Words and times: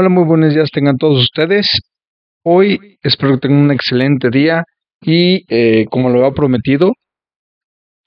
Hola, 0.00 0.10
muy 0.10 0.22
buenos 0.22 0.54
días 0.54 0.70
tengan 0.70 0.96
todos 0.96 1.18
ustedes. 1.18 1.80
Hoy 2.44 2.98
espero 3.02 3.32
que 3.32 3.48
tengan 3.48 3.64
un 3.64 3.72
excelente 3.72 4.30
día 4.30 4.62
y 5.00 5.42
eh, 5.48 5.86
como 5.90 6.08
lo 6.08 6.20
había 6.20 6.30
prometido, 6.30 6.92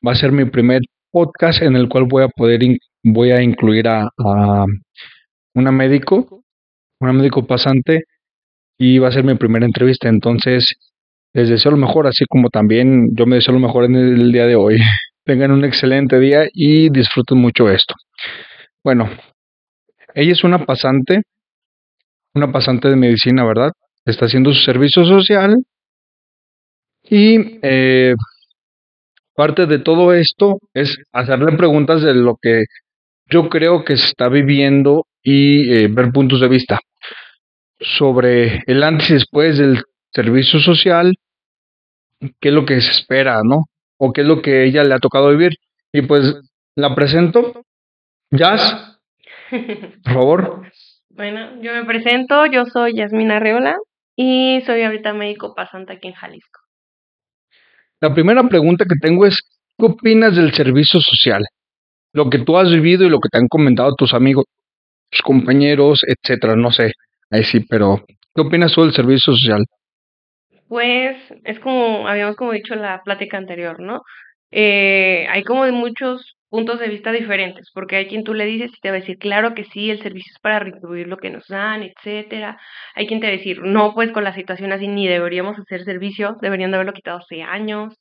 va 0.07 0.13
a 0.13 0.15
ser 0.15 0.31
mi 0.31 0.45
primer 0.45 0.83
podcast 1.11 1.61
en 1.61 1.75
el 1.75 1.89
cual 1.89 2.05
voy 2.05 2.23
a 2.23 2.29
poder 2.29 2.61
voy 3.03 3.31
a 3.31 3.41
incluir 3.41 3.89
a, 3.89 4.03
a 4.03 4.65
una 5.53 5.71
médico, 5.73 6.45
una 7.01 7.11
médico 7.11 7.45
pasante 7.45 8.05
y 8.77 8.97
va 8.97 9.09
a 9.09 9.11
ser 9.11 9.25
mi 9.25 9.35
primera 9.35 9.65
entrevista. 9.65 10.07
Entonces, 10.07 10.73
les 11.33 11.49
deseo 11.49 11.71
lo 11.71 11.77
mejor, 11.77 12.07
así 12.07 12.23
como 12.29 12.49
también 12.49 13.09
yo 13.17 13.25
me 13.25 13.35
deseo 13.35 13.53
lo 13.53 13.59
mejor 13.59 13.83
en 13.83 13.95
el 13.97 14.31
día 14.31 14.45
de 14.45 14.55
hoy. 14.55 14.77
Tengan 15.25 15.51
un 15.51 15.65
excelente 15.65 16.21
día 16.21 16.45
y 16.53 16.89
disfruten 16.89 17.37
mucho 17.37 17.69
esto. 17.69 17.95
Bueno, 18.81 19.09
ella 20.15 20.31
es 20.31 20.45
una 20.45 20.65
pasante 20.65 21.23
una 22.33 22.51
pasante 22.51 22.89
de 22.89 22.95
medicina, 22.95 23.45
¿verdad? 23.45 23.71
Está 24.05 24.25
haciendo 24.25 24.53
su 24.53 24.61
servicio 24.61 25.05
social 25.05 25.57
y 27.03 27.59
eh, 27.61 28.15
parte 29.35 29.65
de 29.65 29.79
todo 29.79 30.13
esto 30.13 30.59
es 30.73 30.97
hacerle 31.11 31.57
preguntas 31.57 32.01
de 32.01 32.13
lo 32.13 32.37
que 32.41 32.63
yo 33.27 33.49
creo 33.49 33.83
que 33.83 33.97
se 33.97 34.07
está 34.07 34.27
viviendo 34.29 35.05
y 35.23 35.73
eh, 35.73 35.87
ver 35.87 36.11
puntos 36.11 36.41
de 36.41 36.47
vista 36.47 36.79
sobre 37.79 38.63
el 38.67 38.83
antes 38.83 39.09
y 39.09 39.13
después 39.13 39.57
del 39.57 39.83
servicio 40.13 40.59
social, 40.59 41.15
qué 42.39 42.49
es 42.49 42.53
lo 42.53 42.65
que 42.65 42.79
se 42.81 42.91
espera, 42.91 43.41
¿no? 43.43 43.65
O 43.97 44.13
qué 44.13 44.21
es 44.21 44.27
lo 44.27 44.41
que 44.41 44.65
ella 44.65 44.83
le 44.83 44.93
ha 44.93 44.99
tocado 44.99 45.29
vivir. 45.29 45.53
Y 45.91 46.03
pues 46.03 46.35
la 46.75 46.93
presento. 46.95 47.63
Jazz, 48.31 48.99
por 50.03 50.13
favor. 50.13 50.71
Bueno, 51.21 51.61
yo 51.61 51.71
me 51.73 51.85
presento, 51.85 52.47
yo 52.47 52.65
soy 52.65 52.95
Yasmina 52.95 53.35
Arreola 53.37 53.75
y 54.15 54.59
soy 54.65 54.81
ahorita 54.81 55.13
médico 55.13 55.53
pasante 55.53 55.93
aquí 55.93 56.07
en 56.07 56.15
Jalisco. 56.15 56.61
La 57.99 58.11
primera 58.11 58.41
pregunta 58.49 58.85
que 58.85 58.95
tengo 58.99 59.27
es, 59.27 59.39
¿qué 59.77 59.85
opinas 59.85 60.35
del 60.35 60.51
servicio 60.51 60.99
social? 60.99 61.45
Lo 62.11 62.27
que 62.27 62.39
tú 62.39 62.57
has 62.57 62.71
vivido 62.71 63.05
y 63.05 63.09
lo 63.09 63.19
que 63.19 63.29
te 63.29 63.37
han 63.37 63.47
comentado 63.47 63.93
tus 63.93 64.15
amigos, 64.15 64.45
tus 65.11 65.21
compañeros, 65.21 66.01
etcétera, 66.07 66.55
no 66.55 66.71
sé, 66.71 66.91
ahí 67.29 67.43
sí, 67.43 67.59
pero 67.69 68.03
¿qué 68.33 68.41
opinas 68.41 68.73
tú 68.73 68.81
del 68.81 68.93
servicio 68.93 69.31
social? 69.33 69.63
Pues 70.67 71.17
es 71.43 71.59
como 71.59 72.07
habíamos 72.07 72.35
como 72.35 72.53
dicho 72.53 72.73
en 72.73 72.81
la 72.81 73.03
plática 73.03 73.37
anterior, 73.37 73.79
¿no? 73.79 74.01
Eh, 74.49 75.27
hay 75.29 75.43
como 75.43 75.65
de 75.65 75.71
muchos 75.71 76.35
puntos 76.51 76.79
de 76.79 76.89
vista 76.89 77.13
diferentes, 77.13 77.71
porque 77.73 77.95
hay 77.95 78.07
quien 78.07 78.25
tú 78.25 78.33
le 78.33 78.45
dices 78.45 78.71
y 78.77 78.81
te 78.81 78.89
va 78.89 78.97
a 78.97 78.99
decir, 78.99 79.17
claro 79.17 79.55
que 79.55 79.63
sí, 79.63 79.89
el 79.89 80.01
servicio 80.03 80.33
es 80.35 80.39
para 80.41 80.59
retribuir 80.59 81.07
lo 81.07 81.17
que 81.17 81.29
nos 81.31 81.47
dan, 81.47 81.81
etcétera. 81.81 82.59
Hay 82.93 83.07
quien 83.07 83.21
te 83.21 83.27
va 83.27 83.33
a 83.33 83.37
decir, 83.37 83.61
no, 83.63 83.93
pues 83.95 84.11
con 84.11 84.25
la 84.25 84.33
situación 84.35 84.73
así 84.73 84.87
ni 84.89 85.07
deberíamos 85.07 85.57
hacer 85.57 85.85
servicio, 85.85 86.37
deberían 86.41 86.71
de 86.71 86.75
haberlo 86.75 86.93
quitado 86.93 87.19
hace 87.19 87.41
años. 87.41 87.97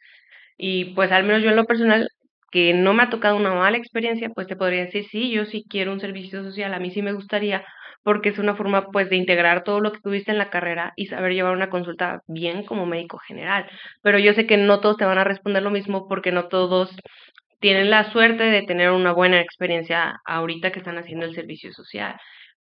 Y 0.59 0.95
pues 0.95 1.12
al 1.12 1.25
menos 1.25 1.42
yo 1.42 1.51
en 1.51 1.57
lo 1.57 1.67
personal, 1.67 2.09
que 2.51 2.75
no 2.75 2.92
me 2.95 3.05
ha 3.05 3.11
tocado 3.11 3.37
una 3.37 3.55
mala 3.55 3.79
experiencia, 3.79 4.31
pues 4.34 4.48
te 4.48 4.57
podría 4.57 4.85
decir, 4.85 5.05
sí, 5.11 5.31
yo 5.31 5.45
sí 5.47 5.64
quiero 5.69 5.92
un 5.92 6.01
servicio 6.01 6.42
social, 6.42 6.75
a 6.75 6.81
mí 6.81 6.91
sí 6.91 7.03
me 7.03 7.12
gustaría, 7.12 7.64
porque 8.03 8.31
es 8.31 8.39
una 8.39 8.57
forma 8.57 8.87
pues 8.91 9.11
de 9.11 9.17
integrar 9.17 9.62
todo 9.64 9.81
lo 9.81 9.92
que 9.92 10.01
tuviste 10.01 10.33
en 10.33 10.39
la 10.39 10.51
carrera 10.51 10.92
y 10.97 11.07
saber 11.07 11.33
llevar 11.35 11.53
una 11.55 11.70
consulta 11.70 12.23
bien 12.27 12.64
como 12.64 12.87
médico 12.87 13.19
general. 13.19 13.67
Pero 14.03 14.19
yo 14.19 14.35
sé 14.35 14.47
que 14.47 14.57
no 14.57 14.81
todos 14.81 14.97
te 14.97 15.05
van 15.05 15.19
a 15.19 15.25
responder 15.25 15.62
lo 15.62 15.70
mismo 15.70 16.09
porque 16.09 16.33
no 16.33 16.48
todos 16.48 16.91
tienen 17.61 17.91
la 17.91 18.11
suerte 18.11 18.44
de 18.44 18.62
tener 18.62 18.91
una 18.91 19.12
buena 19.12 19.41
experiencia 19.41 20.20
ahorita 20.25 20.72
que 20.72 20.78
están 20.80 20.98
haciendo 20.98 21.27
el 21.27 21.34
servicio 21.34 21.72
social. 21.72 22.17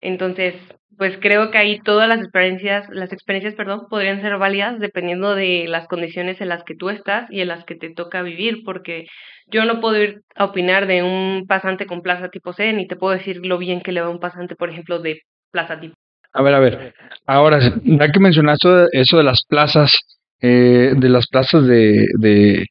Entonces, 0.01 0.55
pues 0.97 1.17
creo 1.19 1.51
que 1.51 1.57
ahí 1.57 1.79
todas 1.79 2.07
las 2.07 2.19
experiencias, 2.19 2.85
las 2.91 3.11
experiencias, 3.11 3.55
perdón, 3.55 3.87
podrían 3.89 4.21
ser 4.21 4.37
válidas 4.37 4.79
dependiendo 4.79 5.35
de 5.35 5.65
las 5.67 5.87
condiciones 5.87 6.39
en 6.41 6.49
las 6.49 6.63
que 6.63 6.75
tú 6.75 6.89
estás 6.89 7.29
y 7.31 7.41
en 7.41 7.47
las 7.47 7.65
que 7.65 7.75
te 7.75 7.93
toca 7.93 8.21
vivir, 8.21 8.59
porque 8.63 9.05
yo 9.47 9.65
no 9.65 9.81
puedo 9.81 10.01
ir 10.01 10.21
a 10.35 10.45
opinar 10.45 10.87
de 10.87 11.03
un 11.03 11.45
pasante 11.47 11.85
con 11.85 12.01
plaza 12.01 12.29
tipo 12.29 12.53
C, 12.53 12.71
ni 12.73 12.87
te 12.87 12.95
puedo 12.95 13.17
decir 13.17 13.45
lo 13.45 13.57
bien 13.57 13.81
que 13.81 13.91
le 13.91 14.01
va 14.01 14.07
a 14.07 14.11
un 14.11 14.19
pasante, 14.19 14.55
por 14.55 14.69
ejemplo, 14.69 14.99
de 14.99 15.21
plaza 15.51 15.79
tipo. 15.79 15.95
A 16.33 16.41
ver, 16.41 16.53
a 16.53 16.59
ver. 16.59 16.93
Ahora, 17.25 17.59
ya 17.83 18.11
que 18.11 18.19
mencionaste 18.19 18.87
eso 18.91 19.17
de 19.17 19.23
las 19.23 19.43
plazas, 19.47 19.97
eh, 20.41 20.93
de 20.95 21.09
las 21.09 21.27
plazas 21.27 21.65
de, 21.65 22.05
de 22.19 22.65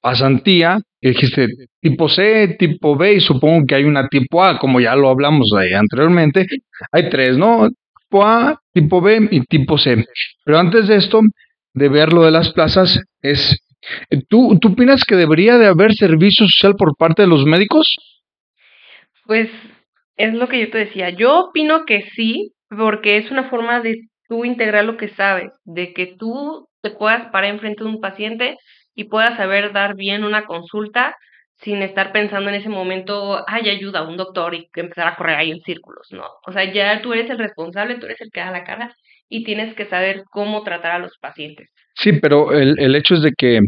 pasantía, 0.00 0.80
dijiste 1.00 1.46
tipo 1.80 2.08
C, 2.08 2.56
tipo 2.58 2.96
B 2.96 3.14
y 3.14 3.20
supongo 3.20 3.66
que 3.66 3.74
hay 3.74 3.84
una 3.84 4.08
tipo 4.08 4.42
A, 4.42 4.58
como 4.58 4.80
ya 4.80 4.94
lo 4.94 5.08
hablamos 5.08 5.50
ahí 5.56 5.72
anteriormente. 5.72 6.46
Hay 6.92 7.10
tres, 7.10 7.36
¿no? 7.36 7.68
Tipo 8.02 8.24
A, 8.24 8.60
tipo 8.72 9.00
B 9.00 9.28
y 9.30 9.40
tipo 9.42 9.78
C. 9.78 10.04
Pero 10.44 10.58
antes 10.58 10.88
de 10.88 10.96
esto, 10.96 11.20
de 11.74 11.88
ver 11.88 12.12
lo 12.12 12.24
de 12.24 12.30
las 12.30 12.52
plazas, 12.52 13.00
es, 13.22 13.58
¿tú, 14.28 14.58
¿tú 14.60 14.68
opinas 14.68 15.04
que 15.04 15.16
debería 15.16 15.58
de 15.58 15.66
haber 15.66 15.94
servicio 15.94 16.46
social 16.46 16.74
por 16.76 16.96
parte 16.96 17.22
de 17.22 17.28
los 17.28 17.44
médicos? 17.44 17.96
Pues 19.26 19.48
es 20.16 20.34
lo 20.34 20.48
que 20.48 20.60
yo 20.60 20.70
te 20.70 20.78
decía. 20.78 21.10
Yo 21.10 21.48
opino 21.48 21.84
que 21.86 22.02
sí, 22.14 22.52
porque 22.68 23.16
es 23.16 23.30
una 23.30 23.48
forma 23.48 23.80
de 23.80 24.08
tú 24.28 24.44
integrar 24.44 24.84
lo 24.84 24.96
que 24.96 25.08
sabes, 25.08 25.50
de 25.64 25.92
que 25.92 26.14
tú 26.18 26.68
te 26.82 26.90
puedas 26.90 27.30
parar 27.30 27.50
enfrente 27.50 27.84
de 27.84 27.90
un 27.90 28.00
paciente 28.00 28.56
y 28.94 29.04
puedas 29.04 29.36
saber 29.36 29.72
dar 29.72 29.94
bien 29.96 30.24
una 30.24 30.44
consulta 30.46 31.16
sin 31.62 31.82
estar 31.82 32.12
pensando 32.12 32.48
en 32.48 32.56
ese 32.56 32.70
momento, 32.70 33.44
ay, 33.46 33.68
ayuda 33.68 34.00
a 34.00 34.08
un 34.08 34.16
doctor 34.16 34.54
y 34.54 34.68
empezar 34.74 35.08
a 35.08 35.16
correr 35.16 35.36
ahí 35.36 35.50
en 35.50 35.60
círculos, 35.60 36.08
¿no? 36.10 36.24
O 36.46 36.52
sea, 36.52 36.72
ya 36.72 37.02
tú 37.02 37.12
eres 37.12 37.28
el 37.30 37.38
responsable, 37.38 37.96
tú 37.96 38.06
eres 38.06 38.20
el 38.20 38.30
que 38.30 38.40
da 38.40 38.50
la 38.50 38.64
cara 38.64 38.94
y 39.28 39.44
tienes 39.44 39.74
que 39.74 39.86
saber 39.86 40.24
cómo 40.30 40.62
tratar 40.62 40.92
a 40.92 40.98
los 40.98 41.16
pacientes. 41.18 41.68
Sí, 41.94 42.12
pero 42.14 42.52
el, 42.52 42.78
el 42.78 42.96
hecho 42.96 43.14
es 43.14 43.22
de 43.22 43.32
que 43.36 43.60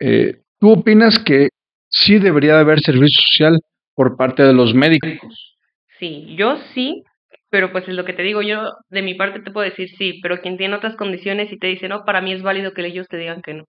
eh, 0.00 0.40
tú 0.58 0.72
opinas 0.72 1.18
que 1.20 1.48
sí 1.88 2.18
debería 2.18 2.54
de 2.54 2.60
haber 2.60 2.80
servicio 2.80 3.22
social 3.22 3.58
por 3.94 4.16
parte 4.16 4.42
de 4.42 4.52
los 4.52 4.74
médicos. 4.74 5.56
Sí, 5.98 6.34
yo 6.36 6.56
sí, 6.74 7.04
pero 7.50 7.70
pues 7.70 7.86
es 7.86 7.94
lo 7.94 8.04
que 8.04 8.14
te 8.14 8.22
digo, 8.22 8.42
yo 8.42 8.72
de 8.90 9.02
mi 9.02 9.14
parte 9.14 9.40
te 9.40 9.50
puedo 9.52 9.68
decir 9.68 9.88
sí, 9.96 10.18
pero 10.22 10.40
quien 10.40 10.56
tiene 10.56 10.74
otras 10.74 10.96
condiciones 10.96 11.52
y 11.52 11.58
te 11.58 11.68
dice 11.68 11.88
no, 11.88 12.04
para 12.04 12.20
mí 12.20 12.32
es 12.32 12.42
válido 12.42 12.72
que 12.72 12.84
ellos 12.84 13.06
te 13.08 13.18
digan 13.18 13.42
que 13.42 13.54
no. 13.54 13.64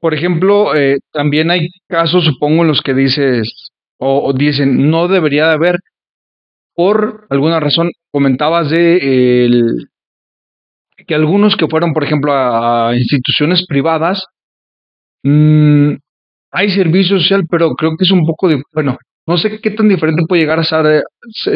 Por 0.00 0.14
ejemplo, 0.14 0.74
eh, 0.76 0.98
también 1.12 1.50
hay 1.50 1.68
casos, 1.88 2.24
supongo, 2.24 2.62
en 2.62 2.68
los 2.68 2.82
que 2.82 2.94
dices 2.94 3.72
o, 3.98 4.32
dicen 4.34 4.90
no 4.90 5.08
debería 5.08 5.48
de 5.48 5.54
haber, 5.54 5.76
por 6.74 7.26
alguna 7.30 7.60
razón, 7.60 7.90
comentabas 8.12 8.70
de 8.70 9.44
el, 9.46 9.88
que 11.06 11.14
algunos 11.14 11.56
que 11.56 11.68
fueron, 11.68 11.92
por 11.92 12.04
ejemplo, 12.04 12.32
a, 12.32 12.94
instituciones 12.96 13.66
privadas, 13.66 14.24
mmm, 15.22 15.94
hay 16.52 16.70
servicio 16.70 17.18
social, 17.18 17.44
pero 17.50 17.74
creo 17.74 17.96
que 17.96 18.04
es 18.04 18.10
un 18.10 18.26
poco 18.26 18.48
de, 18.48 18.62
bueno, 18.72 18.98
no 19.26 19.38
sé 19.38 19.60
qué 19.60 19.70
tan 19.70 19.88
diferente 19.88 20.24
puede 20.28 20.42
llegar 20.42 20.60
a 20.60 20.64
ser, 20.64 21.02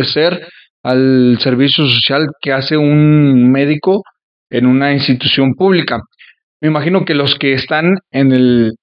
ser 0.04 0.48
al 0.82 1.38
servicio 1.40 1.86
social 1.86 2.28
que 2.40 2.52
hace 2.52 2.76
un 2.76 3.50
médico 3.52 4.02
en 4.50 4.66
una 4.66 4.92
institución 4.92 5.54
pública 5.54 6.00
me 6.60 6.68
imagino 6.68 7.04
que 7.04 7.14
los 7.14 7.36
que 7.38 7.54
están 7.54 7.98
en 8.10 8.32
el 8.32 8.74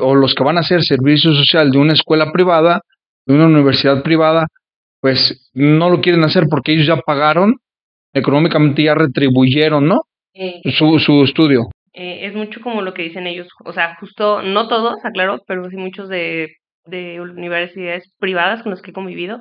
o 0.00 0.14
los 0.14 0.34
que 0.34 0.44
van 0.44 0.56
a 0.56 0.60
hacer 0.60 0.84
servicio 0.84 1.32
social 1.32 1.70
de 1.70 1.78
una 1.78 1.92
escuela 1.92 2.30
privada, 2.32 2.80
de 3.26 3.34
una 3.34 3.46
universidad 3.46 4.02
privada, 4.02 4.46
pues 5.00 5.50
no 5.52 5.90
lo 5.90 6.00
quieren 6.00 6.24
hacer 6.24 6.44
porque 6.48 6.72
ellos 6.72 6.86
ya 6.86 6.96
pagaron, 6.96 7.56
económicamente 8.12 8.84
ya 8.84 8.94
retribuyeron, 8.94 9.86
¿no? 9.86 10.02
Eh, 10.34 10.60
su, 10.72 10.98
su 11.00 11.24
estudio. 11.24 11.68
Eh, 11.92 12.26
es 12.26 12.34
mucho 12.34 12.60
como 12.60 12.82
lo 12.82 12.94
que 12.94 13.02
dicen 13.02 13.26
ellos, 13.26 13.48
o 13.64 13.72
sea, 13.72 13.96
justo, 13.98 14.42
no 14.42 14.68
todos, 14.68 15.04
aclaro, 15.04 15.42
pero 15.46 15.68
sí 15.70 15.76
muchos 15.76 16.08
de, 16.08 16.52
de 16.84 17.20
universidades 17.20 18.12
privadas 18.18 18.62
con 18.62 18.70
los 18.70 18.82
que 18.82 18.90
he 18.90 18.94
convivido, 18.94 19.40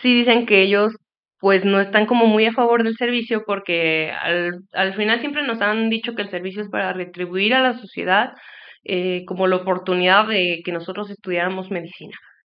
sí 0.00 0.14
dicen 0.14 0.46
que 0.46 0.62
ellos 0.62 0.94
pues 1.40 1.64
no 1.64 1.80
están 1.80 2.06
como 2.06 2.26
muy 2.26 2.46
a 2.46 2.52
favor 2.52 2.82
del 2.82 2.96
servicio 2.96 3.44
porque 3.46 4.10
al, 4.10 4.60
al 4.72 4.94
final 4.94 5.20
siempre 5.20 5.46
nos 5.46 5.60
han 5.60 5.88
dicho 5.90 6.14
que 6.14 6.22
el 6.22 6.30
servicio 6.30 6.62
es 6.62 6.68
para 6.68 6.92
retribuir 6.92 7.54
a 7.54 7.62
la 7.62 7.78
sociedad 7.78 8.32
eh, 8.84 9.24
como 9.26 9.46
la 9.46 9.56
oportunidad 9.56 10.26
de 10.26 10.62
que 10.64 10.72
nosotros 10.72 11.10
estudiáramos 11.10 11.70
medicina. 11.70 12.16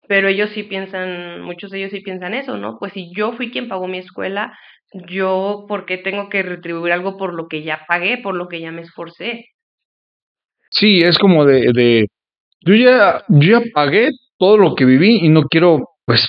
Pero 0.08 0.28
ellos 0.28 0.50
sí 0.50 0.62
piensan, 0.62 1.42
muchos 1.42 1.70
de 1.70 1.78
ellos 1.78 1.90
sí 1.90 2.00
piensan 2.00 2.34
eso, 2.34 2.56
¿no? 2.56 2.78
Pues 2.78 2.92
si 2.92 3.10
yo 3.14 3.32
fui 3.32 3.50
quien 3.50 3.68
pagó 3.68 3.88
mi 3.88 3.98
escuela, 3.98 4.56
yo, 4.92 5.64
¿por 5.68 5.86
qué 5.86 5.98
tengo 5.98 6.28
que 6.28 6.42
retribuir 6.42 6.92
algo 6.92 7.16
por 7.16 7.34
lo 7.34 7.46
que 7.48 7.62
ya 7.62 7.84
pagué, 7.86 8.18
por 8.18 8.34
lo 8.34 8.48
que 8.48 8.60
ya 8.60 8.72
me 8.72 8.82
esforcé? 8.82 9.46
Sí, 10.70 10.98
es 10.98 11.18
como 11.18 11.44
de, 11.44 11.72
de 11.72 12.06
yo 12.60 12.74
ya, 12.74 13.24
yo 13.28 13.60
ya 13.60 13.64
pagué 13.72 14.10
todo 14.38 14.56
lo 14.56 14.74
que 14.74 14.84
viví 14.84 15.18
y 15.22 15.28
no 15.28 15.44
quiero, 15.44 15.90
pues, 16.04 16.28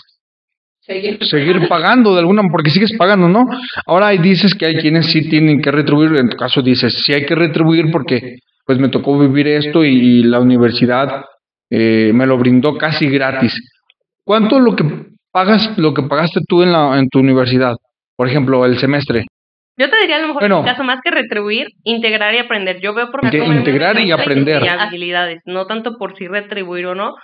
seguir, 1.21 1.67
pagando 1.67 2.13
de 2.13 2.19
alguna 2.19 2.43
porque 2.51 2.69
sigues 2.69 2.95
pagando, 2.97 3.27
¿no? 3.27 3.47
Ahora 3.85 4.09
dices 4.09 4.55
que 4.55 4.65
hay 4.65 4.75
quienes 4.75 5.07
sí 5.07 5.29
tienen 5.29 5.61
que 5.61 5.71
retribuir, 5.71 6.15
en 6.17 6.29
tu 6.29 6.37
caso 6.37 6.61
dices, 6.61 6.93
sí 7.03 7.13
hay 7.13 7.25
que 7.25 7.35
retribuir 7.35 7.91
porque 7.91 8.37
pues 8.65 8.79
me 8.79 8.89
tocó 8.89 9.17
vivir 9.17 9.47
esto 9.47 9.83
y, 9.83 10.23
la 10.23 10.39
universidad 10.39 11.25
eh, 11.69 12.11
me 12.13 12.25
lo 12.25 12.37
brindó 12.37 12.77
casi 12.77 13.09
gratis. 13.09 13.59
¿Cuánto 14.23 14.59
lo 14.59 14.75
que 14.75 14.85
pagas, 15.31 15.77
lo 15.77 15.93
que 15.93 16.03
pagaste 16.03 16.41
tú 16.47 16.61
en, 16.61 16.71
la, 16.71 16.99
en 16.99 17.09
tu 17.09 17.19
universidad? 17.19 17.75
Por 18.15 18.27
ejemplo, 18.27 18.65
el 18.65 18.77
semestre. 18.77 19.25
Yo 19.77 19.89
te 19.89 19.97
diría 20.01 20.17
a 20.17 20.19
lo 20.19 20.27
mejor, 20.27 20.41
Bueno. 20.41 20.59
en 20.59 20.65
caso, 20.65 20.83
más 20.83 20.99
que 21.01 21.09
retribuir, 21.09 21.67
integrar 21.83 22.35
y 22.35 22.39
aprender. 22.39 22.81
Yo 22.81 22.93
veo 22.93 23.09
por 23.11 23.23
integrar 23.23 23.99
y 23.99 24.11
aprender. 24.11 24.61
y 24.61 24.67
habilidades, 24.67 25.41
no 25.45 25.65
tanto 25.65 25.97
por 25.97 26.15
si 26.17 26.27
retribuir 26.27 26.85
o 26.87 26.95
no, 26.95 27.15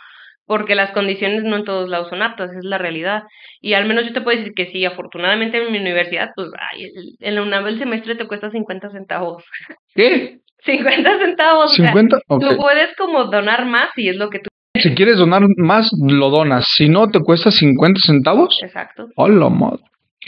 porque 0.45 0.75
las 0.75 0.91
condiciones 0.91 1.43
no 1.43 1.55
en 1.57 1.65
todos 1.65 1.89
lados 1.89 2.09
son 2.09 2.21
aptas, 2.21 2.51
es 2.51 2.63
la 2.63 2.77
realidad. 2.77 3.23
Y 3.61 3.73
al 3.73 3.85
menos 3.85 4.05
yo 4.05 4.13
te 4.13 4.21
puedo 4.21 4.37
decir 4.37 4.53
que 4.55 4.67
sí, 4.71 4.85
afortunadamente 4.85 5.57
en 5.63 5.71
mi 5.71 5.79
universidad, 5.79 6.29
pues 6.35 6.49
ay, 6.71 6.83
el- 6.83 7.15
en 7.19 7.35
la 7.35 7.41
UNAM 7.43 7.67
el 7.67 7.79
semestre 7.79 8.15
te 8.15 8.27
cuesta 8.27 8.51
50 8.51 8.89
centavos. 8.91 9.43
¿Qué? 9.95 10.39
50 10.65 11.19
centavos. 11.19 11.71
o 11.71 11.75
sea, 11.75 11.93
¿50? 11.93 12.19
Ok. 12.27 12.41
Tú 12.41 12.57
puedes 12.57 12.95
como 12.95 13.25
donar 13.25 13.65
más 13.65 13.89
si 13.95 14.07
es 14.09 14.15
lo 14.17 14.29
que 14.29 14.39
tú... 14.39 14.49
Si 14.77 14.93
quieres 14.93 15.17
donar 15.17 15.43
más, 15.57 15.89
lo 16.05 16.29
donas. 16.29 16.67
Si 16.75 16.89
no, 16.89 17.09
te 17.09 17.19
cuesta 17.21 17.49
50 17.51 17.99
centavos. 18.01 18.59
Exacto, 18.61 19.07
¡Hola, 19.15 19.49
madre! 19.49 19.83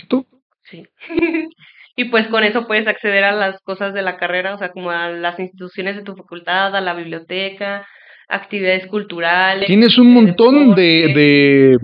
¿Tú? 0.08 0.26
sí. 0.64 0.84
y 1.96 2.06
pues 2.06 2.28
con 2.28 2.44
eso 2.44 2.68
puedes 2.68 2.88
acceder 2.88 3.24
a 3.24 3.32
las 3.32 3.60
cosas 3.64 3.94
de 3.94 4.04
la 4.04 4.18
carrera, 4.18 4.54
o 4.54 4.58
sea, 4.60 4.70
como 4.72 4.92
a 4.92 5.10
las 5.10 5.40
instituciones 5.40 5.96
de 5.96 6.04
tu 6.04 6.16
facultad, 6.16 6.76
a 6.76 6.82
la 6.82 6.94
biblioteca, 6.94 7.88
actividades 8.28 8.88
culturales. 8.88 9.68
Tienes 9.68 9.98
un 9.98 10.14
montón 10.14 10.76
de, 10.76 11.14
de, 11.16 11.78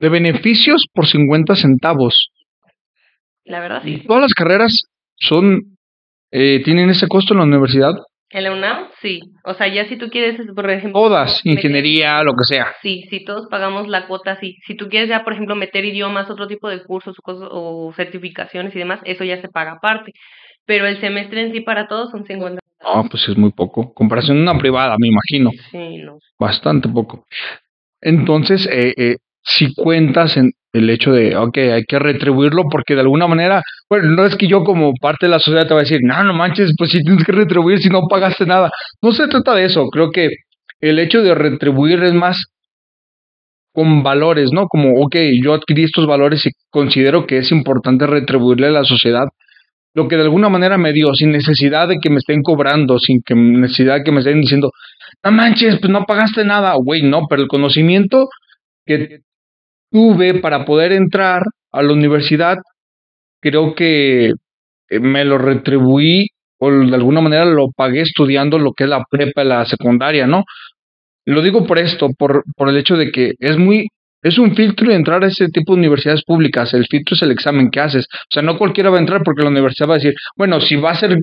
de 0.00 0.08
beneficios 0.08 0.86
por 0.92 1.06
50 1.06 1.56
centavos. 1.56 2.30
La 3.44 3.60
verdad, 3.60 3.82
sí. 3.84 4.04
Todas 4.06 4.22
las 4.22 4.34
carreras 4.34 4.84
son 5.16 5.76
eh, 6.30 6.62
tienen 6.64 6.90
ese 6.90 7.08
costo 7.08 7.32
en 7.34 7.38
la 7.40 7.46
universidad. 7.46 7.94
En 8.30 8.44
la 8.44 8.52
UNAM, 8.52 8.88
sí. 9.00 9.20
O 9.44 9.54
sea, 9.54 9.68
ya 9.68 9.88
si 9.88 9.96
tú 9.96 10.10
quieres, 10.10 10.38
por 10.54 10.70
ejemplo... 10.70 11.00
Todas, 11.00 11.40
meter- 11.46 11.52
ingeniería, 11.64 12.22
lo 12.22 12.34
que 12.34 12.44
sea. 12.44 12.74
Sí, 12.82 13.04
sí, 13.08 13.24
todos 13.24 13.46
pagamos 13.50 13.88
la 13.88 14.06
cuota, 14.06 14.38
sí. 14.38 14.56
Si 14.66 14.76
tú 14.76 14.88
quieres 14.90 15.08
ya, 15.08 15.24
por 15.24 15.32
ejemplo, 15.32 15.56
meter 15.56 15.86
idiomas, 15.86 16.28
otro 16.28 16.46
tipo 16.46 16.68
de 16.68 16.82
cursos 16.84 17.16
cosas, 17.22 17.48
o 17.50 17.90
certificaciones 17.96 18.74
y 18.76 18.78
demás, 18.80 19.00
eso 19.04 19.24
ya 19.24 19.40
se 19.40 19.48
paga 19.48 19.72
aparte. 19.72 20.12
Pero 20.66 20.86
el 20.86 21.00
semestre 21.00 21.40
en 21.46 21.52
sí 21.54 21.60
para 21.62 21.88
todos 21.88 22.10
son 22.10 22.26
50. 22.26 22.60
Ah, 22.80 23.04
pues 23.10 23.28
es 23.28 23.36
muy 23.36 23.50
poco. 23.50 23.92
Comparación 23.92 24.38
a 24.38 24.52
una 24.52 24.60
privada, 24.60 24.96
me 24.98 25.08
imagino. 25.08 25.50
Sí, 25.70 25.98
no. 25.98 26.18
Bastante 26.38 26.88
poco. 26.88 27.26
Entonces, 28.00 28.66
eh, 28.70 28.94
eh, 28.96 29.16
si 29.42 29.74
cuentas 29.74 30.36
en 30.36 30.52
el 30.72 30.90
hecho 30.90 31.12
de, 31.12 31.36
ok, 31.36 31.56
hay 31.58 31.84
que 31.84 31.98
retribuirlo 31.98 32.64
porque 32.70 32.94
de 32.94 33.00
alguna 33.00 33.26
manera, 33.26 33.62
bueno, 33.88 34.10
no 34.10 34.24
es 34.24 34.36
que 34.36 34.46
yo 34.46 34.62
como 34.64 34.92
parte 35.00 35.26
de 35.26 35.30
la 35.30 35.38
sociedad 35.38 35.66
te 35.66 35.74
voy 35.74 35.80
a 35.80 35.84
decir, 35.84 36.00
no, 36.02 36.22
no 36.22 36.34
manches, 36.34 36.72
pues 36.76 36.90
si 36.90 37.02
tienes 37.02 37.24
que 37.24 37.32
retribuir 37.32 37.80
si 37.80 37.88
no 37.88 38.02
pagaste 38.08 38.46
nada. 38.46 38.70
No 39.02 39.12
se 39.12 39.26
trata 39.28 39.54
de 39.54 39.64
eso. 39.64 39.88
Creo 39.88 40.10
que 40.10 40.28
el 40.80 40.98
hecho 40.98 41.22
de 41.22 41.34
retribuir 41.34 42.02
es 42.04 42.12
más 42.14 42.44
con 43.72 44.02
valores, 44.02 44.52
¿no? 44.52 44.66
Como, 44.66 45.00
ok, 45.02 45.16
yo 45.42 45.54
adquirí 45.54 45.84
estos 45.84 46.06
valores 46.06 46.44
y 46.46 46.50
considero 46.70 47.26
que 47.26 47.38
es 47.38 47.50
importante 47.52 48.06
retribuirle 48.06 48.68
a 48.68 48.70
la 48.70 48.84
sociedad 48.84 49.28
lo 49.98 50.06
que 50.06 50.14
de 50.14 50.22
alguna 50.22 50.48
manera 50.48 50.78
me 50.78 50.92
dio, 50.92 51.12
sin 51.12 51.32
necesidad 51.32 51.88
de 51.88 51.98
que 52.00 52.08
me 52.08 52.18
estén 52.18 52.42
cobrando, 52.42 53.00
sin 53.00 53.20
que 53.20 53.34
necesidad 53.34 53.96
de 53.96 54.04
que 54.04 54.12
me 54.12 54.20
estén 54.20 54.40
diciendo, 54.40 54.70
no 55.24 55.32
manches, 55.32 55.80
pues 55.80 55.90
no 55.90 56.04
pagaste 56.04 56.44
nada, 56.44 56.74
güey, 56.76 57.02
no, 57.02 57.26
pero 57.28 57.42
el 57.42 57.48
conocimiento 57.48 58.28
que 58.86 59.22
tuve 59.90 60.34
para 60.34 60.64
poder 60.64 60.92
entrar 60.92 61.42
a 61.72 61.82
la 61.82 61.92
universidad, 61.92 62.58
creo 63.40 63.74
que 63.74 64.28
eh, 64.28 65.00
me 65.00 65.24
lo 65.24 65.36
retribuí 65.36 66.28
o 66.60 66.70
de 66.70 66.94
alguna 66.94 67.20
manera 67.20 67.44
lo 67.44 67.72
pagué 67.76 68.02
estudiando 68.02 68.60
lo 68.60 68.72
que 68.74 68.84
es 68.84 68.90
la 68.90 69.02
prepa, 69.10 69.42
la 69.42 69.64
secundaria, 69.64 70.28
¿no? 70.28 70.44
Lo 71.26 71.42
digo 71.42 71.66
por 71.66 71.80
esto, 71.80 72.10
por, 72.16 72.44
por 72.56 72.68
el 72.68 72.76
hecho 72.76 72.96
de 72.96 73.10
que 73.10 73.32
es 73.40 73.58
muy, 73.58 73.88
es 74.28 74.38
un 74.38 74.54
filtro 74.54 74.88
de 74.88 74.96
entrar 74.96 75.22
a 75.24 75.28
ese 75.28 75.48
tipo 75.48 75.72
de 75.72 75.80
universidades 75.80 76.22
públicas. 76.24 76.72
El 76.74 76.86
filtro 76.86 77.14
es 77.14 77.22
el 77.22 77.30
examen 77.30 77.70
que 77.70 77.80
haces. 77.80 78.06
O 78.12 78.30
sea, 78.30 78.42
no 78.42 78.58
cualquiera 78.58 78.90
va 78.90 78.96
a 78.96 79.00
entrar 79.00 79.22
porque 79.22 79.42
la 79.42 79.50
universidad 79.50 79.88
va 79.88 79.94
a 79.94 79.98
decir, 79.98 80.14
bueno, 80.36 80.60
si 80.60 80.76
va 80.76 80.90
a 80.90 80.96
ser, 80.96 81.16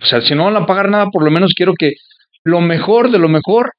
o 0.00 0.04
sea, 0.04 0.20
si 0.20 0.34
no 0.34 0.44
van 0.44 0.56
a 0.56 0.66
pagar 0.66 0.88
nada, 0.88 1.06
por 1.10 1.24
lo 1.24 1.30
menos 1.30 1.52
quiero 1.54 1.74
que 1.74 1.92
lo 2.44 2.60
mejor 2.60 3.10
de 3.10 3.18
lo 3.18 3.28
mejor 3.28 3.72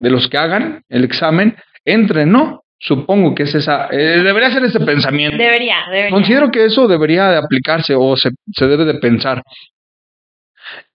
de 0.00 0.10
los 0.10 0.28
que 0.28 0.38
hagan 0.38 0.82
el 0.88 1.04
examen 1.04 1.56
entren, 1.84 2.30
¿no? 2.30 2.62
Supongo 2.78 3.34
que 3.34 3.44
es 3.44 3.54
esa, 3.54 3.86
eh, 3.92 4.22
debería 4.22 4.50
ser 4.50 4.64
ese 4.64 4.80
pensamiento. 4.80 5.36
Debería, 5.36 5.76
debería. 5.88 6.10
Considero 6.10 6.50
que 6.50 6.64
eso 6.64 6.88
debería 6.88 7.28
de 7.28 7.38
aplicarse 7.38 7.94
o 7.94 8.16
se, 8.16 8.30
se 8.52 8.66
debe 8.66 8.84
de 8.84 8.94
pensar. 8.94 9.42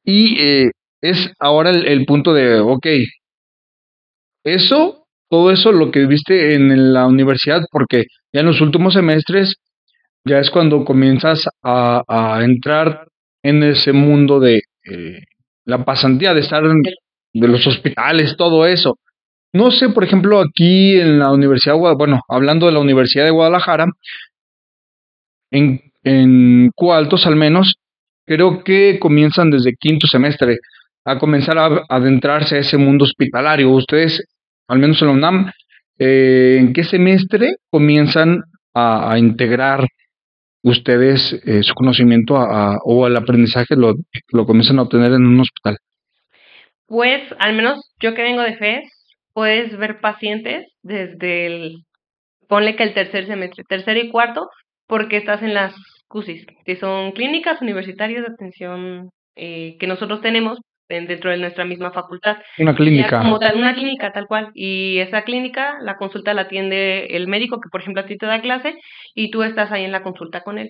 Y 0.04 0.38
eh, 0.39 0.72
es 1.01 1.31
ahora 1.39 1.69
el, 1.69 1.88
el 1.88 2.06
punto 2.06 2.34
de, 2.34 2.60
ok, 2.60 2.88
eso, 4.44 5.06
todo 5.29 5.51
eso 5.51 5.71
lo 5.71 5.91
que 5.91 6.06
viste 6.06 6.56
en 6.56 6.94
la 6.94 7.07
universidad, 7.07 7.62
porque 7.71 8.06
ya 8.33 8.41
en 8.41 8.47
los 8.47 8.62
últimos 8.62 8.94
semestres 8.94 9.56
ya 10.25 10.39
es 10.39 10.50
cuando 10.50 10.83
comienzas 10.83 11.47
a, 11.63 12.39
entrar 12.44 13.07
en 13.44 13.63
ese 13.63 13.94
mundo 13.94 14.39
de 14.39 14.62
eh, 14.85 15.21
la 15.65 15.85
pasantía, 15.85 16.33
de 16.33 16.41
estar 16.41 16.63
en, 16.65 16.81
de 17.33 17.47
los 17.47 17.65
hospitales, 17.68 18.35
todo 18.38 18.65
eso. 18.65 18.97
No 19.53 19.71
sé, 19.71 19.89
por 19.89 20.03
ejemplo, 20.03 20.39
aquí 20.39 21.00
en 21.00 21.19
la 21.19 21.31
Universidad, 21.31 21.75
bueno, 21.75 22.21
hablando 22.27 22.65
de 22.65 22.74
la 22.74 22.79
Universidad 22.79 23.25
de 23.25 23.31
Guadalajara, 23.31 23.88
en, 25.51 25.81
en 26.03 26.71
al 26.77 27.35
menos, 27.35 27.75
creo 28.25 28.63
que 28.63 29.00
comienzan 29.00 29.50
desde 29.50 29.75
quinto 29.79 30.07
semestre 30.07 30.57
a 31.06 31.18
comenzar 31.18 31.57
a 31.57 31.83
adentrarse 31.89 32.57
a 32.57 32.59
ese 32.59 32.77
mundo 32.77 33.06
hospitalario. 33.06 33.71
Ustedes, 33.71 34.21
al 34.67 34.79
menos 34.79 35.01
en 35.01 35.07
la 35.07 35.13
UNAM, 35.13 35.51
eh, 35.99 36.57
¿en 36.59 36.73
qué 36.73 36.83
semestre 36.83 37.55
comienzan 37.69 38.43
a, 38.73 39.17
integrar 39.17 39.87
ustedes 40.63 41.33
eh, 41.45 41.63
su 41.63 41.73
conocimiento 41.73 42.37
a- 42.37 42.77
o 42.83 43.07
el 43.07 43.15
aprendizaje 43.15 43.75
lo, 43.75 43.95
comienzan 44.45 44.79
a 44.79 44.83
obtener 44.83 45.13
en 45.13 45.25
un 45.25 45.39
hospital? 45.39 45.77
Pues, 46.85 47.21
al 47.39 47.53
menos 47.55 47.79
yo 47.99 48.13
que 48.13 48.21
vengo 48.23 48.41
de 48.41 48.55
FES, 48.55 48.83
puedes 49.33 49.77
ver 49.77 49.99
pacientes 49.99 50.65
desde 50.83 51.45
el, 51.47 51.77
ponle 52.47 52.75
que 52.75 52.83
el 52.83 52.93
tercer 52.93 53.27
semestre, 53.27 53.63
tercer 53.67 53.97
y 53.97 54.09
cuarto, 54.09 54.47
porque 54.87 55.17
estás 55.17 55.41
en 55.41 55.53
las 55.53 55.73
CUSIS, 56.07 56.45
que 56.65 56.75
son 56.77 57.11
clínicas 57.11 57.61
universitarias 57.61 58.25
de 58.25 58.33
atención 58.33 59.09
eh, 59.35 59.75
que 59.79 59.87
nosotros 59.87 60.21
tenemos 60.21 60.57
en- 60.57 60.63
dentro 60.89 61.31
de 61.31 61.38
nuestra 61.38 61.66
misma 61.66 61.92
facultad. 61.92 62.38
Una 62.57 62.75
clínica. 62.75 63.19
como 63.19 63.39
tal, 63.39 63.57
una 63.57 63.74
clínica 63.74 64.12
tal 64.12 64.28
cual. 64.28 64.51
Y 64.54 65.00
esa 65.00 65.24
clínica, 65.24 65.78
la 65.81 65.98
consulta 65.98 66.34
la 66.34 66.44
atiende 66.44 67.07
el 67.12 67.28
médico 67.28 67.60
que, 67.60 67.69
por 67.69 67.81
ejemplo, 67.81 68.01
a 68.01 68.06
ti 68.06 68.18
te 68.18 68.25
da 68.25 68.42
clase 68.42 68.75
y 69.13 69.31
tú 69.31 69.44
estás 69.44 69.72
ahí 69.72 69.84
en 69.84 69.92
la 69.92 70.04
consulta 70.04 70.42
con 70.42 70.57
él. 70.57 70.69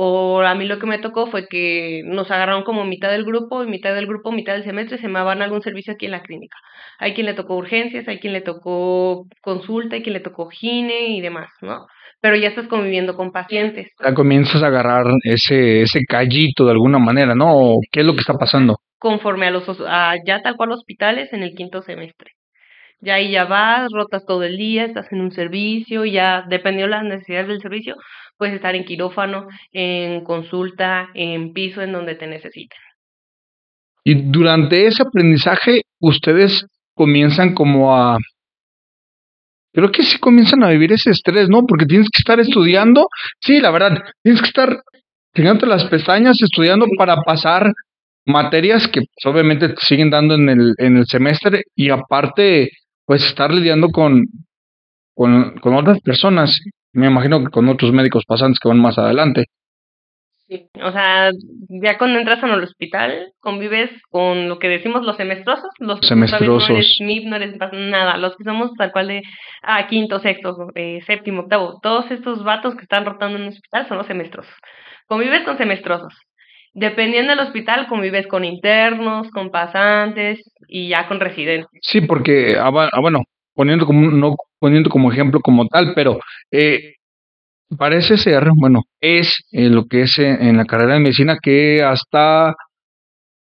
O 0.00 0.42
a 0.42 0.54
mí 0.54 0.64
lo 0.66 0.78
que 0.78 0.86
me 0.86 0.98
tocó 0.98 1.26
fue 1.26 1.48
que 1.48 2.02
nos 2.04 2.30
agarraron 2.30 2.62
como 2.62 2.84
mitad 2.84 3.10
del 3.10 3.24
grupo 3.24 3.64
y 3.64 3.66
mitad 3.66 3.94
del 3.94 4.06
grupo, 4.06 4.30
mitad 4.30 4.52
del 4.52 4.62
semestre, 4.62 4.98
se 4.98 5.08
me 5.08 5.22
van 5.22 5.42
a 5.42 5.44
algún 5.44 5.62
servicio 5.62 5.94
aquí 5.94 6.06
en 6.06 6.12
la 6.12 6.22
clínica. 6.22 6.56
Hay 6.98 7.14
quien 7.14 7.26
le 7.26 7.34
tocó 7.34 7.56
urgencias, 7.56 8.06
hay 8.06 8.20
quien 8.20 8.32
le 8.32 8.42
tocó 8.42 9.26
consulta, 9.42 9.96
hay 9.96 10.02
quien 10.02 10.12
le 10.12 10.20
tocó 10.20 10.48
gine 10.50 11.08
y 11.08 11.20
demás, 11.20 11.48
¿no? 11.62 11.86
Pero 12.20 12.36
ya 12.36 12.48
estás 12.48 12.68
conviviendo 12.68 13.16
con 13.16 13.32
pacientes. 13.32 13.88
Ya 14.04 14.14
comienzas 14.14 14.62
a 14.62 14.68
agarrar 14.68 15.06
ese, 15.24 15.82
ese 15.82 16.00
callito 16.06 16.64
de 16.64 16.72
alguna 16.72 16.98
manera, 16.98 17.34
¿no? 17.34 17.56
¿O 17.56 17.80
¿Qué 17.90 18.00
es 18.00 18.06
lo 18.06 18.12
que 18.12 18.20
está 18.20 18.34
pasando? 18.34 18.76
Conforme 18.98 19.46
a 19.46 19.50
los 19.50 19.68
a 19.86 20.14
ya 20.26 20.42
tal 20.42 20.56
cual 20.56 20.72
hospitales 20.72 21.32
en 21.32 21.42
el 21.42 21.54
quinto 21.54 21.82
semestre. 21.82 22.32
Ya 23.00 23.14
ahí 23.14 23.30
ya 23.30 23.44
vas, 23.44 23.88
rotas 23.92 24.26
todo 24.26 24.42
el 24.42 24.56
día, 24.56 24.84
estás 24.84 25.12
en 25.12 25.20
un 25.20 25.30
servicio, 25.30 26.04
ya 26.04 26.44
dependiendo 26.48 26.96
de 26.96 27.02
las 27.02 27.04
necesidades 27.04 27.46
del 27.46 27.60
servicio, 27.60 27.94
puedes 28.36 28.56
estar 28.56 28.74
en 28.74 28.84
quirófano, 28.84 29.46
en 29.72 30.24
consulta, 30.24 31.08
en 31.14 31.52
piso, 31.52 31.80
en 31.80 31.92
donde 31.92 32.16
te 32.16 32.26
necesiten. 32.26 32.78
Y 34.02 34.14
durante 34.14 34.86
ese 34.86 35.02
aprendizaje, 35.02 35.82
ustedes 36.00 36.66
comienzan 36.94 37.54
como 37.54 37.94
a... 37.94 38.18
Creo 39.72 39.92
que 39.92 40.02
sí 40.02 40.18
comienzan 40.18 40.64
a 40.64 40.70
vivir 40.70 40.92
ese 40.92 41.10
estrés, 41.10 41.48
¿no? 41.48 41.66
Porque 41.66 41.86
tienes 41.86 42.08
que 42.08 42.18
estar 42.18 42.40
estudiando. 42.40 43.06
Sí, 43.38 43.60
la 43.60 43.70
verdad, 43.70 43.98
tienes 44.22 44.40
que 44.40 44.48
estar 44.48 44.80
tirándote 45.32 45.66
las 45.66 45.84
pestañas 45.84 46.42
estudiando 46.42 46.86
para 46.96 47.22
pasar 47.22 47.70
materias 48.28 48.86
que 48.88 49.00
pues, 49.00 49.26
obviamente 49.26 49.68
te 49.70 49.80
siguen 49.80 50.10
dando 50.10 50.34
en 50.34 50.48
el, 50.48 50.74
en 50.78 50.96
el 50.96 51.06
semestre 51.06 51.62
y 51.74 51.90
aparte, 51.90 52.70
pues 53.04 53.24
estar 53.24 53.52
lidiando 53.52 53.88
con, 53.88 54.26
con, 55.14 55.58
con 55.58 55.74
otras 55.74 56.00
personas. 56.00 56.60
Me 56.92 57.06
imagino 57.06 57.42
que 57.42 57.50
con 57.50 57.68
otros 57.68 57.92
médicos 57.92 58.24
pasantes 58.26 58.58
que 58.60 58.68
van 58.68 58.80
más 58.80 58.98
adelante. 58.98 59.46
Sí. 60.48 60.66
O 60.82 60.92
sea, 60.92 61.30
ya 61.68 61.98
cuando 61.98 62.18
entras 62.18 62.42
en 62.42 62.48
el 62.48 62.62
hospital, 62.62 63.32
convives 63.38 63.90
con 64.08 64.48
lo 64.48 64.58
que 64.58 64.68
decimos 64.68 65.04
los 65.04 65.16
semestrosos, 65.16 65.68
los 65.78 66.00
todavía 66.00 66.24
no 66.24 66.28
Semestrosos. 66.28 66.70
eres 66.70 66.96
MIP, 67.00 67.24
no 67.26 67.36
eres 67.36 67.54
nada, 67.72 68.16
los 68.16 68.34
que 68.34 68.44
somos 68.44 68.72
tal 68.78 68.90
cual 68.90 69.08
de 69.08 69.22
ah, 69.62 69.86
quinto, 69.88 70.20
sexto, 70.20 70.70
eh, 70.74 71.00
séptimo, 71.06 71.42
octavo, 71.42 71.78
todos 71.82 72.10
estos 72.10 72.44
vatos 72.44 72.76
que 72.76 72.82
están 72.82 73.04
rotando 73.04 73.36
en 73.36 73.44
el 73.44 73.48
hospital 73.50 73.88
son 73.88 73.98
los 73.98 74.06
semestrosos. 74.06 74.54
Convives 75.06 75.42
con 75.44 75.58
semestrosos. 75.58 76.14
Dependiendo 76.78 77.34
del 77.34 77.44
hospital, 77.44 77.88
convives 77.88 78.26
con 78.28 78.44
internos, 78.44 79.28
con 79.30 79.50
pasantes 79.50 80.38
y 80.68 80.88
ya 80.88 81.08
con 81.08 81.18
residentes. 81.18 81.68
Sí, 81.82 82.02
porque, 82.02 82.56
ah, 82.56 82.70
ah, 82.92 83.00
bueno, 83.00 83.22
poniendo 83.54 83.84
como, 83.84 84.10
no 84.10 84.36
poniendo 84.60 84.88
como 84.88 85.10
ejemplo 85.10 85.40
como 85.40 85.66
tal, 85.66 85.92
pero 85.94 86.20
eh, 86.52 86.94
parece 87.76 88.16
ser, 88.16 88.48
bueno, 88.54 88.82
es 89.00 89.44
eh, 89.50 89.68
lo 89.68 89.86
que 89.86 90.02
es 90.02 90.18
en, 90.18 90.56
la 90.56 90.66
carrera 90.66 90.94
de 90.94 91.00
medicina 91.00 91.38
que 91.42 91.82
hasta 91.82 92.54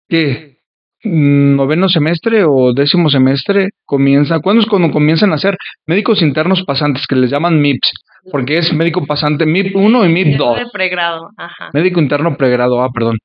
¿qué? 0.08 0.58
noveno 1.04 1.88
semestre 1.88 2.44
o 2.44 2.74
décimo 2.74 3.10
semestre 3.10 3.70
comienza, 3.86 4.40
¿cuándo 4.40 4.62
es 4.62 4.68
cuando 4.68 4.92
comienzan 4.92 5.32
a 5.34 5.38
ser 5.38 5.56
médicos 5.86 6.22
internos 6.22 6.64
pasantes 6.64 7.06
que 7.08 7.16
les 7.16 7.30
llaman 7.32 7.62
MIPS? 7.62 7.92
Porque 8.32 8.58
es 8.58 8.74
médico 8.74 9.06
pasante 9.06 9.46
MIP 9.46 9.76
1 9.76 10.06
y 10.06 10.10
MIP 10.10 10.38
2. 10.38 10.60
De 10.60 10.66
pregrado, 10.72 11.30
ajá. 11.38 11.70
Médico 11.74 12.00
interno 12.00 12.36
pregrado, 12.36 12.82
ah, 12.82 12.90
perdón. 12.94 13.18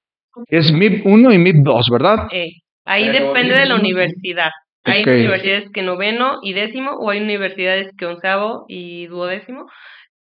Es 0.49 0.73
MIP 0.73 1.07
1 1.07 1.33
y 1.33 1.39
MIP 1.39 1.57
2, 1.63 1.87
¿verdad? 1.91 2.27
Eh, 2.33 2.53
ahí 2.85 3.07
Pero 3.07 3.27
depende 3.27 3.59
de 3.59 3.67
la 3.67 3.77
universidad. 3.77 4.51
Hay 4.85 5.03
universidades 5.03 5.71
que 5.73 5.83
noveno 5.83 6.39
y 6.43 6.53
décimo, 6.53 6.93
o 6.93 7.11
hay 7.11 7.21
universidades 7.21 7.91
que 7.97 8.05
onceavo 8.05 8.67
y 8.69 9.07
duodécimo, 9.07 9.67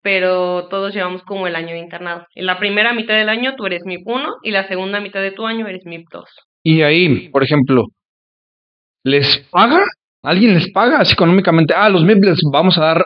pero 0.03 0.69
todos 0.69 0.95
llevamos 0.95 1.23
como 1.25 1.47
el 1.47 1.57
año 1.57 1.75
de 1.75 1.81
internado. 1.81 2.27
En 2.35 2.47
la 2.47 2.59
primera 2.59 2.93
mitad 2.93 3.15
del 3.15 3.29
año 3.29 3.57
tú 3.57 3.67
eres 3.67 3.83
MIP 3.85 4.07
1 4.07 4.37
y 4.43 4.51
la 4.53 4.69
segunda 4.69 5.01
mitad 5.01 5.21
de 5.21 5.33
tu 5.33 5.47
año 5.47 5.67
eres 5.67 5.85
MIP 5.85 6.07
2. 6.13 6.25
Y 6.65 6.83
ahí, 6.83 7.29
por 7.31 7.43
ejemplo, 7.43 7.87
¿les 9.05 9.39
paga? 9.51 9.85
¿Alguien 10.23 10.55
les 10.55 10.71
paga 10.71 11.01
así 11.01 11.15
económicamente? 11.15 11.75
Ah, 11.77 11.89
los 11.89 12.05
MIP 12.05 12.25
les 12.25 12.41
vamos 12.53 12.79
a 12.79 12.83
dar, 12.83 13.05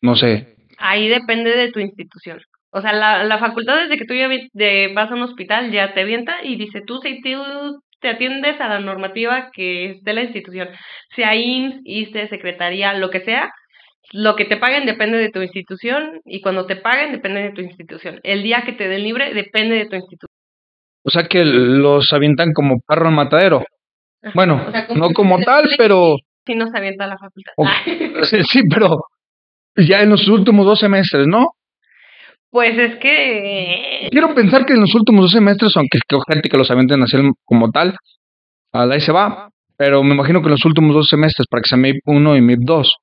no 0.00 0.14
sé, 0.14 0.54
Ahí 0.82 1.08
depende 1.08 1.50
de 1.56 1.70
tu 1.70 1.80
institución. 1.80 2.40
O 2.70 2.80
sea, 2.80 2.92
la, 2.92 3.22
la 3.24 3.38
facultad 3.38 3.76
desde 3.76 3.96
que 3.98 4.04
tú 4.06 4.14
ya 4.14 4.28
de- 4.28 4.92
vas 4.94 5.10
a 5.10 5.14
un 5.14 5.22
hospital 5.22 5.70
ya 5.70 5.92
te 5.94 6.00
avienta 6.02 6.36
y 6.42 6.56
dice, 6.56 6.80
tú 6.86 6.98
si 7.02 7.20
tú 7.20 7.40
te 8.00 8.08
atiendes 8.08 8.60
a 8.60 8.68
la 8.68 8.80
normativa 8.80 9.50
que 9.52 9.90
es 9.90 10.02
de 10.02 10.12
la 10.14 10.22
institución, 10.22 10.68
sea 11.14 11.34
IMSS, 11.36 11.80
ISTE, 11.84 12.28
Secretaría, 12.28 12.94
lo 12.94 13.10
que 13.10 13.20
sea, 13.20 13.50
lo 14.12 14.34
que 14.36 14.44
te 14.46 14.56
paguen 14.56 14.86
depende 14.86 15.18
de 15.18 15.30
tu 15.30 15.40
institución 15.40 16.20
y 16.24 16.40
cuando 16.40 16.66
te 16.66 16.76
paguen 16.76 17.12
depende 17.12 17.42
de 17.42 17.52
tu 17.52 17.60
institución. 17.60 18.18
El 18.24 18.42
día 18.42 18.62
que 18.64 18.72
te 18.72 18.88
den 18.88 19.02
libre 19.04 19.32
depende 19.34 19.76
de 19.76 19.86
tu 19.86 19.96
institución. 19.96 20.28
o 21.04 21.10
sea 21.10 21.24
que 21.28 21.44
los 21.44 22.12
avientan 22.12 22.52
como 22.52 22.76
perro 22.86 23.08
en 23.08 23.14
matadero. 23.14 23.64
Bueno, 24.34 24.64
O 24.66 24.70
sea, 24.70 24.86
no 24.94 25.10
como 25.12 25.38
tal, 25.40 25.68
pero 25.76 26.16
Si 26.46 26.54
nos 26.54 26.74
avienta 26.74 27.06
la 27.06 27.18
facultad. 27.18 27.52
Sí, 28.24 28.42
sí, 28.44 28.60
pero 28.68 28.98
ya 29.76 30.02
en 30.02 30.10
los 30.10 30.26
últimos 30.28 30.66
dos 30.66 30.78
semestres, 30.78 31.26
¿no? 31.26 31.52
Pues 32.50 32.76
es 32.76 32.96
que... 32.96 34.08
Quiero 34.10 34.34
pensar 34.34 34.66
que 34.66 34.74
en 34.74 34.80
los 34.80 34.94
últimos 34.94 35.22
dos 35.22 35.32
semestres, 35.32 35.76
aunque 35.76 35.98
que 36.06 36.18
gente 36.28 36.48
que 36.48 36.58
los 36.58 36.70
avienten 36.70 37.02
así 37.02 37.16
como 37.44 37.70
tal, 37.70 37.96
ahí 38.72 39.00
se 39.00 39.12
va, 39.12 39.48
pero 39.76 40.02
me 40.02 40.14
imagino 40.14 40.40
que 40.40 40.46
en 40.46 40.52
los 40.52 40.64
últimos 40.64 40.94
dos 40.94 41.08
semestres 41.08 41.46
para 41.48 41.62
que 41.62 41.68
sea 41.68 41.78
MIP 41.78 42.02
1 42.04 42.36
y 42.36 42.40
MIP 42.42 42.60
2. 42.62 42.96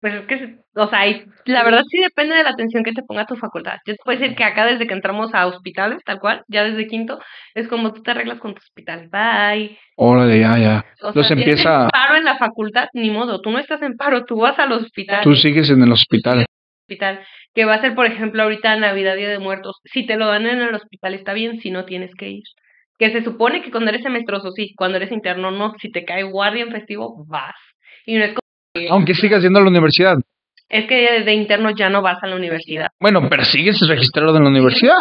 Pues 0.00 0.14
es 0.14 0.26
que, 0.26 0.56
o 0.76 0.88
sea, 0.88 1.08
y 1.08 1.24
la 1.46 1.64
verdad 1.64 1.82
sí 1.90 1.98
depende 1.98 2.36
de 2.36 2.44
la 2.44 2.50
atención 2.50 2.84
que 2.84 2.92
te 2.92 3.02
ponga 3.02 3.26
tu 3.26 3.34
facultad. 3.34 3.78
Yo 3.84 3.94
te 3.94 3.98
puedo 4.04 4.16
decir 4.18 4.36
que 4.36 4.44
acá 4.44 4.64
desde 4.64 4.86
que 4.86 4.94
entramos 4.94 5.34
a 5.34 5.46
hospitales, 5.48 5.98
tal 6.04 6.20
cual, 6.20 6.44
ya 6.46 6.62
desde 6.62 6.86
quinto, 6.86 7.18
es 7.54 7.66
como 7.66 7.92
tú 7.92 8.02
te 8.02 8.12
arreglas 8.12 8.38
con 8.38 8.54
tu 8.54 8.58
hospital. 8.58 9.08
Bye. 9.10 9.76
Órale, 9.96 10.38
ya, 10.38 10.56
ya. 10.56 10.84
O 11.02 11.06
Los 11.12 11.26
sea, 11.26 11.36
si 11.36 11.42
empieza- 11.42 11.84
en 11.84 11.88
paro 11.90 12.14
en 12.16 12.24
la 12.24 12.38
facultad, 12.38 12.86
ni 12.94 13.10
modo, 13.10 13.40
tú 13.40 13.50
no 13.50 13.58
estás 13.58 13.82
en 13.82 13.96
paro, 13.96 14.24
tú 14.24 14.36
vas 14.38 14.56
al 14.60 14.70
hospital. 14.70 15.22
Tú 15.24 15.34
sigues 15.34 15.68
en 15.70 15.82
el 15.82 15.90
hospital. 15.90 16.44
hospital, 16.88 17.20
que 17.54 17.64
va 17.64 17.74
a 17.74 17.80
ser, 17.80 17.94
por 17.96 18.06
ejemplo, 18.06 18.42
ahorita 18.44 18.76
Navidad, 18.76 19.16
Día 19.16 19.28
de 19.28 19.38
Muertos. 19.40 19.76
Si 19.84 20.06
te 20.06 20.16
lo 20.16 20.26
dan 20.28 20.46
en 20.46 20.60
el 20.62 20.74
hospital 20.74 21.14
está 21.14 21.32
bien, 21.34 21.58
si 21.60 21.70
no 21.72 21.84
tienes 21.84 22.14
que 22.14 22.28
ir. 22.30 22.44
Que 22.98 23.10
se 23.10 23.22
supone 23.22 23.62
que 23.62 23.70
cuando 23.70 23.90
eres 23.90 24.02
semestroso 24.02 24.52
sí, 24.52 24.74
cuando 24.76 24.96
eres 24.96 25.12
interno 25.12 25.50
no. 25.50 25.74
Si 25.80 25.90
te 25.90 26.04
cae 26.04 26.22
guardia 26.22 26.62
en 26.62 26.70
festivo, 26.72 27.24
vas. 27.28 27.54
Y 28.06 28.16
no 28.16 28.24
es 28.24 28.30
como 28.30 28.47
Aunque 28.90 29.14
sigas 29.14 29.42
yendo 29.42 29.58
a 29.58 29.62
la 29.62 29.70
universidad. 29.70 30.16
Es 30.68 30.86
que 30.86 31.22
de 31.22 31.32
interno 31.32 31.70
ya 31.70 31.88
no 31.88 32.02
vas 32.02 32.22
a 32.22 32.26
la 32.26 32.36
universidad. 32.36 32.88
Bueno, 33.00 33.28
pero 33.30 33.44
sigues 33.44 33.80
registrado 33.88 34.36
en 34.36 34.44
la 34.44 34.50
universidad. 34.50 34.98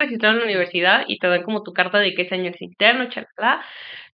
registrado 0.00 0.34
en 0.34 0.40
la 0.40 0.46
universidad 0.46 1.04
y 1.08 1.18
te 1.18 1.28
dan 1.28 1.42
como 1.42 1.62
tu 1.62 1.72
carta 1.72 1.98
de 1.98 2.14
que 2.14 2.22
ese 2.22 2.36
año 2.36 2.46
eres 2.46 2.62
interno, 2.62 3.08
chalala. 3.08 3.62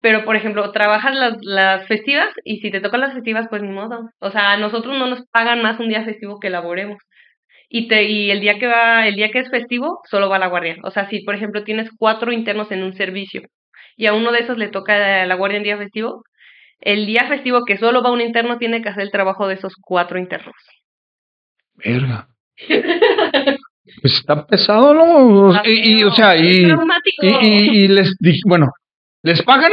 Pero, 0.02 0.26
por 0.26 0.36
ejemplo, 0.36 0.72
trabajas 0.72 1.16
las, 1.16 1.38
las 1.42 1.88
festivas 1.88 2.30
y 2.44 2.58
si 2.60 2.72
te 2.72 2.82
tocan 2.82 3.02
las 3.02 3.14
festivas, 3.14 3.48
pues 3.50 3.62
ni 3.62 3.70
modo. 3.70 4.10
O 4.20 4.32
sea, 4.32 4.52
a 4.54 4.58
nosotros 4.58 4.98
no 4.98 5.08
nos 5.08 5.26
pagan 5.32 5.62
más 5.62 5.80
un 5.80 5.90
día 5.90 6.04
festivo 6.04 6.40
que 6.40 6.50
laboremos. 6.50 6.98
Y, 7.70 7.88
te, 7.88 8.04
y 8.04 8.32
el 8.32 8.42
día 8.42 8.60
que 8.60 8.68
va, 8.68 9.08
el 9.08 9.16
día 9.16 9.30
que 9.32 9.40
es 9.40 9.50
festivo, 9.50 10.00
solo 10.10 10.30
va 10.30 10.40
la 10.40 10.48
guardia. 10.48 10.78
O 10.84 10.92
sea, 10.92 11.08
si 11.10 11.22
por 11.24 11.36
ejemplo 11.36 11.64
tienes 11.64 11.90
cuatro 11.98 12.32
internos 12.32 12.72
en 12.72 12.84
un 12.84 12.94
servicio 12.94 13.42
y 13.96 14.08
a 14.08 14.14
uno 14.14 14.32
de 14.32 14.40
esos 14.40 14.58
le 14.58 14.70
toca 14.70 15.26
la 15.26 15.36
guardia 15.36 15.58
en 15.58 15.64
día 15.64 15.78
festivo, 15.78 16.24
el 16.82 17.06
día 17.06 17.28
festivo 17.28 17.64
que 17.66 17.78
solo 17.78 18.02
va 18.04 18.12
un 18.12 18.22
interno 18.22 18.58
tiene 18.58 18.82
que 18.82 18.90
hacer 18.90 19.04
el 19.04 19.12
trabajo 19.12 19.48
de 19.48 19.56
esos 19.56 19.74
cuatro 19.82 20.20
internos. 20.20 20.56
Verga. 21.76 22.28
Pues 24.02 24.14
está 24.14 24.46
pesado, 24.48 24.94
¿no? 24.94 25.52
Y, 25.66 26.00
y, 26.00 26.04
o 26.04 26.12
sea, 26.12 26.38
y, 26.38 26.64
y, 27.22 27.28
y- 27.42 27.84
y 27.84 27.88
les 27.90 28.16
dije, 28.20 28.40
bueno, 28.46 28.68
¿les 29.22 29.42
pagan? 29.44 29.72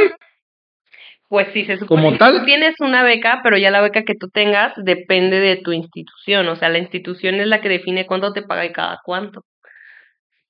Pues 1.29 1.47
sí, 1.53 1.63
se 1.65 1.77
supone 1.77 2.01
Como 2.01 2.11
que 2.13 2.17
tal. 2.17 2.39
tú 2.39 2.45
tienes 2.45 2.75
una 2.79 3.03
beca, 3.03 3.39
pero 3.43 3.57
ya 3.57 3.69
la 3.71 3.81
beca 3.81 4.03
que 4.03 4.15
tú 4.15 4.27
tengas 4.29 4.73
depende 4.77 5.39
de 5.39 5.57
tu 5.57 5.71
institución. 5.71 6.47
O 6.49 6.55
sea, 6.55 6.69
la 6.69 6.79
institución 6.79 7.35
es 7.35 7.47
la 7.47 7.61
que 7.61 7.69
define 7.69 8.07
cuánto 8.07 8.33
te 8.33 8.41
paga 8.41 8.65
y 8.65 8.73
cada 8.73 8.99
cuánto. 9.05 9.43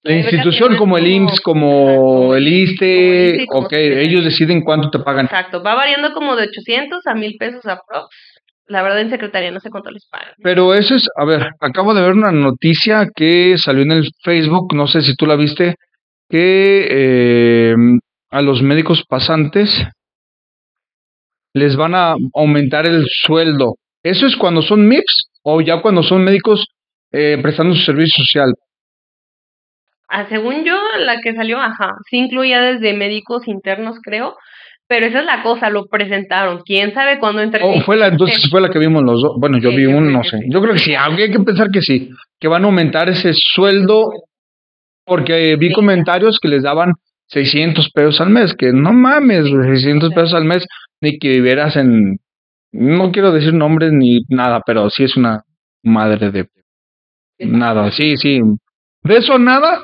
La 0.01 0.15
institución 0.15 0.77
como 0.77 0.97
el 0.97 1.07
IMSS, 1.07 1.41
como- 1.41 2.33
el 2.33 2.47
ISTE, 2.47 3.45
ok, 3.53 3.73
ellos 3.73 4.23
deciden 4.23 4.61
cuánto 4.61 4.89
te 4.89 4.99
pagan. 4.99 5.25
Exacto, 5.25 5.61
va 5.61 5.75
variando 5.75 6.13
como 6.13 6.35
de 6.35 6.43
800 6.47 7.05
a 7.05 7.15
1000 7.15 7.35
pesos 7.37 7.65
aprox. 7.65 8.07
La 8.67 8.81
verdad 8.83 9.01
en 9.01 9.09
secretaría 9.09 9.51
no 9.51 9.59
sé 9.59 9.69
cuánto 9.71 9.89
les 9.91 10.07
pagan. 10.07 10.29
Pero 10.41 10.73
eso 10.73 10.95
es, 10.95 11.07
a 11.17 11.25
ver, 11.25 11.49
acabo 11.59 11.93
de 11.93 12.01
ver 12.01 12.13
una 12.13 12.31
noticia 12.31 13.07
que 13.13 13.57
salió 13.57 13.81
en 13.83 13.91
el 13.91 14.09
Facebook, 14.23 14.73
no 14.75 14.87
sé 14.87 15.01
si 15.01 15.15
tú 15.15 15.25
la 15.25 15.35
viste, 15.35 15.75
que 16.29 16.87
eh, 16.89 17.75
a 18.29 18.41
los 18.41 18.61
médicos 18.61 19.03
pasantes 19.09 19.69
les 21.53 21.75
van 21.75 21.95
a 21.95 22.15
aumentar 22.35 22.85
el 22.85 23.05
sueldo. 23.09 23.75
¿Eso 24.03 24.27
es 24.27 24.35
cuando 24.37 24.61
son 24.61 24.87
MIPS 24.87 25.29
o 25.43 25.61
ya 25.61 25.81
cuando 25.81 26.03
son 26.03 26.23
médicos 26.23 26.67
eh, 27.11 27.39
prestando 27.41 27.73
su 27.75 27.81
servicio 27.81 28.23
social? 28.23 28.53
Ah, 30.09 30.25
según 30.27 30.63
yo, 30.65 30.75
la 30.99 31.21
que 31.21 31.33
salió, 31.35 31.59
ajá, 31.59 31.93
sí 32.09 32.17
incluía 32.17 32.61
desde 32.61 32.93
médicos 32.93 33.47
internos, 33.47 33.97
creo. 34.03 34.35
Pero 34.87 35.05
esa 35.05 35.19
es 35.19 35.25
la 35.25 35.43
cosa, 35.43 35.69
lo 35.69 35.85
presentaron. 35.85 36.61
¿Quién 36.65 36.93
sabe 36.95 37.19
cuándo 37.19 37.41
entre 37.43 37.63
¿O 37.63 37.79
fue 37.81 37.95
la, 37.95 38.07
entonces 38.13 38.49
fue 38.49 38.59
la 38.59 38.69
que 38.71 38.79
vimos 38.79 39.03
los 39.03 39.21
dos? 39.21 39.33
Bueno, 39.39 39.59
yo 39.59 39.69
Sí, 39.69 39.75
vi 39.77 39.83
yo 39.83 39.91
uno, 39.91 40.09
no 40.09 40.23
sé. 40.23 40.39
sí. 40.39 40.45
Yo 40.49 40.61
creo 40.61 40.73
que 40.73 40.79
sí, 40.79 40.95
aunque 40.95 41.23
hay 41.23 41.31
que 41.31 41.39
pensar 41.41 41.69
que 41.71 41.81
sí, 41.83 42.09
que 42.39 42.47
van 42.47 42.63
a 42.63 42.65
aumentar 42.67 43.07
ese 43.07 43.31
sueldo 43.33 44.09
porque 45.05 45.55
vi 45.57 45.67
Sí. 45.69 45.73
comentarios 45.73 46.39
que 46.41 46.47
les 46.47 46.63
daban 46.63 46.93
600 47.27 47.89
pesos 47.91 48.19
al 48.21 48.31
mes, 48.31 48.55
que 48.55 48.71
no 48.73 48.91
mames, 48.91 49.47
güey, 49.49 49.69
600 49.69 50.11
pesos 50.13 50.33
al 50.33 50.45
mes, 50.45 50.65
ni 51.01 51.19
que 51.19 51.29
vivieras 51.29 51.75
en, 51.75 52.17
no 52.71 53.11
quiero 53.11 53.31
decir 53.31 53.53
nombres 53.53 53.91
ni 53.91 54.21
nada, 54.29 54.61
pero 54.65 54.89
sí 54.89 55.03
es 55.03 55.15
una 55.15 55.43
madre 55.83 56.31
de 56.31 56.47
nada, 57.39 57.91
sí, 57.91 58.17
sí. 58.17 58.39
De 59.03 59.17
eso 59.17 59.37
nada, 59.39 59.83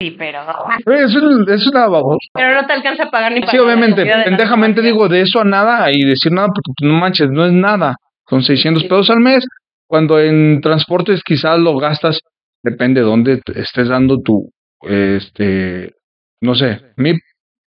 Sí, 0.00 0.12
pero... 0.12 0.38
es, 0.86 1.14
un- 1.14 1.46
es 1.50 1.66
una 1.66 1.86
babosa. 1.86 2.26
Pero 2.32 2.54
no 2.54 2.66
te 2.66 2.72
alcanza 2.72 3.04
a 3.04 3.10
pagar 3.10 3.32
ni 3.32 3.40
para 3.40 3.52
Sí, 3.52 3.58
obviamente, 3.58 4.04
pendejamente 4.24 4.80
digo 4.80 5.08
de 5.08 5.20
eso 5.20 5.40
a 5.40 5.44
nada 5.44 5.90
y 5.92 6.02
decir 6.04 6.32
nada 6.32 6.46
porque 6.48 6.72
pues, 6.78 6.90
no 6.90 6.98
manches, 6.98 7.28
no 7.30 7.44
es 7.44 7.52
nada. 7.52 7.96
Son 8.28 8.42
600 8.42 8.84
pesos 8.84 9.10
al 9.10 9.20
mes. 9.20 9.44
Cuando 9.86 10.18
en 10.20 10.60
transportes 10.62 11.22
quizás 11.22 11.58
lo 11.58 11.76
gastas, 11.76 12.20
depende 12.62 13.00
de 13.00 13.06
dónde 13.06 13.40
estés 13.54 13.88
dando 13.88 14.20
tu, 14.22 14.50
este, 14.82 15.92
no 16.40 16.54
sé, 16.54 16.80
MIP, 16.96 17.16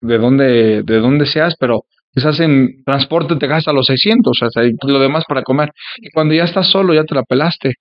de 0.00 0.18
dónde, 0.18 0.82
de 0.82 0.98
dónde 0.98 1.26
seas, 1.26 1.54
pero 1.60 1.82
quizás 2.12 2.40
en 2.40 2.82
transporte 2.84 3.36
te 3.36 3.46
gastas 3.46 3.74
los 3.74 3.86
600, 3.86 4.42
o 4.42 4.50
sea, 4.50 4.64
y 4.64 4.72
lo 4.90 4.98
demás 4.98 5.24
para 5.28 5.42
comer. 5.42 5.70
Y 5.98 6.10
cuando 6.10 6.34
ya 6.34 6.44
estás 6.44 6.66
solo, 6.68 6.94
ya 6.94 7.04
te 7.04 7.14
la 7.14 7.22
pelaste. 7.22 7.74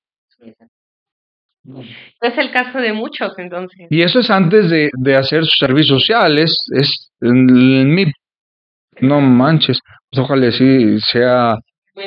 Es 2.22 2.38
el 2.38 2.52
caso 2.52 2.80
de 2.80 2.94
muchos, 2.94 3.32
entonces. 3.38 3.88
Y 3.90 4.02
eso 4.02 4.20
es 4.20 4.30
antes 4.30 4.70
de, 4.70 4.90
de 4.98 5.16
hacer 5.16 5.46
su 5.46 5.58
servicio 5.58 5.98
social, 5.98 6.38
es, 6.38 6.66
es 6.76 7.10
el 7.22 7.86
MIP. 7.86 8.10
No 9.02 9.22
manches, 9.22 9.80
pues 10.10 10.24
ojalá 10.24 10.52
sí 10.52 11.00
sea 11.00 11.56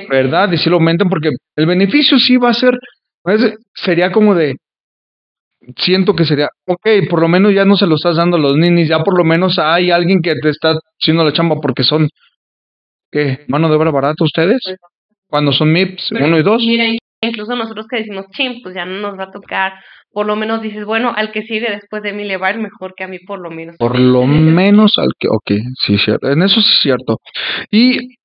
verdad 0.09 0.53
y 0.53 0.59
sí 0.59 0.69
lo 0.69 0.77
aumenten, 0.77 1.09
porque 1.09 1.31
el 1.57 1.67
beneficio 1.67 2.19
sí 2.19 2.37
va 2.37 2.51
a 2.51 2.55
ser, 2.55 2.75
pues, 3.23 3.55
sería 3.75 4.13
como 4.13 4.35
de, 4.35 4.57
siento 5.77 6.15
que 6.15 6.25
sería, 6.25 6.49
ok, 6.67 7.09
por 7.09 7.21
lo 7.21 7.29
menos 7.29 7.53
ya 7.53 7.65
no 7.65 7.77
se 7.77 7.87
lo 7.87 7.97
estás 7.97 8.17
dando 8.17 8.37
a 8.37 8.41
los 8.41 8.57
ninis, 8.57 8.89
ya 8.89 9.03
por 9.03 9.17
lo 9.17 9.25
menos 9.25 9.59
hay 9.59 9.91
alguien 9.91 10.21
que 10.23 10.35
te 10.41 10.51
está 10.51 10.75
haciendo 11.01 11.25
la 11.25 11.33
chamba 11.33 11.61
porque 11.61 11.83
son, 11.83 12.09
¿qué? 13.11 13.45
¿Mano 13.49 13.69
de 13.69 13.77
obra 13.77 13.91
barata 13.91 14.25
ustedes? 14.25 14.61
Pues 14.65 14.79
Cuando 15.29 15.53
son 15.53 15.73
MIPS 15.73 16.13
uno 16.13 16.39
y 16.39 16.43
2 16.43 16.63
incluso 17.21 17.57
nosotros 17.57 17.87
que 17.89 17.99
decimos, 17.99 18.27
chim, 18.33 18.61
pues 18.63 18.75
ya 18.75 18.85
no 18.85 19.01
nos 19.01 19.19
va 19.19 19.25
a 19.25 19.31
tocar. 19.31 19.73
Por 20.11 20.27
lo 20.27 20.37
menos 20.37 20.63
dices, 20.63 20.85
bueno, 20.85 21.13
al 21.15 21.33
que 21.33 21.43
sigue 21.43 21.71
después 21.71 22.03
de 22.03 22.13
mí 22.13 22.25
le 22.25 22.37
va 22.37 22.49
a 22.49 22.53
ir 22.53 22.59
mejor 22.59 22.95
que 22.97 23.05
a 23.05 23.09
mí, 23.09 23.19
por 23.19 23.41
lo 23.41 23.51
menos. 23.51 23.77
Por 23.77 23.99
lo 23.99 24.25
menos 24.27 24.95
al 24.99 25.11
que, 25.19 25.29
ok, 25.29 25.53
sí, 25.85 25.99
cierto, 25.99 26.31
en 26.31 26.43
eso 26.43 26.61
sí 26.61 26.71
es 26.71 26.79
cierto. 26.81 27.19
Y 27.71 28.17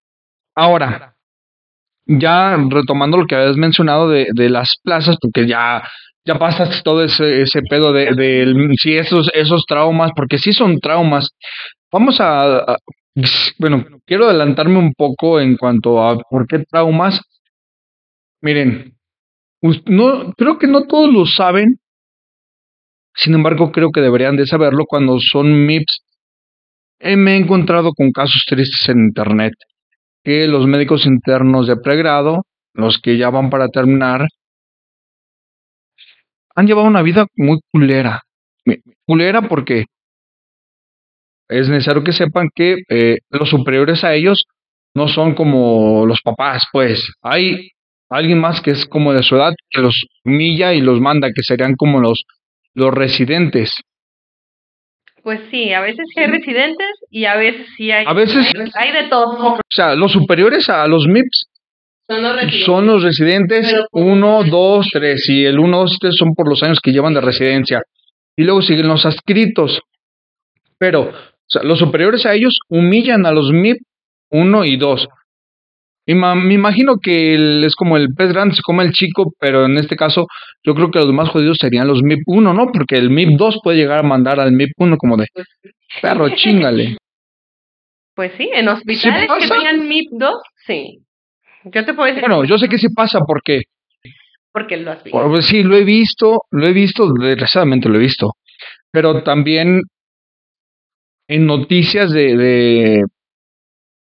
ahora, 0.55 1.15
ya 2.05 2.57
retomando 2.69 3.17
lo 3.17 3.25
que 3.25 3.35
habías 3.35 3.57
mencionado 3.57 4.09
de, 4.09 4.27
de 4.33 4.49
las 4.49 4.77
plazas, 4.83 5.17
porque 5.21 5.47
ya, 5.47 5.83
ya 6.25 6.39
pasaste 6.39 6.81
todo 6.83 7.03
ese, 7.03 7.41
ese 7.41 7.61
pedo 7.69 7.91
de, 7.91 8.13
de, 8.13 8.53
sí, 8.81 8.95
esos, 8.95 9.29
esos 9.33 9.65
traumas, 9.67 10.11
porque 10.15 10.37
sí 10.37 10.53
son 10.53 10.79
traumas. 10.79 11.29
Vamos 11.91 12.21
a, 12.21 12.77
bueno, 13.59 13.85
quiero 14.05 14.25
adelantarme 14.25 14.79
un 14.79 14.93
poco 14.93 15.39
en 15.39 15.57
cuanto 15.57 16.01
a 16.01 16.17
por 16.29 16.47
qué 16.47 16.59
traumas. 16.69 17.21
Miren, 18.41 18.97
no, 19.85 20.33
creo 20.33 20.57
que 20.57 20.67
no 20.67 20.87
todos 20.87 21.13
lo 21.13 21.25
saben, 21.25 21.79
sin 23.13 23.35
embargo 23.35 23.71
creo 23.71 23.91
que 23.91 24.01
deberían 24.01 24.35
de 24.35 24.47
saberlo 24.47 24.85
cuando 24.85 25.19
son 25.19 25.65
MIPS. 25.65 26.03
Eh, 26.99 27.15
me 27.15 27.33
he 27.33 27.37
encontrado 27.37 27.93
con 27.93 28.11
casos 28.11 28.43
tristes 28.47 28.89
en 28.89 28.99
internet 28.99 29.53
que 30.23 30.47
los 30.47 30.67
médicos 30.67 31.05
internos 31.05 31.67
de 31.67 31.77
pregrado, 31.77 32.45
los 32.73 32.99
que 32.99 33.17
ya 33.17 33.29
van 33.29 33.49
para 33.49 33.69
terminar, 33.69 34.27
han 36.55 36.67
llevado 36.67 36.87
una 36.87 37.01
vida 37.01 37.25
muy 37.35 37.59
culera. 37.71 38.21
Culera 39.05 39.47
porque 39.47 39.85
es 41.49 41.69
necesario 41.69 42.03
que 42.03 42.13
sepan 42.13 42.49
que 42.53 42.77
eh, 42.89 43.17
los 43.29 43.49
superiores 43.49 44.03
a 44.03 44.13
ellos 44.13 44.45
no 44.95 45.07
son 45.07 45.33
como 45.35 46.05
los 46.05 46.21
papás, 46.21 46.65
pues 46.71 47.13
hay 47.21 47.71
alguien 48.11 48.39
más 48.39 48.61
que 48.61 48.71
es 48.71 48.85
como 48.85 49.13
de 49.13 49.23
su 49.23 49.35
edad 49.35 49.53
que 49.69 49.81
los 49.81 50.05
humilla 50.23 50.73
y 50.73 50.81
los 50.81 50.99
manda, 50.99 51.29
que 51.33 51.43
serían 51.43 51.75
como 51.75 51.99
los, 51.99 52.25
los 52.73 52.93
residentes. 52.93 53.73
Pues 55.23 55.39
sí, 55.51 55.71
a 55.71 55.81
veces 55.81 56.07
hay 56.15 56.27
residentes 56.27 56.87
y 57.09 57.25
a 57.25 57.35
veces 57.35 57.67
sí 57.77 57.91
hay. 57.91 58.05
A 58.07 58.13
veces 58.13 58.51
hay, 58.75 58.91
de 58.91 59.09
todo. 59.09 59.53
O 59.53 59.59
sea, 59.69 59.95
los 59.95 60.11
superiores 60.11 60.67
a 60.69 60.87
los 60.87 61.07
MIPS 61.07 61.47
son 62.09 62.23
los 62.23 62.35
residentes. 62.35 62.65
Son 62.65 62.87
los 62.87 63.03
residentes 63.03 63.75
1, 63.91 64.43
2, 64.45 64.89
3. 64.91 65.29
Y 65.29 65.45
el 65.45 65.59
1, 65.59 65.77
2, 65.77 65.97
3 65.99 66.15
son 66.15 66.33
por 66.33 66.49
los 66.49 66.63
años 66.63 66.79
que 66.81 66.91
llevan 66.91 67.13
de 67.13 67.21
residencia. 67.21 67.81
Y 68.35 68.43
luego 68.43 68.61
siguen 68.61 68.87
los 68.87 69.05
adscritos. 69.05 69.79
Pero 70.79 71.11
o 71.51 71.53
sea, 71.53 71.63
los 71.63 71.79
superiores 71.79 72.25
a 72.25 72.33
ellos 72.33 72.59
humillan 72.69 73.25
a 73.25 73.31
los 73.31 73.51
MIP 73.51 73.77
1 74.29 74.65
y 74.65 74.77
2. 74.77 75.07
Y 76.05 76.15
me 76.15 76.53
imagino 76.53 76.95
que 77.01 77.63
es 77.63 77.75
como 77.75 77.95
el 77.95 78.13
pez 78.15 78.33
grande 78.33 78.55
se 78.55 78.63
come 78.63 78.83
el 78.83 78.91
chico, 78.91 79.33
pero 79.39 79.65
en 79.65 79.77
este 79.77 79.95
caso 79.95 80.25
yo 80.63 80.73
creo 80.73 80.89
que 80.89 80.99
los 80.99 81.13
más 81.13 81.29
jodidos 81.29 81.57
serían 81.59 81.87
los 81.87 82.01
MIP 82.01 82.23
1, 82.25 82.53
¿no? 82.53 82.71
Porque 82.71 82.95
el 82.95 83.09
MIP 83.11 83.37
2 83.37 83.59
puede 83.63 83.77
llegar 83.77 83.99
a 83.99 84.07
mandar 84.07 84.39
al 84.39 84.51
MIP 84.51 84.71
1 84.77 84.97
como 84.97 85.15
de 85.17 85.27
perro, 86.01 86.29
chingale. 86.29 86.97
Pues 88.15 88.33
sí, 88.37 88.49
en 88.53 88.67
hospitales 88.67 89.29
que 89.39 89.47
tengan 89.47 89.87
MIP 89.87 90.09
2, 90.11 90.33
sí. 90.65 90.99
Yo 91.65 91.85
te 91.85 91.93
puedo 91.93 92.07
decir. 92.07 92.21
Bueno, 92.21 92.43
yo 92.45 92.57
sé 92.57 92.67
que 92.67 92.79
sí 92.79 92.89
pasa 92.89 93.19
porque. 93.25 93.61
Porque 94.51 94.77
lo 94.77 94.91
has 94.91 95.03
visto. 95.03 95.29
Pues 95.29 95.45
sí, 95.45 95.63
lo 95.63 95.75
he 95.75 95.83
visto, 95.83 96.41
lo 96.49 96.67
he 96.67 96.73
visto, 96.73 97.07
desgraciadamente 97.13 97.87
lo 97.87 97.95
he 97.95 97.99
visto. 97.99 98.31
Pero 98.91 99.23
también 99.23 99.81
en 101.29 101.45
noticias 101.45 102.11
de, 102.11 102.35
de 102.35 103.05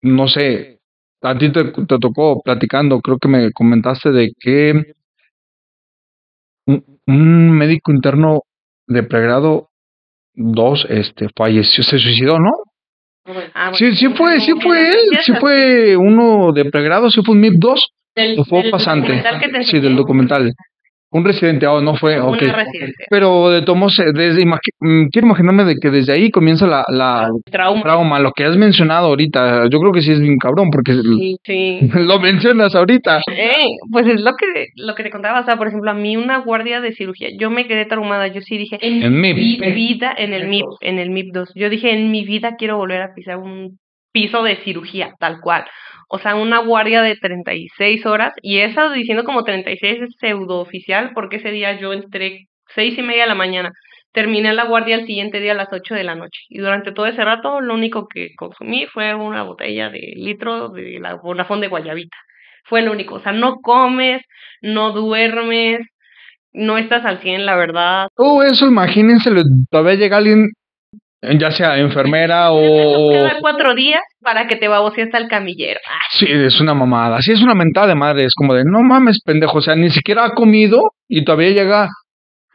no 0.03 0.27
sé, 0.27 0.76
a 1.21 1.37
ti 1.37 1.51
te, 1.51 1.63
tocó 1.99 2.41
platicando, 2.41 2.99
creo 3.01 3.17
que 3.17 3.27
me 3.27 3.51
comentaste 3.51 4.11
de 4.11 4.33
que 4.39 4.93
un, 6.65 7.51
médico 7.51 7.91
interno 7.91 8.41
de 8.87 9.03
pregrado 9.03 9.69
2 10.33 10.87
este, 10.89 11.27
falleció, 11.35 11.83
se 11.83 11.97
suicidó, 11.97 12.39
¿no? 12.39 12.51
Ah, 13.53 13.71
sí, 13.73 13.95
sí 13.95 14.09
fue, 14.09 14.39
sí 14.39 14.53
fue 14.61 14.89
él, 14.89 15.19
sí 15.23 15.33
fue 15.39 15.97
uno 15.97 16.53
de 16.53 16.65
pregrado, 16.65 17.09
sí 17.09 17.21
fue 17.23 17.35
un 17.35 17.41
MIP 17.41 17.55
2, 17.57 17.93
o 18.37 18.45
fue 18.45 18.69
pasante, 18.69 19.21
sí, 19.63 19.79
del 19.79 19.95
documental. 19.95 20.53
Un 21.09 21.23
residente, 21.23 21.65
oh, 21.67 21.79
no 21.79 21.95
fue, 21.95 22.19
ok. 22.19 22.37
Pero 23.09 23.49
de 23.49 23.61
todos 23.61 23.95
desde, 24.13 24.45
mm, 24.45 25.07
quiero 25.09 25.27
imaginarme 25.27 25.63
de 25.63 25.75
que 25.81 25.89
desde 25.89 26.11
ahí 26.11 26.29
comienza 26.29 26.67
la, 26.67 26.83
la 26.89 27.29
trauma. 27.49 28.19
lo 28.19 28.33
que 28.33 28.43
has 28.43 28.57
mencionado 28.57 29.07
ahorita. 29.07 29.69
Yo 29.69 29.79
creo 29.79 29.93
que 29.93 30.01
sí 30.01 30.11
es 30.11 30.19
bien 30.19 30.37
cabrón, 30.37 30.69
porque 30.69 30.91
lo 31.93 32.19
mencionas 32.19 32.75
ahorita. 32.75 33.21
pues 33.89 34.05
es 34.07 34.19
lo 34.19 34.35
que, 34.35 34.67
lo 34.75 34.95
que 34.95 35.03
te 35.03 35.09
contaba, 35.09 35.39
o 35.39 35.45
sea, 35.45 35.55
por 35.55 35.67
ejemplo, 35.67 35.89
a 35.91 35.93
mí 35.93 36.17
una 36.17 36.39
guardia 36.39 36.81
de 36.81 36.91
cirugía, 36.91 37.29
yo 37.39 37.49
me 37.49 37.67
quedé 37.67 37.85
traumada, 37.85 38.27
yo 38.27 38.41
sí 38.41 38.57
dije, 38.57 38.77
en, 38.81 39.21
mi 39.21 39.33
vida, 39.33 40.13
en 40.17 40.33
el 40.33 40.47
MIP, 40.49 40.65
en 40.81 40.99
el 40.99 41.09
MIP 41.09 41.33
2, 41.33 41.53
yo 41.55 41.69
dije, 41.69 41.93
en 41.93 42.11
mi 42.11 42.25
vida 42.25 42.55
quiero 42.57 42.75
volver 42.75 43.01
a 43.01 43.13
pisar 43.13 43.37
un 43.37 43.79
piso 44.11 44.43
de 44.43 44.57
cirugía, 44.57 45.13
tal 45.19 45.39
cual 45.39 45.63
o 46.07 46.19
sea, 46.19 46.35
una 46.35 46.59
guardia 46.59 47.01
de 47.01 47.15
36 47.15 48.05
horas, 48.05 48.33
y 48.41 48.59
esa 48.59 48.91
diciendo 48.91 49.23
como 49.23 49.43
36 49.43 50.01
es 50.01 50.15
pseudo 50.19 50.59
oficial, 50.59 51.11
porque 51.13 51.37
ese 51.37 51.51
día 51.51 51.79
yo 51.79 51.93
entré 51.93 52.47
seis 52.73 52.97
y 52.97 53.01
media 53.01 53.23
de 53.23 53.29
la 53.29 53.35
mañana, 53.35 53.71
terminé 54.13 54.53
la 54.53 54.65
guardia 54.65 54.95
el 54.95 55.05
siguiente 55.05 55.39
día 55.39 55.51
a 55.51 55.55
las 55.55 55.71
8 55.71 55.93
de 55.95 56.03
la 56.03 56.15
noche, 56.15 56.39
y 56.49 56.59
durante 56.59 56.91
todo 56.91 57.07
ese 57.07 57.23
rato 57.23 57.61
lo 57.61 57.73
único 57.73 58.07
que 58.07 58.29
consumí 58.37 58.85
fue 58.87 59.13
una 59.15 59.43
botella 59.43 59.89
de 59.89 60.13
litro 60.15 60.69
de 60.69 60.99
la 60.99 61.15
Bonafón 61.15 61.61
de 61.61 61.67
Guayabita, 61.67 62.17
fue 62.63 62.81
lo 62.81 62.91
único, 62.91 63.15
o 63.15 63.19
sea, 63.19 63.31
no 63.31 63.57
comes, 63.61 64.21
no 64.61 64.91
duermes, 64.91 65.85
no 66.53 66.77
estás 66.77 67.05
al 67.05 67.19
100, 67.19 67.45
la 67.45 67.55
verdad. 67.55 68.07
Oh, 68.15 68.43
eso 68.43 68.67
imagínense, 68.67 69.29
todavía 69.69 69.95
llega 69.95 70.17
alguien 70.17 70.49
ya 71.21 71.51
sea 71.51 71.77
enfermera 71.77 72.51
o... 72.51 73.11
Cada 73.11 73.39
cuatro 73.39 73.73
días 73.73 74.01
para 74.21 74.47
que 74.47 74.55
te 74.55 74.67
babose 74.67 75.03
hasta 75.03 75.17
el 75.17 75.27
camillero. 75.27 75.79
Sí, 76.11 76.27
es 76.29 76.61
una 76.61 76.73
mamada. 76.73 77.21
Sí, 77.21 77.31
es 77.31 77.41
una 77.41 77.55
mentada 77.55 77.87
de 77.87 77.95
madre. 77.95 78.25
Es 78.25 78.35
como 78.35 78.53
de, 78.53 78.63
no 78.65 78.81
mames, 78.83 79.21
pendejo. 79.23 79.57
O 79.57 79.61
sea, 79.61 79.75
ni 79.75 79.89
siquiera 79.89 80.25
ha 80.25 80.31
comido 80.31 80.91
y 81.07 81.23
todavía 81.23 81.51
llega... 81.51 81.89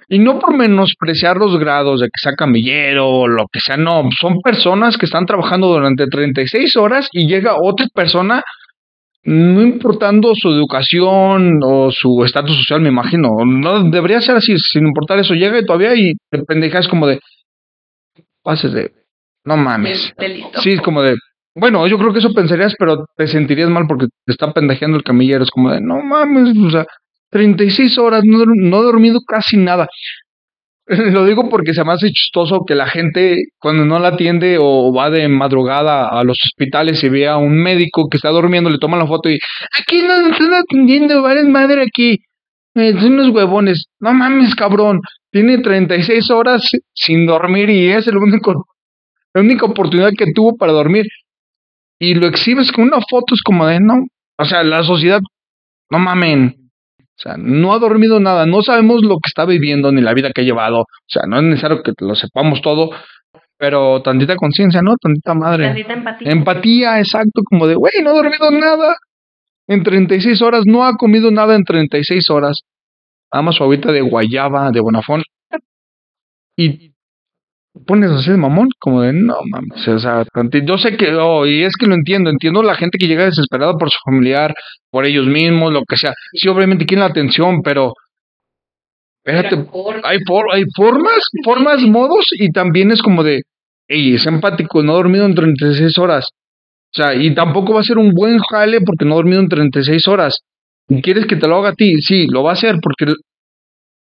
Y 0.08 0.18
no 0.18 0.38
por 0.38 0.54
menospreciar 0.54 1.38
los 1.38 1.58
grados 1.58 2.00
de 2.00 2.06
que 2.06 2.20
sea 2.20 2.32
camillero 2.32 3.08
o 3.08 3.28
lo 3.28 3.46
que 3.50 3.60
sea, 3.60 3.78
no. 3.78 4.10
Son 4.20 4.40
personas 4.42 4.98
que 4.98 5.06
están 5.06 5.24
trabajando 5.24 5.68
durante 5.68 6.06
36 6.06 6.76
horas 6.76 7.08
y 7.12 7.26
llega 7.26 7.56
otra 7.58 7.86
persona, 7.94 8.42
no 9.24 9.62
importando 9.62 10.34
su 10.34 10.50
educación 10.50 11.60
o 11.64 11.90
su 11.90 12.24
estatus 12.24 12.56
social, 12.56 12.82
me 12.82 12.90
imagino. 12.90 13.30
No 13.46 13.84
debería 13.84 14.20
ser 14.20 14.36
así, 14.36 14.58
sin 14.58 14.86
importar 14.86 15.18
eso. 15.18 15.32
Llega 15.32 15.58
y 15.58 15.64
todavía 15.64 15.94
y 15.94 16.12
de 16.30 16.42
pendeja 16.46 16.80
es 16.80 16.88
como 16.88 17.06
de, 17.06 17.18
pases 18.42 18.72
de, 18.72 18.92
no 19.44 19.56
mames. 19.56 20.12
Sí, 20.62 20.70
es 20.70 20.80
como 20.80 21.02
de, 21.02 21.16
bueno, 21.54 21.86
yo 21.86 21.98
creo 21.98 22.12
que 22.12 22.20
eso 22.20 22.32
pensarías, 22.32 22.74
pero 22.78 23.04
te 23.16 23.26
sentirías 23.26 23.68
mal 23.68 23.86
porque 23.86 24.06
te 24.24 24.32
está 24.32 24.52
pendejeando 24.52 24.96
el 24.96 25.04
camillero. 25.04 25.44
Es 25.44 25.50
como 25.50 25.70
de, 25.70 25.80
no 25.80 26.00
mames, 26.02 26.56
o 26.56 26.70
sea, 26.70 26.86
36 27.30 27.98
horas, 27.98 28.22
no, 28.24 28.44
no 28.46 28.78
he 28.78 28.82
dormido 28.82 29.20
casi 29.26 29.56
nada. 29.56 29.88
Lo 30.86 31.24
digo 31.24 31.48
porque 31.48 31.74
se 31.74 31.84
me 31.84 31.92
hace 31.92 32.10
chistoso 32.10 32.64
que 32.66 32.74
la 32.74 32.86
gente 32.86 33.36
cuando 33.58 33.84
no 33.84 33.98
la 33.98 34.08
atiende 34.08 34.58
o 34.60 34.92
va 34.92 35.10
de 35.10 35.28
madrugada 35.28 36.08
a 36.08 36.24
los 36.24 36.38
hospitales 36.44 37.02
y 37.04 37.08
ve 37.08 37.28
a 37.28 37.36
un 37.36 37.54
médico 37.54 38.08
que 38.10 38.16
está 38.16 38.30
durmiendo, 38.30 38.68
le 38.68 38.78
toma 38.78 38.96
la 38.96 39.06
foto 39.06 39.30
y 39.30 39.38
aquí 39.78 40.02
no 40.02 40.14
están 40.14 40.54
atendiendo, 40.54 41.22
vale 41.22 41.44
madre 41.44 41.82
aquí. 41.82 42.18
Eh, 42.74 42.92
son 42.98 43.12
unos 43.12 43.28
huevones. 43.28 43.86
No 44.00 44.12
mames, 44.12 44.54
cabrón. 44.54 45.00
Tiene 45.30 45.58
36 45.58 46.30
horas 46.30 46.70
sin 46.94 47.26
dormir 47.26 47.70
y 47.70 47.90
es 47.90 48.06
el 48.06 48.16
único, 48.16 48.66
la 49.34 49.40
única 49.40 49.66
oportunidad 49.66 50.10
que 50.16 50.32
tuvo 50.32 50.56
para 50.56 50.72
dormir. 50.72 51.06
Y 51.98 52.14
lo 52.14 52.26
exhibes 52.26 52.72
con 52.72 52.84
una 52.84 53.00
foto, 53.00 53.34
es 53.34 53.42
como 53.42 53.66
de, 53.66 53.78
no, 53.80 54.06
o 54.38 54.44
sea, 54.44 54.64
la 54.64 54.82
sociedad, 54.82 55.20
no 55.90 55.98
mamen. 55.98 56.56
O 56.98 57.22
sea, 57.22 57.36
no 57.38 57.72
ha 57.72 57.78
dormido 57.78 58.18
nada, 58.18 58.46
no 58.46 58.62
sabemos 58.62 59.02
lo 59.02 59.16
que 59.16 59.28
está 59.28 59.44
viviendo 59.44 59.92
ni 59.92 60.00
la 60.00 60.14
vida 60.14 60.32
que 60.32 60.40
ha 60.40 60.44
llevado. 60.44 60.80
O 60.80 60.86
sea, 61.06 61.22
no 61.28 61.36
es 61.36 61.44
necesario 61.44 61.82
que 61.82 61.92
lo 62.00 62.14
sepamos 62.16 62.60
todo, 62.62 62.90
pero 63.56 64.02
tantita 64.02 64.34
conciencia, 64.34 64.82
¿no? 64.82 64.96
Tantita 64.96 65.34
madre. 65.34 65.66
Tantita 65.66 65.92
empatía. 65.92 66.32
Empatía, 66.32 66.98
exacto, 66.98 67.42
como 67.44 67.68
de, 67.68 67.76
güey, 67.76 67.92
no 68.02 68.10
ha 68.10 68.14
dormido 68.14 68.50
nada 68.50 68.96
en 69.68 69.82
36 69.82 70.42
horas, 70.42 70.62
no 70.66 70.84
ha 70.84 70.96
comido 70.96 71.30
nada 71.30 71.54
en 71.54 71.64
36 71.64 72.30
horas. 72.30 72.62
Ama 73.30 73.52
su 73.52 73.62
agüita 73.62 73.92
de 73.92 74.02
guayaba, 74.02 74.70
de 74.70 74.80
bonafón, 74.80 75.22
y 76.56 76.92
pones 77.86 78.10
así 78.10 78.30
de 78.30 78.36
mamón, 78.36 78.68
como 78.78 79.02
de 79.02 79.12
no 79.12 79.36
mames, 79.50 79.88
o 79.88 79.98
sea, 79.98 80.24
yo 80.64 80.78
sé 80.78 80.96
que, 80.96 81.14
oh, 81.14 81.46
y 81.46 81.62
es 81.62 81.74
que 81.76 81.86
lo 81.86 81.94
entiendo, 81.94 82.30
entiendo 82.30 82.62
la 82.62 82.74
gente 82.74 82.98
que 82.98 83.06
llega 83.06 83.24
desesperada 83.24 83.74
por 83.74 83.90
su 83.90 83.98
familiar, 84.04 84.54
por 84.90 85.06
ellos 85.06 85.26
mismos, 85.26 85.72
lo 85.72 85.82
que 85.88 85.96
sea, 85.96 86.12
sí, 86.34 86.48
obviamente 86.48 86.84
quieren 86.84 87.04
la 87.04 87.10
atención, 87.10 87.62
pero 87.62 87.94
espérate, 89.24 89.56
hay, 90.04 90.18
hay 90.52 90.64
formas, 90.76 91.24
formas, 91.44 91.82
modos, 91.82 92.26
y 92.32 92.50
también 92.50 92.90
es 92.90 93.00
como 93.00 93.22
de, 93.22 93.42
hey, 93.88 94.14
es 94.14 94.26
empático, 94.26 94.82
no 94.82 94.92
ha 94.92 94.96
dormido 94.96 95.24
en 95.24 95.34
36 95.34 95.96
horas, 95.96 96.28
o 96.92 96.94
sea, 96.94 97.14
y 97.14 97.34
tampoco 97.34 97.72
va 97.72 97.80
a 97.80 97.84
ser 97.84 97.96
un 97.96 98.12
buen 98.12 98.38
jale 98.38 98.80
porque 98.82 99.06
no 99.06 99.12
ha 99.12 99.16
dormido 99.16 99.40
en 99.40 99.48
36 99.48 100.06
horas. 100.08 100.40
¿Quieres 101.02 101.26
que 101.26 101.36
te 101.36 101.48
lo 101.48 101.56
haga 101.56 101.70
a 101.70 101.74
ti? 101.74 102.02
Sí, 102.02 102.26
lo 102.26 102.42
va 102.42 102.50
a 102.50 102.52
hacer 102.52 102.76
porque 102.82 103.14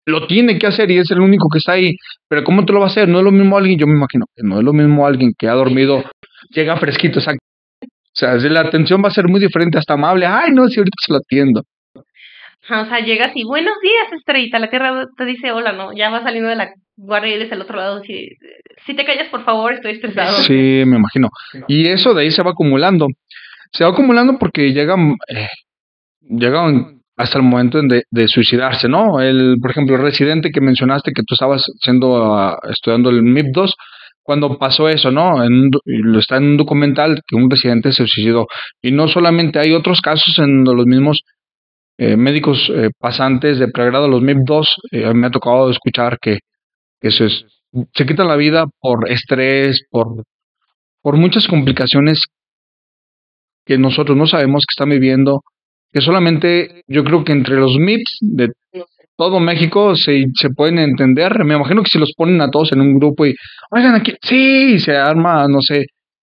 lo 0.07 0.27
tiene 0.27 0.59
que 0.59 0.67
hacer 0.67 0.91
y 0.91 0.99
es 0.99 1.11
el 1.11 1.21
único 1.21 1.49
que 1.51 1.59
está 1.59 1.73
ahí. 1.73 1.97
Pero 2.29 2.45
¿cómo 2.45 2.67
te 2.67 2.75
lo 2.75 2.81
va 2.81 2.87
a 2.87 2.89
hacer? 2.89 3.09
No 3.09 3.19
es 3.19 3.25
lo 3.25 3.31
mismo 3.31 3.57
alguien, 3.57 3.79
yo 3.79 3.87
me 3.87 3.95
imagino 3.95 4.27
que 4.37 4.43
no 4.43 4.59
es 4.59 4.65
lo 4.65 4.75
mismo 4.75 5.07
alguien 5.07 5.33
que 5.39 5.49
ha 5.49 5.55
dormido, 5.55 6.05
llega 6.51 6.77
fresquito, 6.77 7.21
exacto. 7.21 7.43
O 7.83 8.17
sea, 8.17 8.35
la 8.37 8.61
atención 8.61 9.03
va 9.03 9.09
a 9.09 9.13
ser 9.13 9.29
muy 9.29 9.41
diferente, 9.41 9.79
hasta 9.79 9.95
amable. 9.95 10.27
Ay, 10.27 10.53
no, 10.53 10.69
si 10.69 10.79
ahorita 10.79 10.97
se 11.01 11.13
lo 11.13 11.19
atiendo. 11.19 11.63
O 11.97 12.85
sea, 12.87 13.01
llegas 13.01 13.33
y 13.35 13.45
buenos 13.45 13.75
días, 13.83 14.13
estrellita. 14.13 14.59
La 14.59 14.71
tierra 14.71 15.07
te 15.17 15.25
dice 15.25 15.53
hola, 15.53 15.73
¿no? 15.73 15.93
Ya 15.95 16.11
vas 16.11 16.23
saliendo 16.23 16.51
de 16.51 16.57
la 16.57 16.73
guardia 16.97 17.31
y 17.31 17.35
eres 17.35 17.53
al 17.53 17.63
otro 17.63 17.77
lado. 17.77 18.03
Si, 18.03 18.29
si 18.87 18.95
te 18.95 19.05
callas, 19.05 19.29
por 19.29 19.45
favor, 19.45 19.73
estoy 19.73 19.93
estresado. 19.93 20.39
Sí, 20.43 20.83
me 20.87 20.97
imagino. 20.97 21.29
Y 21.69 21.89
eso 21.89 22.15
de 22.15 22.23
ahí 22.23 22.31
se 22.31 22.43
va 22.43 22.51
acumulando. 22.51 23.09
Se 23.73 23.85
va 23.85 23.91
acumulando 23.91 24.39
porque 24.39 24.73
llegan, 24.73 25.17
eh, 25.29 25.49
llegan 26.23 27.01
hasta 27.17 27.39
el 27.39 27.45
momento 27.45 27.81
de, 27.83 28.05
de, 28.11 28.29
suicidarse, 28.29 28.89
¿no? 28.89 29.21
El, 29.21 29.57
por 29.61 29.71
ejemplo, 29.71 29.97
el 29.97 30.03
residente 30.03 30.51
que 30.51 30.61
mencionaste 30.61 31.13
que 31.13 31.23
tú 31.23 31.35
estabas 31.35 31.65
siendo, 31.81 32.09
uh, 32.13 32.57
estudiando 32.71 33.11
el 33.11 33.23
MIP2, 33.23 33.73
cuando 34.23 34.59
pasó 34.59 34.89
eso, 34.89 35.11
¿no? 35.11 35.45
En, 35.45 35.71
lo 35.85 36.19
está 36.19 36.39
en 36.39 36.45
un 36.45 36.57
documental 36.57 37.21
que 37.27 37.37
un 37.37 37.51
residente 37.51 37.93
se 37.93 38.07
suicidó. 38.07 38.47
Y 38.83 38.91
no 38.91 39.07
solamente 39.07 39.59
hay 39.59 39.73
otros 39.73 40.01
casos 40.01 40.39
en 40.39 40.65
los 40.65 40.87
mismos 40.87 41.23
eh, 41.99 42.17
médicos 42.17 42.71
eh, 42.75 42.91
pasantes 42.99 43.59
de 43.59 43.69
pregrado, 43.69 44.09
los 44.09 44.23
MIP2, 44.23 44.67
eh, 44.91 45.15
me 45.15 45.29
ha 45.29 45.31
tocado 45.31 45.71
escuchar 45.71 46.19
que 46.21 46.39
eso 47.09 47.25
es, 47.25 47.45
se 47.95 48.07
quitan 48.07 48.29
la 48.29 48.37
vida 48.37 48.67
por 48.81 49.11
estrés, 49.11 49.87
por, 49.91 50.25
por 51.03 51.17
muchas 51.17 51.47
complicaciones 51.47 52.27
que 53.67 53.79
nosotros 53.79 54.17
no 54.17 54.27
sabemos 54.27 54.65
que 54.67 54.73
están 54.73 54.91
viviendo, 54.91 55.43
que 55.93 56.01
solamente 56.01 56.83
yo 56.87 57.05
creo 57.05 57.25
que 57.25 57.33
entre 57.33 57.57
los 57.57 57.77
MIPS 57.79 58.19
de 58.21 58.53
todo 59.17 59.39
México 59.39 59.95
se, 59.97 60.25
se 60.35 60.51
pueden 60.51 60.79
entender. 60.79 61.45
Me 61.45 61.55
imagino 61.55 61.83
que 61.83 61.91
si 61.91 61.99
los 61.99 62.13
ponen 62.17 62.41
a 62.41 62.51
todos 62.51 62.73
en 62.73 62.81
un 62.81 62.99
grupo 62.99 63.27
y, 63.27 63.35
oigan, 63.71 63.95
aquí, 63.95 64.15
sí, 64.23 64.79
se 64.81 64.97
arma, 64.97 65.47
no 65.49 65.61
sé, 65.61 65.87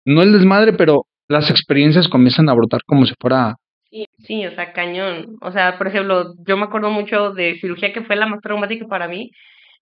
no 0.04 0.22
el 0.22 0.32
desmadre, 0.32 0.72
pero 0.72 1.04
las 1.28 1.50
experiencias 1.50 2.08
comienzan 2.08 2.48
a 2.48 2.54
brotar 2.54 2.80
como 2.86 3.06
si 3.06 3.14
fuera 3.20 3.56
Sí, 3.90 4.06
sí, 4.18 4.46
o 4.46 4.54
sea, 4.54 4.72
cañón. 4.72 5.36
O 5.40 5.50
sea, 5.50 5.76
por 5.76 5.88
ejemplo, 5.88 6.34
yo 6.46 6.56
me 6.56 6.64
acuerdo 6.64 6.90
mucho 6.90 7.32
de 7.32 7.58
cirugía 7.60 7.92
que 7.92 8.02
fue 8.02 8.14
la 8.14 8.26
más 8.26 8.40
traumática 8.40 8.86
para 8.86 9.08
mí 9.08 9.32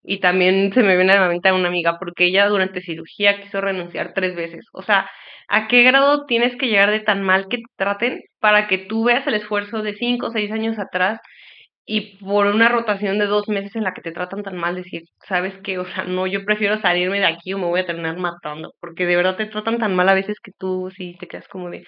y 0.03 0.21
también 0.21 0.73
se 0.73 0.83
me 0.83 0.97
viene 0.97 1.13
a 1.13 1.21
la 1.21 1.29
mente 1.29 1.53
una 1.53 1.69
amiga 1.69 1.99
porque 1.99 2.27
ella 2.27 2.47
durante 2.49 2.81
cirugía 2.83 3.41
quiso 3.41 3.61
renunciar 3.61 4.13
tres 4.15 4.35
veces. 4.37 4.67
O 4.73 4.83
sea, 4.83 5.11
¿a 5.49 5.69
qué 5.69 5.83
grado 5.83 6.27
tienes 6.27 6.57
que 6.57 6.67
llegar 6.69 6.91
de 6.91 7.01
tan 7.01 7.23
mal 7.23 7.49
que 7.49 7.59
te 7.59 7.65
traten 7.77 8.21
para 8.41 8.69
que 8.69 8.79
tú 8.79 9.05
veas 9.05 9.27
el 9.27 9.35
esfuerzo 9.35 9.83
de 9.83 9.95
cinco 9.95 10.27
o 10.29 10.31
seis 10.33 10.51
años 10.53 10.79
atrás 10.79 11.21
y 11.87 12.19
por 12.19 12.47
una 12.47 12.69
rotación 12.69 13.19
de 13.19 13.27
dos 13.27 13.49
meses 13.49 13.75
en 13.75 13.83
la 13.85 13.95
que 13.95 14.03
te 14.03 14.13
tratan 14.13 14.43
tan 14.43 14.57
mal 14.57 14.75
decir, 14.75 15.05
sabes 15.27 15.55
qué, 15.65 15.79
o 15.79 15.87
sea, 15.87 16.05
no, 16.05 16.27
yo 16.27 16.45
prefiero 16.45 16.79
salirme 16.81 17.19
de 17.19 17.27
aquí 17.27 17.55
o 17.55 17.59
me 17.59 17.67
voy 17.67 17.81
a 17.81 17.87
terminar 17.87 18.19
matando, 18.19 18.75
porque 18.81 19.07
de 19.07 19.17
verdad 19.17 19.37
te 19.37 19.47
tratan 19.47 19.79
tan 19.79 19.97
mal 19.97 20.09
a 20.11 20.15
veces 20.15 20.37
que 20.43 20.53
tú 20.59 20.91
sí 20.97 21.17
te 21.19 21.27
quedas 21.29 21.49
como 21.49 21.71
de, 21.71 21.85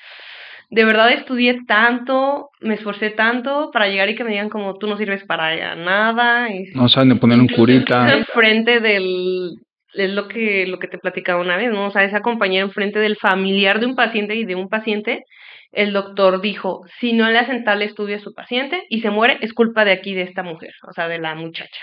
de 0.71 0.85
verdad 0.85 1.13
estudié 1.13 1.59
tanto, 1.67 2.51
me 2.61 2.75
esforcé 2.75 3.11
tanto 3.11 3.71
para 3.73 3.89
llegar 3.89 4.09
y 4.09 4.15
que 4.15 4.23
me 4.23 4.31
digan 4.31 4.49
como 4.49 4.75
tú 4.79 4.87
no 4.87 4.97
sirves 4.97 5.25
para 5.25 5.75
nada. 5.75 6.49
Y, 6.49 6.71
no 6.75 6.89
saben 6.89 7.11
de 7.11 7.17
poner 7.17 7.41
un 7.41 7.49
curita. 7.49 8.17
Enfrente 8.17 8.79
del, 8.79 9.51
es 9.95 10.11
lo 10.11 10.29
que, 10.29 10.67
lo 10.69 10.79
que 10.79 10.87
te 10.87 10.99
platicaba 10.99 11.41
una 11.41 11.57
vez, 11.57 11.73
¿no? 11.73 11.87
O 11.87 11.91
sea, 11.91 12.05
esa 12.05 12.21
compañera 12.21 12.65
enfrente 12.65 13.01
del 13.01 13.17
familiar 13.17 13.81
de 13.81 13.87
un 13.87 13.97
paciente 13.97 14.37
y 14.37 14.45
de 14.45 14.55
un 14.55 14.69
paciente, 14.69 15.25
el 15.73 15.93
doctor 15.93 16.41
dijo, 16.41 16.83
si 17.01 17.15
no 17.15 17.29
le 17.29 17.39
hacen 17.39 17.65
tal 17.65 17.83
estudio 17.83 18.17
a 18.17 18.21
su 18.21 18.33
paciente 18.33 18.85
y 18.89 19.01
se 19.01 19.11
muere, 19.11 19.39
es 19.41 19.53
culpa 19.53 19.85
de 19.85 19.93
aquí, 19.93 20.15
de 20.15 20.23
esta 20.23 20.45
mujer, 20.45 20.73
o 20.89 20.93
sea, 20.93 21.09
de 21.09 21.19
la 21.19 21.35
muchacha 21.35 21.81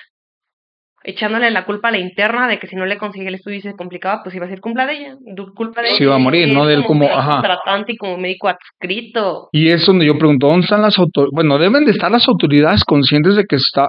echándole 1.03 1.51
la 1.51 1.65
culpa 1.65 1.88
a 1.88 1.91
la 1.91 1.99
interna 1.99 2.47
de 2.47 2.60
que 2.60 2.67
si 2.67 2.75
no 2.75 2.86
le 2.86 2.97
consigue 2.97 3.27
el 3.27 3.36
estudio 3.36 3.57
y 3.57 3.62
se 3.62 3.75
complicaba, 3.75 4.23
pues 4.23 4.36
iba 4.36 4.45
a 4.45 4.49
ser 4.49 4.62
culpa 4.62 4.86
de 4.86 4.93
ella. 4.93 5.17
Culpa 5.55 5.81
de 5.81 5.89
sí, 5.89 6.03
iba 6.03 6.15
a 6.15 6.19
morir, 6.19 6.53
no 6.53 6.65
de 6.65 6.75
él 6.75 6.83
como, 6.86 7.07
ajá. 7.07 7.41
tratante 7.41 7.93
y 7.93 7.97
como 7.97 8.17
médico 8.17 8.49
adscrito. 8.49 9.49
Y 9.51 9.69
es 9.69 9.86
donde 9.86 10.05
yo 10.05 10.17
pregunto, 10.17 10.47
¿dónde 10.47 10.65
están 10.65 10.81
las 10.81 10.97
autoridades? 10.97 11.31
Bueno, 11.33 11.57
deben 11.57 11.86
de 11.86 11.91
estar 11.91 12.12
las 12.12 12.27
autoridades 12.27 12.83
conscientes 12.83 13.36
de 13.36 13.45
que 13.45 13.57
se 13.57 13.67
está 13.67 13.88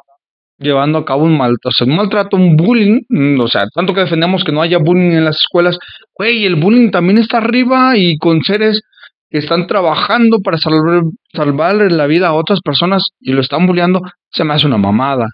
llevando 0.58 0.98
a 0.98 1.04
cabo 1.04 1.24
un 1.24 1.36
mal, 1.36 1.54
o 1.64 1.70
sea, 1.70 1.86
un 1.86 1.96
maltrato, 1.96 2.36
un 2.36 2.56
bullying, 2.56 3.00
mm, 3.08 3.40
o 3.40 3.48
sea, 3.48 3.66
tanto 3.72 3.94
que 3.94 4.00
defendemos 4.00 4.42
que 4.42 4.52
no 4.52 4.60
haya 4.60 4.78
bullying 4.78 5.12
en 5.12 5.24
las 5.24 5.36
escuelas, 5.36 5.78
güey, 6.16 6.44
el 6.44 6.56
bullying 6.56 6.90
también 6.90 7.18
está 7.18 7.38
arriba 7.38 7.96
y 7.96 8.18
con 8.18 8.42
seres 8.42 8.82
que 9.30 9.38
están 9.38 9.68
trabajando 9.68 10.40
para 10.40 10.58
salvar, 10.58 11.02
salvar 11.32 11.74
la 11.76 12.06
vida 12.06 12.28
a 12.28 12.32
otras 12.32 12.60
personas 12.60 13.10
y 13.20 13.32
lo 13.32 13.40
están 13.40 13.66
bulleando, 13.66 14.00
se 14.30 14.42
me 14.42 14.54
hace 14.54 14.66
una 14.66 14.78
mamada 14.78 15.28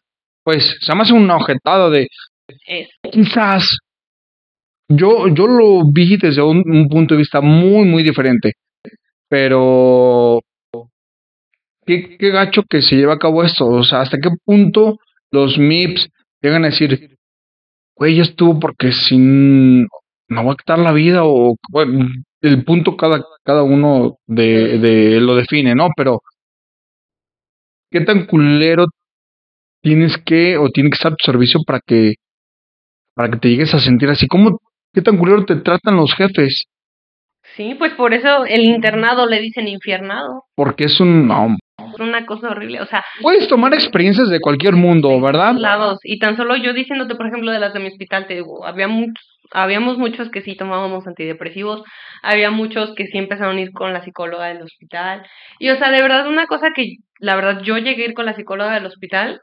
pues 0.45 0.77
se 0.81 0.95
me 0.95 1.03
hace 1.03 1.13
un 1.13 1.31
objetado 1.31 1.91
de 1.91 2.09
quizás 3.11 3.79
yo, 4.89 5.29
yo 5.29 5.47
lo 5.47 5.91
vi 5.91 6.17
desde 6.17 6.43
un, 6.43 6.89
punto 6.89 7.15
de 7.15 7.19
vista 7.19 7.41
muy, 7.41 7.87
muy 7.87 8.03
diferente. 8.03 8.53
Pero 9.29 10.41
¿qué, 11.87 12.17
qué 12.19 12.31
gacho 12.31 12.63
que 12.69 12.83
se 12.83 12.97
lleva 12.97 13.15
a 13.15 13.19
cabo 13.19 13.43
esto. 13.43 13.67
O 13.67 13.83
sea, 13.83 14.03
hasta 14.03 14.19
qué 14.19 14.31
punto 14.45 14.99
los 15.31 15.59
MIPS 15.59 16.09
llegan 16.43 16.65
a 16.65 16.69
decir, 16.69 17.17
güey, 17.97 18.17
ya 18.17 18.23
estuvo 18.23 18.61
porque 18.61 18.93
sin 18.93 19.89
me 20.29 20.43
voy 20.43 20.53
a 20.53 20.57
quitar 20.57 20.79
la 20.79 20.93
vida 20.93 21.21
o 21.25 21.57
bueno, 21.71 22.09
el 22.41 22.65
punto 22.65 22.97
cada, 22.97 23.25
cada 23.45 23.63
uno 23.63 24.19
de, 24.27 24.79
de 24.79 25.21
lo 25.21 25.37
define, 25.37 25.75
¿no? 25.75 25.89
Pero 25.97 26.21
¿qué 27.91 28.01
tan 28.03 28.27
culero 28.27 28.87
tienes 29.85 30.17
que 30.19 30.57
o 30.57 30.71
tiene 30.71 30.91
que 30.91 30.95
estar 30.95 31.13
a 31.13 31.17
tu 31.17 31.31
servicio 31.31 31.61
para 31.65 31.81
que 31.87 32.15
para 33.15 33.31
que 33.31 33.37
te 33.37 33.49
llegues 33.51 33.73
a 33.75 33.79
sentir 33.79 34.09
así. 34.09 34.27
¿Cómo, 34.27 34.59
qué 34.93 35.01
tan 35.01 35.17
culero 35.17 35.45
te 35.45 35.57
tratan 35.57 35.97
los 35.97 36.13
jefes? 36.15 36.65
Sí, 37.57 37.77
pues 37.79 37.93
por 37.93 38.13
eso 38.15 38.45
el 38.47 38.65
internado 38.65 39.27
le 39.27 39.41
dicen 39.41 39.69
infiernado. 39.69 40.45
Porque 40.57 40.85
es 40.85 40.99
un... 40.99 41.31
es 41.79 42.01
una 42.01 42.27
cosa 42.27 42.49
horrible, 42.49 42.81
o 42.81 42.87
sea... 42.87 43.05
Puedes 43.23 43.47
tomar 43.47 43.73
experiencias 43.75 44.29
de 44.29 44.41
cualquier 44.41 44.75
mundo, 44.75 45.21
¿verdad? 45.21 45.55
Lados. 45.55 46.01
Y 46.03 46.19
tan 46.19 46.37
solo 46.37 46.57
yo 46.57 46.73
diciéndote, 46.73 47.15
por 47.15 47.29
ejemplo, 47.29 47.53
de 47.53 47.61
las 47.61 47.73
de 47.73 47.81
mi 47.81 47.89
hospital, 47.89 48.27
te 48.27 48.35
digo, 48.35 48.67
había 48.67 48.89
muchos, 48.89 49.25
habíamos 49.53 49.99
muchos 49.99 50.31
que 50.31 50.41
sí 50.43 50.57
tomábamos 50.57 51.07
antidepresivos, 51.07 51.85
había 52.23 52.51
muchos 52.51 52.93
que 52.97 53.07
sí 53.07 53.19
empezaron 53.19 53.59
a 53.59 53.61
ir 53.61 53.71
con 53.71 53.93
la 53.93 54.03
psicóloga 54.03 54.47
del 54.47 54.63
hospital. 54.63 55.25
Y, 55.61 55.69
o 55.69 55.77
sea, 55.77 55.91
de 55.93 56.03
verdad, 56.03 56.27
una 56.27 56.47
cosa 56.47 56.71
que, 56.75 56.97
la 57.21 57.37
verdad, 57.37 57.61
yo 57.63 57.79
llegué 57.79 58.03
a 58.03 58.09
ir 58.09 58.15
con 58.15 58.27
la 58.27 58.35
psicóloga 58.35 58.75
del 58.75 58.87
hospital 58.87 59.41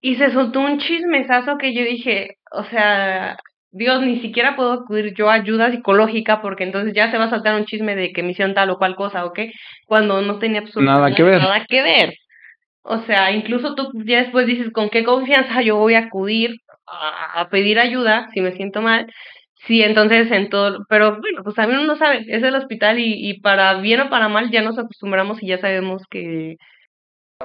y 0.00 0.16
se 0.16 0.30
soltó 0.32 0.60
un 0.60 0.78
chismesazo 0.78 1.58
que 1.58 1.74
yo 1.74 1.82
dije, 1.84 2.36
o 2.52 2.64
sea, 2.64 3.36
Dios, 3.72 4.02
ni 4.02 4.20
siquiera 4.20 4.56
puedo 4.56 4.72
acudir 4.72 5.14
yo 5.14 5.30
a 5.30 5.34
ayuda 5.34 5.70
psicológica 5.70 6.40
porque 6.42 6.64
entonces 6.64 6.92
ya 6.94 7.10
se 7.10 7.18
va 7.18 7.24
a 7.24 7.30
saltar 7.30 7.54
un 7.54 7.66
chisme 7.66 7.94
de 7.94 8.12
que 8.12 8.22
me 8.22 8.30
hicieron 8.32 8.54
tal 8.54 8.70
o 8.70 8.78
cual 8.78 8.96
cosa, 8.96 9.24
¿ok? 9.24 9.40
Cuando 9.86 10.22
no 10.22 10.38
tenía 10.38 10.60
absolutamente 10.60 11.00
nada 11.00 11.14
que 11.14 11.22
ver. 11.22 11.40
Nada 11.40 11.66
que 11.68 11.82
ver. 11.82 12.14
O 12.82 12.98
sea, 13.02 13.30
incluso 13.32 13.74
tú 13.74 13.92
ya 14.04 14.22
después 14.22 14.46
dices, 14.46 14.72
¿con 14.72 14.88
qué 14.90 15.04
confianza 15.04 15.62
yo 15.62 15.76
voy 15.76 15.94
a 15.94 16.06
acudir 16.06 16.56
a, 16.86 17.40
a 17.40 17.48
pedir 17.50 17.78
ayuda 17.78 18.28
si 18.32 18.40
me 18.40 18.52
siento 18.52 18.82
mal? 18.82 19.06
Sí, 19.66 19.82
entonces 19.82 20.30
en 20.32 20.48
todo, 20.48 20.86
pero 20.88 21.18
bueno, 21.20 21.42
pues 21.44 21.54
también 21.54 21.80
uno 21.80 21.96
sabe, 21.96 22.24
es 22.28 22.42
el 22.42 22.54
hospital 22.54 22.98
y, 22.98 23.28
y 23.30 23.40
para 23.40 23.74
bien 23.80 24.00
o 24.00 24.10
para 24.10 24.28
mal 24.28 24.50
ya 24.50 24.62
nos 24.62 24.78
acostumbramos 24.78 25.42
y 25.42 25.48
ya 25.48 25.58
sabemos 25.58 26.02
que, 26.10 26.56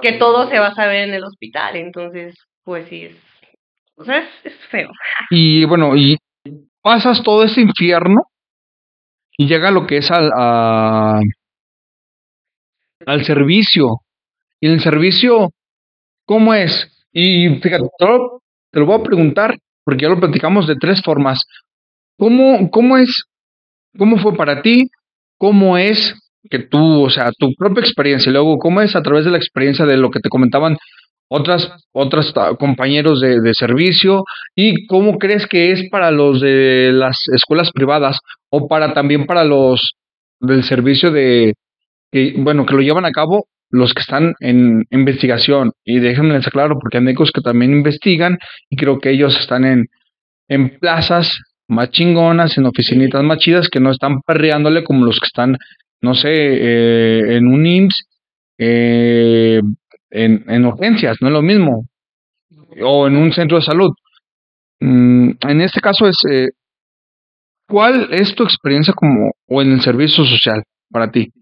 que 0.00 0.12
todo 0.12 0.48
se 0.48 0.58
va 0.58 0.68
a 0.68 0.74
saber 0.74 1.08
en 1.08 1.14
el 1.14 1.24
hospital, 1.24 1.76
entonces, 1.76 2.36
pues 2.64 2.88
sí, 2.88 3.04
es, 3.04 3.16
o 3.96 4.04
sea, 4.04 4.28
es, 4.44 4.54
feo. 4.70 4.90
Y 5.30 5.64
bueno, 5.64 5.96
y 5.96 6.16
pasas 6.82 7.22
todo 7.22 7.44
ese 7.44 7.62
infierno 7.62 8.22
y 9.38 9.46
llega 9.46 9.70
lo 9.70 9.86
que 9.86 9.98
es 9.98 10.10
al, 10.10 10.30
al 13.06 13.24
servicio. 13.24 14.00
Y 14.60 14.68
en 14.68 14.74
el 14.74 14.80
servicio, 14.80 15.50
¿cómo 16.24 16.54
es? 16.54 17.06
Y 17.12 17.48
fíjate, 17.60 17.84
te 17.98 18.80
lo 18.80 18.86
voy 18.86 19.00
a 19.00 19.02
preguntar, 19.02 19.58
porque 19.84 20.02
ya 20.02 20.08
lo 20.08 20.20
platicamos 20.20 20.66
de 20.66 20.76
tres 20.76 21.02
formas. 21.02 21.44
¿Cómo, 22.18 22.70
cómo 22.70 22.96
es, 22.96 23.24
cómo 23.98 24.18
fue 24.18 24.34
para 24.34 24.62
ti? 24.62 24.90
¿Cómo 25.38 25.76
es 25.76 26.14
que 26.50 26.60
tú, 26.60 27.04
o 27.04 27.10
sea, 27.10 27.30
tu 27.38 27.54
propia 27.54 27.82
experiencia, 27.82 28.30
y 28.30 28.32
luego 28.32 28.58
cómo 28.58 28.80
es 28.80 28.96
a 28.96 29.02
través 29.02 29.24
de 29.24 29.30
la 29.30 29.38
experiencia 29.38 29.86
de 29.86 29.96
lo 29.96 30.10
que 30.10 30.20
te 30.20 30.28
comentaban 30.28 30.76
otras, 31.28 31.72
otras 31.92 32.32
compañeros 32.58 33.20
de, 33.20 33.54
servicio. 33.54 34.24
Y 34.54 34.86
cómo 34.86 35.18
crees 35.18 35.46
que 35.46 35.72
es 35.72 35.88
para 35.90 36.10
los 36.10 36.40
de 36.40 36.90
las 36.92 37.28
escuelas 37.28 37.70
privadas 37.72 38.20
o 38.50 38.68
para 38.68 38.94
también 38.94 39.26
para 39.26 39.44
los 39.44 39.94
del 40.40 40.64
servicio 40.64 41.10
de 41.10 41.54
que 42.12 42.34
bueno 42.36 42.66
que 42.66 42.74
lo 42.74 42.82
llevan 42.82 43.06
a 43.06 43.10
cabo 43.10 43.46
los 43.70 43.94
que 43.94 44.02
están 44.02 44.34
en 44.40 44.84
investigación 44.90 45.72
y 45.82 45.98
déjenme 45.98 46.34
les 46.34 46.46
aclaro 46.46 46.78
porque 46.78 46.98
hay 46.98 47.04
médicos 47.04 47.32
que 47.32 47.40
también 47.40 47.72
investigan 47.72 48.38
y 48.68 48.76
creo 48.76 48.98
que 48.98 49.10
ellos 49.10 49.36
están 49.38 49.64
en 49.64 49.86
en 50.48 50.78
plazas 50.78 51.38
más 51.68 51.90
chingonas 51.90 52.58
en 52.58 52.66
oficinitas 52.66 53.22
más 53.24 53.38
chidas 53.38 53.68
que 53.68 53.80
no 53.80 53.90
están 53.90 54.20
perreándole 54.20 54.84
como 54.84 55.06
los 55.06 55.18
que 55.18 55.26
están 55.26 55.56
no 56.06 56.14
sé, 56.14 56.30
eh, 56.30 57.36
en 57.36 57.48
un 57.48 57.66
IMSS, 57.66 58.04
eh, 58.58 59.60
en, 60.10 60.44
en 60.48 60.64
urgencias, 60.64 61.16
no 61.20 61.26
es 61.26 61.32
lo 61.32 61.42
mismo, 61.42 61.84
o 62.80 63.08
en 63.08 63.16
un 63.16 63.32
centro 63.32 63.58
de 63.58 63.64
salud. 63.64 63.90
Mm, 64.80 65.30
en 65.48 65.60
este 65.60 65.80
caso 65.80 66.06
es, 66.06 66.16
eh, 66.30 66.50
¿cuál 67.68 68.08
es 68.12 68.34
tu 68.36 68.44
experiencia 68.44 68.94
como, 68.94 69.32
o 69.48 69.62
en 69.62 69.72
el 69.72 69.80
servicio 69.80 70.24
social 70.24 70.62
para 70.90 71.10
ti? 71.10 71.32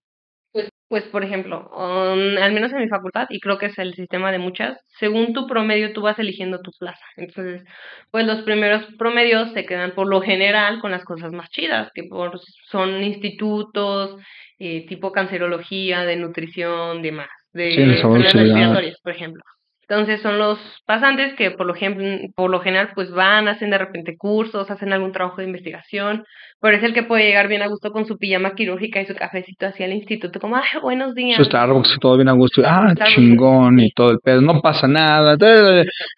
Pues 0.94 1.06
por 1.06 1.24
ejemplo, 1.24 1.68
um, 1.72 2.38
al 2.40 2.52
menos 2.52 2.70
en 2.70 2.78
mi 2.78 2.88
facultad, 2.88 3.26
y 3.28 3.40
creo 3.40 3.58
que 3.58 3.66
es 3.66 3.76
el 3.80 3.94
sistema 3.94 4.30
de 4.30 4.38
muchas, 4.38 4.78
según 5.00 5.32
tu 5.32 5.48
promedio 5.48 5.92
tú 5.92 6.02
vas 6.02 6.16
eligiendo 6.20 6.60
tu 6.60 6.70
plaza. 6.78 7.04
Entonces, 7.16 7.64
pues 8.12 8.24
los 8.24 8.42
primeros 8.42 8.86
promedios 8.96 9.52
se 9.54 9.66
quedan 9.66 9.90
por 9.96 10.06
lo 10.08 10.20
general 10.20 10.78
con 10.80 10.92
las 10.92 11.04
cosas 11.04 11.32
más 11.32 11.50
chidas, 11.50 11.90
que 11.96 12.04
por, 12.04 12.38
son 12.70 13.02
institutos, 13.02 14.22
eh, 14.60 14.86
tipo 14.86 15.10
cancerología, 15.10 16.04
de 16.04 16.14
nutrición, 16.14 17.02
demás, 17.02 17.26
de 17.52 17.72
Sí, 17.72 17.80
enfermedades 17.80 18.32
respiratorias, 18.34 19.00
por 19.02 19.12
ejemplo. 19.14 19.42
Entonces 19.94 20.22
son 20.22 20.38
los 20.38 20.58
pasantes 20.86 21.34
que 21.34 21.52
por 21.52 21.66
lo, 21.66 21.74
por 22.34 22.50
lo 22.50 22.60
general 22.60 22.90
pues 22.96 23.12
van, 23.12 23.46
hacen 23.46 23.70
de 23.70 23.78
repente 23.78 24.16
cursos, 24.18 24.68
hacen 24.68 24.92
algún 24.92 25.12
trabajo 25.12 25.36
de 25.36 25.44
investigación, 25.44 26.24
pero 26.60 26.76
es 26.76 26.82
el 26.82 26.92
que 26.94 27.04
puede 27.04 27.24
llegar 27.24 27.46
bien 27.46 27.62
a 27.62 27.68
gusto 27.68 27.92
con 27.92 28.04
su 28.04 28.18
pijama 28.18 28.56
quirúrgica 28.56 29.00
y 29.00 29.06
su 29.06 29.14
cafecito 29.14 29.66
hacia 29.66 29.86
el 29.86 29.92
instituto, 29.92 30.40
como, 30.40 30.56
ah, 30.56 30.64
buenos 30.82 31.14
días. 31.14 31.36
Su 31.36 31.44
Starbucks 31.44 31.98
todo 32.00 32.16
bien 32.16 32.28
a 32.28 32.32
gusto. 32.32 32.62
Ah, 32.66 32.88
Starbucks, 32.90 33.14
chingón 33.14 33.78
y 33.78 33.92
todo 33.92 34.10
el 34.10 34.18
pedo. 34.18 34.40
No 34.40 34.60
pasa 34.60 34.88
nada. 34.88 35.36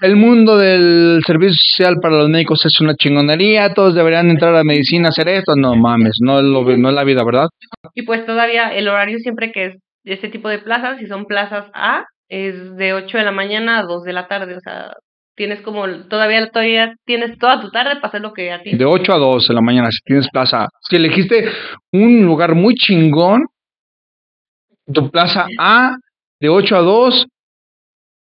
El 0.00 0.16
mundo 0.16 0.56
del 0.56 1.20
servicio 1.26 1.54
social 1.54 1.96
para 2.00 2.16
los 2.16 2.30
médicos 2.30 2.64
es 2.64 2.80
una 2.80 2.94
chingonería. 2.94 3.74
Todos 3.74 3.94
deberían 3.94 4.30
entrar 4.30 4.56
a 4.56 4.64
medicina 4.64 5.08
a 5.08 5.10
hacer 5.10 5.28
esto. 5.28 5.54
No 5.54 5.74
mames, 5.76 6.16
no 6.22 6.38
es, 6.38 6.44
lo, 6.44 6.64
no 6.64 6.88
es 6.88 6.94
la 6.94 7.04
vida, 7.04 7.22
¿verdad? 7.24 7.48
Y 7.94 8.02
pues 8.02 8.24
todavía 8.24 8.74
el 8.74 8.88
horario 8.88 9.18
siempre 9.18 9.52
que 9.52 9.66
es 9.66 9.76
de 10.04 10.14
este 10.14 10.28
tipo 10.28 10.48
de 10.48 10.60
plazas, 10.60 10.98
si 10.98 11.06
son 11.06 11.26
plazas 11.26 11.66
A, 11.74 12.04
es 12.28 12.76
de 12.76 12.92
8 12.94 13.18
de 13.18 13.24
la 13.24 13.32
mañana 13.32 13.78
a 13.78 13.82
2 13.82 14.04
de 14.04 14.12
la 14.12 14.26
tarde, 14.28 14.56
o 14.56 14.60
sea, 14.60 14.92
tienes 15.36 15.60
como, 15.60 15.86
todavía, 16.08 16.50
todavía 16.50 16.94
tienes 17.04 17.38
toda 17.38 17.60
tu 17.60 17.70
tarde 17.70 17.96
para 17.96 18.08
hacer 18.08 18.20
lo 18.20 18.32
que 18.32 18.50
a 18.52 18.62
ti. 18.62 18.76
De 18.76 18.84
8 18.84 19.12
a 19.12 19.18
2 19.18 19.48
de 19.48 19.54
la 19.54 19.60
mañana, 19.60 19.90
si 19.90 19.98
tienes 20.04 20.28
plaza. 20.30 20.68
Si 20.88 20.96
elegiste 20.96 21.48
un 21.92 22.24
lugar 22.24 22.54
muy 22.54 22.74
chingón, 22.74 23.44
tu 24.92 25.10
plaza 25.10 25.46
A, 25.58 25.96
de 26.40 26.48
8 26.48 26.76
a 26.76 26.80
2, 26.80 27.26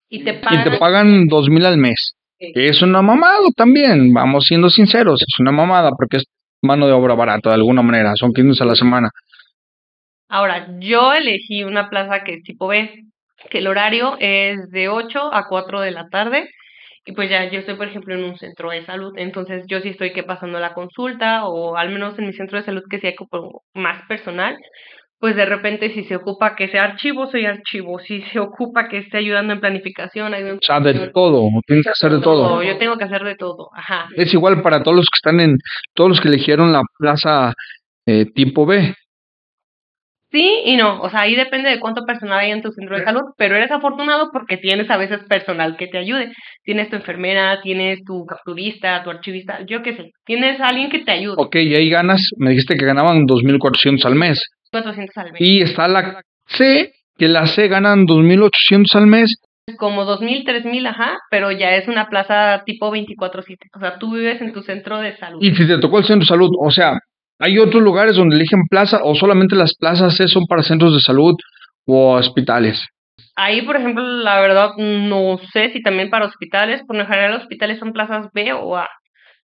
Y 0.09 0.23
te 0.23 0.31
y 0.31 0.33
pagan. 0.39 0.63
te 0.63 0.77
pagan 0.77 1.25
2 1.27 1.49
mil 1.49 1.65
al 1.65 1.77
mes. 1.77 2.13
Sí. 2.39 2.51
Que 2.53 2.67
es 2.67 2.81
una 2.81 3.01
mamada 3.01 3.39
también, 3.55 4.13
vamos 4.13 4.45
siendo 4.45 4.69
sinceros, 4.69 5.21
es 5.21 5.39
una 5.39 5.51
mamada 5.51 5.91
porque 5.91 6.17
es 6.17 6.25
mano 6.61 6.85
de 6.87 6.93
obra 6.93 7.15
barata 7.15 7.49
de 7.49 7.55
alguna 7.55 7.81
manera, 7.81 8.13
son 8.15 8.31
15 8.31 8.63
a 8.63 8.67
la 8.67 8.75
semana. 8.75 9.09
Ahora, 10.29 10.67
yo 10.79 11.13
elegí 11.13 11.63
una 11.63 11.89
plaza 11.89 12.23
que 12.23 12.35
es 12.35 12.43
tipo 12.43 12.67
B, 12.67 13.05
que 13.49 13.59
el 13.59 13.67
horario 13.67 14.17
es 14.19 14.69
de 14.71 14.89
8 14.89 15.33
a 15.33 15.47
4 15.47 15.81
de 15.81 15.91
la 15.91 16.07
tarde. 16.09 16.49
Y 17.05 17.13
pues 17.13 17.29
ya, 17.29 17.49
yo 17.49 17.59
estoy, 17.59 17.75
por 17.75 17.87
ejemplo, 17.87 18.13
en 18.15 18.25
un 18.25 18.37
centro 18.37 18.69
de 18.69 18.85
salud, 18.85 19.13
entonces 19.15 19.63
yo 19.67 19.79
sí 19.79 19.89
estoy 19.89 20.11
que 20.11 20.23
pasando 20.23 20.59
la 20.59 20.73
consulta, 20.73 21.45
o 21.45 21.77
al 21.77 21.89
menos 21.89 22.19
en 22.19 22.27
mi 22.27 22.33
centro 22.33 22.57
de 22.57 22.65
salud 22.65 22.83
que 22.89 22.99
sea 22.99 23.15
como 23.15 23.61
más 23.73 24.05
personal, 24.09 24.57
pues 25.19 25.35
de 25.35 25.45
repente 25.45 25.93
si 25.93 26.03
se 26.03 26.15
ocupa 26.15 26.55
que 26.55 26.67
sea 26.67 26.83
archivo, 26.83 27.27
soy 27.27 27.45
archivo, 27.45 27.99
si 27.99 28.21
se 28.23 28.39
ocupa 28.39 28.87
que 28.87 28.99
esté 28.99 29.17
ayudando 29.17 29.53
en 29.53 29.59
planificación, 29.59 30.33
ayudo 30.33 30.49
en 30.49 30.57
O 30.57 30.61
sea, 30.61 30.79
de 30.79 31.09
todo, 31.09 31.49
tienes 31.65 31.85
que 31.85 31.91
hacer 31.91 32.11
de 32.11 32.21
todo. 32.21 32.61
yo 32.61 32.77
tengo 32.77 32.97
que 32.97 33.05
hacer 33.05 33.23
de 33.23 33.35
todo, 33.35 33.69
ajá. 33.73 34.09
Es 34.15 34.33
igual 34.33 34.61
para 34.61 34.83
todos 34.83 34.97
los 34.97 35.05
que 35.05 35.17
están 35.17 35.39
en, 35.39 35.57
todos 35.93 36.09
los 36.09 36.21
que 36.21 36.27
eligieron 36.27 36.71
la 36.71 36.83
plaza 36.99 37.53
eh, 38.05 38.25
tipo 38.33 38.65
B. 38.65 38.93
Sí 40.29 40.61
y 40.65 40.75
no, 40.75 41.01
o 41.01 41.09
sea, 41.09 41.21
ahí 41.21 41.35
depende 41.35 41.69
de 41.69 41.79
cuánto 41.79 42.03
personal 42.05 42.39
hay 42.39 42.51
en 42.51 42.61
tu 42.61 42.71
centro 42.71 42.97
de 42.97 43.05
salud, 43.05 43.21
pero 43.37 43.55
eres 43.55 43.71
afortunado 43.71 44.29
porque 44.31 44.57
tienes 44.57 44.89
a 44.89 44.97
veces 44.97 45.23
personal 45.29 45.77
que 45.77 45.87
te 45.87 45.97
ayude. 45.97 46.33
Tienes 46.63 46.89
tu 46.89 46.97
enfermera, 46.97 47.61
tienes 47.61 48.03
tu 48.03 48.25
capturista, 48.25 49.03
tu 49.03 49.09
archivista, 49.09 49.59
yo 49.65 49.81
qué 49.81 49.95
sé, 49.95 50.11
tienes 50.25 50.59
a 50.59 50.67
alguien 50.67 50.89
que 50.89 50.99
te 50.99 51.11
ayude. 51.11 51.35
Ok, 51.37 51.55
y 51.55 51.75
ahí 51.75 51.89
ganas, 51.89 52.31
me 52.37 52.49
dijiste 52.49 52.75
que 52.75 52.85
ganaban 52.85 53.25
2.400 53.25 54.05
al 54.05 54.15
mes. 54.15 54.43
400 54.71 55.17
al 55.17 55.31
mes. 55.31 55.41
Y 55.41 55.61
está 55.61 55.87
la 55.87 56.21
C, 56.47 56.91
que 57.17 57.27
la 57.29 57.47
C 57.47 57.69
ganan 57.69 58.05
2.800 58.05 58.95
al 58.95 59.07
mes. 59.07 59.41
Como 59.77 60.05
2000, 60.05 60.45
3000, 60.45 60.87
ajá, 60.87 61.17
pero 61.29 61.51
ya 61.51 61.75
es 61.75 61.87
una 61.87 62.07
plaza 62.07 62.63
tipo 62.65 62.89
24/7. 62.89 63.67
O 63.75 63.79
sea, 63.79 63.97
tú 63.97 64.13
vives 64.13 64.41
en 64.41 64.53
tu 64.53 64.61
centro 64.61 64.99
de 64.99 65.17
salud. 65.17 65.39
Y 65.41 65.53
si 65.55 65.67
te 65.67 65.77
tocó 65.79 65.99
el 65.99 66.05
centro 66.05 66.23
de 66.23 66.27
salud, 66.27 66.49
o 66.59 66.71
sea, 66.71 66.99
hay 67.39 67.59
otros 67.59 67.81
lugares 67.81 68.15
donde 68.15 68.35
eligen 68.35 68.63
plaza 68.69 68.99
o 69.03 69.15
solamente 69.15 69.55
las 69.55 69.75
plazas 69.75 70.15
C 70.15 70.27
son 70.27 70.45
para 70.45 70.63
centros 70.63 70.93
de 70.93 70.99
salud 70.99 71.35
o 71.85 72.13
hospitales. 72.13 72.85
Ahí, 73.35 73.61
por 73.61 73.75
ejemplo, 73.75 74.03
la 74.03 74.39
verdad, 74.41 74.71
no 74.77 75.39
sé 75.53 75.71
si 75.71 75.81
también 75.81 76.09
para 76.09 76.25
hospitales, 76.25 76.81
por 76.87 76.95
lo 76.95 77.05
general 77.05 77.33
los 77.33 77.43
hospitales 77.43 77.77
son 77.77 77.93
plazas 77.93 78.27
B 78.33 78.51
o 78.53 78.75
A, 78.75 78.89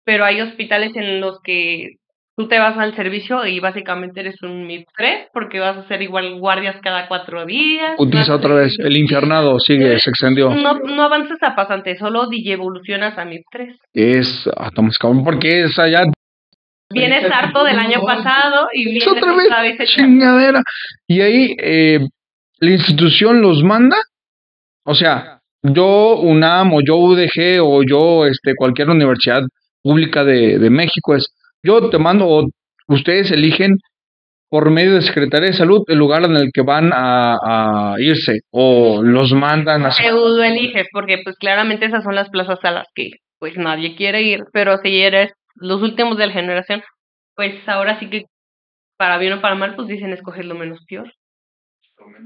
pero 0.03 0.25
hay 0.25 0.41
hospitales 0.41 0.95
en 0.95 1.21
los 1.21 1.39
que 1.43 1.97
tú 2.35 2.47
te 2.47 2.57
vas 2.57 2.75
al 2.77 2.95
servicio 2.95 3.45
y 3.45 3.59
básicamente 3.59 4.21
eres 4.21 4.41
un 4.41 4.65
MIP 4.65 4.87
3 4.97 5.27
porque 5.31 5.59
vas 5.59 5.77
a 5.77 5.81
hacer 5.81 6.01
igual 6.01 6.39
guardias 6.39 6.77
cada 6.81 7.07
cuatro 7.07 7.45
días. 7.45 7.93
Utiliza 7.99 8.35
otra 8.35 8.55
vez, 8.55 8.75
el 8.79 8.97
infiernado 8.97 9.59
sigue, 9.59 9.99
se 9.99 10.09
extendió. 10.09 10.49
No, 10.49 10.79
no 10.79 11.03
avanzas 11.03 11.37
a 11.43 11.55
pasante, 11.55 11.95
solo 11.95 12.27
evolucionas 12.31 13.15
a 13.19 13.25
MIP 13.25 13.43
3. 13.51 13.75
Es, 13.93 14.49
ah, 14.57 14.69
estamos 14.69 14.97
cabrón, 14.97 15.23
porque 15.23 15.65
es 15.65 15.77
allá 15.77 16.05
Vienes 16.93 17.31
harto 17.31 17.63
del 17.63 17.79
año 17.79 18.01
pasado 18.01 18.67
y 18.73 18.85
vienes 18.85 19.07
otra 19.07 19.61
vez 19.61 19.77
chingadera. 19.89 20.61
Y 21.07 21.21
ahí 21.21 21.55
eh, 21.59 21.99
la 22.59 22.71
institución 22.71 23.41
los 23.41 23.63
manda. 23.63 23.97
O 24.85 24.95
sea, 24.95 25.39
yo 25.61 26.17
UNAM 26.19 26.73
o 26.73 26.81
yo 26.81 26.97
UDG 26.97 27.61
o 27.61 27.83
yo 27.83 28.25
este 28.25 28.53
cualquier 28.55 28.89
universidad 28.89 29.41
pública 29.81 30.23
de, 30.23 30.59
de 30.59 30.69
México 30.69 31.15
es 31.15 31.33
yo 31.63 31.89
te 31.89 31.97
mando 31.97 32.27
o 32.27 32.45
ustedes 32.87 33.31
eligen 33.31 33.77
por 34.49 34.69
medio 34.69 34.93
de 34.95 35.01
Secretaría 35.01 35.47
de 35.47 35.57
Salud 35.57 35.81
el 35.87 35.97
lugar 35.97 36.23
en 36.25 36.35
el 36.35 36.51
que 36.53 36.61
van 36.61 36.91
a, 36.93 37.37
a 37.41 37.95
irse 37.97 38.41
o 38.51 39.01
los 39.01 39.33
mandan 39.33 39.85
a 39.85 39.91
Pseudo 39.91 40.43
eliges, 40.43 40.87
porque 40.91 41.17
pues 41.23 41.37
claramente 41.37 41.85
esas 41.85 42.03
son 42.03 42.13
las 42.13 42.29
plazas 42.29 42.59
a 42.63 42.71
las 42.71 42.87
que 42.93 43.11
pues 43.39 43.57
nadie 43.57 43.95
quiere 43.95 44.21
ir, 44.21 44.41
pero 44.53 44.77
si 44.77 45.01
eres 45.01 45.31
los 45.55 45.81
últimos 45.81 46.17
de 46.17 46.27
la 46.27 46.33
generación, 46.33 46.83
pues 47.35 47.67
ahora 47.67 47.99
sí 47.99 48.09
que 48.09 48.25
para 48.97 49.17
bien 49.17 49.33
o 49.33 49.41
para 49.41 49.55
mal, 49.55 49.75
pues 49.75 49.87
dicen 49.87 50.13
escoger 50.13 50.45
lo 50.45 50.55
menos 50.55 50.79
peor. 50.87 51.11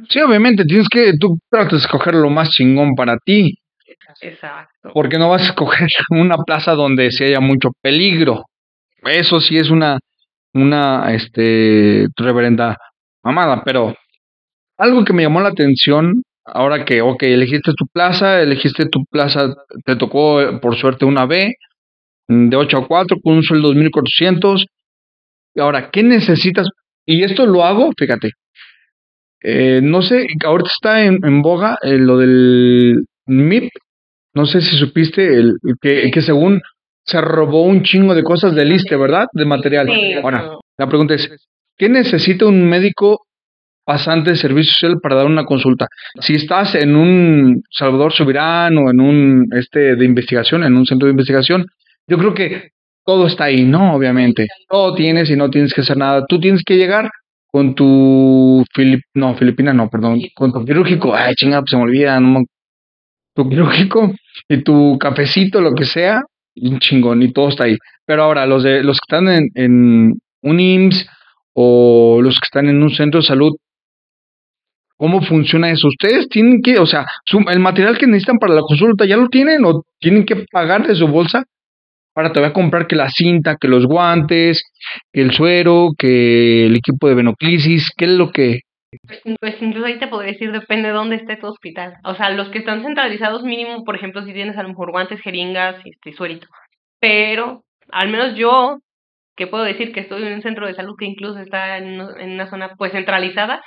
Sí, 0.10 0.20
obviamente 0.20 0.66
tienes 0.66 0.88
que 0.90 1.14
tú 1.20 1.40
tratas 1.50 1.72
de 1.72 1.78
escoger 1.78 2.16
lo 2.16 2.30
más 2.30 2.50
chingón 2.50 2.96
para 2.96 3.18
ti, 3.18 3.58
Exacto. 4.22 4.92
porque 4.94 5.18
no 5.18 5.30
vas 5.30 5.44
a 5.44 5.46
escoger 5.48 5.88
una 6.10 6.38
plaza 6.38 6.74
donde 6.74 7.12
se 7.12 7.26
haya 7.26 7.40
mucho 7.40 7.70
peligro. 7.82 8.46
Eso 9.04 9.40
sí 9.40 9.58
es 9.58 9.70
una 9.70 10.00
una 10.54 11.14
este 11.14 12.08
reverenda 12.16 12.78
mamada, 13.24 13.64
pero 13.64 13.96
algo 14.78 15.04
que 15.06 15.14
me 15.14 15.24
llamó 15.24 15.42
la 15.42 15.50
atención 15.50 16.24
ahora 16.46 16.86
que 16.86 17.02
ok, 17.02 17.24
elegiste 17.24 17.74
tu 17.76 17.86
plaza, 17.88 18.42
elegiste 18.42 18.88
tu 18.90 19.06
plaza, 19.06 19.54
te 19.86 19.96
tocó 19.96 20.60
por 20.62 20.76
suerte 20.78 21.06
una 21.06 21.26
B 21.26 21.54
de 22.28 22.56
8 22.56 22.78
a 22.78 22.88
4 22.88 23.18
con 23.22 23.36
un 23.36 23.44
sueldo 23.44 23.70
de 23.70 23.76
2400. 23.76 24.66
Ahora, 25.58 25.90
¿qué 25.92 26.04
necesitas? 26.04 26.68
Y 27.06 27.24
esto 27.24 27.46
lo 27.46 27.64
hago, 27.64 27.92
fíjate. 27.98 28.32
Eh, 29.42 29.80
no 29.82 30.02
sé, 30.02 30.28
ahorita 30.46 30.70
está 30.70 31.06
en, 31.06 31.20
en 31.24 31.42
boga 31.42 31.78
eh, 31.82 31.98
lo 31.98 32.18
del 32.18 33.06
MIP. 33.28 33.70
No 34.34 34.46
sé 34.46 34.62
si 34.62 34.76
supiste 34.78 35.26
el, 35.26 35.56
el 35.64 35.76
que, 35.82 36.12
que 36.12 36.22
según 36.22 36.62
se 37.08 37.22
robó 37.22 37.64
un 37.64 37.84
chingo 37.84 38.14
de 38.14 38.24
cosas 38.24 38.54
del 38.54 38.72
ISTE, 38.72 38.98
¿verdad? 38.98 39.28
De 39.32 39.46
material. 39.46 39.90
Ahora, 40.22 40.52
la 40.78 40.88
pregunta 40.88 41.14
es, 41.14 41.30
¿qué 41.78 41.88
necesita 41.88 42.46
un 42.46 42.68
médico 42.68 43.26
pasante 43.86 44.32
de 44.32 44.36
servicio 44.36 44.74
social 44.74 45.00
para 45.02 45.16
dar 45.16 45.26
una 45.26 45.46
consulta? 45.46 45.88
Si 46.20 46.34
estás 46.36 46.76
en 46.76 46.96
un 46.96 47.64
Salvador 47.72 48.12
Subirán 48.12 48.78
o 48.78 48.92
en 48.92 49.00
un 49.00 49.48
este 49.52 49.96
de 49.96 50.06
investigación, 50.06 50.66
en 50.66 50.76
un 50.76 50.86
centro 50.86 51.08
de 51.08 51.12
investigación, 51.12 51.66
yo 52.08 52.18
creo 52.18 52.34
que 52.34 52.70
todo 53.06 53.28
está 53.28 53.46
ahí, 53.46 53.64
¿no? 53.66 53.94
Obviamente. 53.96 54.48
Todo 54.70 54.94
tienes 54.96 55.30
y 55.30 55.36
no 55.36 55.50
tienes 55.50 55.74
que 55.74 55.82
hacer 55.82 55.98
nada. 55.98 56.26
Tú 56.28 56.40
tienes 56.40 56.64
que 56.66 56.76
llegar 56.76 57.10
con 57.52 57.74
tu 57.76 58.64
Filip, 58.74 59.02
no, 59.14 59.36
Filipina 59.36 59.74
no, 59.74 59.90
perdón, 59.90 60.20
con 60.36 60.52
tu 60.52 60.66
quirúrgico, 60.66 61.16
ay, 61.16 61.34
chingada, 61.36 61.62
pues 61.62 61.72
se 61.72 61.78
me 61.78 61.84
olvida, 61.84 62.20
no 62.20 62.42
tu 63.34 63.48
quirúrgico 63.50 64.12
y 64.50 64.64
tu 64.64 64.98
cafecito, 65.00 65.62
lo 65.62 65.74
que 65.74 65.86
sea, 65.86 66.22
un 66.56 66.80
chingón, 66.80 67.22
y 67.24 67.32
todo 67.32 67.50
está 67.50 67.64
ahí. 67.66 67.78
Pero 68.06 68.24
ahora, 68.24 68.46
los 68.46 68.64
de 68.64 68.84
los 68.84 69.00
que 69.00 69.16
están 69.16 69.30
en, 69.30 69.50
en 69.56 70.14
un 70.42 70.60
IMSS 70.60 71.08
o 71.54 72.20
los 72.22 72.36
que 72.40 72.46
están 72.46 72.68
en 72.68 72.82
un 72.84 72.90
centro 72.90 73.22
de 73.22 73.28
salud, 73.28 73.54
¿cómo 74.98 75.22
funciona 75.22 75.70
eso? 75.72 75.88
Ustedes 75.88 76.28
tienen 76.30 76.62
que, 76.62 76.80
o 76.80 76.86
sea, 76.86 77.06
su- 77.26 77.46
el 77.50 77.60
material 77.60 77.98
que 77.98 78.08
necesitan 78.08 78.38
para 78.40 78.54
la 78.56 78.62
consulta, 78.62 79.06
¿ya 79.06 79.18
lo 79.18 79.30
tienen 79.30 79.64
o 79.66 79.84
tienen 80.00 80.26
que 80.26 80.46
pagar 80.52 80.88
de 80.88 80.96
su 80.96 81.08
bolsa? 81.08 81.44
Para 82.18 82.32
te 82.34 82.40
voy 82.40 82.50
a 82.50 82.54
comprar 82.54 82.88
que 82.88 82.96
la 82.96 83.10
cinta, 83.12 83.58
que 83.62 83.68
los 83.68 83.86
guantes, 83.86 84.64
que 85.14 85.22
el 85.22 85.32
suero, 85.34 85.92
que 85.98 86.66
el 86.66 86.76
equipo 86.76 87.08
de 87.08 87.14
venoclisis, 87.14 87.92
¿qué 87.96 88.06
es 88.06 88.12
lo 88.12 88.32
que? 88.32 88.62
Pues 89.40 89.62
incluso 89.62 89.86
ahí 89.86 90.00
te 90.00 90.08
podría 90.08 90.32
decir, 90.32 90.52
depende 90.52 90.88
de 90.88 90.94
dónde 90.96 91.18
esté 91.18 91.38
tu 91.38 91.48
hospital. 91.48 91.94
O 92.04 92.16
sea, 92.16 92.32
los 92.32 92.50
que 92.50 92.60
están 92.60 92.82
centralizados 92.84 93.44
mínimo, 93.44 93.84
por 93.84 93.96
ejemplo, 93.96 94.24
si 94.24 94.34
tienes 94.34 94.58
a 94.58 94.64
lo 94.64 94.70
mejor 94.70 94.92
guantes, 94.92 95.22
jeringas, 95.22 95.76
este, 95.86 96.14
suerito. 96.14 96.48
Pero, 97.00 97.64
al 97.92 98.10
menos 98.10 98.36
yo, 98.36 98.80
que 99.36 99.48
puedo 99.48 99.64
decir 99.66 99.94
que 99.94 100.02
estoy 100.02 100.24
en 100.24 100.34
un 100.36 100.42
centro 100.42 100.68
de 100.68 100.74
salud 100.76 100.96
que 100.98 101.06
incluso 101.06 101.40
está 101.40 101.78
en, 101.78 102.02
una- 102.02 102.22
en 102.24 102.32
una 102.32 102.50
zona 102.50 102.76
pues 102.78 102.94
centralizada, 102.94 103.62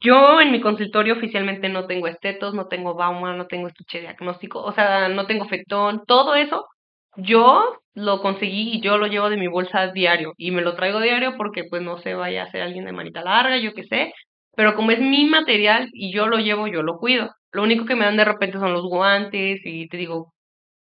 Yo 0.00 0.40
en 0.40 0.52
mi 0.52 0.60
consultorio 0.60 1.14
oficialmente 1.14 1.68
no 1.70 1.86
tengo 1.86 2.06
estetos, 2.08 2.54
no 2.54 2.68
tengo 2.68 2.94
bauma, 2.94 3.34
no 3.34 3.46
tengo 3.46 3.68
estuche 3.68 4.00
diagnóstico, 4.00 4.62
o 4.62 4.72
sea, 4.72 5.08
no 5.08 5.26
tengo 5.26 5.46
fetón, 5.48 6.02
todo 6.06 6.34
eso 6.36 6.66
yo 7.16 7.80
lo 7.94 8.20
conseguí 8.20 8.74
y 8.74 8.80
yo 8.80 8.98
lo 8.98 9.06
llevo 9.06 9.30
de 9.30 9.36
mi 9.36 9.48
bolsa 9.48 9.88
diario 9.92 10.34
y 10.36 10.50
me 10.50 10.62
lo 10.62 10.74
traigo 10.74 11.00
diario 11.00 11.36
porque 11.36 11.64
pues 11.68 11.82
no 11.82 11.98
se 11.98 12.14
vaya 12.14 12.44
a 12.44 12.50
ser 12.50 12.62
alguien 12.62 12.84
de 12.84 12.92
manita 12.92 13.22
larga, 13.22 13.58
yo 13.58 13.72
qué 13.74 13.84
sé, 13.84 14.12
pero 14.54 14.74
como 14.74 14.90
es 14.90 15.00
mi 15.00 15.24
material 15.24 15.88
y 15.92 16.12
yo 16.12 16.26
lo 16.26 16.38
llevo, 16.38 16.66
yo 16.66 16.82
lo 16.82 16.98
cuido. 16.98 17.30
Lo 17.52 17.62
único 17.62 17.86
que 17.86 17.94
me 17.94 18.04
dan 18.04 18.16
de 18.16 18.24
repente 18.24 18.58
son 18.58 18.72
los 18.72 18.84
guantes 18.84 19.60
y 19.64 19.88
te 19.88 19.96
digo, 19.96 20.32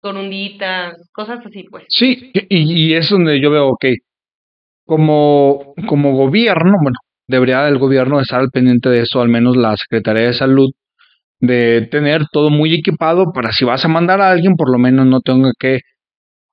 corunditas, 0.02 0.96
cosas 1.14 1.46
así 1.46 1.64
pues. 1.70 1.86
Sí, 1.90 2.32
y, 2.34 2.90
y 2.90 2.94
es 2.94 3.10
donde 3.10 3.42
yo 3.42 3.52
veo, 3.52 3.68
ok, 3.70 3.86
como, 4.86 5.74
como 5.88 6.14
gobierno, 6.14 6.78
bueno, 6.82 6.98
debería 7.28 7.68
el 7.68 7.78
gobierno 7.78 8.20
estar 8.20 8.40
al 8.40 8.52
pendiente 8.52 8.90
de 8.90 9.02
eso, 9.02 9.22
al 9.22 9.30
menos 9.30 9.56
la 9.56 9.76
Secretaría 9.78 10.28
de 10.28 10.34
Salud, 10.34 10.70
de 11.40 11.88
tener 11.90 12.24
todo 12.32 12.50
muy 12.50 12.74
equipado 12.74 13.32
para 13.34 13.52
si 13.52 13.66
vas 13.66 13.84
a 13.86 13.88
mandar 13.88 14.22
a 14.22 14.32
alguien, 14.32 14.56
por 14.56 14.72
lo 14.72 14.78
menos 14.78 15.08
no 15.08 15.22
tenga 15.22 15.52
que 15.58 15.80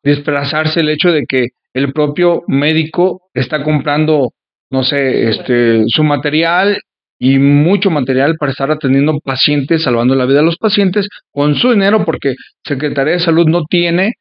desplazarse 0.02 0.80
el 0.80 0.88
hecho 0.90 1.11
de 1.12 1.24
que 1.28 1.48
el 1.74 1.92
propio 1.92 2.42
médico 2.46 3.22
está 3.34 3.62
comprando, 3.62 4.30
no 4.70 4.82
sé, 4.84 5.28
este, 5.28 5.84
su 5.87 6.02
material 6.04 6.78
y 7.18 7.38
mucho 7.38 7.90
material 7.90 8.37
para 8.38 8.52
estar 8.52 8.70
atendiendo 8.70 9.18
pacientes, 9.24 9.82
salvando 9.82 10.14
la 10.14 10.24
vida 10.24 10.38
de 10.38 10.44
los 10.44 10.56
pacientes 10.56 11.08
con 11.32 11.54
su 11.56 11.72
dinero, 11.72 12.04
porque 12.04 12.34
Secretaría 12.64 13.14
de 13.14 13.20
Salud 13.20 13.46
no 13.46 13.64
tiene 13.64 14.14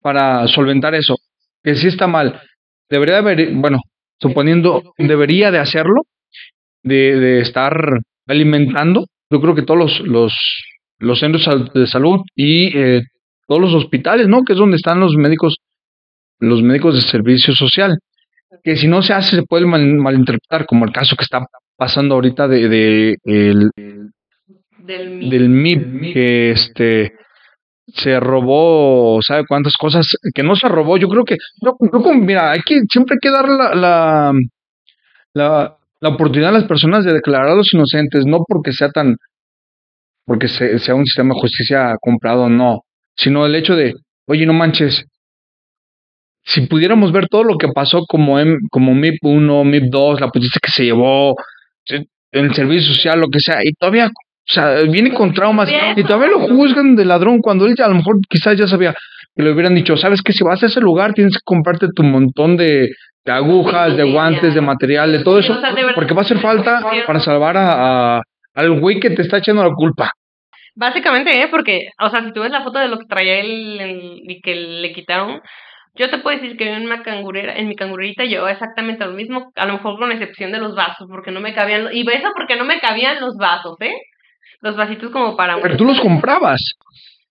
para 0.00 0.46
solventar 0.48 0.94
eso, 0.94 1.16
que 1.62 1.76
sí 1.76 1.88
está 1.88 2.06
mal. 2.06 2.40
Debería 2.88 3.18
haber, 3.18 3.52
bueno, 3.54 3.78
suponiendo, 4.20 4.82
debería 4.98 5.50
de 5.50 5.58
hacerlo, 5.58 6.02
de, 6.82 7.16
de 7.16 7.40
estar 7.40 7.74
alimentando. 8.26 9.06
Yo 9.30 9.40
creo 9.40 9.54
que 9.54 9.62
todos 9.62 9.78
los, 9.78 10.00
los, 10.00 10.34
los 10.98 11.18
centros 11.18 11.72
de 11.74 11.86
salud 11.86 12.20
y 12.34 12.76
eh, 12.76 13.02
todos 13.46 13.60
los 13.60 13.74
hospitales, 13.74 14.28
¿no? 14.28 14.44
Que 14.44 14.52
es 14.52 14.58
donde 14.58 14.76
están 14.76 15.00
los 15.00 15.16
médicos, 15.16 15.56
los 16.38 16.62
médicos 16.62 16.94
de 16.94 17.00
servicio 17.00 17.54
social. 17.54 17.98
Que 18.62 18.76
si 18.76 18.88
no 18.88 19.02
se 19.02 19.12
hace, 19.12 19.36
se 19.36 19.42
puede 19.42 19.66
malinterpretar, 19.66 20.66
como 20.66 20.84
el 20.84 20.92
caso 20.92 21.16
que 21.16 21.24
está 21.24 21.46
pasando 21.76 22.14
ahorita 22.14 22.48
de, 22.48 22.68
de 22.68 23.16
el, 23.24 23.70
del, 24.78 25.48
MIP, 25.48 26.12
que 26.12 26.50
este 26.52 27.12
se 27.88 28.18
robó, 28.18 29.20
¿sabe 29.22 29.44
cuántas 29.46 29.76
cosas? 29.76 30.16
Que 30.34 30.42
no 30.42 30.56
se 30.56 30.68
robó, 30.68 30.96
yo 30.96 31.08
creo 31.08 31.24
que, 31.24 31.36
yo, 31.60 31.76
mira, 32.14 32.50
hay 32.50 32.60
que, 32.62 32.80
siempre 32.90 33.14
hay 33.14 33.18
que 33.20 33.30
dar 33.30 33.48
la, 33.48 33.74
la, 33.74 34.32
la, 35.34 35.76
la 36.00 36.08
oportunidad 36.08 36.50
a 36.50 36.58
las 36.58 36.64
personas 36.64 37.04
de 37.04 37.12
declarar 37.12 37.50
a 37.50 37.54
los 37.54 37.72
inocentes, 37.72 38.26
no 38.26 38.44
porque 38.46 38.72
sea 38.72 38.90
tan, 38.90 39.16
porque 40.24 40.48
sea 40.48 40.94
un 40.94 41.06
sistema 41.06 41.34
de 41.34 41.40
justicia 41.40 41.96
comprado, 42.00 42.48
no, 42.48 42.82
sino 43.16 43.46
el 43.46 43.54
hecho 43.54 43.74
de, 43.74 43.94
oye, 44.26 44.46
no 44.46 44.52
manches, 44.52 45.04
si 46.44 46.60
pudiéramos 46.62 47.10
ver 47.12 47.28
todo 47.28 47.42
lo 47.42 47.56
que 47.58 47.68
pasó 47.68 48.04
como, 48.06 48.38
M, 48.38 48.56
como 48.70 48.94
MIP 48.94 49.18
1, 49.22 49.64
MIP 49.64 49.84
2, 49.90 50.20
la 50.20 50.28
policía 50.28 50.60
que 50.62 50.70
se 50.70 50.84
llevó, 50.84 51.34
el 52.32 52.54
servicio 52.54 52.94
social, 52.94 53.20
lo 53.20 53.28
que 53.28 53.40
sea, 53.40 53.64
y 53.64 53.72
todavía, 53.72 54.06
o 54.06 54.52
sea, 54.52 54.82
viene 54.82 55.12
con 55.12 55.32
traumas, 55.32 55.68
y 55.96 56.04
todavía 56.04 56.28
lo 56.28 56.40
juzgan 56.40 56.94
de 56.94 57.04
ladrón 57.04 57.40
cuando 57.40 57.66
él 57.66 57.74
ya, 57.76 57.86
a 57.86 57.88
lo 57.88 57.96
mejor 57.96 58.16
quizás 58.28 58.56
ya 58.56 58.68
sabía 58.68 58.94
que 59.34 59.42
le 59.42 59.52
hubieran 59.52 59.74
dicho, 59.74 59.96
sabes 59.96 60.22
que 60.22 60.32
si 60.32 60.44
vas 60.44 60.62
a 60.62 60.66
ese 60.66 60.80
lugar 60.80 61.14
tienes 61.14 61.34
que 61.34 61.42
comprarte 61.44 61.88
tu 61.94 62.02
montón 62.04 62.56
de, 62.56 62.90
de 63.24 63.32
agujas, 63.32 63.96
de 63.96 64.04
guantes, 64.04 64.54
de 64.54 64.60
material, 64.60 65.12
de 65.12 65.24
todo 65.24 65.38
eso, 65.40 65.58
porque 65.94 66.14
va 66.14 66.22
a 66.22 66.24
hacer 66.24 66.38
falta 66.38 66.80
para 67.06 67.20
salvar 67.20 67.56
a, 67.56 68.16
a 68.18 68.22
al 68.54 68.80
güey 68.80 69.00
que 69.00 69.10
te 69.10 69.22
está 69.22 69.38
echando 69.38 69.62
la 69.62 69.74
culpa. 69.74 70.10
Básicamente, 70.76 71.42
¿eh? 71.42 71.48
Porque, 71.50 71.88
o 71.98 72.10
sea, 72.10 72.22
si 72.22 72.32
tú 72.32 72.42
ves 72.42 72.50
la 72.50 72.62
foto 72.62 72.78
de 72.78 72.88
lo 72.88 72.98
que 72.98 73.06
traía 73.06 73.40
él 73.40 74.20
y 74.28 74.40
que 74.42 74.54
le 74.54 74.92
quitaron, 74.92 75.40
yo 75.94 76.10
te 76.10 76.18
puedo 76.18 76.38
decir 76.38 76.56
que 76.58 76.70
en 76.70 76.84
una 76.84 77.02
cangurera, 77.02 77.56
en 77.56 77.68
mi 77.68 77.74
cangurerita 77.74 78.24
llevaba 78.24 78.52
exactamente 78.52 79.06
lo 79.06 79.12
mismo, 79.12 79.50
a 79.56 79.66
lo 79.66 79.72
mejor 79.74 79.98
con 79.98 80.12
excepción 80.12 80.52
de 80.52 80.58
los 80.58 80.74
vasos, 80.74 81.08
porque 81.08 81.30
no 81.30 81.40
me 81.40 81.54
cabían, 81.54 81.88
y 81.92 82.02
eso 82.10 82.28
porque 82.36 82.56
no 82.56 82.66
me 82.66 82.78
cabían 82.80 83.20
los 83.20 83.36
vasos, 83.38 83.76
¿eh? 83.80 83.94
Los 84.60 84.76
vasitos 84.76 85.10
como 85.10 85.34
para... 85.34 85.58
Pero 85.60 85.78
tú 85.78 85.86
los 85.86 86.00
comprabas. 86.00 86.74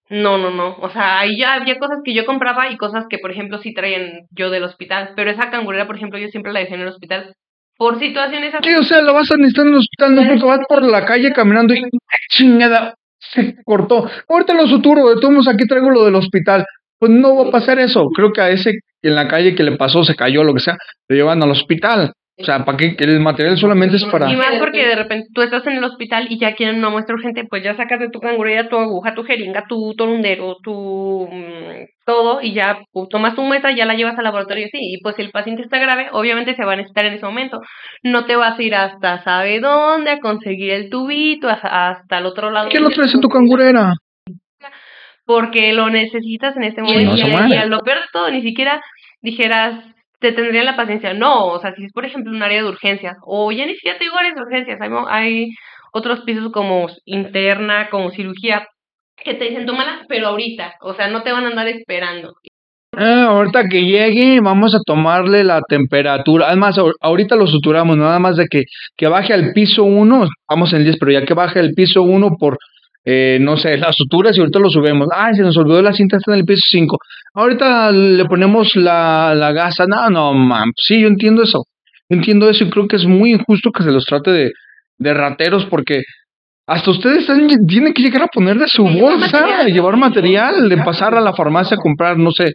No, 0.10 0.38
no, 0.38 0.52
no. 0.52 0.76
O 0.82 0.90
sea, 0.90 1.20
ahí 1.20 1.38
ya 1.40 1.54
había 1.54 1.78
cosas 1.78 2.00
que 2.04 2.14
yo 2.14 2.26
compraba 2.26 2.70
y 2.70 2.78
cosas 2.78 3.06
que, 3.10 3.18
por 3.20 3.32
ejemplo, 3.32 3.58
sí 3.60 3.74
traían 3.74 4.22
yo 4.32 4.50
del 4.50 4.64
hospital. 4.64 5.14
Pero 5.16 5.32
esa 5.32 5.50
cangurera, 5.50 5.88
por 5.88 5.96
ejemplo, 5.96 6.20
yo 6.20 6.28
siempre 6.28 6.54
la 6.54 6.60
dejé 6.60 6.76
en 6.76 6.82
el 6.82 6.90
hospital 6.90 7.34
por 7.78 8.00
situaciones 8.00 8.54
así. 8.54 8.70
Sí, 8.70 8.76
o 8.76 8.84
sea, 8.84 9.02
la 9.02 9.12
vas 9.12 9.32
a 9.32 9.38
necesitar 9.38 9.66
en 9.66 9.74
el 9.74 9.80
hospital, 9.80 10.16
no 10.16 10.28
porque 10.28 10.46
vas 10.46 10.60
por 10.68 10.84
la 10.84 11.06
calle 11.06 11.32
caminando 11.34 11.74
y 11.74 11.82
chingada, 12.30 12.96
se 13.32 13.56
cortó. 13.64 14.10
Ahorita 14.30 14.54
lo 14.54 14.68
suturo, 14.68 15.10
de 15.10 15.22
todos 15.22 15.48
aquí 15.48 15.66
traigo 15.68 15.90
lo 15.90 16.06
del 16.06 16.16
hospital. 16.16 16.66
Pues 17.00 17.12
no 17.12 17.36
va 17.36 17.50
a 17.50 17.52
pasar 17.52 17.80
eso. 17.80 18.08
Creo 18.16 18.32
que 18.32 18.42
a 18.42 18.50
ese 18.50 18.80
en 19.02 19.16
la 19.16 19.28
calle 19.28 19.56
que 19.56 19.64
le 19.64 19.78
pasó, 19.78 20.04
se 20.04 20.16
cayó, 20.16 20.44
lo 20.44 20.54
que 20.54 20.62
sea, 20.62 20.78
lo 21.08 21.16
llevan 21.16 21.44
al 21.44 21.52
hospital. 21.52 22.14
O 22.38 22.44
sea, 22.44 22.66
¿para 22.66 22.78
qué? 22.78 22.96
El 23.00 23.22
material 23.22 23.58
solamente 23.58 23.96
es 23.96 24.04
para... 24.06 24.30
Y 24.30 24.36
más 24.36 24.56
porque 24.60 24.86
de 24.86 24.96
repente 24.96 25.30
tú 25.34 25.42
estás 25.42 25.66
en 25.68 25.78
el 25.78 25.84
hospital 25.86 26.28
y 26.30 26.38
ya 26.38 26.54
quieren 26.54 26.80
una 26.80 26.90
muestra 26.90 27.16
urgente, 27.16 27.46
pues 27.50 27.64
ya 27.64 27.78
sacas 27.78 28.00
de 28.00 28.10
tu 28.10 28.20
cangurera 28.20 28.68
tu 28.68 28.78
aguja, 28.78 29.16
tu 29.16 29.24
jeringa, 29.24 29.66
tu 29.70 29.94
torundero, 29.96 30.58
tu... 30.62 31.30
Mm, 31.32 31.86
todo, 32.06 32.42
y 32.42 32.54
ya 32.54 32.80
pues, 32.92 33.10
tomas 33.10 33.36
tu 33.36 33.42
muestra, 33.42 33.76
ya 33.76 33.86
la 33.86 33.96
llevas 33.96 34.18
al 34.18 34.26
laboratorio, 34.26 34.68
sí, 34.72 34.78
y 34.80 35.02
pues 35.02 35.16
si 35.16 35.24
el 35.24 35.32
paciente 35.32 35.64
está 35.64 35.80
grave, 35.80 36.10
obviamente 36.12 36.56
se 36.56 36.64
va 36.64 36.74
a 36.74 36.76
necesitar 36.76 37.06
en 37.06 37.14
ese 37.14 37.26
momento. 37.26 37.62
No 38.04 38.26
te 38.26 38.36
vas 38.36 38.60
a 38.60 38.62
ir 38.62 38.76
hasta 38.76 39.24
sabe 39.24 39.60
dónde 39.60 40.12
a 40.12 40.20
conseguir 40.20 40.72
el 40.72 40.90
tubito, 40.90 41.48
hasta, 41.50 42.18
el 42.18 42.26
otro 42.26 42.52
lado. 42.52 42.70
¿Qué 42.70 42.80
lo 42.80 42.90
traes 42.90 43.16
en 43.16 43.22
tu 43.22 43.30
cangurera? 43.30 43.94
Porque 45.26 45.74
lo 45.74 45.90
necesitas 45.90 46.56
en 46.58 46.64
este 46.64 46.82
momento. 46.82 47.16
y, 47.16 47.56
a 47.56 47.66
lo 47.66 47.80
peor 47.80 47.98
de 47.98 48.06
todo, 48.14 48.30
ni 48.30 48.44
siquiera 48.44 48.82
dijeras, 49.22 49.84
te 50.26 50.42
tendría 50.42 50.64
la 50.64 50.76
paciencia. 50.76 51.14
No, 51.14 51.48
o 51.48 51.60
sea, 51.60 51.74
si 51.76 51.86
es 51.86 51.94
por 51.94 52.06
ejemplo 52.06 52.32
un 52.32 52.42
área 52.42 52.64
de 52.64 52.70
urgencias, 52.70 53.18
o 53.26 53.52
ya 53.52 53.66
ni 53.66 53.76
siquiera 53.76 53.98
te 53.98 54.06
digo 54.06 54.18
áreas 54.18 54.36
de 54.36 54.42
urgencias, 54.42 54.82
hay, 54.82 54.90
hay 55.10 55.50
otros 55.92 56.22
pisos 56.22 56.52
como 56.52 56.88
interna, 57.06 57.90
como 57.90 58.12
cirugía, 58.12 58.68
que 59.16 59.36
te 59.36 59.46
dicen 59.46 59.66
tómala, 59.66 60.06
pero 60.08 60.28
ahorita, 60.28 60.76
o 60.82 60.94
sea, 60.94 61.08
no 61.08 61.24
te 61.24 61.32
van 61.32 61.46
a 61.46 61.50
andar 61.50 61.68
esperando. 61.68 62.34
Ah, 62.98 63.26
ahorita 63.30 63.68
que 63.70 63.84
llegue, 63.84 64.40
vamos 64.42 64.74
a 64.74 64.80
tomarle 64.86 65.44
la 65.44 65.62
temperatura. 65.68 66.48
Además, 66.48 66.78
ahorita 67.02 67.36
lo 67.36 67.46
suturamos, 67.46 67.98
nada 67.98 68.20
más 68.20 68.38
de 68.38 68.48
que, 68.48 68.64
que 68.96 69.08
baje 69.08 69.34
al 69.34 69.52
piso 69.54 69.84
1, 69.84 70.28
vamos 70.50 70.72
en 70.72 70.80
el 70.80 70.86
10, 70.86 70.98
pero 71.00 71.12
ya 71.12 71.26
que 71.26 71.34
baje 71.34 71.60
al 71.60 71.72
piso 71.72 72.04
1 72.04 72.38
por 72.40 72.58
eh, 73.06 73.38
no 73.40 73.56
sé, 73.56 73.78
las 73.78 73.96
suturas 73.96 74.36
y 74.36 74.40
ahorita 74.40 74.60
lo 74.60 74.70
subimos. 74.70 75.08
Ay, 75.16 75.36
se 75.36 75.44
nos 75.44 75.56
olvidó 75.58 75.82
la 75.82 75.94
cinta, 75.94 76.18
está 76.18 76.34
en 76.34 76.40
el 76.40 76.46
piso 76.46 76.66
5. 76.68 76.98
Ahorita 77.36 77.92
le 77.92 78.26
ponemos 78.26 78.76
la, 78.76 79.36
la 79.36 79.52
gasa. 79.52 79.86
No, 79.88 80.10
no, 80.10 80.34
man. 80.34 80.72
Sí, 80.76 81.02
yo 81.02 81.08
entiendo 81.08 81.44
eso. 81.44 81.66
Yo 82.10 82.18
entiendo 82.18 82.50
eso 82.50 82.64
y 82.64 82.70
creo 82.70 82.88
que 82.88 82.96
es 82.96 83.06
muy 83.06 83.34
injusto 83.34 83.72
que 83.72 83.84
se 83.84 83.92
los 83.92 84.06
trate 84.06 84.32
de, 84.32 84.52
de 84.98 85.14
rateros 85.14 85.66
porque 85.66 86.02
hasta 86.68 86.92
ustedes 86.92 87.28
tienen 87.68 87.94
que 87.94 88.02
llegar 88.02 88.24
a 88.24 88.28
poner 88.28 88.58
de 88.58 88.68
su 88.68 88.84
bolsa, 88.84 89.66
llevar 89.66 89.98
material, 89.98 90.68
de 90.68 90.78
pasar 90.78 91.14
a 91.14 91.22
la 91.22 91.34
farmacia 91.34 91.78
a 91.78 91.80
comprar, 91.80 92.18
no 92.18 92.32
sé, 92.32 92.54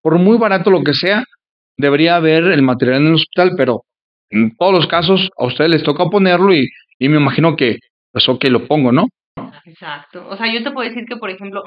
por 0.00 0.18
muy 0.18 0.38
barato 0.38 0.70
lo 0.70 0.82
que 0.82 0.94
sea, 0.94 1.24
debería 1.76 2.16
haber 2.16 2.44
el 2.44 2.62
material 2.62 3.02
en 3.02 3.08
el 3.08 3.14
hospital, 3.14 3.52
pero 3.58 3.82
en 4.30 4.56
todos 4.56 4.72
los 4.72 4.86
casos 4.86 5.28
a 5.36 5.44
ustedes 5.44 5.70
les 5.70 5.82
toca 5.82 6.06
ponerlo 6.06 6.54
y, 6.54 6.68
y 6.98 7.08
me 7.10 7.18
imagino 7.18 7.54
que, 7.54 7.76
pues 8.12 8.26
ok, 8.30 8.44
lo 8.44 8.66
pongo, 8.66 8.92
¿no? 8.92 9.08
Exacto. 9.64 10.26
O 10.28 10.36
sea, 10.36 10.52
yo 10.52 10.62
te 10.62 10.70
puedo 10.70 10.88
decir 10.88 11.04
que, 11.08 11.16
por 11.16 11.30
ejemplo, 11.30 11.62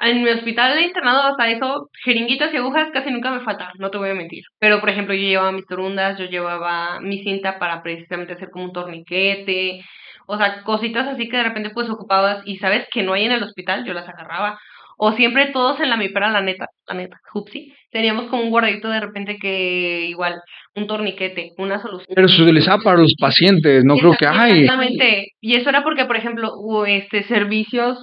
en 0.00 0.22
mi 0.22 0.30
hospital 0.30 0.76
de 0.76 0.82
internado 0.84 1.22
hasta 1.22 1.48
eso, 1.50 1.90
jeringuitas 2.04 2.52
y 2.54 2.56
agujas 2.58 2.90
casi 2.92 3.10
nunca 3.12 3.30
me 3.32 3.40
faltaban, 3.40 3.74
no 3.78 3.90
te 3.90 3.98
voy 3.98 4.10
a 4.10 4.14
mentir. 4.14 4.44
Pero, 4.58 4.80
por 4.80 4.90
ejemplo, 4.90 5.14
yo 5.14 5.22
llevaba 5.22 5.52
mis 5.52 5.66
torundas, 5.66 6.18
yo 6.18 6.26
llevaba 6.26 7.00
mi 7.00 7.22
cinta 7.22 7.58
para 7.58 7.82
precisamente 7.82 8.34
hacer 8.34 8.50
como 8.50 8.66
un 8.66 8.72
torniquete, 8.72 9.84
o 10.26 10.38
sea, 10.38 10.62
cositas 10.64 11.08
así 11.08 11.28
que 11.28 11.38
de 11.38 11.44
repente 11.44 11.70
pues 11.70 11.90
ocupabas 11.90 12.42
y 12.46 12.58
sabes 12.58 12.86
que 12.92 13.02
no 13.02 13.14
hay 13.14 13.24
en 13.26 13.32
el 13.32 13.42
hospital, 13.42 13.84
yo 13.86 13.94
las 13.94 14.08
agarraba. 14.08 14.60
O 15.00 15.12
siempre 15.12 15.52
todos 15.52 15.78
en 15.80 15.90
la 15.90 15.96
mipera, 15.96 16.28
la 16.30 16.40
neta, 16.40 16.66
la 16.88 16.94
neta, 16.94 17.20
Hupsi, 17.32 17.72
teníamos 17.90 18.26
como 18.26 18.42
un 18.42 18.50
guardadito 18.50 18.88
de 18.88 18.98
repente 18.98 19.38
que 19.40 20.06
igual, 20.06 20.40
un 20.74 20.88
torniquete, 20.88 21.52
una 21.56 21.80
solución. 21.80 22.12
Pero 22.14 22.28
se 22.28 22.42
utilizaba 22.42 22.82
para 22.82 22.98
los 22.98 23.14
pacientes, 23.18 23.84
no 23.84 23.96
creo 23.96 24.14
que 24.18 24.26
hay. 24.26 24.62
Exactamente. 24.62 25.28
Y 25.40 25.54
eso 25.54 25.70
era 25.70 25.84
porque, 25.84 26.04
por 26.04 26.16
ejemplo, 26.16 26.50
este 26.86 27.22
servicios 27.22 27.98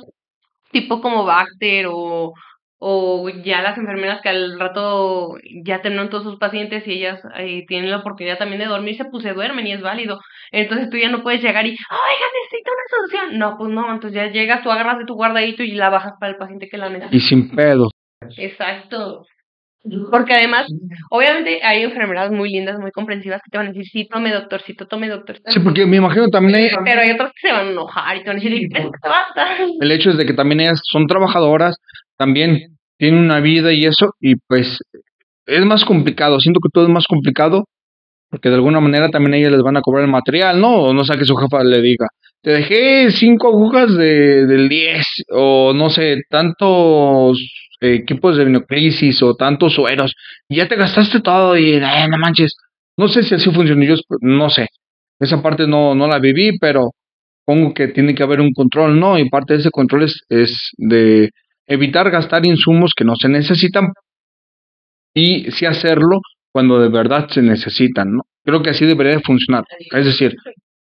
tipo 0.72 1.02
como 1.02 1.26
Bacter 1.26 1.88
o 1.90 2.34
o 2.78 3.30
ya 3.44 3.62
las 3.62 3.78
enfermeras 3.78 4.22
que 4.22 4.30
al 4.30 4.60
rato 4.60 5.36
ya 5.64 5.82
terminan 5.82 6.10
todos 6.10 6.24
sus 6.24 6.38
pacientes 6.38 6.86
y 6.88 6.94
ellas 6.94 7.22
eh, 7.38 7.66
tienen 7.68 7.90
la 7.90 7.98
oportunidad 7.98 8.38
también 8.38 8.60
de 8.60 8.68
dormirse, 8.68 9.06
pues 9.06 9.24
se 9.24 9.34
duermen 9.34 9.66
y 9.66 9.74
es 9.74 9.82
válido. 9.82 10.20
Entonces 10.52 10.90
tú 10.90 10.98
ya 10.98 11.10
no 11.10 11.24
puedes 11.24 11.42
llegar 11.42 11.66
y, 11.66 11.70
oiga, 11.70 12.28
necesito 12.44 12.72
una 12.72 12.98
solución. 12.98 13.40
No, 13.40 13.58
pues 13.58 13.72
no, 13.72 13.94
entonces 13.94 14.16
ya 14.16 14.32
llegas, 14.32 14.62
tú 14.62 14.72
agarras 14.72 15.00
de 15.00 15.06
tu 15.06 15.16
guardadito 15.16 15.64
y 15.64 15.72
la 15.72 15.90
bajas 15.90 16.14
para 16.20 16.34
el 16.34 16.38
paciente 16.38 16.68
que 16.70 16.78
la 16.78 16.90
necesita. 16.90 17.16
Y 17.16 17.20
sin 17.22 17.56
pedo. 17.56 17.90
Exacto. 18.38 19.26
Porque 20.10 20.34
además, 20.34 20.68
obviamente 21.12 21.60
hay 21.64 21.84
enfermedades 21.84 22.32
muy 22.32 22.50
lindas, 22.50 22.80
muy 22.80 22.92
comprensivas 22.92 23.40
que 23.44 23.52
te 23.52 23.58
van 23.58 23.68
a 23.68 23.70
decir, 23.70 23.86
sí, 23.86 24.08
tome 24.12 24.32
doctorcito, 24.32 24.88
tome 24.88 25.08
doctor. 25.08 25.38
Sí, 25.46 25.60
porque 25.60 25.86
me 25.86 25.98
imagino 25.98 26.28
también 26.30 26.56
hay, 26.56 26.70
Pero 26.84 27.02
hay 27.02 27.12
otras 27.12 27.32
que 27.34 27.48
se 27.48 27.54
van 27.54 27.68
a 27.68 27.72
enojar 27.72 28.18
y 28.18 28.24
te 28.24 28.30
van 28.30 28.38
a 28.38 28.42
decir, 28.42 28.54
"Es 28.54 28.70
que 28.72 29.08
basta". 29.08 29.48
el 29.80 29.92
hecho 29.92 30.10
es 30.10 30.18
de 30.18 30.26
que 30.26 30.34
también 30.34 30.62
ellas 30.62 30.82
son 30.86 31.06
trabajadoras, 31.06 31.78
también 32.18 32.78
tienen 32.98 33.20
una 33.22 33.40
vida 33.42 33.74
y 33.74 33.86
eso, 33.86 34.14
y 34.22 34.36
pues 34.48 34.80
es 35.48 35.66
más 35.66 35.86
complicado, 35.86 36.40
siento 36.40 36.60
que 36.62 36.70
todo 36.74 36.86
es 36.86 36.92
más 36.92 37.08
complicado, 37.08 37.66
porque 38.30 38.50
de 38.50 38.56
alguna 38.56 38.80
manera 38.82 39.10
también 39.10 39.36
ellas 39.36 39.52
les 39.54 39.62
van 39.64 39.78
a 39.78 39.82
cobrar 39.82 40.06
el 40.06 40.12
material, 40.12 40.60
¿no? 40.62 40.76
O 40.78 40.94
no 40.94 41.04
sea 41.06 41.18
que 41.18 41.26
su 41.26 41.36
jefa 41.36 41.64
le 41.64 41.82
diga, 41.82 42.08
te 42.42 42.52
dejé 42.52 43.12
cinco 43.12 43.50
agujas 43.50 43.96
de, 43.98 44.46
del 44.48 44.70
10, 44.70 45.08
o 45.32 45.74
no 45.76 45.90
sé, 45.90 46.22
tantos 46.30 47.40
equipos 47.82 48.38
de 48.38 48.46
biocrisis 48.46 49.22
o 49.24 49.36
tantos 49.36 49.74
sueros, 49.76 50.14
y 50.50 50.58
ya 50.58 50.68
te 50.68 50.76
gastaste 50.78 51.22
todo 51.22 51.58
y 51.58 51.76
"Ay, 51.76 52.10
no 52.10 52.18
manches, 52.18 52.56
no 52.98 53.08
sé 53.08 53.24
si 53.24 53.36
así 53.36 53.52
funciona, 53.52 53.86
yo 53.86 53.96
no 54.22 54.50
sé, 54.50 54.68
esa 55.20 55.42
parte 55.42 55.68
no, 55.68 55.96
no 55.96 56.08
la 56.08 56.20
viví, 56.20 56.58
pero 56.60 56.92
pongo 57.46 57.74
que 57.74 57.90
tiene 57.90 58.16
que 58.16 58.24
haber 58.24 58.42
un 58.42 58.54
control, 58.54 59.00
¿no? 59.00 59.18
Y 59.20 59.30
parte 59.30 59.54
de 59.56 59.60
ese 59.62 59.72
control 59.72 60.04
es, 60.04 60.22
es 60.30 60.72
de 60.78 61.32
evitar 61.68 62.10
gastar 62.10 62.46
insumos 62.46 62.94
que 62.96 63.04
no 63.04 63.16
se 63.16 63.30
necesitan 63.30 63.94
y 65.14 65.52
sí 65.52 65.66
hacerlo 65.66 66.20
cuando 66.52 66.80
de 66.80 66.90
verdad 66.90 67.28
se 67.30 67.42
necesitan, 67.42 68.14
¿no? 68.14 68.24
Creo 68.44 68.62
que 68.62 68.70
así 68.70 68.86
debería 68.86 69.14
de 69.14 69.22
funcionar. 69.22 69.64
Es 69.92 70.06
decir, 70.06 70.36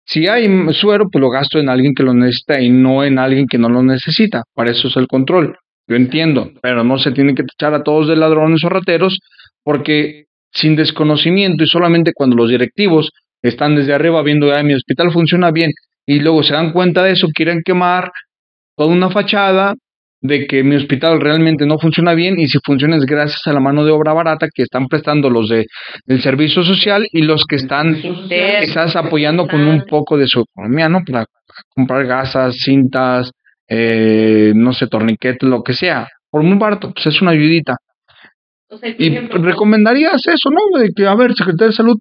si 0.05 0.27
hay 0.27 0.47
suero, 0.73 1.05
pues 1.11 1.21
lo 1.21 1.29
gasto 1.29 1.59
en 1.59 1.69
alguien 1.69 1.93
que 1.93 2.03
lo 2.03 2.13
necesita 2.13 2.59
y 2.59 2.69
no 2.69 3.03
en 3.03 3.19
alguien 3.19 3.47
que 3.47 3.57
no 3.57 3.69
lo 3.69 3.83
necesita. 3.83 4.43
Para 4.53 4.71
eso 4.71 4.87
es 4.87 4.97
el 4.97 5.07
control. 5.07 5.55
Yo 5.87 5.95
entiendo, 5.95 6.51
pero 6.61 6.83
no 6.83 6.97
se 6.97 7.11
tiene 7.11 7.35
que 7.35 7.43
echar 7.43 7.73
a 7.73 7.83
todos 7.83 8.07
de 8.07 8.15
ladrones 8.15 8.63
o 8.63 8.69
rateros 8.69 9.19
porque 9.63 10.25
sin 10.51 10.75
desconocimiento 10.75 11.63
y 11.63 11.67
solamente 11.67 12.11
cuando 12.13 12.35
los 12.35 12.49
directivos 12.49 13.11
están 13.41 13.75
desde 13.75 13.93
arriba 13.93 14.21
viendo, 14.21 14.53
ay, 14.53 14.63
mi 14.63 14.73
hospital 14.73 15.11
funciona 15.11 15.51
bien 15.51 15.71
y 16.05 16.19
luego 16.19 16.43
se 16.43 16.53
dan 16.53 16.71
cuenta 16.71 17.03
de 17.03 17.11
eso, 17.11 17.27
quieren 17.33 17.61
quemar 17.63 18.11
toda 18.75 18.89
una 18.89 19.09
fachada 19.09 19.75
de 20.23 20.47
que 20.47 20.63
mi 20.63 20.77
hospital 20.77 21.19
realmente 21.19 21.65
no 21.65 21.77
funciona 21.77 22.13
bien 22.13 22.39
y 22.39 22.47
si 22.47 22.57
funciona 22.63 22.95
es 22.95 23.05
gracias 23.05 23.45
a 23.45 23.51
la 23.51 23.59
mano 23.59 23.83
de 23.83 23.91
obra 23.91 24.13
barata 24.13 24.47
que 24.53 24.63
están 24.63 24.87
prestando 24.87 25.29
los 25.29 25.49
de 25.49 25.65
del 26.05 26.21
servicio 26.21 26.63
social 26.63 27.05
y 27.11 27.23
los 27.23 27.43
que 27.45 27.57
están 27.57 28.01
quizás 28.29 28.95
apoyando 28.95 29.47
con 29.47 29.67
un 29.67 29.85
poco 29.85 30.17
de 30.17 30.27
su 30.27 30.45
economía, 30.49 30.87
¿no? 30.87 31.01
Para 31.05 31.25
comprar 31.75 32.05
gasas, 32.05 32.55
cintas, 32.57 33.31
eh, 33.67 34.53
no 34.55 34.71
sé, 34.71 34.87
torniquetes, 34.87 35.47
lo 35.47 35.61
que 35.61 35.73
sea. 35.73 36.07
Por 36.31 36.41
muy 36.43 36.57
barato, 36.57 36.93
pues 36.93 37.05
es 37.07 37.21
una 37.21 37.31
ayudita. 37.31 37.75
O 38.69 38.77
sea, 38.77 38.93
por 38.93 39.01
Y 39.01 39.07
ejemplo, 39.07 39.41
recomendarías 39.43 40.25
eso, 40.25 40.49
¿no? 40.49 40.79
De 40.79 40.89
que, 40.95 41.05
a 41.05 41.15
ver, 41.15 41.33
secretario 41.33 41.67
de 41.67 41.73
salud, 41.75 41.97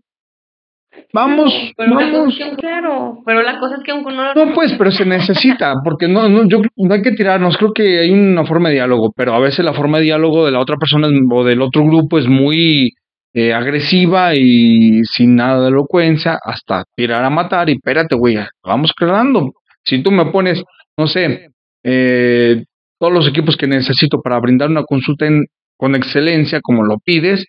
vamos, 1.12 1.52
pero 1.76 1.94
vamos. 1.94 2.36
que, 2.36 2.56
claro, 2.56 3.18
pero 3.26 3.42
la 3.42 3.58
cosa 3.58 3.76
es 3.76 3.82
que 3.82 3.90
aunque 3.92 4.12
no 4.14 4.34
No, 4.34 4.54
pues, 4.54 4.72
pero 4.78 4.90
se 4.90 5.04
necesita, 5.04 5.74
porque 5.84 6.08
no, 6.08 6.28
no, 6.28 6.48
yo 6.48 6.60
no 6.76 6.94
hay 6.94 7.02
que 7.02 7.12
tirarnos, 7.12 7.56
creo 7.56 7.72
que 7.72 8.00
hay 8.00 8.10
una 8.10 8.44
forma 8.46 8.68
de 8.68 8.76
diálogo, 8.76 9.12
pero 9.16 9.34
a 9.34 9.40
veces 9.40 9.64
la 9.64 9.74
forma 9.74 9.98
de 9.98 10.04
diálogo 10.04 10.44
de 10.46 10.52
la 10.52 10.60
otra 10.60 10.76
persona 10.76 11.08
o 11.30 11.44
del 11.44 11.60
otro 11.62 11.84
grupo 11.84 12.18
es 12.18 12.26
muy 12.26 12.92
eh, 13.34 13.52
agresiva 13.52 14.34
y 14.34 15.02
sin 15.04 15.36
nada 15.36 15.62
de 15.62 15.68
elocuencia, 15.68 16.38
hasta 16.42 16.84
tirar 16.94 17.24
a 17.24 17.30
matar 17.30 17.68
y 17.70 17.74
espérate, 17.74 18.14
güey, 18.14 18.36
vamos 18.62 18.92
creando. 18.96 19.52
Si 19.84 20.02
tú 20.02 20.10
me 20.10 20.26
pones, 20.26 20.62
no 20.98 21.06
sé, 21.06 21.48
eh, 21.84 22.64
todos 22.98 23.12
los 23.12 23.28
equipos 23.28 23.56
que 23.56 23.66
necesito 23.66 24.20
para 24.22 24.38
brindar 24.38 24.68
una 24.70 24.84
consulta 24.84 25.26
en- 25.26 25.44
con 25.76 25.94
excelencia, 25.96 26.60
como 26.62 26.84
lo 26.84 26.98
pides, 26.98 27.44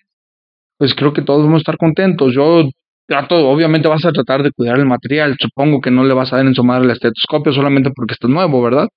pues 0.79 0.95
creo 0.95 1.13
que 1.13 1.21
todos 1.21 1.43
vamos 1.43 1.57
a 1.59 1.63
estar 1.63 1.77
contentos. 1.77 2.33
Yo 2.33 2.63
trato, 3.07 3.35
obviamente 3.49 3.87
vas 3.87 4.05
a 4.05 4.11
tratar 4.11 4.43
de 4.43 4.51
cuidar 4.51 4.77
el 4.77 4.85
material. 4.85 5.35
Supongo 5.39 5.81
que 5.81 5.91
no 5.91 6.03
le 6.03 6.13
vas 6.13 6.31
a 6.33 6.37
dar 6.37 6.45
en 6.45 6.55
su 6.55 6.63
madre 6.63 6.85
el 6.85 6.91
estetoscopio 6.91 7.53
solamente 7.53 7.91
porque 7.95 8.13
está 8.13 8.27
nuevo, 8.27 8.61
¿verdad? 8.61 8.87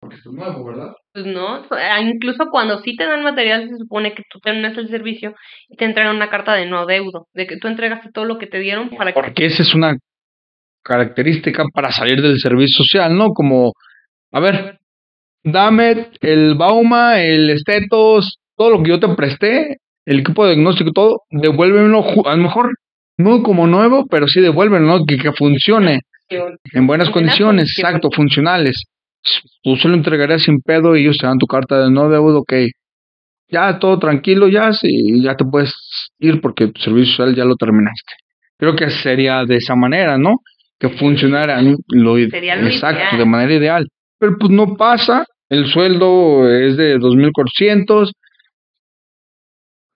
Porque 0.00 0.16
está 0.16 0.30
nuevo, 0.30 0.64
¿verdad? 0.64 0.92
Pues 1.12 1.26
no, 1.26 1.64
ah, 1.70 2.00
incluso 2.02 2.46
cuando 2.50 2.80
sí 2.82 2.94
te 2.96 3.06
dan 3.06 3.22
material 3.22 3.68
se 3.68 3.76
supone 3.76 4.14
que 4.14 4.22
tú 4.30 4.38
terminas 4.40 4.76
el 4.76 4.88
servicio 4.88 5.34
y 5.68 5.76
te 5.76 5.86
entregan 5.86 6.16
una 6.16 6.28
carta 6.28 6.54
de 6.54 6.66
no 6.66 6.80
adeudo, 6.80 7.26
de 7.32 7.46
que 7.46 7.56
tú 7.56 7.68
entregaste 7.68 8.10
todo 8.12 8.26
lo 8.26 8.38
que 8.38 8.46
te 8.46 8.58
dieron 8.58 8.90
para 8.90 9.12
que 9.12 9.20
Porque 9.20 9.46
esa 9.46 9.62
es 9.62 9.74
una 9.74 9.96
característica 10.82 11.64
para 11.72 11.90
salir 11.90 12.22
del 12.22 12.38
servicio 12.38 12.84
social, 12.84 13.16
¿no? 13.16 13.30
Como, 13.30 13.72
a 14.30 14.40
ver, 14.40 14.78
dame 15.42 16.10
el 16.20 16.54
Bauma, 16.54 17.20
el 17.20 17.50
estetos, 17.50 18.38
todo 18.56 18.70
lo 18.70 18.82
que 18.82 18.90
yo 18.90 19.00
te 19.00 19.08
presté, 19.08 19.78
el 20.04 20.20
equipo 20.20 20.44
de 20.44 20.54
diagnóstico, 20.54 20.92
todo, 20.92 21.22
devuélvemelo, 21.30 22.04
a 22.26 22.36
lo 22.36 22.42
mejor 22.42 22.70
no 23.18 23.42
como 23.42 23.66
nuevo, 23.66 24.06
pero 24.06 24.26
sí 24.28 24.40
devuélvemelo, 24.40 24.98
¿no? 24.98 25.04
Que, 25.06 25.16
que 25.18 25.32
funcione. 25.32 26.00
En 26.28 26.38
buenas 26.40 26.58
En 26.72 26.86
buenas 26.86 27.10
condiciones, 27.10 27.70
exacto, 27.78 28.10
funcionales. 28.10 28.84
Tú 29.62 29.76
se 29.76 29.88
lo 29.88 29.94
entregarías 29.94 30.42
sin 30.42 30.60
pedo 30.60 30.96
y 30.96 31.02
ellos 31.02 31.18
te 31.18 31.26
dan 31.26 31.38
tu 31.38 31.46
carta 31.46 31.82
de 31.84 31.90
no 31.90 32.08
deuda, 32.08 32.38
ok. 32.38 32.52
Ya 33.48 33.78
todo 33.78 33.98
tranquilo, 33.98 34.48
ya 34.48 34.72
sí, 34.72 35.22
ya 35.22 35.36
te 35.36 35.44
puedes 35.44 35.74
ir 36.18 36.40
porque 36.40 36.66
tu 36.68 36.80
servicio 36.80 37.12
social 37.16 37.34
ya 37.36 37.44
lo 37.44 37.54
terminaste. 37.56 38.12
Creo 38.58 38.74
que 38.74 38.90
sería 38.90 39.44
de 39.44 39.56
esa 39.56 39.76
manera, 39.76 40.18
¿no? 40.18 40.36
Que 40.78 40.88
funcionara 40.90 41.60
lo, 41.88 42.18
i- 42.18 42.28
Sería 42.30 42.56
lo 42.56 42.66
exacto, 42.66 42.98
ideal. 43.02 43.18
de 43.18 43.24
manera 43.24 43.54
ideal. 43.54 43.88
Pero 44.18 44.36
pues 44.38 44.50
no 44.50 44.76
pasa, 44.76 45.24
el 45.48 45.66
sueldo 45.66 46.48
es 46.50 46.76
de 46.76 46.98
2.400. 46.98 48.12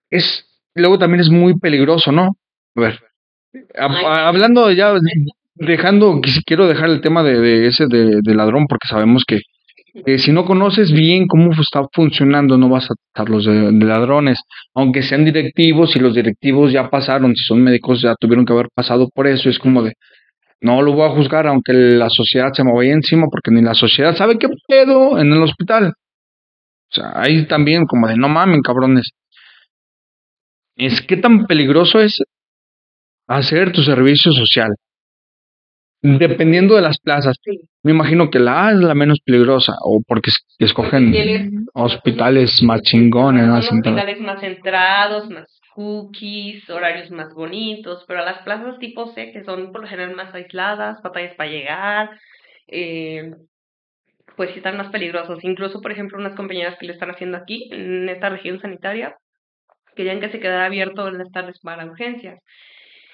Es, 0.09 0.45
luego 0.75 0.97
también 0.97 1.21
es 1.21 1.29
muy 1.29 1.57
peligroso, 1.59 2.11
¿no? 2.11 2.35
A 2.75 2.81
ver, 2.81 2.99
a- 3.77 4.27
hablando 4.27 4.71
ya, 4.71 4.93
dejando, 5.55 6.21
quiero 6.45 6.67
dejar 6.67 6.89
el 6.89 7.01
tema 7.01 7.23
de, 7.23 7.39
de 7.39 7.67
ese 7.67 7.87
de, 7.87 8.19
de 8.21 8.35
ladrón 8.35 8.65
porque 8.67 8.87
sabemos 8.87 9.23
que, 9.25 9.41
si 10.19 10.31
no 10.31 10.45
conoces 10.45 10.91
bien 10.91 11.27
cómo 11.27 11.51
está 11.51 11.81
funcionando 11.93 12.57
no 12.57 12.69
vas 12.69 12.89
a 12.89 12.95
tratarlos 13.13 13.45
de, 13.45 13.71
de 13.73 13.85
ladrones, 13.85 14.39
aunque 14.73 15.03
sean 15.03 15.25
directivos 15.25 15.95
y 15.95 15.99
los 15.99 16.15
directivos 16.15 16.71
ya 16.71 16.89
pasaron, 16.89 17.35
si 17.35 17.43
son 17.43 17.61
médicos 17.61 18.01
ya 18.01 18.15
tuvieron 18.19 18.45
que 18.45 18.53
haber 18.53 18.69
pasado 18.73 19.09
por 19.13 19.27
eso, 19.27 19.49
es 19.49 19.59
como 19.59 19.83
de, 19.83 19.93
no 20.61 20.81
lo 20.81 20.93
voy 20.93 21.09
a 21.09 21.15
juzgar 21.15 21.47
aunque 21.47 21.73
la 21.73 22.09
sociedad 22.09 22.53
se 22.53 22.63
me 22.63 22.73
vaya 22.73 22.93
encima 22.93 23.25
porque 23.29 23.51
ni 23.51 23.61
la 23.61 23.73
sociedad 23.73 24.15
sabe 24.15 24.37
qué 24.37 24.47
pedo 24.67 25.19
en 25.19 25.33
el 25.33 25.41
hospital. 25.43 25.93
O 26.89 26.93
sea, 26.93 27.11
ahí 27.15 27.45
también 27.47 27.85
como 27.85 28.07
de, 28.07 28.15
no 28.17 28.27
mamen, 28.29 28.61
cabrones. 28.61 29.11
Es 30.75 31.01
que 31.01 31.17
tan 31.17 31.45
peligroso 31.45 31.99
es 32.01 32.21
hacer 33.37 33.71
tu 33.71 33.81
servicio 33.81 34.31
social. 34.31 34.73
Dependiendo 36.03 36.75
de 36.75 36.81
las 36.81 36.99
plazas. 36.99 37.37
Me 37.83 37.91
imagino 37.91 38.29
que 38.31 38.39
la 38.39 38.67
A 38.67 38.71
es 38.71 38.79
la 38.79 38.95
menos 38.95 39.19
peligrosa, 39.23 39.75
o 39.83 40.01
porque 40.07 40.31
es- 40.31 40.45
escogen 40.57 41.65
hospitales 41.73 42.61
más 42.63 42.81
chingones, 42.81 43.45
tal. 43.45 43.59
hospitales 43.59 44.19
más 44.19 44.39
centrados, 44.41 45.29
más 45.29 45.59
cookies, 45.75 46.67
horarios 46.69 47.11
más 47.11 47.33
bonitos, 47.33 48.03
pero 48.07 48.25
las 48.25 48.39
plazas 48.43 48.77
tipo 48.79 49.07
C, 49.13 49.31
que 49.31 49.43
son 49.43 49.71
por 49.71 49.81
lo 49.81 49.87
general 49.87 50.15
más 50.15 50.33
aisladas, 50.33 51.01
batallas 51.01 51.35
para 51.35 51.49
llegar, 51.49 52.09
eh, 52.67 53.31
pues 54.35 54.49
sí 54.51 54.57
están 54.57 54.77
más 54.77 54.89
peligrosos. 54.89 55.43
Incluso, 55.43 55.81
por 55.81 55.91
ejemplo, 55.91 56.17
unas 56.17 56.35
compañeras 56.35 56.77
que 56.79 56.87
lo 56.87 56.93
están 56.93 57.11
haciendo 57.11 57.37
aquí, 57.37 57.69
en 57.71 58.09
esta 58.09 58.29
región 58.29 58.59
sanitaria, 58.59 59.15
querían 59.95 60.19
que 60.19 60.29
se 60.29 60.39
quedara 60.39 60.65
abierto 60.65 61.07
en 61.07 61.17
las 61.19 61.31
tardes 61.31 61.59
para 61.59 61.85
urgencias. 61.85 62.39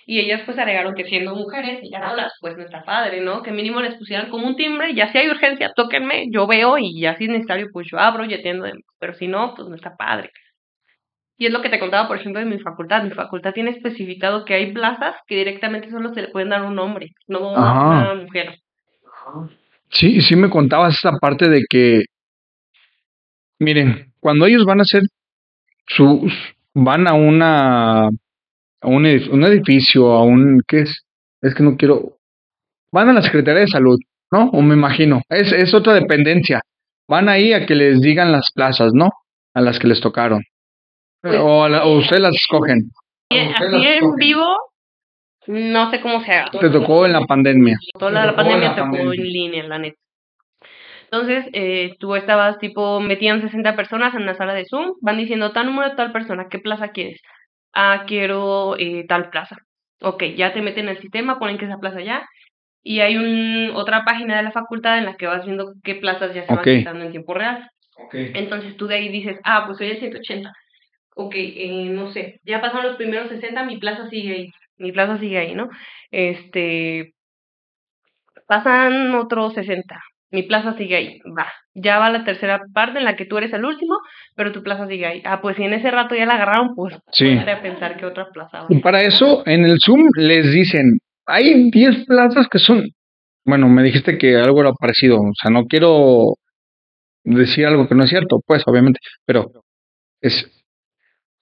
Y 0.10 0.20
ellas 0.20 0.42
pues 0.46 0.58
alegaron 0.58 0.96
que 0.96 1.04
siendo 1.04 1.36
mujeres 1.36 1.82
y 1.84 1.90
solas, 1.92 2.32
pues 2.40 2.56
no 2.56 2.64
está 2.64 2.84
padre, 2.84 3.20
¿no? 3.20 3.44
Que 3.44 3.52
mínimo 3.52 3.82
les 3.82 3.96
pusieran 3.96 4.30
como 4.30 4.48
un 4.48 4.56
timbre, 4.56 4.96
ya 4.96 5.12
si 5.12 5.18
hay 5.18 5.30
urgencia, 5.30 5.74
tóquenme, 5.76 6.28
yo 6.32 6.48
veo 6.48 6.78
y 6.78 6.98
ya 6.98 7.18
si 7.18 7.26
es 7.26 7.30
necesario, 7.30 7.68
pues 7.74 7.88
yo 7.92 8.00
abro 8.00 8.24
y 8.24 8.34
atiendo, 8.34 8.68
pero 9.00 9.14
si 9.16 9.28
no, 9.28 9.54
pues 9.54 9.68
no 9.68 9.76
está 9.76 9.98
padre. 9.98 10.32
Y 11.38 11.46
es 11.46 11.52
lo 11.52 11.62
que 11.62 11.70
te 11.70 11.78
contaba, 11.78 12.08
por 12.08 12.18
ejemplo, 12.18 12.40
de 12.40 12.48
mi 12.48 12.58
facultad. 12.58 13.04
Mi 13.04 13.12
facultad 13.12 13.54
tiene 13.54 13.72
especificado 13.72 14.46
que 14.46 14.54
hay 14.54 14.72
plazas 14.72 15.16
que 15.28 15.36
directamente 15.36 15.92
solo 15.92 16.14
se 16.14 16.22
le 16.22 16.30
pueden 16.30 16.50
dar 16.50 16.62
a 16.62 16.68
un 16.68 16.80
hombre, 16.80 17.12
no 17.28 17.56
a 17.56 17.90
una 17.90 18.14
mujer. 18.16 18.60
Sí, 19.90 20.22
sí 20.22 20.36
me 20.38 20.50
contabas 20.50 20.98
esa 20.98 21.12
parte 21.20 21.50
de 21.50 21.64
que, 21.70 22.06
miren, 23.60 24.14
cuando 24.20 24.46
ellos 24.46 24.66
van 24.66 24.80
a 24.80 24.84
hacer 24.84 25.04
sus, 25.86 26.34
van 26.74 27.08
a 27.08 27.14
una, 27.14 28.10
a 28.82 28.88
un, 28.88 29.06
edif- 29.06 29.30
un 29.32 29.44
edificio, 29.44 30.12
a 30.12 30.24
un, 30.24 30.62
¿qué 30.68 30.82
es? 30.82 31.04
Es 31.42 31.54
que 31.56 31.64
no 31.64 31.76
quiero, 31.78 32.18
van 32.92 33.10
a 33.10 33.14
la 33.14 33.22
Secretaría 33.22 33.62
de 33.62 33.68
Salud, 33.68 34.00
¿no? 34.32 34.50
O 34.52 34.62
me 34.62 34.74
imagino, 34.76 35.22
es, 35.30 35.52
es 35.52 35.74
otra 35.74 35.94
dependencia. 35.94 36.62
Van 37.08 37.30
ahí 37.30 37.54
a 37.54 37.66
que 37.66 37.76
les 37.76 38.02
digan 38.02 38.32
las 38.32 38.52
plazas, 38.54 38.94
¿no? 38.94 39.10
A 39.54 39.62
las 39.62 39.80
que 39.80 39.88
les 39.88 40.02
tocaron. 40.02 40.44
O, 41.24 41.64
a 41.64 41.70
la- 41.70 41.86
o 41.86 41.98
ustedes 41.98 42.22
las 42.22 42.36
escogen. 42.36 42.92
Ustedes 43.32 43.56
así 43.56 43.64
las 43.72 43.74
en 43.84 43.94
escogen. 43.94 44.16
vivo, 44.18 44.46
no 45.48 45.90
sé 45.92 46.02
cómo 46.02 46.22
se 46.24 46.32
haga. 46.32 46.52
Te 46.52 46.70
tocó 46.70 47.06
en 47.06 47.14
la 47.14 47.22
pandemia. 47.26 47.78
Toda 47.98 48.12
la, 48.12 48.30
en 48.30 48.36
pandemia 48.36 48.70
la 48.70 48.76
tocó 48.76 48.92
pandemia. 48.92 49.14
en 49.16 49.24
línea, 49.32 49.64
la 49.64 49.80
neta. 49.80 49.98
Entonces, 51.10 51.46
eh, 51.54 51.96
tú 52.00 52.16
estabas 52.16 52.58
tipo, 52.60 53.00
metían 53.00 53.42
60 53.42 53.76
personas 53.78 54.14
en 54.14 54.24
una 54.24 54.36
sala 54.36 54.54
de 54.54 54.66
Zoom, 54.66 54.94
van 55.02 55.18
diciendo 55.18 55.52
tal 55.54 55.68
número 55.68 55.90
de 55.90 55.96
tal 55.96 56.12
persona, 56.12 56.48
¿qué 56.50 56.60
plaza 56.60 56.90
quieres? 56.90 57.22
Ah, 57.80 58.06
quiero 58.08 58.76
eh, 58.80 59.06
tal 59.08 59.30
plaza. 59.30 59.56
Ok, 60.02 60.24
ya 60.36 60.52
te 60.52 60.64
meten 60.64 60.86
en 60.86 60.96
el 60.96 61.02
sistema, 61.02 61.38
ponen 61.38 61.60
que 61.60 61.66
esa 61.66 61.78
plaza 61.78 62.02
ya. 62.02 62.28
Y 62.82 63.02
hay 63.02 63.18
un, 63.18 63.72
otra 63.76 64.04
página 64.04 64.38
de 64.38 64.44
la 64.44 64.52
facultad 64.52 64.98
en 64.98 65.06
la 65.06 65.16
que 65.16 65.28
vas 65.28 65.46
viendo 65.46 65.74
qué 65.84 65.94
plazas 65.94 66.34
ya 66.34 66.48
se 66.48 66.56
van 66.56 66.64
quitando 66.64 67.06
en 67.06 67.12
tiempo 67.12 67.36
real. 67.36 67.70
Entonces 68.14 68.78
tú 68.78 68.88
de 68.88 68.96
ahí 68.96 69.10
dices, 69.10 69.40
ah, 69.44 69.64
pues 69.68 69.78
soy 69.78 69.92
el 69.92 70.00
180. 70.00 70.52
Ok, 71.16 71.36
eh, 71.38 71.90
no 71.92 72.12
sé, 72.12 72.40
ya 72.44 72.62
pasaron 72.62 72.88
los 72.88 72.96
primeros 72.96 73.30
60, 73.30 73.64
mi 73.66 73.78
plaza 73.78 74.10
sigue 74.10 74.34
ahí. 74.34 74.50
Mi 74.78 74.92
plaza 74.92 75.20
sigue 75.20 75.38
ahí, 75.38 75.54
¿no? 75.54 75.70
Este, 76.10 77.14
pasan 78.48 79.14
otros 79.14 79.54
60 79.54 80.02
mi 80.32 80.44
plaza 80.44 80.76
sigue 80.78 80.96
ahí, 80.96 81.20
va. 81.38 81.48
Ya 81.74 82.00
va 82.00 82.10
la 82.10 82.26
tercera 82.26 82.62
parte 82.74 83.00
en 83.00 83.06
la 83.06 83.16
que 83.16 83.26
tú 83.26 83.38
eres 83.38 83.54
el 83.54 83.64
último, 83.64 83.96
pero 84.36 84.52
tu 84.52 84.62
plaza 84.62 84.88
sigue 84.88 85.06
ahí. 85.06 85.22
Ah, 85.26 85.42
pues 85.42 85.56
si 85.56 85.64
en 85.64 85.74
ese 85.74 85.92
rato 85.92 86.16
ya 86.16 86.26
la 86.26 86.36
agarraron, 86.36 86.76
pues 86.76 86.96
sí. 87.12 87.38
a 87.38 87.62
pensar 87.62 87.98
que 87.98 88.06
otra 88.06 88.30
plaza. 88.34 88.66
Y 88.70 88.80
para 88.80 89.02
eso, 89.02 89.44
en 89.46 89.64
el 89.64 89.78
Zoom 89.80 90.10
les 90.16 90.52
dicen, 90.52 91.00
hay 91.26 91.70
10 91.72 92.06
plazas 92.06 92.48
que 92.50 92.60
son, 92.60 92.90
bueno, 93.46 93.70
me 93.70 93.84
dijiste 93.84 94.18
que 94.18 94.36
algo 94.36 94.62
era 94.62 94.74
parecido, 94.74 95.18
o 95.20 95.34
sea, 95.42 95.52
no 95.52 95.66
quiero 95.66 96.34
decir 97.24 97.66
algo 97.66 97.88
que 97.88 97.96
no 97.96 98.04
es 98.04 98.10
cierto, 98.10 98.42
pues 98.46 98.64
obviamente, 98.66 99.00
pero 99.26 99.52
es 100.22 100.50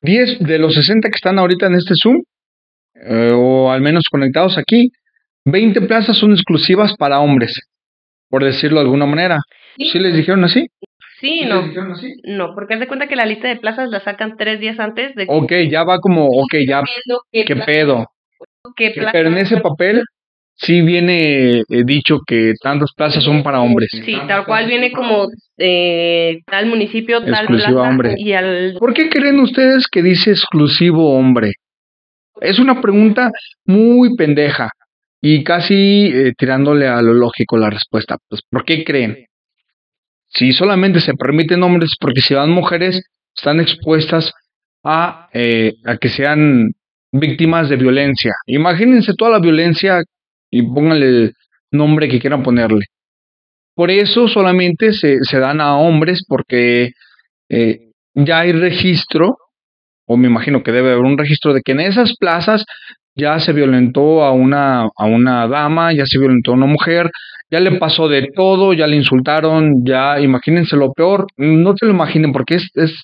10 0.01 0.39
de 0.39 0.59
los 0.59 0.75
60 0.75 1.09
que 1.09 1.15
están 1.15 1.39
ahorita 1.39 1.67
en 1.67 1.75
este 1.75 1.93
Zoom, 2.01 2.21
eh, 2.95 3.31
o 3.33 3.71
al 3.71 3.81
menos 3.81 4.05
conectados 4.09 4.57
aquí, 4.57 4.91
20 5.45 5.81
plazas 5.81 6.17
son 6.17 6.31
exclusivas 6.31 6.95
para 6.97 7.19
hombres 7.19 7.59
por 8.35 8.43
decirlo 8.43 8.79
de 8.79 8.83
alguna 8.87 9.05
manera. 9.05 9.39
¿Sí, 9.77 9.97
les 9.97 10.13
dijeron 10.13 10.43
así? 10.43 10.67
Sí, 11.21 11.45
no. 11.45 11.71
No, 12.25 12.53
porque 12.53 12.73
haz 12.73 12.81
de 12.81 12.87
cuenta 12.87 13.07
que 13.07 13.15
la 13.15 13.25
lista 13.25 13.47
de 13.47 13.55
plazas 13.55 13.89
la 13.89 14.01
sacan 14.01 14.35
tres 14.35 14.59
días 14.59 14.77
antes 14.77 15.15
de... 15.15 15.25
Ok, 15.29 15.53
ya 15.71 15.85
va 15.85 15.99
como, 15.99 16.25
ok, 16.25 16.55
ya, 16.67 16.83
¿qué, 17.31 17.55
pedo? 17.55 18.07
Pero 19.13 19.29
en 19.29 19.37
ese 19.37 19.61
papel 19.61 20.03
sí 20.53 20.81
viene 20.81 21.59
eh, 21.59 21.63
dicho 21.85 22.19
que 22.27 22.55
tantas 22.61 22.91
plazas 22.93 23.23
son 23.23 23.41
para 23.41 23.61
hombres. 23.61 23.89
Sí, 23.89 24.17
tal 24.27 24.45
cual 24.45 24.67
viene 24.67 24.91
como 24.91 25.27
eh, 25.57 26.41
tal 26.45 26.65
municipio, 26.65 27.23
tal 27.23 27.47
plaza. 27.47 27.71
Hombre. 27.71 28.15
Y 28.17 28.33
al... 28.33 28.75
¿Por 28.77 28.93
qué 28.93 29.07
creen 29.07 29.39
ustedes 29.39 29.87
que 29.87 30.03
dice 30.03 30.31
exclusivo 30.31 31.17
hombre? 31.17 31.53
Es 32.41 32.59
una 32.59 32.81
pregunta 32.81 33.31
muy 33.65 34.13
pendeja 34.17 34.71
y 35.27 35.43
casi 35.43 36.11
eh, 36.13 36.33
tirándole 36.37 36.87
a 36.87 37.01
lo 37.01 37.15
lógico 37.15 37.57
la 37.57 37.71
respuesta. 37.71 38.19
Pues, 38.29 38.41
¿por 38.47 38.63
qué 38.63 38.83
creen? 38.83 39.25
Si 40.27 40.51
solamente 40.51 40.99
se 40.99 41.15
permiten 41.15 41.63
hombres, 41.63 41.95
porque 41.99 42.21
si 42.21 42.35
van 42.35 42.51
mujeres, 42.51 43.01
están 43.35 43.59
expuestas 43.59 44.31
a, 44.83 45.27
eh, 45.33 45.73
a 45.83 45.97
que 45.97 46.09
sean 46.09 46.73
víctimas 47.11 47.69
de 47.69 47.75
violencia. 47.75 48.33
Imagínense 48.45 49.13
toda 49.17 49.31
la 49.31 49.39
violencia 49.39 50.03
y 50.51 50.61
pónganle 50.61 51.07
el 51.07 51.33
nombre 51.71 52.07
que 52.07 52.19
quieran 52.19 52.43
ponerle. 52.43 52.85
Por 53.73 53.89
eso 53.89 54.27
solamente 54.27 54.93
se, 54.93 55.17
se 55.23 55.39
dan 55.39 55.59
a 55.59 55.75
hombres 55.75 56.23
porque 56.27 56.91
eh, 57.49 57.79
ya 58.13 58.41
hay 58.41 58.51
registro, 58.51 59.37
o 60.05 60.17
me 60.17 60.27
imagino 60.27 60.61
que 60.61 60.71
debe 60.71 60.91
haber 60.91 61.03
un 61.03 61.17
registro 61.17 61.51
de 61.55 61.61
que 61.65 61.71
en 61.71 61.79
esas 61.79 62.13
plazas 62.19 62.63
ya 63.15 63.39
se 63.39 63.53
violentó 63.53 64.23
a 64.23 64.31
una, 64.31 64.83
a 64.83 65.05
una 65.05 65.47
dama, 65.47 65.93
ya 65.93 66.05
se 66.05 66.19
violentó 66.19 66.51
a 66.51 66.55
una 66.55 66.65
mujer, 66.65 67.09
ya 67.49 67.59
le 67.59 67.77
pasó 67.77 68.07
de 68.07 68.29
todo, 68.35 68.73
ya 68.73 68.87
le 68.87 68.97
insultaron, 68.97 69.85
ya 69.85 70.19
imagínense 70.19 70.75
lo 70.75 70.91
peor, 70.91 71.27
no 71.37 71.73
se 71.77 71.85
lo 71.85 71.91
imaginen 71.91 72.31
porque 72.33 72.55
es, 72.55 72.69
es, 72.73 73.03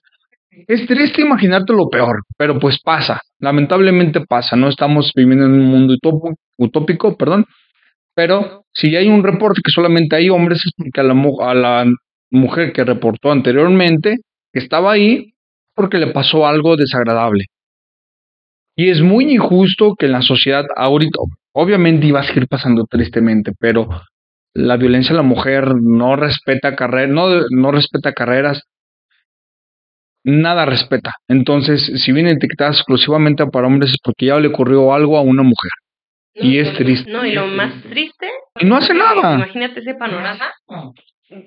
es 0.67 0.85
triste 0.87 1.21
imaginarte 1.21 1.73
lo 1.73 1.89
peor, 1.89 2.23
pero 2.37 2.59
pues 2.59 2.79
pasa, 2.83 3.21
lamentablemente 3.39 4.21
pasa, 4.27 4.55
no 4.55 4.67
estamos 4.67 5.11
viviendo 5.15 5.45
en 5.45 5.53
un 5.53 5.65
mundo 5.65 5.95
utópico, 6.57 7.15
perdón, 7.17 7.45
pero 8.13 8.65
si 8.73 8.95
hay 8.95 9.07
un 9.07 9.23
reporte 9.23 9.61
que 9.63 9.71
solamente 9.71 10.15
hay 10.15 10.29
hombres 10.29 10.61
es 10.65 10.71
porque 10.75 10.99
a 10.99 11.03
la, 11.03 11.13
a 11.41 11.53
la 11.53 11.85
mujer 12.29 12.73
que 12.73 12.83
reportó 12.83 13.31
anteriormente, 13.31 14.17
que 14.51 14.59
estaba 14.59 14.91
ahí, 14.91 15.33
porque 15.73 15.97
le 15.97 16.07
pasó 16.07 16.45
algo 16.45 16.75
desagradable. 16.75 17.45
Y 18.75 18.89
es 18.89 19.01
muy 19.01 19.31
injusto 19.31 19.95
que 19.95 20.05
en 20.05 20.13
la 20.13 20.21
sociedad 20.21 20.65
ahorita, 20.75 21.19
obviamente 21.53 22.07
iba 22.07 22.21
a 22.21 22.23
seguir 22.23 22.47
pasando 22.47 22.85
tristemente, 22.85 23.51
pero 23.59 23.89
la 24.53 24.77
violencia 24.77 25.13
a 25.13 25.17
la 25.17 25.23
mujer 25.23 25.75
no 25.75 26.15
respeta 26.15 26.75
carreras, 26.75 27.09
no, 27.09 27.41
no 27.49 27.71
respeta 27.71 28.13
carreras, 28.13 28.63
nada 30.23 30.65
respeta. 30.65 31.13
Entonces, 31.27 31.91
si 32.01 32.11
viene 32.11 32.31
etiquetada 32.31 32.71
exclusivamente 32.71 33.45
para 33.47 33.67
hombres 33.67 33.91
es 33.91 33.97
porque 34.03 34.27
ya 34.27 34.39
le 34.39 34.47
ocurrió 34.47 34.93
algo 34.93 35.17
a 35.17 35.21
una 35.21 35.43
mujer. 35.43 35.71
y 36.33 36.59
es 36.59 36.73
triste. 36.75 37.11
No, 37.11 37.25
y 37.25 37.33
lo 37.33 37.47
más 37.47 37.83
triste. 37.83 38.29
Y 38.59 38.65
no 38.65 38.77
hace 38.77 38.93
nada. 38.93 39.35
Imagínate 39.35 39.81
ese 39.81 39.95
panorama, 39.95 40.49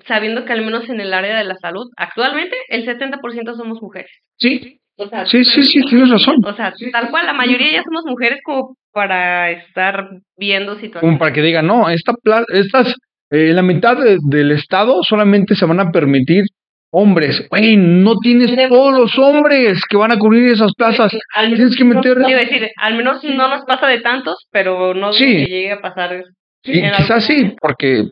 sabiendo 0.07 0.45
que 0.45 0.53
al 0.53 0.65
menos 0.65 0.89
en 0.91 1.01
el 1.01 1.13
área 1.15 1.39
de 1.39 1.45
la 1.45 1.55
salud, 1.57 1.87
actualmente 1.97 2.57
el 2.69 2.85
70% 2.85 3.55
somos 3.57 3.81
mujeres. 3.81 4.11
Sí, 4.37 4.81
sí, 5.27 5.45
sí, 5.45 5.63
sí, 5.63 5.81
tienes 5.89 6.11
razón. 6.11 6.37
O 6.45 6.55
sea, 6.55 6.73
tal 6.93 7.11
cual, 7.11 7.27
la 7.27 7.33
mayoría 7.33 7.73
ya 7.73 7.83
somos 7.83 8.05
mujeres 8.07 8.41
como 8.45 8.77
para 8.93 9.51
estar 9.51 10.09
viendo 10.37 10.75
situaciones. 10.75 11.01
Como 11.01 11.19
para 11.19 11.33
que 11.33 11.43
digan, 11.43 11.67
no, 11.67 11.89
esta 11.89 12.13
estas, 12.49 12.95
eh, 13.31 13.53
la 13.53 13.63
mitad 13.63 13.97
del 13.97 14.53
Estado 14.53 15.03
solamente 15.03 15.55
se 15.57 15.67
van 15.67 15.81
a 15.81 15.91
permitir 15.91 16.45
hombres. 16.91 17.47
Güey, 17.51 17.77
no 17.77 18.15
tienes 18.23 18.55
todos 18.69 18.97
los 18.97 19.19
hombres 19.19 19.83
que 19.89 19.97
van 19.97 20.13
a 20.13 20.19
cubrir 20.19 20.53
esas 20.53 20.73
plazas. 20.75 21.13
tienes 21.35 21.77
que 21.77 21.85
meter... 21.85 22.19
decir, 22.19 22.71
al 22.77 22.97
menos 22.97 23.23
no 23.25 23.49
nos 23.49 23.65
pasa 23.65 23.89
de 23.89 24.01
tantos, 24.01 24.47
pero 24.53 24.95
no 24.95 25.13
sí. 25.13 25.25
que 25.25 25.47
llegue 25.47 25.73
a 25.73 25.81
pasar. 25.81 26.23
Sí, 26.63 26.81
quizás 26.97 27.25
sí, 27.25 27.55
porque 27.61 28.05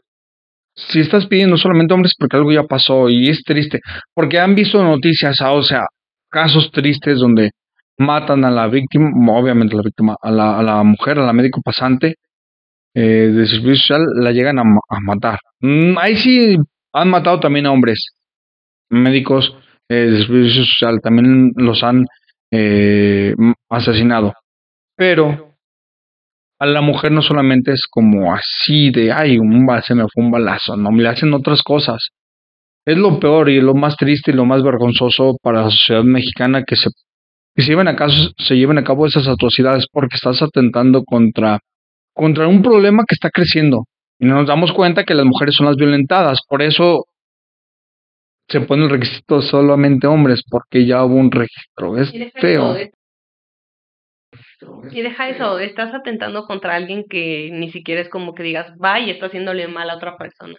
si 0.74 1.00
estás 1.00 1.26
pidiendo 1.26 1.56
solamente 1.56 1.94
hombres 1.94 2.14
porque 2.18 2.36
algo 2.36 2.52
ya 2.52 2.64
pasó 2.64 3.08
y 3.08 3.28
es 3.28 3.42
triste, 3.44 3.80
porque 4.14 4.38
han 4.38 4.54
visto 4.54 4.82
noticias, 4.82 5.40
ah, 5.40 5.52
o 5.52 5.62
sea, 5.62 5.86
casos 6.32 6.72
tristes 6.72 7.20
donde 7.20 7.50
matan 7.98 8.44
a 8.44 8.50
la 8.50 8.66
víctima, 8.66 9.10
obviamente 9.32 9.74
a 9.74 9.76
la 9.76 9.82
víctima, 9.82 10.16
a 10.20 10.30
la, 10.30 10.58
a 10.58 10.62
la 10.62 10.82
mujer, 10.82 11.18
a 11.18 11.26
la 11.26 11.32
médico 11.32 11.60
pasante 11.62 12.16
eh, 12.94 13.30
de 13.32 13.46
servicio 13.46 13.76
social, 13.76 14.02
la 14.16 14.32
llegan 14.32 14.58
a, 14.58 14.64
matar. 15.00 15.38
Mm, 15.60 15.96
ahí 15.98 16.16
sí 16.16 16.56
han 16.92 17.10
matado 17.10 17.40
también 17.40 17.66
a 17.66 17.72
hombres 17.72 18.14
médicos 18.90 19.56
eh, 19.88 19.94
de 19.94 20.24
servicio 20.24 20.64
social, 20.64 21.00
también 21.02 21.52
los 21.56 21.82
han 21.82 22.06
eh, 22.50 23.34
asesinado. 23.68 24.34
Pero 24.96 25.54
a 26.58 26.66
la 26.66 26.80
mujer 26.80 27.12
no 27.12 27.22
solamente 27.22 27.72
es 27.72 27.86
como 27.90 28.34
así 28.34 28.90
de, 28.90 29.12
ay, 29.12 29.38
un, 29.38 29.66
se 29.82 29.94
me 29.94 30.06
fue 30.08 30.24
un 30.24 30.30
balazo, 30.30 30.76
no, 30.76 30.90
le 30.92 31.08
hacen 31.08 31.32
otras 31.34 31.62
cosas. 31.62 32.10
Es 32.84 32.96
lo 32.96 33.20
peor 33.20 33.48
y 33.48 33.60
lo 33.60 33.74
más 33.74 33.96
triste 33.96 34.32
y 34.32 34.34
lo 34.34 34.44
más 34.44 34.62
vergonzoso 34.62 35.36
para 35.42 35.62
la 35.62 35.70
sociedad 35.70 36.02
mexicana 36.02 36.64
que 36.64 36.76
se, 36.76 36.90
que 37.54 37.62
se, 37.62 37.68
lleven, 37.68 37.88
a 37.88 37.94
cabo, 37.94 38.12
se 38.36 38.56
lleven 38.56 38.78
a 38.78 38.84
cabo 38.84 39.06
esas 39.06 39.28
atrocidades 39.28 39.86
porque 39.90 40.16
estás 40.16 40.42
atentando 40.42 41.04
contra, 41.04 41.60
contra 42.12 42.48
un 42.48 42.62
problema 42.62 43.04
que 43.06 43.14
está 43.14 43.30
creciendo. 43.30 43.84
Y 44.18 44.26
nos 44.26 44.46
damos 44.46 44.72
cuenta 44.72 45.04
que 45.04 45.14
las 45.14 45.26
mujeres 45.26 45.54
son 45.54 45.66
las 45.66 45.76
violentadas. 45.76 46.40
Por 46.48 46.62
eso 46.62 47.06
se 48.48 48.60
pone 48.60 48.84
el 48.84 48.90
requisito 48.90 49.40
solamente 49.42 50.06
hombres, 50.06 50.42
porque 50.48 50.84
ya 50.84 51.04
hubo 51.04 51.14
un 51.14 51.30
registro. 51.30 51.98
Es 51.98 52.12
feo. 52.34 52.76
Y 54.90 55.02
deja 55.02 55.28
eso, 55.28 55.58
estás 55.58 55.94
atentando 55.94 56.44
contra 56.44 56.76
alguien 56.76 57.04
que 57.08 57.50
ni 57.52 57.70
siquiera 57.70 58.00
es 58.00 58.08
como 58.08 58.34
que 58.34 58.42
digas, 58.42 58.72
va 58.82 59.00
y 59.00 59.10
está 59.10 59.26
haciéndole 59.26 59.66
mal 59.68 59.90
a 59.90 59.96
otra 59.96 60.16
persona. 60.16 60.56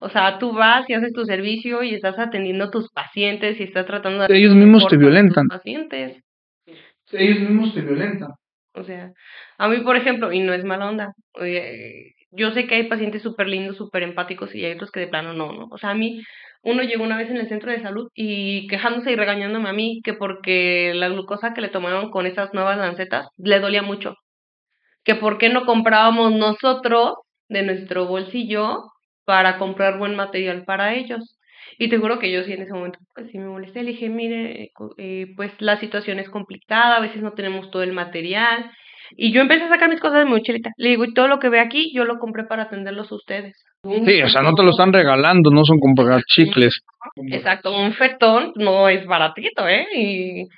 O 0.00 0.08
sea, 0.08 0.38
tú 0.38 0.52
vas 0.52 0.88
y 0.88 0.94
haces 0.94 1.12
tu 1.12 1.24
servicio 1.24 1.82
y 1.82 1.94
estás 1.94 2.18
atendiendo 2.18 2.64
a 2.64 2.70
tus 2.70 2.90
pacientes 2.90 3.60
y 3.60 3.64
estás 3.64 3.84
tratando 3.86 4.26
de... 4.26 4.36
Ellos 4.36 4.54
mismos 4.54 4.86
te 4.88 4.96
violentan. 4.96 5.46
pacientes. 5.46 6.22
Ellos 7.12 7.40
mismos 7.40 7.74
te 7.74 7.82
violentan. 7.82 8.30
O 8.72 8.82
sea, 8.82 9.12
a 9.58 9.68
mí, 9.68 9.78
por 9.80 9.96
ejemplo, 9.96 10.32
y 10.32 10.40
no 10.40 10.54
es 10.54 10.64
mala 10.64 10.88
onda, 10.88 11.12
yo 12.32 12.52
sé 12.52 12.66
que 12.66 12.76
hay 12.76 12.88
pacientes 12.88 13.22
súper 13.22 13.48
lindos, 13.48 13.76
súper 13.76 14.02
empáticos 14.02 14.54
y 14.54 14.64
hay 14.64 14.72
otros 14.72 14.90
que 14.90 15.00
de 15.00 15.08
plano 15.08 15.32
no, 15.34 15.52
¿no? 15.52 15.68
O 15.70 15.76
sea, 15.76 15.90
a 15.90 15.94
mí, 15.94 16.22
uno 16.62 16.82
llegó 16.82 17.04
una 17.04 17.16
vez 17.16 17.28
en 17.30 17.36
el 17.36 17.48
centro 17.48 17.70
de 17.70 17.82
salud 17.82 18.08
y 18.14 18.66
quejándose 18.68 19.12
y 19.12 19.16
regañándome 19.16 19.68
a 19.68 19.72
mí 19.72 20.00
que 20.04 20.14
porque 20.14 20.92
la 20.94 21.08
glucosa 21.08 21.52
que 21.52 21.60
le 21.60 21.68
tomaron 21.68 22.10
con 22.10 22.26
esas 22.26 22.54
nuevas 22.54 22.78
lancetas 22.78 23.28
le 23.36 23.60
dolía 23.60 23.82
mucho. 23.82 24.14
Que 25.04 25.14
por 25.14 25.38
qué 25.38 25.48
no 25.48 25.66
comprábamos 25.66 26.32
nosotros 26.32 27.14
de 27.48 27.62
nuestro 27.64 28.06
bolsillo 28.06 28.84
para 29.30 29.58
comprar 29.58 29.96
buen 29.96 30.16
material 30.16 30.64
para 30.64 30.96
ellos. 30.96 31.38
Y 31.78 31.88
te 31.88 31.98
juro 31.98 32.18
que 32.18 32.32
yo 32.32 32.42
sí 32.42 32.52
en 32.52 32.62
ese 32.62 32.72
momento, 32.72 32.98
pues 33.14 33.30
sí 33.30 33.38
me 33.38 33.46
molesté, 33.46 33.84
le 33.84 33.92
dije, 33.92 34.08
mire, 34.08 34.72
eh, 34.98 35.26
pues 35.36 35.52
la 35.60 35.78
situación 35.78 36.18
es 36.18 36.28
complicada, 36.28 36.96
a 36.96 37.00
veces 37.00 37.22
no 37.22 37.30
tenemos 37.34 37.70
todo 37.70 37.84
el 37.84 37.92
material, 37.92 38.72
Y 39.16 39.32
yo 39.32 39.40
empecé 39.40 39.64
a 39.64 39.68
sacar 39.68 39.88
mis 39.88 40.00
cosas 40.00 40.18
de 40.20 40.24
mi 40.24 40.32
mochilita. 40.32 40.70
Le 40.76 40.90
digo, 40.90 41.04
y 41.04 41.14
todo 41.14 41.28
lo 41.28 41.38
que 41.38 41.48
ve 41.48 41.60
aquí, 41.60 41.92
yo 41.94 42.04
lo 42.04 42.18
compré 42.18 42.42
para 42.44 42.64
atenderlos 42.64 43.12
a 43.12 43.14
ustedes. 43.14 43.54
Sí, 43.84 44.22
o 44.22 44.28
sea, 44.28 44.42
no 44.42 44.54
te 44.54 44.64
lo 44.64 44.70
están 44.70 44.92
regalando, 44.92 45.50
no 45.50 45.64
son 45.64 45.78
comprar 45.78 46.22
chicles. 46.24 46.80
Exacto, 47.30 47.76
un 47.76 47.92
fetón 47.92 48.52
no 48.56 48.88
es 48.88 49.06
baratito, 49.06 49.68
¿eh? 49.68 49.86
Y, 49.94 50.48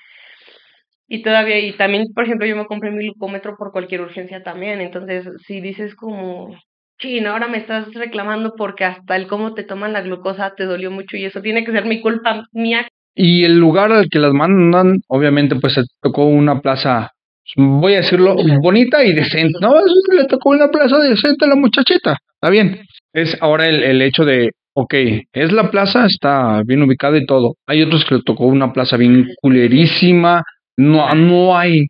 y 1.09 1.23
todavía, 1.23 1.59
y 1.59 1.73
también, 1.75 2.05
por 2.15 2.25
ejemplo, 2.25 2.47
yo 2.47 2.57
me 2.57 2.67
compré 2.67 2.91
mi 2.91 3.05
glucómetro 3.05 3.55
por 3.59 3.71
cualquier 3.73 4.01
urgencia 4.01 4.43
también. 4.43 4.81
Entonces, 4.81 5.29
si 5.47 5.61
dices 5.61 5.95
como, 5.95 6.57
chin, 7.03 7.27
ahora 7.27 7.49
me 7.49 7.59
estás 7.59 7.93
reclamando 7.95 8.55
porque 8.57 8.85
hasta 8.85 9.17
el 9.17 9.27
cómo 9.27 9.55
te 9.55 9.65
toman 9.65 9.93
la 9.93 10.03
glucosa 10.03 10.55
te 10.57 10.65
dolió 10.65 10.91
mucho 10.91 11.17
y 11.17 11.25
eso 11.25 11.43
tiene 11.43 11.65
que 11.65 11.73
ser 11.73 11.85
mi 11.85 12.01
culpa 12.01 12.47
mía. 12.53 12.87
Y 13.15 13.45
el 13.45 13.59
lugar 13.59 13.93
al 13.93 14.09
que 14.09 14.19
las 14.19 14.33
mandan, 14.33 15.01
obviamente, 15.09 15.57
pues 15.57 15.75
se 15.75 15.83
tocó 16.01 16.27
una 16.27 16.61
plaza, 16.61 17.11
voy 17.57 17.95
a 17.95 17.99
decirlo, 17.99 18.37
bonita 18.63 19.05
y 19.05 19.13
decente. 19.13 19.59
No, 19.61 19.75
le 20.17 20.25
tocó 20.27 20.51
una 20.51 20.69
plaza 20.69 20.99
decente 20.99 21.45
a 21.45 21.49
la 21.49 21.57
muchachita, 21.57 22.17
está 22.35 22.49
bien. 22.49 22.81
Es 23.13 23.37
ahora 23.43 23.69
el, 23.69 23.83
el 23.83 24.01
hecho 24.01 24.25
de, 24.25 24.53
ok, 24.75 24.95
es 25.33 25.53
la 25.53 25.71
plaza, 25.71 26.07
está 26.07 26.63
bien 26.65 26.83
ubicada 26.83 27.19
y 27.19 27.27
todo. 27.27 27.57
Hay 27.67 27.83
otros 27.83 28.05
que 28.07 28.15
le 28.15 28.23
tocó 28.23 28.47
una 28.47 28.73
plaza 28.73 28.97
bien 28.97 29.29
culerísima, 29.43 30.43
no, 30.79 31.15
no 31.15 31.59
hay 31.59 31.87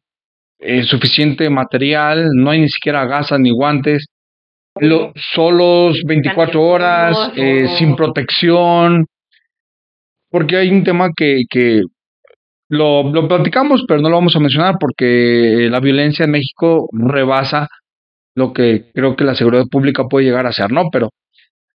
eh, 0.59 0.85
suficiente 0.85 1.51
material, 1.51 2.29
no 2.35 2.51
hay 2.51 2.61
ni 2.61 2.69
siquiera 2.69 3.05
gasas 3.05 3.39
ni 3.41 3.51
guantes. 3.51 4.07
Lo, 4.81 5.13
solos 5.35 6.01
24 6.07 6.63
horas, 6.63 7.33
eh, 7.37 7.69
sin 7.77 7.95
protección, 7.95 9.07
porque 10.31 10.57
hay 10.57 10.71
un 10.71 10.83
tema 10.83 11.11
que, 11.15 11.43
que 11.49 11.83
lo, 12.71 13.11
lo 13.11 13.29
platicamos, 13.29 13.85
pero 13.87 14.01
no 14.01 14.09
lo 14.09 14.17
vamos 14.17 14.35
a 14.35 14.41
mencionar 14.41 14.77
porque 14.81 15.69
la 15.71 15.79
violencia 15.79 16.25
en 16.25 16.31
México 16.31 16.89
rebasa 16.93 17.69
lo 18.35 18.53
que 18.53 18.91
creo 18.95 19.15
que 19.15 19.25
la 19.25 19.35
seguridad 19.35 19.67
pública 19.71 20.05
puede 20.09 20.25
llegar 20.27 20.47
a 20.47 20.53
ser, 20.53 20.73
¿no? 20.73 20.85
Pero 20.91 21.11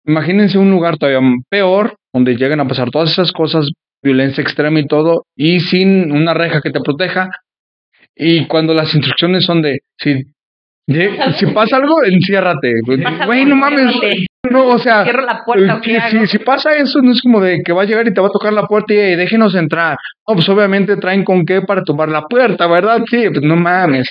imagínense 0.06 0.56
un 0.56 0.70
lugar 0.70 0.96
todavía 0.96 1.20
peor, 1.50 1.96
donde 2.14 2.36
lleguen 2.36 2.60
a 2.60 2.68
pasar 2.68 2.90
todas 2.90 3.10
esas 3.10 3.32
cosas, 3.32 3.68
violencia 4.02 4.40
extrema 4.40 4.80
y 4.80 4.86
todo, 4.86 5.26
y 5.36 5.60
sin 5.60 6.12
una 6.12 6.32
reja 6.32 6.62
que 6.62 6.70
te 6.70 6.80
proteja. 6.80 7.28
Y 8.14 8.46
cuando 8.46 8.72
las 8.72 8.94
instrucciones 8.94 9.44
son 9.44 9.60
de, 9.60 9.80
si 9.98 10.24
si 10.86 11.46
pasa 11.46 11.76
algo, 11.76 12.02
enciérrate. 12.04 12.74
Güey, 13.26 13.44
no 13.44 13.56
mames. 13.56 13.96
No, 14.50 14.68
o 14.68 14.78
sea, 14.78 15.04
la 15.04 15.42
puerta, 15.44 15.80
si, 15.82 16.26
si, 16.28 16.38
pasa 16.38 16.70
eso, 16.72 17.00
no 17.02 17.10
es 17.10 17.20
como 17.20 17.40
de 17.40 17.62
que 17.64 17.72
va 17.72 17.82
a 17.82 17.84
llegar 17.84 18.06
y 18.06 18.14
te 18.14 18.20
va 18.20 18.28
a 18.28 18.30
tocar 18.30 18.52
la 18.52 18.66
puerta 18.66 18.94
y 18.94 19.16
déjenos 19.16 19.56
entrar. 19.56 19.96
No, 20.28 20.34
pues 20.34 20.48
obviamente 20.48 20.96
traen 20.96 21.24
con 21.24 21.44
qué 21.44 21.62
para 21.62 21.82
tumbar 21.82 22.08
la 22.08 22.22
puerta, 22.22 22.68
¿verdad? 22.68 23.00
Sí, 23.10 23.28
pues 23.28 23.42
no 23.42 23.56
mames. 23.56 24.08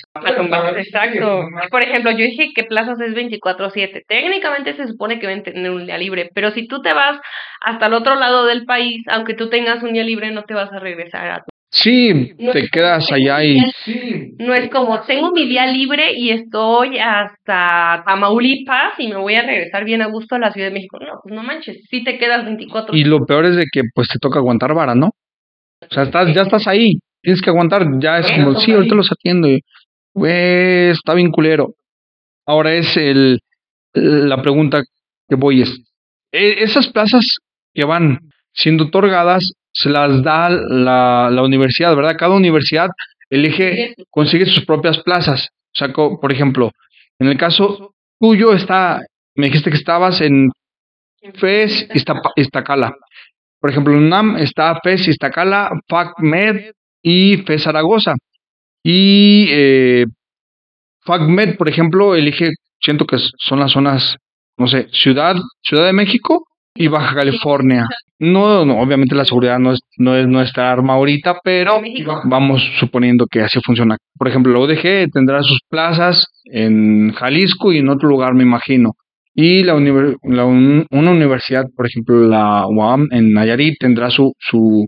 Exacto. 0.78 1.48
Por 1.72 1.84
ejemplo, 1.84 2.12
yo 2.12 2.26
dije 2.26 2.52
que 2.54 2.64
plazas 2.64 3.00
es 3.00 3.14
24-7. 3.14 4.04
Técnicamente 4.08 4.74
se 4.76 4.88
supone 4.88 5.20
que 5.20 5.28
ven 5.28 5.44
tener 5.44 5.72
un 5.72 5.86
día 5.86 5.98
libre, 5.98 6.30
pero 6.34 6.52
si 6.52 6.68
tú 6.68 6.82
te 6.82 6.94
vas 6.94 7.18
hasta 7.62 7.88
el 7.88 7.94
otro 7.94 8.16
lado 8.16 8.46
del 8.46 8.66
país, 8.66 9.04
aunque 9.08 9.36
tú 9.36 9.50
tengas 9.50 9.84
un 9.84 9.94
día 9.94 10.04
libre, 10.04 10.32
no 10.32 10.44
te 10.44 10.54
vas 10.54 10.72
a 10.74 10.80
regresar 10.80 11.30
a 11.30 11.38
tu 11.38 11.55
Sí, 11.76 12.32
te 12.54 12.70
quedas 12.70 13.12
allá 13.12 13.44
y... 13.44 13.60
No 14.40 14.54
es 14.54 14.70
como, 14.70 15.02
tengo 15.02 15.32
mi 15.32 15.46
día 15.46 15.68
libre 15.68 16.14
y 16.16 16.30
estoy 16.30 16.98
hasta 16.98 18.02
Tamaulipas 18.06 18.98
y 18.98 19.10
me 19.10 19.18
voy 19.18 19.36
a 19.36 19.42
regresar 19.42 19.84
bien 19.84 20.02
a 20.02 20.08
gusto 20.08 20.36
a 20.36 20.40
la 20.40 20.54
Ciudad 20.54 20.70
de 20.70 20.74
México. 20.74 20.98
No, 21.00 21.20
pues 21.22 21.36
no 21.36 21.44
manches, 21.44 21.86
sí 21.90 22.02
te 22.02 22.18
quedas 22.18 22.46
24 22.46 22.96
Y 22.96 23.04
lo 23.04 23.26
peor 23.26 23.46
es 23.46 23.58
de 23.58 23.66
que 23.70 23.82
pues 23.94 24.08
te 24.08 24.20
toca 24.20 24.40
aguantar 24.40 24.74
vara, 24.74 24.96
¿no? 24.96 25.08
O 25.08 25.94
sea, 25.94 26.04
estás, 26.04 26.34
ya 26.34 26.44
estás 26.44 26.66
ahí, 26.66 27.00
tienes 27.22 27.42
que 27.42 27.50
aguantar, 27.50 27.86
ya 28.00 28.20
es 28.20 28.32
como, 28.32 28.58
sí, 28.58 28.72
ahorita 28.72 28.96
los 28.96 29.12
atiendo. 29.12 29.50
Y, 29.50 29.62
está 30.24 31.14
bien 31.14 31.30
culero. 31.30 31.74
Ahora 32.46 32.74
es 32.74 32.96
el, 32.96 33.42
la 33.94 34.42
pregunta 34.42 34.82
que 35.28 35.36
voy 35.36 35.64
es, 35.64 35.78
e, 36.32 36.64
esas 36.64 36.88
plazas 36.88 37.40
que 37.74 37.84
van 37.84 38.20
siendo 38.54 38.86
otorgadas 38.86 39.52
se 39.76 39.90
las 39.90 40.24
da 40.24 40.50
la, 40.50 41.30
la 41.30 41.44
universidad, 41.44 41.96
¿verdad? 41.96 42.16
Cada 42.18 42.34
universidad 42.34 42.90
elige, 43.30 43.94
consigue 44.10 44.46
sus 44.46 44.66
propias 44.66 45.00
plazas. 45.00 45.50
O 45.52 45.78
sea, 45.78 45.92
por 45.92 46.32
ejemplo, 46.32 46.72
en 47.20 47.28
el 47.28 47.38
caso 47.38 47.94
tuyo 48.18 48.54
está, 48.54 49.02
me 49.36 49.48
dijiste 49.48 49.70
que 49.70 49.78
estabas 49.78 50.22
en 50.22 50.50
FES 51.34 51.90
y 51.94 52.42
Iztacala. 52.42 52.96
Por 53.60 53.70
ejemplo, 53.70 53.94
en 53.94 54.04
UNAM 54.04 54.38
está 54.38 54.80
FES, 54.82 55.10
Iztacala, 55.10 55.72
FACMED 55.90 56.72
y 57.02 57.38
FES 57.38 57.64
Zaragoza. 57.64 58.16
Y 58.82 59.48
eh, 59.50 60.06
FACMED, 61.02 61.58
por 61.58 61.68
ejemplo, 61.68 62.16
elige, 62.16 62.52
siento 62.80 63.06
que 63.06 63.18
son 63.20 63.60
las 63.60 63.74
zonas, 63.74 64.16
no 64.58 64.68
sé, 64.68 64.88
Ciudad, 64.94 65.36
Ciudad 65.62 65.86
de 65.86 65.94
México 65.94 66.46
y 66.76 66.88
Baja 66.88 67.16
California. 67.16 67.88
No, 68.20 68.66
no, 68.66 68.80
obviamente 68.80 69.16
la 69.16 69.26
seguridad 69.26 69.60
no 69.60 69.74
es, 69.74 69.80
no 69.98 70.16
es 70.16 70.28
nuestra 70.28 70.72
arma 70.72 70.94
ahorita, 70.94 71.40
pero 71.44 71.82
vamos 72.26 72.62
suponiendo 72.80 73.26
que 73.28 73.42
así 73.42 73.60
funciona. 73.66 73.98
Por 74.18 74.28
ejemplo, 74.28 74.54
la 74.54 74.60
UDG 74.60 75.12
tendrá 75.12 75.42
sus 75.42 75.60
plazas 75.70 76.26
en 76.46 77.14
Jalisco 77.14 77.74
y 77.74 77.80
en 77.80 77.90
otro 77.90 78.10
lugar, 78.10 78.34
me 78.34 78.44
imagino. 78.44 78.94
Y 79.34 79.64
la, 79.64 79.74
la 80.24 80.46
una 80.46 81.12
universidad, 81.12 81.66
por 81.76 81.88
ejemplo, 81.88 82.26
la 82.28 82.66
UAM 82.68 83.08
en 83.12 83.34
Nayarit 83.34 83.78
tendrá 83.80 84.10
su, 84.10 84.34
su, 84.40 84.86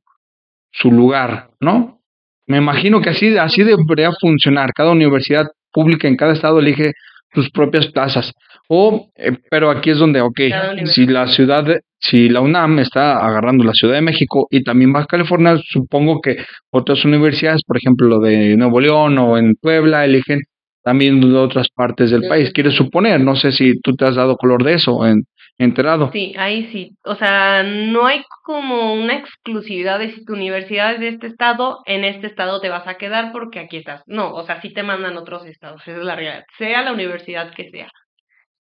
su 0.71 0.91
lugar, 0.91 1.49
¿no? 1.59 1.99
Me 2.47 2.57
imagino 2.57 3.01
que 3.01 3.09
así, 3.09 3.37
así 3.37 3.63
debería 3.63 4.11
funcionar. 4.21 4.71
Cada 4.73 4.91
universidad 4.91 5.47
pública 5.73 6.07
en 6.07 6.15
cada 6.15 6.31
estado 6.31 6.59
elige 6.59 6.93
sus 7.33 7.49
propias 7.49 7.87
plazas. 7.87 8.31
O, 8.69 9.09
eh, 9.15 9.37
pero 9.49 9.69
aquí 9.69 9.91
es 9.91 9.97
donde, 9.97 10.21
ok, 10.21 10.39
si 10.85 11.05
la 11.05 11.27
ciudad, 11.27 11.65
si 11.99 12.27
la 12.27 12.41
UNAM 12.41 12.79
está 12.79 13.25
agarrando 13.25 13.63
la 13.63 13.73
Ciudad 13.73 13.95
de 13.95 14.01
México 14.01 14.47
y 14.51 14.63
también 14.63 14.91
Baja 14.91 15.07
California, 15.07 15.55
supongo 15.69 16.19
que 16.21 16.37
otras 16.69 17.05
universidades, 17.05 17.63
por 17.63 17.77
ejemplo, 17.77 18.07
lo 18.07 18.19
de 18.19 18.57
Nuevo 18.57 18.81
León 18.81 19.17
o 19.19 19.37
en 19.37 19.55
Puebla, 19.55 20.03
eligen 20.03 20.41
también 20.83 21.21
de 21.21 21.37
otras 21.37 21.69
partes 21.69 22.11
del 22.11 22.27
país. 22.27 22.51
Quiero 22.53 22.71
suponer, 22.71 23.21
no 23.21 23.35
sé 23.35 23.51
si 23.51 23.79
tú 23.81 23.95
te 23.95 24.05
has 24.05 24.15
dado 24.15 24.37
color 24.37 24.63
de 24.63 24.73
eso, 24.73 25.05
en, 25.05 25.23
enterado. 25.57 26.11
Sí, 26.11 26.33
ahí 26.37 26.67
sí. 26.71 26.91
O 27.03 27.15
sea, 27.15 27.63
no 27.63 28.05
hay 28.05 28.21
como 28.43 28.93
una 28.93 29.15
exclusividad 29.15 29.99
de 29.99 30.11
si 30.11 30.25
tu 30.25 30.33
universidad 30.33 30.93
es 30.93 30.99
de 30.99 31.09
este 31.09 31.27
estado, 31.27 31.79
en 31.85 32.03
este 32.03 32.27
estado 32.27 32.61
te 32.61 32.69
vas 32.69 32.87
a 32.87 32.95
quedar 32.95 33.31
porque 33.31 33.59
aquí 33.59 33.77
estás. 33.77 34.01
No, 34.07 34.33
o 34.33 34.45
sea, 34.45 34.61
sí 34.61 34.73
te 34.73 34.83
mandan 34.83 35.17
otros 35.17 35.45
estados, 35.45 35.81
esa 35.81 35.97
es 35.97 36.03
la 36.03 36.15
realidad, 36.15 36.45
sea 36.57 36.83
la 36.83 36.93
universidad 36.93 37.53
que 37.53 37.69
sea 37.69 37.89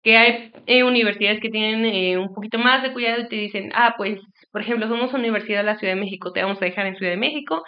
que 0.06 0.16
hay 0.16 0.52
eh, 0.66 0.84
universidades 0.84 1.40
que 1.40 1.48
tienen 1.48 1.84
eh, 1.84 2.16
un 2.16 2.32
poquito 2.32 2.58
más 2.58 2.80
de 2.80 2.92
cuidado 2.92 3.22
y 3.22 3.28
te 3.28 3.34
dicen, 3.34 3.72
ah, 3.74 3.96
pues, 3.98 4.20
por 4.52 4.60
ejemplo, 4.60 4.86
somos 4.86 5.12
Universidad 5.12 5.58
de 5.58 5.64
la 5.64 5.78
Ciudad 5.78 5.94
de 5.94 6.00
México, 6.00 6.30
te 6.30 6.44
vamos 6.44 6.62
a 6.62 6.64
dejar 6.64 6.86
en 6.86 6.94
Ciudad 6.94 7.10
de 7.10 7.16
México, 7.18 7.64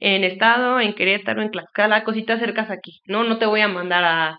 en 0.00 0.24
Estado, 0.24 0.80
en 0.80 0.94
Querétaro, 0.94 1.42
en 1.42 1.50
Tlaxcala, 1.50 2.02
cositas 2.02 2.40
cercas 2.40 2.70
aquí, 2.70 3.02
¿no? 3.04 3.24
No 3.24 3.36
te 3.36 3.44
voy 3.44 3.60
a 3.60 3.68
mandar 3.68 4.04
a, 4.04 4.38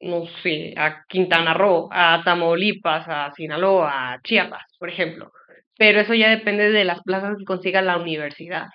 no 0.00 0.26
sé, 0.44 0.74
a 0.76 1.02
Quintana 1.08 1.54
Roo, 1.54 1.88
a 1.90 2.22
Tamaulipas, 2.24 3.04
a 3.08 3.32
Sinaloa, 3.32 4.12
a 4.12 4.20
Chiapas, 4.22 4.62
por 4.78 4.88
ejemplo. 4.88 5.32
Pero 5.76 5.98
eso 5.98 6.14
ya 6.14 6.30
depende 6.30 6.70
de 6.70 6.84
las 6.84 7.02
plazas 7.02 7.36
que 7.36 7.44
consiga 7.44 7.82
la 7.82 7.96
universidad. 7.96 8.68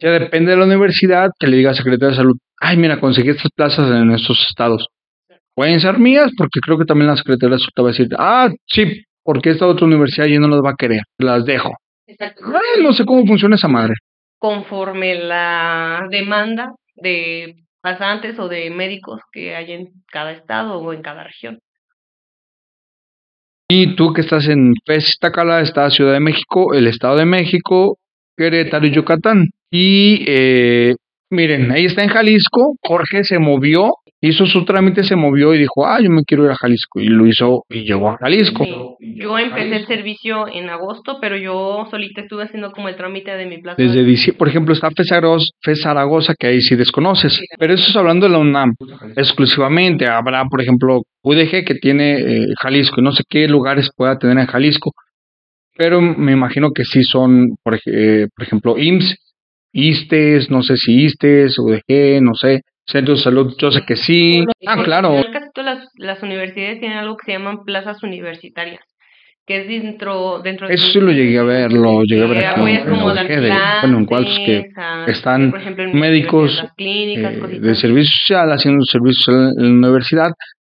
Ya 0.00 0.10
depende 0.10 0.50
de 0.50 0.56
la 0.56 0.64
universidad 0.64 1.30
que 1.38 1.46
le 1.46 1.58
diga 1.58 1.70
al 1.70 1.76
secretario 1.76 2.08
de 2.08 2.16
salud, 2.16 2.36
ay, 2.60 2.76
mira, 2.76 2.98
conseguí 2.98 3.30
estas 3.30 3.52
plazas 3.52 3.88
en 3.92 4.10
estos 4.10 4.44
estados 4.48 4.88
pueden 5.56 5.80
ser 5.80 5.98
mías, 5.98 6.30
porque 6.36 6.60
creo 6.60 6.78
que 6.78 6.84
también 6.84 7.08
la 7.08 7.16
Secretaría 7.16 7.56
de 7.56 7.82
va 7.82 7.88
a 7.88 7.92
decir, 7.92 8.08
ah, 8.18 8.50
sí, 8.66 9.02
porque 9.24 9.50
esta 9.50 9.66
otra 9.66 9.86
universidad 9.86 10.26
ya 10.26 10.38
no 10.38 10.48
las 10.48 10.60
va 10.60 10.70
a 10.70 10.76
querer, 10.78 11.00
las 11.18 11.46
dejo. 11.46 11.72
no 12.82 12.92
sé 12.92 13.04
cómo 13.06 13.26
funciona 13.26 13.56
esa 13.56 13.66
madre. 13.66 13.94
Conforme 14.38 15.14
la 15.14 16.06
demanda 16.10 16.74
de 16.94 17.56
pasantes 17.80 18.38
o 18.38 18.48
de 18.48 18.68
médicos 18.70 19.20
que 19.32 19.56
hay 19.56 19.72
en 19.72 19.88
cada 20.12 20.32
estado 20.32 20.78
o 20.78 20.92
en 20.92 21.00
cada 21.00 21.24
región. 21.24 21.58
Y 23.68 23.96
tú 23.96 24.12
que 24.12 24.20
estás 24.20 24.46
en 24.48 24.74
Tacala, 25.20 25.62
está 25.62 25.90
Ciudad 25.90 26.12
de 26.12 26.20
México, 26.20 26.74
el 26.74 26.86
Estado 26.86 27.16
de 27.16 27.24
México, 27.24 27.98
Querétaro 28.36 28.86
y 28.86 28.92
Yucatán. 28.92 29.48
Y 29.70 30.22
eh, 30.28 30.94
miren, 31.30 31.72
ahí 31.72 31.86
está 31.86 32.04
en 32.04 32.10
Jalisco, 32.10 32.76
Jorge 32.82 33.24
se 33.24 33.38
movió 33.38 33.94
hizo 34.20 34.46
su 34.46 34.64
trámite, 34.64 35.04
se 35.04 35.16
movió 35.16 35.54
y 35.54 35.58
dijo, 35.58 35.86
ah, 35.86 36.00
yo 36.00 36.10
me 36.10 36.24
quiero 36.24 36.44
ir 36.44 36.50
a 36.50 36.56
Jalisco. 36.56 37.00
Y 37.00 37.08
lo 37.08 37.26
hizo 37.26 37.64
y 37.68 37.84
llegó 37.84 38.10
a 38.10 38.16
Jalisco. 38.18 38.64
Yo 39.00 39.38
empecé 39.38 39.76
el 39.76 39.86
servicio 39.86 40.48
en 40.48 40.68
agosto, 40.70 41.18
pero 41.20 41.36
yo 41.36 41.86
solita 41.90 42.22
estuve 42.22 42.44
haciendo 42.44 42.72
como 42.72 42.88
el 42.88 42.96
trámite 42.96 43.32
de 43.32 43.46
mi 43.46 43.58
plaza. 43.58 43.80
Desde 43.80 44.04
diciembre, 44.04 44.38
por 44.38 44.48
ejemplo, 44.48 44.74
está 44.74 44.90
FE 44.90 45.76
Zaragoza, 45.76 46.34
que 46.38 46.46
ahí 46.46 46.60
sí 46.62 46.76
desconoces. 46.76 47.40
Pero 47.58 47.74
eso 47.74 47.90
es 47.90 47.96
hablando 47.96 48.26
de 48.26 48.32
la 48.32 48.38
UNAM 48.38 48.74
exclusivamente. 49.16 50.06
Habrá, 50.06 50.44
por 50.46 50.60
ejemplo, 50.60 51.02
UDG 51.22 51.64
que 51.64 51.74
tiene 51.80 52.18
eh, 52.18 52.46
Jalisco. 52.60 53.00
No 53.00 53.12
sé 53.12 53.22
qué 53.28 53.48
lugares 53.48 53.90
pueda 53.94 54.18
tener 54.18 54.38
en 54.38 54.46
Jalisco. 54.46 54.92
Pero 55.76 56.00
me 56.00 56.32
imagino 56.32 56.70
que 56.70 56.84
sí 56.84 57.02
son, 57.02 57.56
por, 57.62 57.78
eh, 57.84 58.28
por 58.34 58.46
ejemplo, 58.46 58.78
IMSS, 58.78 59.14
ISTES, 59.72 60.50
no 60.50 60.62
sé 60.62 60.78
si 60.78 61.04
ISTES, 61.04 61.58
UDG, 61.58 62.22
no 62.22 62.34
sé 62.34 62.62
Centros 62.86 63.18
de 63.18 63.24
salud, 63.24 63.54
yo 63.58 63.70
sé 63.70 63.82
que 63.84 63.96
sí. 63.96 64.44
Ah, 64.66 64.82
claro. 64.84 65.16
Casi 65.32 65.50
todas 65.52 65.76
las, 65.76 65.88
las 65.96 66.22
universidades 66.22 66.80
tienen 66.80 66.98
algo 66.98 67.16
que 67.16 67.26
se 67.26 67.32
llaman 67.32 67.64
plazas 67.64 68.02
universitarias 68.02 68.80
que 69.46 69.60
es 69.60 69.68
dentro 69.68 70.40
dentro 70.42 70.68
eso 70.68 70.88
sí 70.88 71.00
lo 71.00 71.12
llegué 71.12 71.38
a 71.38 71.44
ver 71.44 71.72
lo 71.72 72.02
llegué 72.02 72.24
a 72.24 72.26
ver 72.26 72.44
aquí 72.46 72.60
en, 72.68 72.90
bueno 72.90 73.98
en 73.98 74.04
cuantos 74.06 74.36
que 74.38 74.70
están 75.06 75.54
médicos 75.94 76.64
eh, 76.76 77.60
de 77.60 77.74
servicio 77.76 78.10
social 78.10 78.50
haciendo 78.50 78.84
servicios 78.84 79.28
en 79.28 79.80
la 79.80 79.88
universidad 79.88 80.32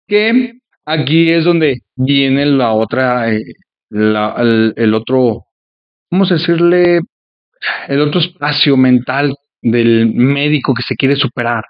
que 0.09 0.55
aquí 0.87 1.31
es 1.31 1.45
donde 1.45 1.81
viene 1.97 2.47
la 2.47 2.73
otra 2.73 3.31
eh, 3.31 3.43
la, 3.91 4.35
el, 4.39 4.73
el, 4.77 4.95
otro 4.95 5.45
vamos 6.11 6.31
a 6.31 6.35
decirle 6.37 7.01
el 7.89 8.01
otro 8.01 8.21
espacio 8.21 8.77
mental 8.79 9.35
del 9.61 10.11
médico 10.15 10.73
que 10.73 10.83
se 10.83 10.97
quiere 10.97 11.17
superar 11.17 11.63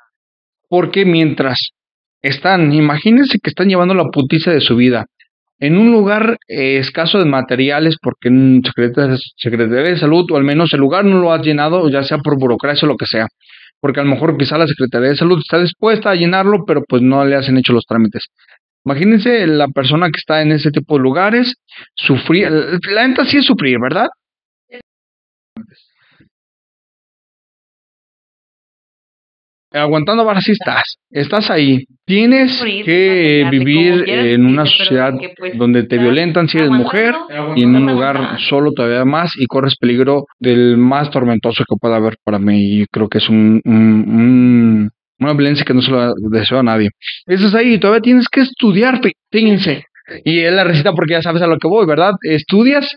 porque 0.72 1.04
mientras 1.04 1.72
están 2.22 2.72
imagínense 2.72 3.38
que 3.42 3.50
están 3.50 3.68
llevando 3.68 3.92
la 3.92 4.06
putiza 4.10 4.52
de 4.52 4.62
su 4.62 4.74
vida 4.74 5.04
en 5.60 5.76
un 5.76 5.92
lugar 5.92 6.38
eh, 6.48 6.78
escaso 6.78 7.18
de 7.18 7.26
materiales, 7.26 7.98
porque 8.00 8.30
en 8.30 8.62
Secretaría, 8.64 9.82
de 9.82 9.98
Salud, 9.98 10.24
o 10.32 10.36
al 10.38 10.44
menos 10.44 10.72
el 10.72 10.80
lugar 10.80 11.04
no 11.04 11.20
lo 11.20 11.30
ha 11.30 11.42
llenado, 11.42 11.90
ya 11.90 12.02
sea 12.04 12.18
por 12.18 12.38
burocracia 12.38 12.86
o 12.86 12.90
lo 12.90 12.96
que 12.96 13.04
sea, 13.04 13.28
porque 13.82 14.00
a 14.00 14.02
lo 14.02 14.08
mejor 14.08 14.38
quizá 14.38 14.56
la 14.56 14.66
Secretaría 14.66 15.10
de 15.10 15.16
Salud 15.16 15.38
está 15.40 15.60
dispuesta 15.60 16.08
a 16.08 16.14
llenarlo, 16.14 16.64
pero 16.66 16.82
pues 16.88 17.02
no 17.02 17.22
le 17.26 17.36
hacen 17.36 17.58
hecho 17.58 17.74
los 17.74 17.84
trámites. 17.84 18.28
Imagínense 18.86 19.46
la 19.46 19.68
persona 19.68 20.06
que 20.06 20.20
está 20.20 20.40
en 20.40 20.52
ese 20.52 20.70
tipo 20.70 20.96
de 20.96 21.02
lugares, 21.02 21.54
sufrir, 21.94 22.50
la 22.50 23.06
neta 23.06 23.26
sí 23.26 23.36
es 23.36 23.44
sufrir, 23.44 23.78
¿verdad? 23.78 24.06
Aguantando 29.72 30.22
ahora 30.22 30.40
sí 30.40 30.52
estás, 30.52 30.98
estás 31.10 31.50
ahí. 31.50 31.84
Tienes 32.04 32.62
que 32.62 33.46
vivir 33.50 34.04
en 34.08 34.44
una 34.44 34.66
sociedad 34.66 35.14
pues, 35.38 35.56
donde 35.56 35.84
te 35.84 35.98
violentan 35.98 36.48
si 36.48 36.58
eres 36.58 36.70
mujer 36.70 37.14
y 37.56 37.62
en 37.62 37.76
un 37.76 37.86
lugar 37.86 38.38
solo 38.40 38.72
todavía 38.72 39.04
más 39.04 39.32
y 39.36 39.46
corres 39.46 39.76
peligro 39.76 40.26
del 40.38 40.76
más 40.76 41.10
tormentoso 41.10 41.64
que 41.68 41.76
pueda 41.80 41.96
haber 41.96 42.16
para 42.24 42.38
mí. 42.38 42.80
Y 42.80 42.86
creo 42.86 43.08
que 43.08 43.18
es 43.18 43.28
un, 43.28 43.60
una 43.64 45.32
violencia 45.32 45.64
que 45.64 45.74
no 45.74 45.82
se 45.82 45.90
lo 45.90 46.12
deseo 46.30 46.58
a 46.58 46.62
nadie. 46.62 46.90
Estás 47.26 47.54
ahí 47.54 47.74
y 47.74 47.80
todavía 47.80 48.02
tienes 48.02 48.28
que 48.28 48.40
estudiar, 48.40 49.00
fíjense. 49.30 49.84
Y 50.24 50.40
él 50.40 50.56
la 50.56 50.64
recita 50.64 50.92
porque 50.92 51.14
ya 51.14 51.22
sabes 51.22 51.42
a 51.42 51.46
lo 51.46 51.58
que 51.58 51.68
voy, 51.68 51.86
¿verdad? 51.86 52.14
Estudias 52.22 52.96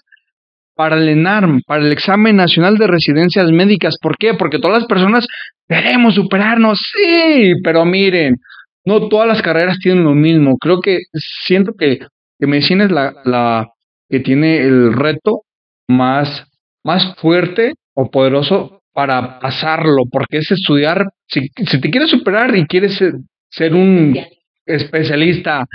para 0.75 0.97
el 0.97 1.07
ENARM, 1.07 1.61
para 1.65 1.83
el 1.83 1.91
examen 1.91 2.35
nacional 2.35 2.77
de 2.77 2.87
residencias 2.87 3.51
médicas. 3.51 3.97
¿Por 4.01 4.17
qué? 4.17 4.33
Porque 4.33 4.59
todas 4.59 4.79
las 4.79 4.87
personas 4.87 5.25
queremos 5.67 6.15
superarnos, 6.15 6.79
sí, 6.93 7.53
pero 7.63 7.85
miren, 7.85 8.37
no 8.83 9.07
todas 9.07 9.27
las 9.27 9.41
carreras 9.41 9.79
tienen 9.79 10.03
lo 10.03 10.13
mismo. 10.13 10.57
Creo 10.57 10.79
que 10.81 10.99
siento 11.45 11.73
que, 11.77 11.99
que 12.39 12.47
medicina 12.47 12.85
es 12.85 12.91
la, 12.91 13.13
la 13.23 13.67
que 14.09 14.19
tiene 14.19 14.59
el 14.59 14.93
reto 14.93 15.41
más, 15.87 16.45
más 16.83 17.15
fuerte 17.15 17.73
o 17.93 18.09
poderoso 18.11 18.81
para 18.93 19.39
pasarlo, 19.39 20.03
porque 20.11 20.37
es 20.37 20.51
estudiar, 20.51 21.05
si, 21.27 21.49
si 21.69 21.81
te 21.81 21.89
quieres 21.89 22.09
superar 22.09 22.55
y 22.55 22.65
quieres 22.65 22.95
ser, 22.95 23.13
ser 23.49 23.73
un 23.73 24.17
especialista 24.65 25.65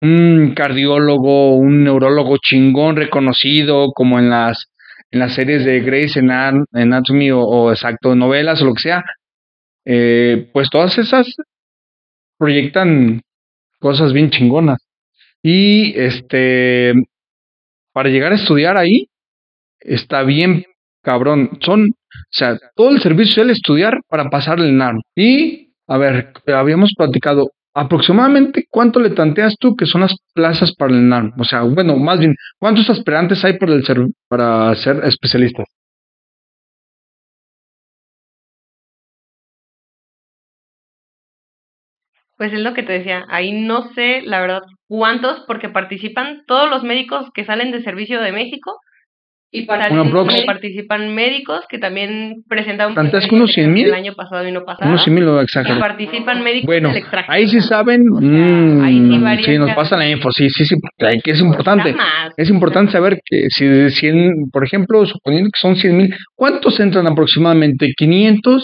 un 0.00 0.54
cardiólogo, 0.54 1.56
un 1.56 1.84
neurólogo 1.84 2.36
chingón 2.38 2.96
reconocido, 2.96 3.92
como 3.92 4.18
en 4.18 4.30
las, 4.30 4.66
en 5.10 5.20
las 5.20 5.34
series 5.34 5.64
de 5.64 5.80
Grey's 5.80 6.16
Anatomy 6.16 7.30
o, 7.32 7.70
exacto, 7.72 8.14
novelas 8.14 8.62
o 8.62 8.66
lo 8.66 8.74
que 8.74 8.82
sea, 8.82 9.04
eh, 9.84 10.50
pues 10.52 10.70
todas 10.70 10.98
esas 10.98 11.34
proyectan 12.38 13.22
cosas 13.80 14.12
bien 14.12 14.30
chingonas. 14.30 14.78
Y 15.42 15.98
este, 15.98 16.94
para 17.92 18.08
llegar 18.10 18.32
a 18.32 18.36
estudiar 18.36 18.76
ahí, 18.76 19.08
está 19.80 20.22
bien 20.22 20.64
cabrón. 21.02 21.58
Son, 21.60 21.82
o 21.82 22.30
sea, 22.30 22.58
todo 22.74 22.90
el 22.90 23.00
servicio 23.00 23.42
es 23.44 23.50
estudiar 23.50 24.00
para 24.08 24.30
pasar 24.30 24.60
el 24.60 24.76
NARM. 24.76 25.00
Y, 25.14 25.72
a 25.86 25.96
ver, 25.98 26.32
habíamos 26.46 26.92
platicado, 26.96 27.50
aproximadamente 27.80 28.66
cuánto 28.70 29.00
le 29.00 29.10
tanteas 29.10 29.56
tú 29.58 29.76
que 29.76 29.86
son 29.86 30.02
las 30.02 30.14
plazas 30.34 30.74
para 30.74 30.92
el 30.92 31.08
NARM? 31.08 31.32
O 31.38 31.44
sea, 31.44 31.62
bueno, 31.62 31.96
más 31.96 32.18
bien, 32.18 32.34
¿cuántos 32.58 32.88
aspirantes 32.90 33.44
hay 33.44 33.58
para, 33.58 33.80
ser, 33.82 33.98
para 34.28 34.74
ser 34.76 35.04
especialistas? 35.04 35.66
Pues 42.36 42.52
es 42.52 42.60
lo 42.60 42.72
que 42.72 42.84
te 42.84 42.92
decía, 42.92 43.24
ahí 43.28 43.52
no 43.52 43.92
sé 43.94 44.22
la 44.22 44.40
verdad 44.40 44.60
cuántos, 44.86 45.40
porque 45.46 45.68
participan 45.68 46.44
todos 46.46 46.70
los 46.70 46.84
médicos 46.84 47.26
que 47.34 47.44
salen 47.44 47.72
de 47.72 47.82
servicio 47.82 48.20
de 48.20 48.32
México 48.32 48.78
y 49.50 49.62
para 49.62 49.88
participan 50.44 51.14
médicos 51.14 51.64
que 51.70 51.78
también 51.78 52.44
presentaron 52.48 52.94
unos 53.32 53.52
100 53.52 53.72
mil 53.72 53.86
el 53.86 53.94
año 53.94 54.14
pasado 54.14 54.46
y 54.46 54.52
no 54.52 54.64
pasado. 54.64 54.90
Unos 54.90 55.04
100 55.04 55.14
mil 55.14 55.24
Y 55.24 55.80
participan 55.80 56.42
médicos 56.42 56.66
bueno, 56.66 56.92
del. 56.92 57.04
Ahí 57.28 57.48
sí 57.48 57.60
saben, 57.62 58.02
mmm, 58.04 59.42
sí, 59.42 59.56
nos 59.56 59.74
pasan 59.74 60.00
la 60.00 60.10
info, 60.10 60.30
sí, 60.32 60.50
sí, 60.50 60.66
sí, 60.66 60.76
que 61.24 61.30
es 61.30 61.40
importante. 61.40 61.94
Es 62.36 62.50
importante 62.50 62.92
saber 62.92 63.20
que 63.24 63.46
si 63.48 63.64
de 63.64 63.90
100, 63.90 64.50
por 64.52 64.64
ejemplo, 64.64 65.06
suponiendo 65.06 65.50
que 65.50 65.58
son 65.58 65.76
100 65.76 65.96
mil, 65.96 66.14
¿cuántos 66.34 66.78
entran 66.80 67.06
aproximadamente? 67.06 67.94
¿500? 67.98 68.62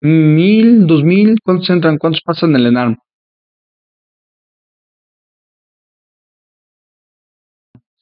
¿1000? 0.00 0.86
¿2000? 0.86 1.36
¿Cuántos 1.44 1.70
entran? 1.70 1.98
¿Cuántos 1.98 2.20
pasan 2.22 2.50
en 2.50 2.56
el 2.56 2.66
ENARM? 2.66 2.96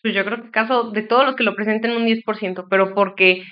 Pues 0.05 0.15
yo 0.15 0.23
creo 0.23 0.43
que 0.43 0.51
caso 0.51 0.91
de 0.91 1.01
todos 1.01 1.25
los 1.25 1.35
que 1.35 1.45
lo 1.45 1.57
presenten 1.57 1.93
un 1.93 2.05
10%, 2.07 2.67
pero 2.69 2.95
porque 2.95 3.43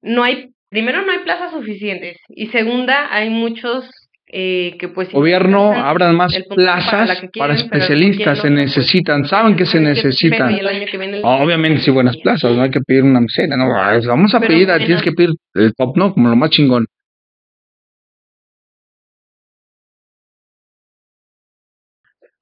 no 0.00 0.22
hay, 0.22 0.50
primero 0.70 1.02
no 1.02 1.10
hay 1.10 1.18
plazas 1.24 1.50
suficientes 1.50 2.18
y 2.28 2.46
segunda 2.46 3.12
hay 3.12 3.30
muchos 3.30 3.90
eh, 4.28 4.76
que 4.78 4.86
pues... 4.86 5.10
Gobierno, 5.10 5.72
abran 5.72 6.14
más 6.14 6.32
plazas 6.54 7.20
para, 7.36 7.54
especialistas, 7.54 8.38
se 8.38 8.48
necesitan, 8.48 9.26
saben 9.26 9.56
que 9.56 9.66
se 9.66 9.80
necesitan. 9.80 10.56
Obviamente 11.24 11.80
sí, 11.80 11.90
buenas 11.90 12.16
plazas, 12.18 12.54
no 12.54 12.62
hay 12.62 12.70
que 12.70 12.80
pedir 12.80 13.02
una 13.02 13.20
mesera, 13.20 13.56
no, 13.56 13.68
vamos 13.68 14.32
a 14.36 14.38
pedir, 14.38 14.68
tienes 14.76 15.02
que 15.02 15.10
pedir 15.10 15.30
el 15.54 15.74
top, 15.74 15.96
¿no? 15.96 16.14
Como 16.14 16.28
lo 16.28 16.36
más 16.36 16.50
chingón. 16.50 16.86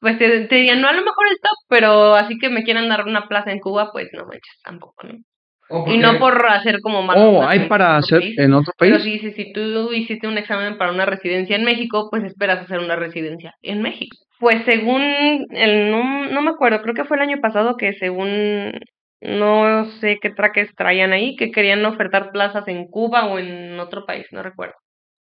Pues 0.07 0.19
te, 0.19 0.47
dirían, 0.55 0.81
no 0.81 0.87
a 0.87 0.93
lo 0.93 1.03
mejor 1.03 1.27
el 1.29 1.41
top, 1.41 1.57
pero 1.69 2.15
así 2.15 2.39
que 2.39 2.49
me 2.49 2.63
quieran 2.63 2.89
dar 2.89 3.05
una 3.09 3.27
plaza 3.27 3.51
en 3.51 3.59
Cuba, 3.59 3.91
pues 3.91 4.09
no 4.13 4.25
manches 4.25 4.61
tampoco, 4.63 5.05
¿no? 5.05 5.15
y 5.89 5.99
no 5.99 6.21
por 6.21 6.47
hacer 6.47 6.81
como 6.81 7.03
más. 7.03 7.17
Oh, 7.19 7.43
hay 7.43 7.69
para 7.69 7.97
hacer 7.97 8.23
en 8.37 8.55
otro 8.55 8.73
país. 8.79 8.93
Pero 8.93 9.03
sí, 9.03 9.19
sí, 9.19 9.33
si 9.33 9.53
tú 9.53 9.93
hiciste 9.93 10.29
un 10.29 10.39
examen 10.39 10.79
para 10.79 10.93
una 10.93 11.07
residencia 11.07 11.57
en 11.57 11.65
México, 11.65 12.07
pues 12.09 12.23
esperas 12.23 12.61
hacer 12.61 12.79
una 12.79 12.95
residencia 12.95 13.53
en 13.63 13.83
México. 13.83 14.17
Pues 14.39 14.65
según, 14.65 15.03
el, 15.51 15.91
no, 15.91 16.27
no 16.27 16.41
me 16.41 16.51
acuerdo, 16.51 16.83
creo 16.83 16.95
que 16.95 17.05
fue 17.05 17.17
el 17.17 17.25
año 17.25 17.41
pasado 17.41 17.77
que 17.77 17.95
según, 17.95 18.75
no 19.21 19.87
sé 20.01 20.19
qué 20.23 20.31
traques 20.31 20.73
traían 20.77 21.13
ahí, 21.13 21.35
que 21.35 21.51
querían 21.51 21.85
ofertar 21.85 22.31
plazas 22.31 22.69
en 22.69 22.87
Cuba 22.87 23.27
o 23.27 23.41
en 23.41 23.81
otro 23.81 24.07
país, 24.07 24.27
no 24.31 24.45
recuerdo 24.45 24.77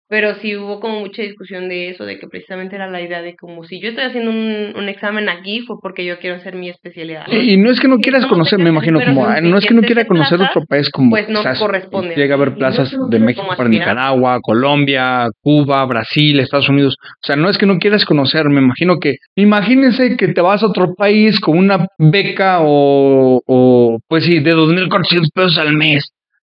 pero 0.08 0.34
sí 0.36 0.56
hubo 0.56 0.80
como 0.80 1.00
mucha 1.00 1.22
discusión 1.22 1.68
de 1.68 1.90
eso, 1.90 2.04
de 2.04 2.18
que 2.18 2.26
precisamente 2.26 2.76
era 2.76 2.88
la 2.90 3.00
idea 3.00 3.20
de 3.20 3.36
como 3.36 3.64
si 3.64 3.80
yo 3.80 3.90
estoy 3.90 4.04
haciendo 4.04 4.30
un, 4.30 4.72
un 4.74 4.88
examen 4.88 5.28
aquí 5.28 5.60
fue 5.66 5.76
porque 5.82 6.04
yo 6.04 6.18
quiero 6.18 6.36
hacer 6.36 6.54
mi 6.54 6.70
especialidad. 6.70 7.26
Y, 7.30 7.56
no 7.58 7.70
es 7.70 7.78
que 7.78 7.88
no 7.88 7.98
quieras 7.98 8.26
conocer, 8.26 8.58
me 8.58 8.70
imagino, 8.70 9.00
como, 9.00 9.26
no 9.28 9.58
es 9.58 9.66
que 9.66 9.74
no 9.74 9.82
quiera 9.82 10.06
conocer 10.06 10.40
otro 10.40 10.62
país 10.66 10.88
como, 10.90 11.10
pues 11.10 11.28
no 11.28 11.42
corresponde. 11.58 12.14
Llega 12.14 12.34
a 12.34 12.38
haber 12.38 12.54
plazas 12.54 12.94
de 13.10 13.18
México 13.18 13.46
para 13.56 13.68
Nicaragua, 13.68 14.38
Colombia, 14.40 15.28
Cuba, 15.42 15.84
Brasil, 15.84 16.40
Estados 16.40 16.68
Unidos. 16.68 16.96
O 17.00 17.26
sea, 17.26 17.36
no 17.36 17.50
es 17.50 17.58
que 17.58 17.66
no 17.66 17.78
quieras 17.78 18.04
conocer, 18.04 18.48
me 18.48 18.60
imagino 18.60 18.98
que, 18.98 19.16
imagínense 19.36 20.16
que 20.16 20.28
te 20.28 20.40
vas 20.40 20.62
a 20.62 20.66
otro 20.66 20.94
país 20.94 21.38
con 21.40 21.58
una 21.58 21.86
beca 21.98 22.60
o, 22.62 23.42
o 23.46 23.98
pues 24.08 24.24
sí, 24.24 24.40
de 24.40 24.52
dos 24.52 24.68
mil 24.72 24.88
pesos 25.34 25.58
al 25.58 25.74
mes. 25.74 26.12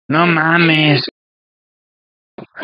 No 0.09 0.27
mames. 0.27 1.07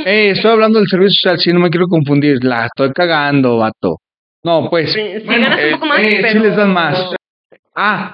Hey, 0.05 0.31
estoy 0.31 0.53
hablando 0.53 0.79
del 0.79 0.89
servicio 0.89 1.15
social, 1.15 1.39
si 1.39 1.53
no 1.53 1.61
me 1.61 1.71
quiero 1.71 1.87
confundir. 1.87 2.43
La 2.43 2.67
estoy 2.67 2.91
cagando, 2.93 3.59
vato. 3.59 3.99
No, 4.43 4.69
pues. 4.71 4.93
Sí, 4.93 5.01
eh, 5.01 5.23
más, 5.81 6.01
eh, 6.01 6.41
les 6.41 6.57
dan 6.57 6.73
más. 6.73 7.13
Ah, 7.75 8.13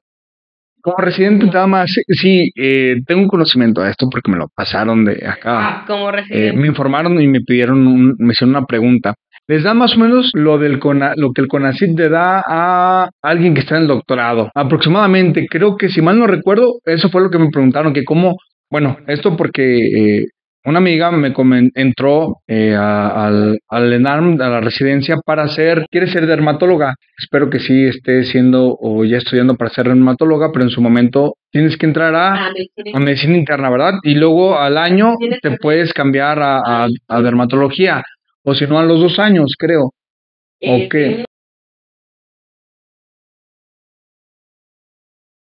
como 0.83 0.99
residente 0.99 1.47
nada 1.47 1.67
más, 1.67 1.93
sí, 2.09 2.51
eh, 2.55 2.97
tengo 3.07 3.23
un 3.23 3.29
conocimiento 3.29 3.81
de 3.83 3.91
esto 3.91 4.09
porque 4.11 4.31
me 4.31 4.37
lo 4.37 4.47
pasaron 4.55 5.05
de 5.05 5.15
acá. 5.27 5.81
Ah, 5.81 5.85
como 5.87 6.11
residente. 6.11 6.57
me 6.57 6.69
informaron 6.69 7.21
y 7.21 7.27
me 7.27 7.41
pidieron, 7.41 7.87
un, 7.87 8.15
me 8.19 8.33
hicieron 8.33 8.57
una 8.57 8.67
pregunta. 8.67 9.15
Les 9.49 9.63
da 9.63 9.75
más 9.75 9.97
o 9.97 10.01
menos 10.01 10.31
lo 10.35 10.59
del 10.59 10.81
lo 11.17 11.33
que 11.33 11.41
el 11.41 11.49
CONACYT 11.49 11.97
le 11.97 12.09
da 12.09 12.43
a 12.47 13.11
alguien 13.23 13.55
que 13.55 13.61
está 13.61 13.77
en 13.77 13.83
el 13.83 13.89
doctorado. 13.89 14.51
Aproximadamente, 14.55 15.47
creo 15.49 15.77
que 15.77 15.89
si 15.89 16.03
mal 16.03 16.19
no 16.19 16.27
recuerdo, 16.27 16.81
eso 16.85 17.09
fue 17.11 17.23
lo 17.23 17.31
que 17.31 17.39
me 17.39 17.51
preguntaron, 17.51 17.93
que 17.93 18.05
cómo, 18.05 18.37
bueno, 18.71 18.97
esto 19.07 19.37
porque 19.37 20.27
una 20.67 20.79
amiga 20.79 21.13
me 21.13 21.33
entró 21.75 22.41
eh, 22.49 22.75
al, 22.75 23.61
al 23.69 23.93
ENARM, 23.93 24.41
a 24.43 24.49
la 24.49 24.61
residencia, 24.61 25.17
para 25.25 25.47
ser, 25.47 25.87
quiere 25.91 26.09
ser 26.09 26.27
dermatóloga. 26.27 26.97
Espero 27.17 27.49
que 27.49 27.61
sí 27.61 27.87
esté 27.87 28.25
siendo 28.25 28.77
o 28.81 29.05
ya 29.05 29.19
estudiando 29.19 29.55
para 29.55 29.71
ser 29.71 29.87
dermatóloga, 29.87 30.51
pero 30.53 30.65
en 30.65 30.71
su 30.71 30.83
momento 30.83 31.37
tienes 31.53 31.77
que 31.77 31.87
entrar 31.87 32.17
a, 32.17 32.51
a 32.93 32.99
medicina 32.99 33.37
interna, 33.37 33.71
¿verdad? 33.71 33.95
Y 34.03 34.17
luego 34.17 34.59
al 34.59 34.77
año 34.77 35.15
te 35.41 35.57
puedes 35.59 35.93
cambiar 35.93 36.41
a, 36.41 36.89
a, 37.09 37.23
dermatología, 37.23 38.03
o 38.43 38.55
si 38.55 38.67
no 38.67 38.81
a 38.81 38.85
los 38.85 39.01
dos 39.01 39.21
años, 39.21 39.55
creo. 39.57 39.93
¿O 40.63 40.89
qué? 40.91 41.25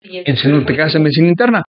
En 0.01 0.37
si 0.37 0.47
no 0.47 0.65
te 0.65 0.75
quedas 0.75 0.93
en 0.93 1.01
medicina 1.01 1.27
interna. 1.27 1.63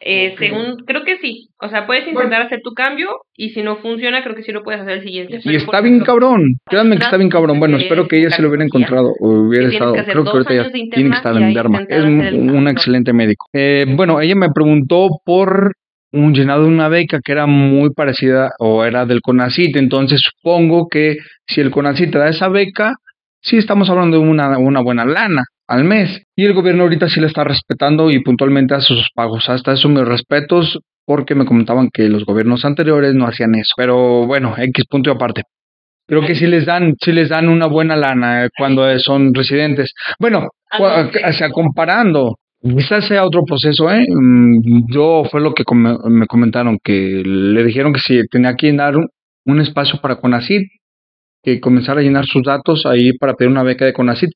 Eh, 0.00 0.34
según, 0.38 0.84
creo 0.86 1.04
que 1.04 1.18
sí. 1.18 1.48
O 1.60 1.68
sea, 1.68 1.86
puedes 1.86 2.06
intentar 2.06 2.42
hacer 2.42 2.60
tu 2.62 2.72
cambio 2.72 3.08
y 3.34 3.50
si 3.50 3.62
no 3.62 3.76
funciona, 3.76 4.22
creo 4.22 4.34
que 4.34 4.42
sí 4.42 4.52
lo 4.52 4.62
puedes 4.62 4.80
hacer 4.80 4.98
el 4.98 5.02
siguiente. 5.02 5.40
Y 5.42 5.56
está 5.56 5.80
bien 5.80 6.00
cabrón. 6.00 6.56
Créanme 6.66 6.96
que 6.96 7.04
está 7.04 7.16
bien 7.16 7.30
cabrón. 7.30 7.58
Bueno, 7.58 7.78
espero 7.78 8.06
que 8.06 8.18
ella 8.18 8.30
se 8.30 8.42
lo 8.42 8.48
hubiera 8.48 8.64
encontrado 8.64 9.12
o 9.20 9.28
hubiera 9.28 9.68
estado. 9.68 9.94
Creo 9.94 10.24
que 10.24 10.30
ahorita 10.30 10.54
ya 10.54 10.70
tiene 10.70 11.10
que 11.10 11.16
estar 11.16 11.36
en 11.36 11.54
Derma. 11.54 11.84
Es 11.88 12.04
un, 12.04 12.68
excelente 12.68 13.12
médico. 13.12 13.46
Eh, 13.52 13.86
bueno, 13.88 14.20
ella 14.20 14.34
me 14.34 14.50
preguntó 14.50 15.08
por 15.24 15.72
un 16.12 16.34
llenado 16.34 16.62
de 16.62 16.68
una 16.68 16.88
beca 16.88 17.20
que 17.24 17.32
era 17.32 17.46
muy 17.46 17.90
parecida 17.90 18.52
o 18.58 18.84
era 18.84 19.06
del 19.06 19.22
CONACIT. 19.22 19.76
Entonces 19.76 20.20
supongo 20.20 20.88
que 20.88 21.16
si 21.46 21.60
el 21.60 21.70
CONACIT 21.70 22.12
te 22.12 22.18
da 22.18 22.28
esa 22.28 22.48
beca, 22.48 22.94
sí 23.40 23.56
estamos 23.56 23.88
hablando 23.88 24.18
de 24.18 24.28
una, 24.28 24.58
una 24.58 24.80
buena 24.80 25.04
lana 25.04 25.44
al 25.66 25.84
mes. 25.84 26.22
Y 26.34 26.44
el 26.44 26.54
gobierno 26.54 26.84
ahorita 26.84 27.08
sí 27.08 27.20
la 27.20 27.26
está 27.26 27.44
respetando 27.44 28.10
y 28.10 28.22
puntualmente 28.22 28.74
hace 28.74 28.94
sus 28.94 29.10
pagos. 29.14 29.48
Hasta 29.48 29.72
eso 29.72 29.88
mis 29.88 30.04
respetos 30.04 30.78
porque 31.04 31.34
me 31.34 31.46
comentaban 31.46 31.88
que 31.92 32.08
los 32.08 32.24
gobiernos 32.24 32.64
anteriores 32.64 33.14
no 33.14 33.26
hacían 33.26 33.54
eso. 33.54 33.72
Pero 33.76 34.26
bueno, 34.26 34.54
X 34.56 34.84
punto 34.88 35.10
y 35.10 35.14
aparte. 35.14 35.42
Creo 36.08 36.22
que 36.22 36.36
sí 36.36 36.46
les 36.46 36.66
dan, 36.66 36.94
sí 37.02 37.12
les 37.12 37.28
dan 37.28 37.48
una 37.48 37.66
buena 37.66 37.96
lana 37.96 38.44
eh, 38.44 38.48
cuando 38.56 38.96
son 39.00 39.34
residentes. 39.34 39.92
Bueno, 40.20 40.48
o 40.78 41.32
sea, 41.32 41.50
comparando, 41.50 42.36
quizás 42.62 43.06
sea 43.06 43.24
otro 43.24 43.42
proceso, 43.44 43.90
¿eh? 43.90 44.06
Mm, 44.08 44.92
yo 44.92 45.24
fue 45.28 45.40
lo 45.40 45.52
que 45.52 45.64
me 45.74 46.26
comentaron, 46.28 46.78
que 46.82 47.22
le 47.24 47.64
dijeron 47.64 47.92
que 47.92 47.98
si 47.98 48.20
tenía 48.28 48.54
que 48.54 48.68
llenar 48.68 48.96
un, 48.96 49.08
un 49.46 49.60
espacio 49.60 50.00
para 50.00 50.16
CONACID, 50.16 50.62
que 51.42 51.60
comenzara 51.60 52.00
a 52.00 52.04
llenar 52.04 52.26
sus 52.26 52.42
datos 52.42 52.86
ahí 52.86 53.12
para 53.18 53.34
pedir 53.34 53.50
una 53.50 53.62
beca 53.62 53.84
de 53.84 53.92
CONACID. 53.92 54.28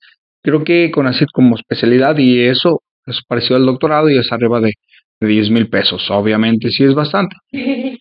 Creo 0.42 0.64
que 0.64 0.90
CONACYT 0.90 1.28
como 1.32 1.56
especialidad 1.56 2.16
y 2.18 2.40
eso 2.44 2.82
es 3.06 3.20
parecido 3.26 3.56
al 3.56 3.66
doctorado 3.66 4.08
y 4.08 4.18
es 4.18 4.32
arriba 4.32 4.60
de, 4.60 4.74
de 5.20 5.28
10 5.28 5.50
mil 5.50 5.68
pesos. 5.68 6.10
Obviamente 6.10 6.70
sí 6.70 6.84
es 6.84 6.94
bastante. 6.94 7.36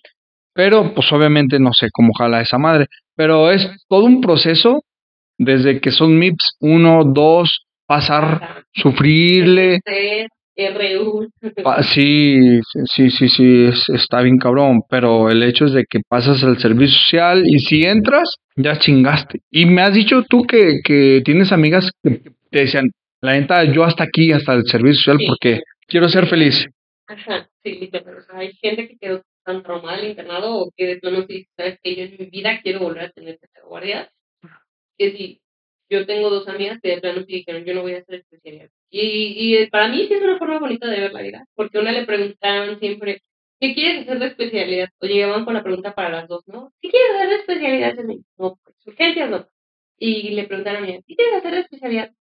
Pero 0.54 0.94
pues 0.94 1.12
obviamente 1.12 1.60
no 1.60 1.74
sé 1.74 1.90
cómo 1.92 2.14
jala 2.14 2.42
esa 2.42 2.58
madre. 2.58 2.88
Pero 3.16 3.52
es 3.52 3.70
todo 3.88 4.06
un 4.06 4.22
proceso 4.22 4.84
desde 5.38 5.80
que 5.80 5.92
son 5.92 6.18
MIPS 6.18 6.58
1, 6.60 7.04
2, 7.14 7.66
pasar, 7.86 8.66
sufrirle. 8.74 9.80
Sí, 11.84 12.60
sí, 12.86 13.10
sí, 13.10 13.30
sí, 13.30 13.70
está 13.94 14.22
bien 14.22 14.38
cabrón, 14.38 14.82
pero 14.90 15.30
el 15.30 15.44
hecho 15.44 15.66
es 15.66 15.74
de 15.74 15.86
que 15.90 16.00
pasas 16.08 16.44
al 16.44 16.58
servicio 16.58 16.98
social 17.00 17.44
y 17.46 17.60
si 17.60 17.84
entras, 17.84 18.36
ya 18.56 18.78
chingaste. 18.78 19.42
Y 19.50 19.66
me 19.66 19.82
has 19.82 19.94
dicho 19.94 20.24
tú 20.28 20.44
que, 20.44 20.80
que 20.84 21.22
tienes 21.24 21.52
amigas 21.52 21.92
que 22.04 22.22
te 22.52 22.60
decían, 22.60 22.92
la 23.22 23.34
neta, 23.34 23.64
yo 23.66 23.84
hasta 23.84 24.04
aquí, 24.04 24.32
hasta 24.32 24.54
el 24.54 24.66
servicio 24.66 25.14
social, 25.14 25.20
porque 25.28 25.62
quiero 25.88 26.10
ser 26.10 26.28
feliz. 26.28 26.68
Ajá, 27.08 27.50
sí, 27.64 27.90
pero 27.92 28.18
hay 28.34 28.54
gente 28.54 28.88
que 28.88 28.98
quedó 28.98 29.22
tan 29.44 29.64
traumada 29.64 30.06
internado 30.06 30.56
o 30.56 30.72
que 30.76 30.86
de 30.86 30.98
plano 30.98 31.26
sí, 31.28 31.48
sabes 31.58 31.80
que 31.82 31.96
yo 31.96 32.04
en 32.04 32.18
mi 32.20 32.26
vida 32.28 32.60
quiero 32.62 32.80
volver 32.82 33.06
a 33.06 33.12
tener 33.12 33.40
que 33.40 33.48
ser 33.48 33.64
guardia, 33.64 34.10
que 34.98 35.12
si 35.12 35.42
yo 35.90 36.06
tengo 36.06 36.30
dos 36.30 36.48
amigas 36.48 36.80
que 36.82 36.90
de 36.90 37.02
plano 37.02 37.22
sí 37.22 37.34
dijeron, 37.34 37.66
yo 37.66 37.74
no 37.74 37.82
voy 37.82 37.96
a 37.96 38.00
hacer 38.00 38.16
especialidad. 38.16 38.70
Y, 38.90 39.56
y 39.62 39.68
para 39.68 39.88
mí 39.90 40.06
sí 40.08 40.14
es 40.14 40.22
una 40.22 40.38
forma 40.38 40.60
bonita 40.60 40.88
de 40.88 41.00
ver 41.00 41.14
la 41.14 41.22
vida, 41.22 41.46
porque 41.56 41.78
a 41.78 41.82
una 41.82 41.92
le 41.92 42.06
preguntaban 42.06 42.80
siempre, 42.80 43.22
¿qué 43.60 43.74
quieres 43.74 44.04
hacer 44.04 44.20
de 44.20 44.28
especialidad? 44.28 44.90
O 45.00 45.06
llegaban 45.08 45.46
con 45.46 45.54
la 45.54 45.64
pregunta 45.64 45.96
para 45.96 46.10
las 46.10 46.28
dos, 46.28 46.48
¿no? 46.48 46.72
¿Qué 46.82 46.90
quieres 46.90 47.16
hacer 47.16 47.30
de 47.30 47.36
especialidad? 47.36 47.96
No, 48.38 48.60
pues 48.64 48.76
urgencias 48.88 49.30
no. 49.30 49.48
Y 49.98 50.32
le 50.32 50.46
preguntaron 50.46 50.84
a 50.84 50.88
mí, 50.88 51.04
¿qué 51.08 51.16
quieres 51.16 51.36
hacer 51.36 51.52
de 51.54 51.60
especialidad? 51.62 52.12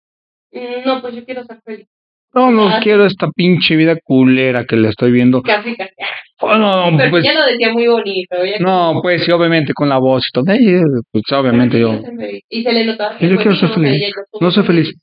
Mm, 0.53 0.87
no, 0.87 1.01
pues 1.03 1.15
yo 1.15 1.25
quiero 1.25 1.45
ser 1.45 1.61
feliz. 1.63 1.89
No, 2.35 2.51
no 2.51 2.69
ah, 2.69 2.81
quiero 2.83 3.07
esta 3.07 3.29
pinche 3.31 3.75
vida 3.75 3.97
culera 4.03 4.65
que 4.65 4.77
le 4.77 4.89
estoy 4.89 5.11
viendo. 5.11 5.43
Casi, 5.43 5.75
casi. 5.75 5.95
Oh, 6.41 6.57
no, 6.57 6.97
Pero 6.97 7.11
pues, 7.11 7.25
ya 7.25 7.35
lo 7.35 7.47
decía 7.47 7.73
muy 7.73 7.87
bonito. 7.89 8.37
no, 8.61 9.01
pues 9.03 9.25
sí, 9.25 9.33
obviamente 9.33 9.73
con 9.75 9.89
la 9.89 9.99
voz 9.99 10.29
y 10.29 10.31
todo. 10.31 10.45
pues 10.45 11.25
obviamente 11.33 11.81
yo. 11.81 12.01
Y 12.49 12.63
se 12.63 12.73
le 12.73 12.85
notaba. 12.85 13.19
Yo 13.19 13.37
quiero 13.37 13.57
ser 13.57 13.71
feliz. 13.71 14.15
No 14.41 14.51
soy 14.51 14.65
feliz. 14.65 14.95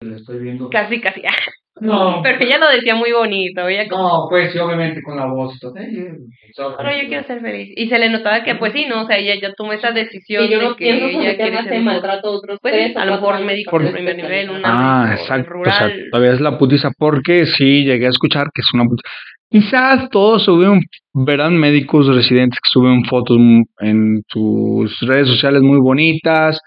Le 0.00 0.16
estoy 0.16 0.38
viendo. 0.40 0.70
Casi, 0.70 1.00
casi. 1.00 1.22
No. 1.80 2.20
Pero 2.22 2.38
ella 2.40 2.58
lo 2.58 2.68
decía 2.70 2.94
muy 2.94 3.12
bonito. 3.12 3.68
Ella 3.68 3.86
No, 3.90 4.26
pues 4.28 4.52
sí, 4.52 4.58
obviamente 4.58 5.02
con 5.02 5.16
la 5.16 5.26
voz 5.26 5.56
y 5.56 5.58
todo. 5.58 5.74
Pero 5.74 7.02
yo 7.02 7.08
quiero 7.08 7.26
ser 7.26 7.40
feliz. 7.40 7.72
Y 7.76 7.88
se 7.88 7.98
le 7.98 8.10
notaba 8.10 8.42
que, 8.42 8.54
pues 8.54 8.72
sí, 8.72 8.86
¿no? 8.86 9.02
O 9.02 9.06
sea, 9.06 9.18
ella 9.18 9.34
ya 9.40 9.52
tomó 9.54 9.72
esa 9.72 9.92
decisión. 9.92 10.44
Y 10.44 10.48
yo 10.48 10.60
no 10.60 10.70
de 10.70 10.76
que 10.76 10.90
ella 10.90 11.36
quiere 11.36 11.62
ser 11.64 11.82
maltrato 11.82 12.28
a 12.28 12.30
otros 12.32 12.58
pues, 12.60 12.96
a 12.96 13.04
lo 13.04 13.12
mejor 13.12 13.40
médico 13.44 13.70
por 13.70 13.92
primer 13.92 14.16
nivel, 14.16 14.50
una 14.50 14.62
Ah, 14.64 15.14
exacto. 15.14 15.50
Rural. 15.50 15.72
O 15.72 15.76
sea, 15.76 15.90
todavía 16.10 16.34
es 16.34 16.40
la 16.40 16.58
putiza 16.58 16.90
porque 16.98 17.46
sí 17.46 17.84
llegué 17.84 18.06
a 18.06 18.10
escuchar 18.10 18.46
que 18.54 18.60
es 18.60 18.74
una 18.74 18.84
putiza. 18.84 19.08
Quizás 19.50 20.10
todos 20.10 20.44
suben, 20.44 20.80
verán 21.14 21.56
médicos 21.56 22.06
residentes 22.06 22.58
que 22.60 22.68
suben 22.70 23.04
fotos 23.04 23.38
en 23.80 24.22
sus 24.28 25.00
redes 25.00 25.28
sociales 25.28 25.62
muy 25.62 25.78
bonitas, 25.78 26.60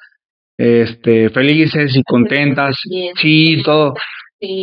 este, 0.57 1.29
felices 1.29 1.95
y 1.95 2.03
contentas, 2.03 2.77
sí, 3.15 3.61
todo. 3.63 3.93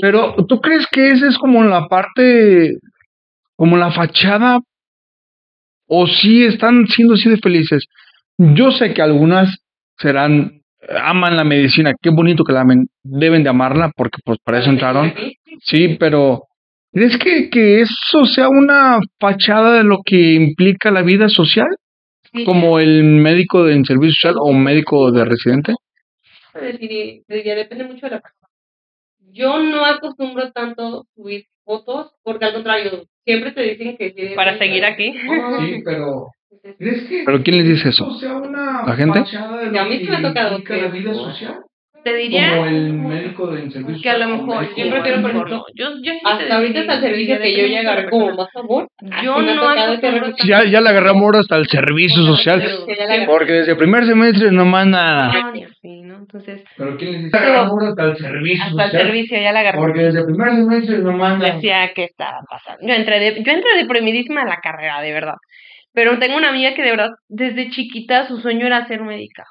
Pero, 0.00 0.34
¿tú 0.48 0.60
crees 0.60 0.86
que 0.90 1.12
esa 1.12 1.28
es 1.28 1.38
como 1.38 1.62
la 1.62 1.86
parte, 1.86 2.78
como 3.56 3.76
la 3.76 3.92
fachada? 3.92 4.60
¿O 5.86 6.06
sí 6.06 6.44
están 6.44 6.86
siendo 6.88 7.14
así 7.14 7.30
de 7.30 7.38
felices? 7.38 7.86
Yo 8.36 8.72
sé 8.72 8.92
que 8.92 9.02
algunas 9.02 9.56
serán, 9.96 10.62
aman 11.00 11.36
la 11.36 11.44
medicina, 11.44 11.92
qué 12.00 12.10
bonito 12.10 12.44
que 12.44 12.52
la 12.52 12.62
amen, 12.62 12.86
deben 13.04 13.44
de 13.44 13.50
amarla 13.50 13.92
porque 13.96 14.18
pues 14.24 14.38
para 14.44 14.58
eso 14.58 14.70
entraron. 14.70 15.14
Sí, 15.60 15.96
pero 15.98 16.42
¿crees 16.92 17.16
que, 17.16 17.48
que 17.48 17.80
eso 17.80 18.24
sea 18.24 18.48
una 18.48 18.98
fachada 19.20 19.78
de 19.78 19.84
lo 19.84 20.00
que 20.04 20.34
implica 20.34 20.90
la 20.90 21.02
vida 21.02 21.28
social? 21.28 21.68
Como 22.44 22.78
el 22.78 23.04
médico 23.04 23.64
de 23.64 23.82
servicio 23.84 24.14
social 24.14 24.34
o 24.38 24.52
médico 24.52 25.10
de 25.12 25.24
residente? 25.24 25.74
depende 26.60 27.84
mucho 27.84 28.06
de 28.06 28.10
la 28.10 28.20
yo 29.38 29.58
no 29.58 29.84
acostumbro 29.84 30.50
tanto 30.52 31.06
subir 31.14 31.44
fotos, 31.64 32.12
porque 32.22 32.44
al 32.46 32.54
contrario, 32.54 33.04
siempre 33.24 33.52
te 33.52 33.62
dicen 33.62 33.96
que... 33.96 34.32
Para 34.34 34.58
seguir 34.58 34.84
aquí. 34.84 35.12
Sí, 35.12 35.82
pero... 35.84 36.28
¿Pero 37.24 37.42
quién 37.42 37.58
les 37.58 37.68
dice 37.68 37.90
eso? 37.90 38.08
¿La 38.86 38.94
gente? 38.96 39.20
a 39.20 39.84
mí 39.84 39.98
sí 39.98 40.08
me 40.08 40.16
ha 40.16 40.22
tocado 40.22 40.62
que... 40.64 40.82
la 40.82 40.88
vida 40.88 41.14
social? 41.14 41.60
te 42.04 42.14
diría 42.14 42.50
como 42.50 42.66
el 42.66 42.92
médico 42.92 43.46
del 43.48 43.72
servicio 43.72 44.02
que 44.02 44.10
a 44.10 44.18
lo 44.18 44.28
mejor 44.28 44.68
yo 44.76 44.90
prefiero 44.90 45.20
por 45.20 45.30
ejemplo 45.30 45.64
yo, 45.74 45.88
yo 46.02 46.12
hasta 46.24 46.56
ahorita 46.56 46.80
hasta 46.80 46.94
el 46.94 47.00
servicio 47.00 47.38
que 47.38 47.56
yo 47.56 47.66
ya 47.66 47.80
agarré 47.80 48.10
como 48.10 48.34
más 48.34 48.48
amor 48.54 48.88
yo 49.22 49.42
no 49.42 50.34
ya, 50.44 50.64
ya 50.64 50.80
le 50.80 50.88
agarré 50.88 51.10
amor 51.10 51.36
hasta 51.36 51.56
el 51.56 51.66
servicio 51.68 52.22
social. 52.22 52.62
porque 53.26 53.52
desde 53.52 53.72
el 53.72 53.78
primer 53.78 54.06
semestre 54.06 54.52
no 54.52 54.64
más 54.64 54.86
nada 54.86 55.32
entonces 56.18 56.64
pero 56.76 56.96
quién 56.96 57.24
dice 57.24 57.38
hasta 57.38 58.04
el 58.04 58.16
servicio 58.16 58.64
hasta 58.64 58.84
el 58.84 58.90
servicio 58.90 59.40
ya 59.40 59.52
le 59.52 59.58
agarré 59.58 59.78
porque 59.78 60.00
desde 60.00 60.20
el 60.20 60.26
primer 60.26 60.50
semestre 60.50 60.98
no 60.98 61.12
más 61.12 61.38
nada 61.38 61.54
decía 61.54 61.92
que 61.94 62.04
estaba 62.04 62.40
pasando 62.48 62.86
yo 62.86 62.94
entré 62.94 63.20
de, 63.20 63.42
yo 63.42 63.52
entré 63.52 63.76
deprimidísima 63.76 64.42
a 64.42 64.46
la 64.46 64.60
carrera 64.60 65.00
de 65.00 65.12
verdad 65.12 65.36
pero 65.92 66.18
tengo 66.18 66.36
una 66.36 66.50
amiga 66.50 66.74
que 66.74 66.82
de 66.82 66.90
verdad 66.90 67.10
desde 67.28 67.70
chiquita 67.70 68.28
su 68.28 68.38
sueño 68.38 68.66
era 68.66 68.86
ser 68.86 69.02
médica 69.02 69.44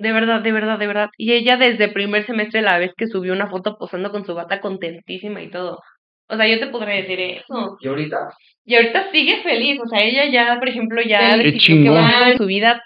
de 0.00 0.12
verdad, 0.12 0.40
de 0.40 0.50
verdad, 0.50 0.78
de 0.78 0.86
verdad. 0.86 1.10
Y 1.18 1.32
ella 1.34 1.58
desde 1.58 1.88
primer 1.88 2.24
semestre, 2.24 2.62
la 2.62 2.78
vez 2.78 2.92
que 2.96 3.06
subió 3.06 3.34
una 3.34 3.50
foto 3.50 3.76
posando 3.78 4.10
con 4.10 4.24
su 4.24 4.34
bata 4.34 4.60
contentísima 4.60 5.42
y 5.42 5.50
todo. 5.50 5.78
O 6.26 6.36
sea, 6.36 6.46
yo 6.46 6.58
te 6.58 6.68
podría 6.68 6.94
decir 7.02 7.20
eso. 7.20 7.76
¿Y 7.80 7.88
ahorita? 7.88 8.16
Y 8.64 8.76
ahorita 8.76 9.10
sigue 9.12 9.42
feliz. 9.42 9.78
O 9.78 9.86
sea, 9.86 10.02
ella 10.02 10.24
ya, 10.30 10.58
por 10.58 10.70
ejemplo, 10.70 11.02
ya 11.02 11.36
decidió 11.36 11.82
que 11.82 11.90
va 11.90 12.26
a 12.28 12.36
su 12.36 12.46
vida. 12.46 12.82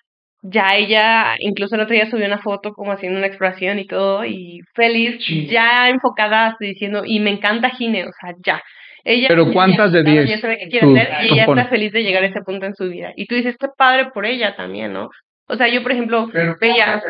Ya 0.47 0.77
ella, 0.77 1.37
incluso 1.39 1.75
el 1.75 1.81
otro 1.81 1.95
día 1.95 2.11
subió 2.11 2.27
una 2.27 2.39
foto 2.43 2.75
como 2.75 2.93
haciendo 2.93 3.17
una 3.19 3.27
exploración 3.29 3.79
y 3.79 3.87
todo. 3.87 4.27
Y 4.27 4.61
feliz, 4.75 5.19
ya 5.49 5.89
enfocada, 5.89 6.55
diciendo, 6.61 7.03
y 7.05 7.19
me 7.21 7.31
encanta 7.31 7.71
Gine, 7.71 8.05
o 8.05 8.11
sea, 8.21 8.35
ya. 8.45 8.63
Ella, 9.05 9.29
Pero 9.29 9.53
¿cuántas 9.53 9.91
de 9.93 10.03
10? 10.03 10.29
Ya 10.29 10.39
sabe 10.41 10.59
qué 10.59 10.69
quiere 10.69 10.87
hacer 11.01 11.25
y 11.25 11.33
ella 11.33 11.45
está 11.45 11.67
feliz 11.69 11.93
de 11.93 12.03
llegar 12.03 12.23
a 12.25 12.27
ese 12.27 12.41
punto 12.43 12.67
en 12.67 12.75
su 12.75 12.89
vida. 12.91 13.13
Y 13.17 13.27
tú 13.27 13.35
dices, 13.35 13.57
qué 13.59 13.69
padre 13.77 14.11
por 14.13 14.27
ella 14.27 14.55
también, 14.55 14.93
¿no? 14.93 15.09
O 15.47 15.57
sea, 15.57 15.69
yo, 15.69 15.83
por 15.83 15.93
ejemplo, 15.93 16.29
Pero 16.33 16.57
veía... 16.61 17.03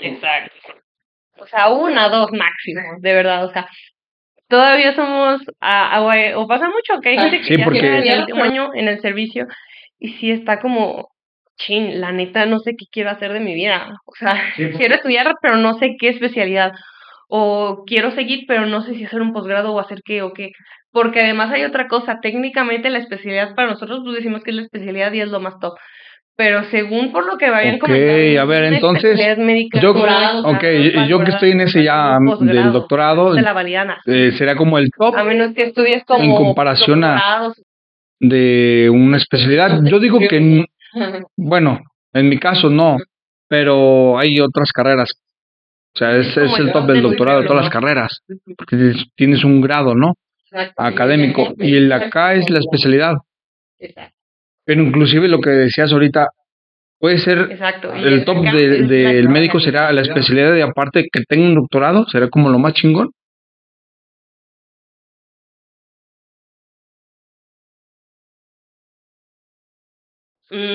Exacto. 0.00 0.54
O 1.38 1.46
sea, 1.46 1.68
una, 1.70 2.08
dos 2.08 2.30
máximo, 2.32 2.80
de 3.00 3.14
verdad, 3.14 3.44
o 3.46 3.52
sea, 3.52 3.66
todavía 4.48 4.94
somos, 4.94 5.40
a, 5.60 5.96
a- 5.96 6.38
o 6.38 6.46
pasa 6.46 6.66
mucho 6.68 7.00
que 7.00 7.10
hay 7.10 7.18
gente 7.18 7.38
que 7.38 7.44
Sí, 7.44 7.56
ya 7.58 7.64
porque- 7.64 7.80
tiene 7.80 8.08
el 8.08 8.20
último 8.20 8.44
año 8.44 8.70
en 8.74 8.88
el 8.88 9.00
servicio 9.00 9.46
y 9.98 10.14
sí 10.14 10.30
está 10.30 10.60
como, 10.60 11.08
chin, 11.66 12.00
la 12.00 12.12
neta 12.12 12.46
no 12.46 12.58
sé 12.60 12.72
qué 12.78 12.86
quiero 12.90 13.10
hacer 13.10 13.32
de 13.32 13.40
mi 13.40 13.54
vida, 13.54 13.88
o 14.06 14.12
sea, 14.14 14.34
Sí, 14.56 14.62
porque- 14.64 14.78
quiero 14.78 14.94
estudiar 14.96 15.34
pero 15.42 15.56
no 15.56 15.74
sé 15.78 15.96
qué 15.98 16.08
especialidad, 16.08 16.72
o 17.28 17.84
quiero 17.86 18.10
seguir 18.10 18.44
pero 18.46 18.66
no 18.66 18.82
sé 18.82 18.94
si 18.94 19.04
hacer 19.04 19.20
un 19.22 19.32
posgrado 19.32 19.72
o 19.72 19.80
hacer 19.80 20.00
qué 20.04 20.22
o 20.22 20.32
qué, 20.32 20.50
porque 20.92 21.20
además 21.20 21.50
hay 21.52 21.64
otra 21.64 21.88
cosa, 21.88 22.18
técnicamente 22.20 22.90
la 22.90 22.98
especialidad 22.98 23.54
para 23.54 23.70
nosotros 23.70 24.00
pues 24.04 24.16
decimos 24.16 24.42
que 24.42 24.50
es 24.50 24.56
la 24.56 24.62
especialidad 24.62 25.12
y 25.12 25.20
es 25.20 25.28
lo 25.30 25.40
más 25.40 25.58
top. 25.60 25.74
Pero 26.34 26.64
según 26.70 27.12
por 27.12 27.26
lo 27.26 27.36
que 27.36 27.50
vayan 27.50 27.74
Ok, 27.74 27.80
comentando, 27.82 28.40
a 28.40 28.44
ver, 28.46 28.64
entonces, 28.72 29.20
yo- 29.82 29.90
ok, 29.90 29.96
o 30.46 30.60
sea, 30.60 30.72
y- 30.72 31.08
yo 31.08 31.22
que 31.22 31.30
estoy 31.30 31.50
en 31.50 31.60
ese 31.60 31.84
ya 31.84 32.16
del 32.40 32.72
doctorado, 32.72 33.34
de 33.34 33.42
la 33.42 33.52
validan 33.52 33.90
así. 33.90 34.00
eh, 34.10 34.32
sería 34.32 34.56
como 34.56 34.78
el 34.78 34.88
top 34.96 35.14
A 35.14 35.24
menos 35.24 35.52
que 35.54 35.64
estudies 35.64 36.04
como 36.06 36.24
en 36.24 36.34
comparación 36.34 37.04
a- 37.04 37.12
doctorados. 37.12 37.62
de 38.18 38.88
una 38.90 39.16
especialidad. 39.18 39.80
Yo 39.84 39.98
digo 40.00 40.18
que, 40.20 40.64
bueno, 41.36 41.80
en 42.12 42.28
mi 42.28 42.38
caso 42.38 42.68
no, 42.70 42.96
pero 43.48 44.18
hay 44.18 44.38
otras 44.40 44.72
carreras. 44.72 45.10
O 45.94 45.98
sea, 45.98 46.16
es, 46.16 46.34
es 46.36 46.58
el 46.58 46.72
top 46.72 46.86
del 46.86 47.02
doctorado 47.02 47.42
de 47.42 47.46
todas 47.46 47.64
las 47.64 47.72
carreras, 47.72 48.22
porque 48.56 48.94
tienes- 49.14 49.44
un 49.44 49.60
grado, 49.60 49.94
¿no? 49.94 50.14
Académico. 50.76 51.52
Y 51.58 51.76
el 51.76 51.92
acá 51.92 52.34
es 52.34 52.48
la 52.50 52.60
especialidad. 52.60 53.14
Pero 54.64 54.82
inclusive 54.82 55.28
lo 55.28 55.40
que 55.40 55.50
decías 55.50 55.92
ahorita, 55.92 56.28
puede 56.98 57.18
ser 57.18 57.48
Exacto. 57.50 57.92
el 57.92 58.24
top 58.24 58.38
acá 58.38 58.52
de- 58.52 58.82
del 58.86 59.28
médico 59.28 59.60
será 59.60 59.92
la 59.92 60.02
especialidad 60.02 60.54
y 60.56 60.60
aparte 60.60 61.08
que 61.12 61.22
tenga 61.28 61.46
un 61.46 61.54
doctorado, 61.56 62.06
será 62.08 62.28
como 62.28 62.48
lo 62.48 62.58
más 62.58 62.74
chingón. 62.74 63.10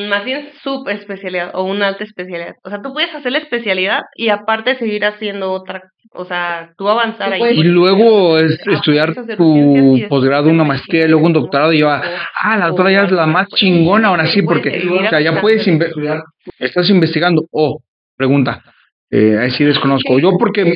Más 0.10 0.26
bien 0.26 0.50
subespecialidad 0.64 1.52
o 1.54 1.64
una 1.64 1.88
alta 1.90 2.04
especialidad. 2.04 2.56
O 2.64 2.70
sea, 2.70 2.82
tú 2.82 2.94
puedes 2.94 3.14
hacer 3.14 3.32
la 3.32 3.38
especialidad 3.38 4.02
y 4.16 4.30
aparte 4.30 4.76
seguir 4.78 5.06
haciendo 5.06 5.52
otra, 5.52 5.84
o 6.14 6.26
sea, 6.26 6.72
tú 6.78 6.90
avanzar 6.90 7.38
Tú 7.38 7.44
ahí. 7.44 7.60
Y 7.60 7.64
luego 7.64 8.38
es 8.38 8.58
estudiar 8.68 9.14
tu 9.38 10.00
posgrado, 10.10 10.50
una 10.50 10.64
maestría 10.64 11.06
y 11.06 11.10
luego 11.10 11.28
un 11.28 11.34
doctorado 11.34 11.74
y 11.74 11.82
va, 11.84 12.02
ah, 12.42 12.58
la 12.58 12.68
doctora 12.68 12.92
ya 12.92 13.04
es 13.04 13.12
la 13.12 13.28
más 13.28 13.48
chingona 13.50 14.08
ahora 14.08 14.26
sí, 14.26 14.42
porque 14.42 14.70
o 14.90 15.10
sea, 15.10 15.22
ya 15.22 15.40
puedes 15.42 15.68
inve- 15.68 16.24
estás 16.58 16.90
investigando. 16.90 17.44
Oh, 17.52 17.80
pregunta, 18.16 18.64
eh, 19.12 19.38
ahí 19.40 19.52
sí 19.52 19.64
desconozco. 19.64 20.18
Yo 20.20 20.32
porque 20.40 20.74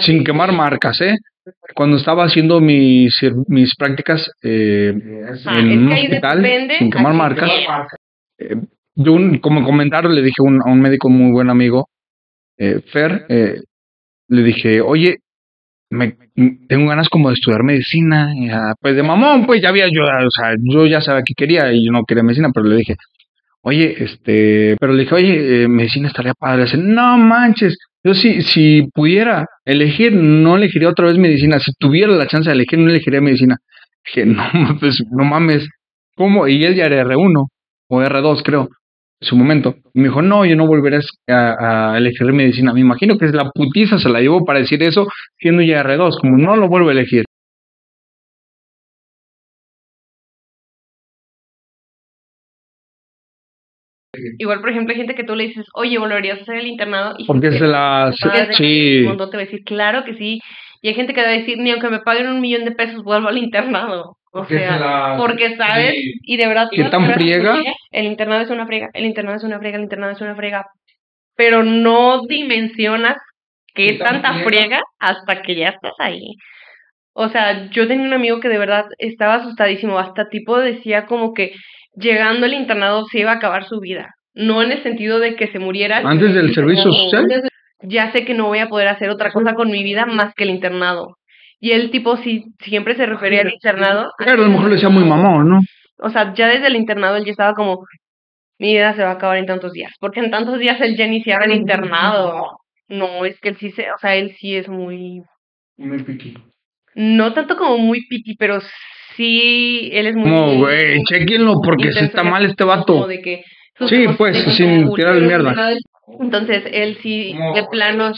sin 0.00 0.22
quemar 0.22 0.52
marcas, 0.52 1.00
¿eh? 1.00 1.16
Cuando 1.74 1.96
estaba 1.96 2.24
haciendo 2.24 2.60
mis, 2.60 3.20
mis 3.48 3.74
prácticas 3.76 4.30
eh, 4.42 4.94
Ah, 5.44 5.58
en 5.58 5.86
un 5.86 5.92
hospital, 5.92 6.40
depende 6.40 6.78
sin 6.78 6.90
quemar 6.90 7.14
marcas. 7.14 7.50
Yo 8.96 9.12
un- 9.12 9.38
como 9.38 9.64
comentario 9.64 10.10
le 10.10 10.22
dije 10.22 10.36
a 10.40 10.44
un, 10.44 10.60
a 10.62 10.70
un 10.70 10.80
médico 10.80 11.08
muy 11.10 11.32
buen 11.32 11.50
amigo, 11.50 11.88
eh, 12.58 12.80
Fer, 12.92 13.26
eh, 13.28 13.60
le 14.28 14.42
dije, 14.42 14.80
oye, 14.80 15.18
me, 15.90 16.16
tengo 16.68 16.88
ganas 16.88 17.08
como 17.08 17.28
de 17.28 17.34
estudiar 17.34 17.62
medicina, 17.64 18.32
y, 18.36 18.48
ah, 18.50 18.74
pues 18.80 18.96
de 18.96 19.02
mamón, 19.02 19.46
pues 19.46 19.62
ya 19.62 19.68
había 19.70 19.86
yo, 19.88 20.04
o 20.04 20.30
sea, 20.30 20.54
yo 20.60 20.86
ya 20.86 21.00
sabía 21.00 21.22
que 21.24 21.34
quería 21.34 21.72
y 21.72 21.84
yo 21.86 21.92
no 21.92 22.04
quería 22.04 22.22
medicina, 22.24 22.50
pero 22.54 22.66
le 22.66 22.76
dije, 22.76 22.96
oye, 23.62 23.96
este, 24.04 24.76
pero 24.80 24.92
le 24.92 25.02
dije, 25.04 25.14
oye, 25.14 25.64
eh, 25.64 25.68
medicina 25.68 26.08
estaría 26.08 26.34
padre, 26.34 26.64
Dice, 26.64 26.78
no 26.78 27.16
manches, 27.18 27.76
yo 28.04 28.14
si, 28.14 28.42
si 28.42 28.88
pudiera 28.94 29.46
elegir, 29.64 30.12
no 30.14 30.56
elegiría 30.56 30.90
otra 30.90 31.06
vez 31.06 31.18
medicina, 31.18 31.58
si 31.60 31.72
tuviera 31.78 32.12
la 32.12 32.26
chance 32.26 32.48
de 32.50 32.54
elegir, 32.56 32.78
no 32.78 32.90
elegiría 32.90 33.20
medicina. 33.20 33.56
Dije, 34.06 34.26
no, 34.26 34.44
pues, 34.80 35.02
no 35.10 35.24
mames, 35.24 35.68
¿cómo? 36.16 36.46
Y 36.48 36.64
él 36.64 36.74
ya 36.74 36.84
era 36.86 37.02
R1 37.04 37.48
o 37.88 38.00
R2, 38.02 38.42
creo, 38.42 38.68
en 39.20 39.28
su 39.28 39.36
momento. 39.36 39.74
Y 39.94 40.00
me 40.00 40.08
dijo, 40.08 40.22
no, 40.22 40.44
yo 40.44 40.56
no 40.56 40.66
volveré 40.66 41.00
a, 41.28 41.92
a 41.92 41.98
elegir 41.98 42.32
medicina. 42.32 42.72
Me 42.72 42.80
imagino 42.80 43.18
que 43.18 43.26
es 43.26 43.34
la 43.34 43.50
putiza 43.50 43.98
se 43.98 44.08
la 44.08 44.20
llevó 44.20 44.44
para 44.44 44.60
decir 44.60 44.82
eso, 44.82 45.06
siendo 45.38 45.62
ya 45.62 45.82
R2, 45.82 46.20
como 46.20 46.36
no 46.38 46.56
lo 46.56 46.68
vuelvo 46.68 46.88
a 46.88 46.92
elegir. 46.92 47.24
Igual, 54.38 54.60
por 54.60 54.70
ejemplo, 54.70 54.92
hay 54.92 54.98
gente 54.98 55.14
que 55.14 55.24
tú 55.24 55.34
le 55.34 55.48
dices, 55.48 55.66
oye, 55.74 55.98
¿volverías 55.98 56.38
a 56.38 56.42
hacer 56.42 56.56
el 56.56 56.66
internado? 56.66 57.14
Y 57.18 57.26
Porque 57.26 57.48
es 57.48 57.54
gente 57.54 57.66
de 57.66 57.72
las... 57.72 58.18
padre, 58.20 58.54
Sí, 58.54 59.00
un 59.00 59.08
montón 59.08 59.30
te 59.30 59.36
va 59.36 59.42
a 59.42 59.46
decir, 59.46 59.64
claro 59.64 60.04
que 60.04 60.14
sí. 60.14 60.40
Y 60.82 60.88
hay 60.88 60.94
gente 60.94 61.14
que 61.14 61.22
va 61.22 61.28
a 61.28 61.32
decir, 61.32 61.58
ni 61.58 61.70
aunque 61.70 61.88
me 61.88 62.00
paguen 62.00 62.28
un 62.28 62.40
millón 62.40 62.64
de 62.64 62.72
pesos, 62.72 63.02
vuelvo 63.02 63.28
al 63.28 63.38
internado. 63.38 64.16
O 64.36 64.44
sea, 64.46 65.14
porque 65.16 65.56
sabes, 65.56 65.94
y 66.22 66.36
de 66.36 66.48
verdad, 66.48 66.66
¿Qué 66.68 66.82
toda 66.82 66.98
la 66.98 67.06
tan 67.06 67.14
friega? 67.14 67.62
El 67.92 68.06
internado 68.06 68.42
es 68.42 68.50
una 68.50 68.66
friega, 68.66 68.90
el 68.92 69.04
internado 69.04 69.36
es 69.36 69.44
una 69.44 69.60
friega, 69.60 69.76
el 69.76 69.84
internado 69.84 70.12
es 70.12 70.20
una 70.20 70.34
friega. 70.34 70.66
Pero 71.36 71.62
no 71.62 72.22
dimensionas 72.26 73.16
qué 73.74 73.92
¿Qué 73.92 73.98
tan 73.98 74.22
tanta 74.22 74.32
friega? 74.42 74.46
friega 74.48 74.82
hasta 74.98 75.40
que 75.40 75.54
ya 75.54 75.68
estás 75.68 75.92
ahí. 76.00 76.34
O 77.12 77.28
sea, 77.28 77.70
yo 77.70 77.86
tenía 77.86 78.08
un 78.08 78.12
amigo 78.12 78.40
que 78.40 78.48
de 78.48 78.58
verdad 78.58 78.86
estaba 78.98 79.34
asustadísimo, 79.36 80.00
hasta 80.00 80.28
tipo 80.28 80.58
decía 80.58 81.06
como 81.06 81.32
que 81.32 81.52
llegando 81.94 82.46
al 82.46 82.54
internado 82.54 83.04
se 83.12 83.20
iba 83.20 83.30
a 83.30 83.36
acabar 83.36 83.66
su 83.66 83.78
vida. 83.78 84.14
No 84.34 84.62
en 84.62 84.72
el 84.72 84.82
sentido 84.82 85.20
de 85.20 85.36
que 85.36 85.46
se 85.46 85.60
muriera. 85.60 85.98
Antes 85.98 86.34
del 86.34 86.52
servicio 86.52 86.92
social. 86.92 87.28
Ya 87.82 88.10
sé 88.10 88.24
que 88.24 88.34
no 88.34 88.46
voy 88.46 88.58
a 88.58 88.68
poder 88.68 88.88
hacer 88.88 89.10
otra 89.10 89.30
cosa 89.30 89.54
con 89.54 89.70
mi 89.70 89.84
vida 89.84 90.06
más 90.06 90.34
que 90.34 90.42
el 90.42 90.50
internado. 90.50 91.18
Y 91.64 91.72
él 91.72 91.90
tipo 91.90 92.18
sí 92.18 92.44
siempre 92.60 92.94
se 92.94 93.06
refería 93.06 93.40
al 93.40 93.50
internado. 93.50 94.10
Claro, 94.18 94.42
a 94.42 94.46
lo 94.46 94.50
mejor 94.52 94.68
le 94.68 94.74
decía 94.74 94.90
muy 94.90 95.04
mamón, 95.04 95.48
¿no? 95.48 95.60
O 95.98 96.10
sea, 96.10 96.34
ya 96.34 96.46
desde 96.48 96.66
el 96.66 96.76
internado 96.76 97.16
él 97.16 97.24
ya 97.24 97.30
estaba 97.30 97.54
como, 97.54 97.86
mi 98.58 98.74
vida 98.74 98.92
se 98.94 99.02
va 99.02 99.12
a 99.12 99.14
acabar 99.14 99.38
en 99.38 99.46
tantos 99.46 99.72
días. 99.72 99.90
Porque 99.98 100.20
en 100.20 100.30
tantos 100.30 100.58
días 100.58 100.78
él 100.82 100.94
ya 100.94 101.06
iniciaba 101.06 101.46
el 101.46 101.52
internado. 101.54 102.58
No, 102.88 103.24
es 103.24 103.40
que 103.40 103.48
él 103.48 103.56
sí 103.56 103.70
se, 103.70 103.90
o 103.92 103.98
sea, 103.98 104.14
él 104.14 104.34
sí 104.38 104.54
es 104.56 104.68
muy, 104.68 105.22
no 106.94 107.32
tanto 107.32 107.56
como 107.56 107.78
muy 107.78 108.06
piqui, 108.08 108.36
pero 108.36 108.60
sí, 109.16 109.88
él 109.92 110.06
es 110.08 110.16
muy... 110.16 110.28
No, 110.30 110.58
güey, 110.58 111.02
chequenlo 111.04 111.62
porque 111.64 111.84
se 111.92 112.04
intenso 112.04 112.06
está 112.06 112.20
en 112.20 112.26
el 112.26 112.32
mal 112.32 112.44
este 112.44 112.64
como 112.64 112.76
vato. 112.76 113.06
de 113.06 113.22
que 113.22 113.42
sus 113.78 113.88
Sí, 113.88 114.04
pues, 114.18 114.36
sin 114.56 114.86
vulnerables. 114.86 115.26
mierda. 115.26 115.54
Entonces, 116.20 116.64
él 116.70 116.98
sí, 117.02 117.32
de 117.54 117.64
plano, 117.70 118.12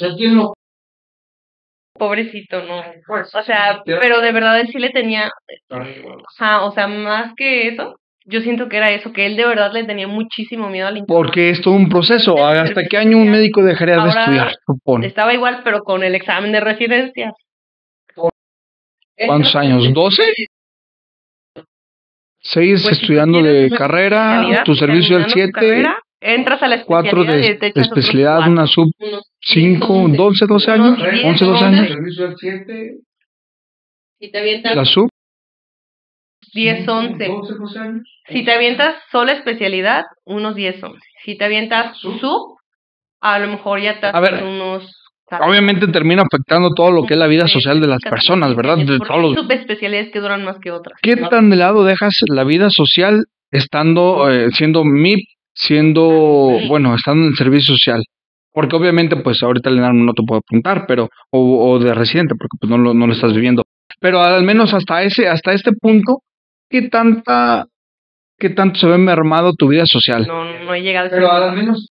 pobrecito, 1.97 2.63
¿no? 2.63 2.81
O 2.81 3.43
sea, 3.43 3.83
pero 3.85 4.21
de 4.21 4.33
verdad 4.33 4.61
él 4.61 4.69
sí 4.69 4.79
le 4.79 4.91
tenía, 4.91 5.31
ajá, 5.71 6.65
o 6.65 6.73
sea, 6.73 6.87
más 6.87 7.33
que 7.37 7.69
eso, 7.69 7.99
yo 8.25 8.41
siento 8.41 8.69
que 8.69 8.77
era 8.77 8.91
eso, 8.91 9.13
que 9.13 9.27
él 9.27 9.37
de 9.37 9.47
verdad 9.47 9.73
le 9.73 9.85
tenía 9.85 10.09
muchísimo 10.09 10.69
miedo 10.69 10.89
al 10.89 10.97
internado. 10.97 11.23
Porque 11.23 11.51
es 11.51 11.61
todo 11.61 11.75
un 11.75 11.89
proceso. 11.89 12.45
¿Hasta 12.45 12.85
qué 12.85 12.97
año 12.97 13.19
un 13.19 13.31
médico 13.31 13.63
dejaría 13.63 14.03
de 14.03 14.09
estudiar? 14.09 14.57
Supone. 14.67 15.07
Estaba 15.07 15.33
igual, 15.33 15.61
pero 15.63 15.83
con 15.83 16.03
el 16.03 16.15
examen 16.15 16.53
de 16.53 16.61
residencia. 16.61 17.33
¿Cuántos 19.27 19.55
años? 19.57 19.85
¿12? 19.85 20.23
Seis 22.41 22.83
Pues, 22.83 23.01
estudiando 23.01 23.43
de 23.43 23.71
carrera, 23.71 24.63
tu 24.65 24.75
servicio 24.75 25.17
al 25.17 25.27
terminando 25.27 25.33
tu 25.33 25.33
7, 25.35 25.53
carrera, 25.53 25.99
entras 26.35 26.63
a 26.63 26.69
la 26.69 26.85
cuatro 26.85 27.23
especialidad 27.23 27.49
de, 27.49 27.55
y 27.55 27.59
te 27.59 27.67
de 27.67 27.67
echas 27.69 27.87
otros 27.87 27.99
especialidad, 27.99 28.37
cuatro. 28.37 28.53
una 28.53 28.67
sub 28.67 28.91
Unos 28.99 29.33
5, 29.41 29.93
11, 29.93 30.17
12, 30.17 30.47
12 30.47 30.71
años, 30.71 30.99
unos 30.99 31.13
10, 31.13 31.25
11, 31.25 31.45
12 31.45 31.65
años. 31.65 31.89
Si 34.19 34.31
te 34.31 34.39
avientas 34.39 34.77
La 34.77 34.85
sub, 34.85 35.09
10, 36.55 36.89
11. 36.89 37.31
Si 38.29 38.45
te 38.45 38.53
avientas 38.53 38.97
solo 39.13 39.31
especialidad, 39.31 40.05
unos 40.25 40.55
10, 40.57 40.83
11. 40.83 41.01
Si 41.25 41.37
te 41.37 41.45
avientas 41.45 41.97
sub, 41.99 42.57
a 43.21 43.39
lo 43.39 43.49
mejor 43.49 43.81
ya 43.81 44.01
te 44.01 44.07
A 44.07 44.21
ver, 44.21 44.43
unos... 44.43 44.91
obviamente 45.31 45.87
termina 45.89 46.23
afectando 46.23 46.73
todo 46.75 46.91
lo 46.91 47.05
que 47.05 47.15
es 47.15 47.21
la 47.21 47.27
vida 47.27 47.47
social 47.47 47.81
de 47.81 47.89
las 47.89 48.01
personas, 48.01 48.55
¿verdad? 48.57 48.79
De 48.79 48.99
todos 48.99 49.11
hay 49.11 49.23
los 49.23 49.35
subespecialidades 49.35 50.11
que 50.13 50.21
duran 50.21 50.45
más 50.45 50.59
que 50.59 50.71
otras. 50.71 50.99
¿Qué 51.03 51.17
tan 51.17 51.51
de 51.51 51.57
lado 51.57 51.85
dejas 51.85 52.21
la 52.29 52.45
vida 52.45 52.71
social 52.71 53.27
estando, 53.51 54.31
eh, 54.31 54.51
siendo 54.53 54.85
MIP, 54.85 55.21
siendo, 55.57 56.59
bueno, 56.69 56.95
estando 56.95 57.25
en 57.25 57.31
el 57.31 57.37
servicio 57.37 57.75
social? 57.75 58.05
Porque 58.53 58.77
obviamente, 58.77 59.17
pues 59.17 59.43
ahorita 59.43 59.69
el 59.69 59.79
enano 59.79 60.05
no 60.05 60.13
te 60.13 60.23
puede 60.23 60.39
apuntar, 60.39 60.87
pero, 60.87 61.09
o, 61.31 61.71
o 61.71 61.79
de 61.79 61.93
residente, 61.93 62.35
porque 62.39 62.57
pues 62.61 62.71
no 62.71 62.79
lo, 62.79 62.95
no 62.95 63.07
lo 63.07 63.13
estás 63.13 63.35
viviendo. 63.35 63.65
Pero 64.01 64.21
al 64.21 64.45
menos 64.45 64.73
hasta 64.73 65.03
ese, 65.03 65.29
hasta 65.29 65.53
este 65.53 65.73
punto, 65.73 66.21
¿qué 66.71 66.89
tanta, 66.89 67.67
qué 68.39 68.51
tanto 68.51 68.79
se 68.79 68.87
ve 68.87 68.99
mermado 68.99 69.55
tu 69.55 69.69
vida 69.69 69.85
social? 69.87 70.27
No, 70.27 70.45
no 70.45 70.75
he 70.75 70.83
llegado 70.83 71.11
Pero 71.11 71.31
al 71.33 71.57
menos 71.57 71.89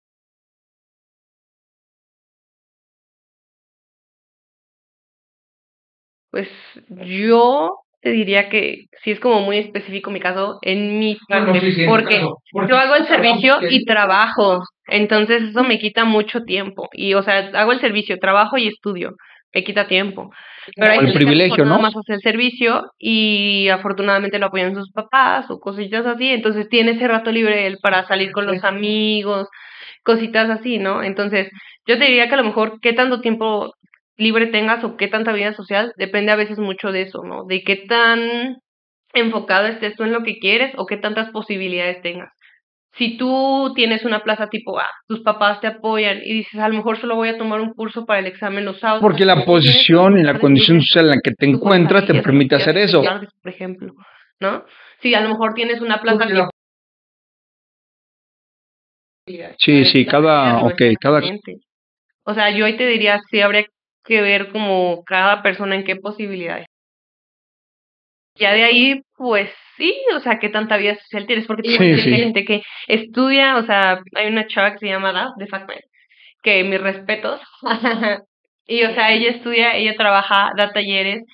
Pues 6.32 6.48
yo 6.88 7.82
te 8.03 8.11
diría 8.11 8.48
que 8.50 8.86
sí 9.03 9.12
es 9.12 9.20
como 9.20 9.40
muy 9.40 9.59
específico 9.59 10.11
mi 10.11 10.20
caso 10.20 10.59
en 10.62 10.98
mi 10.98 11.16
Ah, 11.30 11.44
parte, 11.46 11.53
no, 11.53 11.61
sí, 11.61 11.84
porque 11.86 12.20
yo 12.68 12.76
hago 12.76 12.96
el 12.96 13.07
servicio 13.07 13.59
que- 13.61 13.74
y 13.74 13.84
trabajo, 13.84 14.62
entonces 14.88 15.42
eso 15.44 15.64
me 15.64 15.78
quita 15.78 16.05
mucho 16.05 16.42
tiempo 16.42 16.88
y 16.92 17.14
o 17.14 17.22
sea, 17.22 17.50
hago 17.55 17.72
el 17.72 17.80
servicio, 17.80 18.18
trabajo 18.18 18.59
y 18.59 18.68
estudio, 18.68 19.12
me 19.55 19.64
quita 19.64 19.86
tiempo. 19.86 20.30
Pero 20.76 20.92
hay 20.92 20.98
El 21.00 21.07
que 21.09 21.12
privilegio, 21.12 21.64
nada 21.64 21.76
¿no? 21.76 21.82
más 21.82 21.94
hace 21.96 22.14
el 22.14 22.20
servicio 22.20 22.84
y 22.98 23.68
afortunadamente 23.68 24.38
lo 24.38 24.46
apoyan 24.46 24.74
sus 24.74 24.90
papás 24.92 25.50
o 25.50 25.59
cositas 25.61 26.05
así, 26.07 26.28
entonces 26.28 26.68
tiene 26.68 26.92
ese 26.92 27.09
rato 27.09 27.30
libre 27.32 27.66
él 27.66 27.78
para 27.82 28.07
salir 28.07 28.32
con 28.32 28.46
los 28.46 28.62
amigos, 28.64 29.48
cositas 30.05 30.50
así, 30.50 30.78
¿no? 30.78 31.03
Entonces, 31.03 31.48
yo 31.86 31.98
te 31.98 32.05
diría 32.05 32.28
que 32.28 32.34
a 32.34 32.38
lo 32.38 32.44
mejor 32.44 32.78
qué 32.80 32.92
tanto 32.92 33.20
tiempo 33.20 33.72
libre 34.23 34.47
tengas 34.47 34.83
o 34.85 34.97
qué 34.97 35.09
tanta 35.09 35.33
vida 35.33 35.53
social 35.55 35.93
depende 35.97 36.33
a 36.33 36.37
veces 36.37 36.59
mucho 36.59 36.93
de 36.93 37.03
eso, 37.03 37.23
¿no? 37.25 37.45
De 37.45 37.62
qué 37.62 37.77
tan 37.77 38.59
enfocado 39.14 39.66
estés 39.66 39.95
tú 39.97 40.05
en 40.05 40.12
lo 40.12 40.23
que 40.23 40.39
quieres 40.39 40.73
o 40.77 40.87
qué 40.87 40.97
tantas 40.97 41.31
posibilidades 41.31 42.01
tengas. 42.03 42.31
Si 42.95 43.16
tú 43.16 43.73
tienes 43.75 44.05
una 44.05 44.23
plaza 44.23 44.49
tipo 44.49 44.79
A, 44.79 44.87
tus 45.09 45.20
papás 45.20 45.61
te 45.61 45.66
apoyan 45.66 46.18
y 46.23 46.35
dices, 46.35 46.61
a 46.61 46.68
lo 46.68 46.75
mejor 46.75 46.99
solo 46.99 47.16
voy 47.16 47.31
a 47.31 47.39
tomar 47.39 47.61
un 47.61 47.73
curso 47.73 48.05
para 48.05 48.20
el 48.20 48.27
examen 48.27 48.66
los 48.66 48.81
sábados. 48.81 49.01
Porque 49.03 49.25
la 49.25 49.45
posición 49.45 50.18
y 50.18 50.23
la 50.23 50.39
condición 50.39 50.81
social 50.83 51.07
en 51.07 51.11
la 51.12 51.20
que 51.23 51.31
te 51.33 51.47
encuentras 51.47 52.07
te 52.07 52.20
permite 52.20 52.57
hacer 52.57 52.77
eso. 52.77 53.03
por 53.03 53.51
ejemplo, 53.51 53.95
¿no? 54.41 54.64
Si 55.01 55.14
a 55.14 55.20
lo 55.23 55.31
mejor 55.31 55.55
tienes 55.55 55.81
una 55.81 56.01
plaza 56.03 56.27
que 56.27 56.35
la- 56.35 56.51
Sí, 59.59 59.85
sí, 59.85 60.05
cada, 60.05 60.62
ok, 60.64 60.83
cada. 61.01 61.23
O 62.25 62.35
sea, 62.35 62.51
yo 62.51 62.66
ahí 62.66 62.77
te 62.77 62.87
diría, 62.87 63.20
sí 63.31 63.41
habría 63.41 63.64
que 64.05 64.20
ver 64.20 64.50
como 64.53 65.03
cada 65.05 65.42
persona 65.42 65.74
en 65.76 65.84
qué 65.84 65.96
posibilidades. 65.96 66.66
Ya 68.38 68.53
de 68.53 68.64
ahí, 68.64 69.03
pues 69.16 69.50
sí, 69.76 69.94
o 70.16 70.20
sea, 70.20 70.38
qué 70.38 70.48
tanta 70.48 70.76
vida 70.78 70.96
social 70.96 71.26
tienes, 71.26 71.46
porque 71.46 71.68
Sí, 71.70 71.76
tienes 71.78 72.03
sí. 72.05 72.11
gente 72.14 72.44
que 72.44 72.62
estudia, 72.88 73.57
o 73.57 73.66
sea, 73.66 74.00
hay 74.14 74.28
una 74.28 74.46
chava 74.46 74.72
que 74.72 74.78
se 74.78 74.86
llama 74.86 75.12
Daf, 75.12 75.32
de 75.36 75.46
FacMed, 75.46 75.80
que 76.42 76.64
mis 76.64 76.80
respetos, 76.80 77.40
y 78.66 78.84
o 78.84 78.94
sea, 78.94 79.12
ella 79.12 79.30
estudia, 79.32 79.76
ella 79.76 79.94
trabaja, 79.96 80.50
da 80.57 80.72
talleres, 80.72 81.24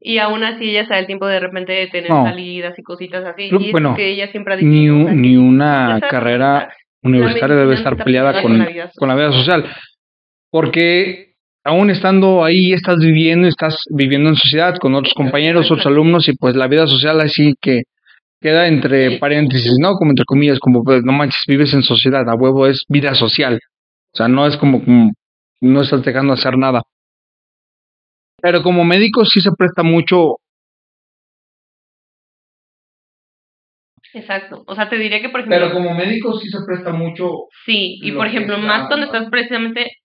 y 0.00 0.18
aún 0.18 0.42
así 0.42 0.70
ella 0.70 0.84
se 0.84 0.94
da 0.94 0.98
el 0.98 1.06
tiempo 1.06 1.26
de 1.26 1.40
repente 1.40 1.72
de 1.72 1.86
tener 1.88 2.10
No. 2.10 2.24
salidas 2.24 2.76
y 2.76 2.82
cositas 2.82 3.24
así, 3.24 3.48
Pero, 3.50 3.60
y 3.62 3.66
es 3.66 3.72
bueno, 3.72 3.94
que 3.94 4.08
ella 4.08 4.28
siempre 4.32 4.54
ha 4.54 4.56
dicho, 4.56 4.68
ni, 4.68 4.86
¿no? 4.86 4.94
O 5.02 5.04
sea, 5.04 5.12
un- 5.12 5.22
ni 5.22 5.36
una 5.36 6.00
carrera 6.10 6.74
universitaria 7.02 7.56
debe 7.56 7.74
estar 7.74 7.96
peleada 7.96 8.42
con, 8.42 8.58
con 8.96 9.08
la 9.08 9.14
vida 9.14 9.30
social. 9.32 9.64
Porque 10.50 11.27
aún 11.68 11.90
estando 11.90 12.44
ahí, 12.44 12.72
estás 12.72 12.98
viviendo, 12.98 13.46
estás 13.46 13.84
viviendo 13.90 14.30
en 14.30 14.36
sociedad 14.36 14.76
con 14.76 14.94
otros 14.94 15.14
compañeros, 15.14 15.70
otros 15.70 15.86
alumnos, 15.86 16.28
y 16.28 16.36
pues 16.36 16.56
la 16.56 16.66
vida 16.66 16.86
social 16.86 17.20
así 17.20 17.54
que 17.60 17.82
queda 18.40 18.68
entre 18.68 19.18
paréntesis, 19.18 19.76
¿no? 19.78 19.94
Como 19.94 20.12
entre 20.12 20.24
comillas, 20.24 20.58
como 20.58 20.82
pues 20.82 21.02
no 21.04 21.12
manches, 21.12 21.44
vives 21.46 21.74
en 21.74 21.82
sociedad, 21.82 22.28
a 22.28 22.34
huevo 22.34 22.66
es 22.66 22.84
vida 22.88 23.14
social. 23.14 23.60
O 24.12 24.16
sea, 24.16 24.28
no 24.28 24.46
es 24.46 24.56
como, 24.56 24.84
como 24.84 25.12
no 25.60 25.82
estás 25.82 26.02
dejando 26.04 26.34
de 26.34 26.40
hacer 26.40 26.56
nada. 26.56 26.82
Pero 28.40 28.62
como 28.62 28.84
médico 28.84 29.24
sí 29.24 29.40
se 29.40 29.50
presta 29.52 29.82
mucho, 29.82 30.36
Exacto. 34.14 34.64
O 34.66 34.74
sea, 34.74 34.88
te 34.88 34.96
diría 34.96 35.20
que, 35.20 35.28
por 35.28 35.40
ejemplo, 35.40 35.58
pero 35.58 35.72
como 35.72 35.94
médico 35.94 36.38
sí 36.38 36.48
se 36.48 36.64
presta 36.66 36.92
mucho 36.92 37.48
sí, 37.66 37.98
y 38.02 38.12
por 38.12 38.26
ejemplo, 38.26 38.58
más 38.58 38.88
cuando 38.88 39.06
estás 39.06 39.28
precisamente 39.30 39.97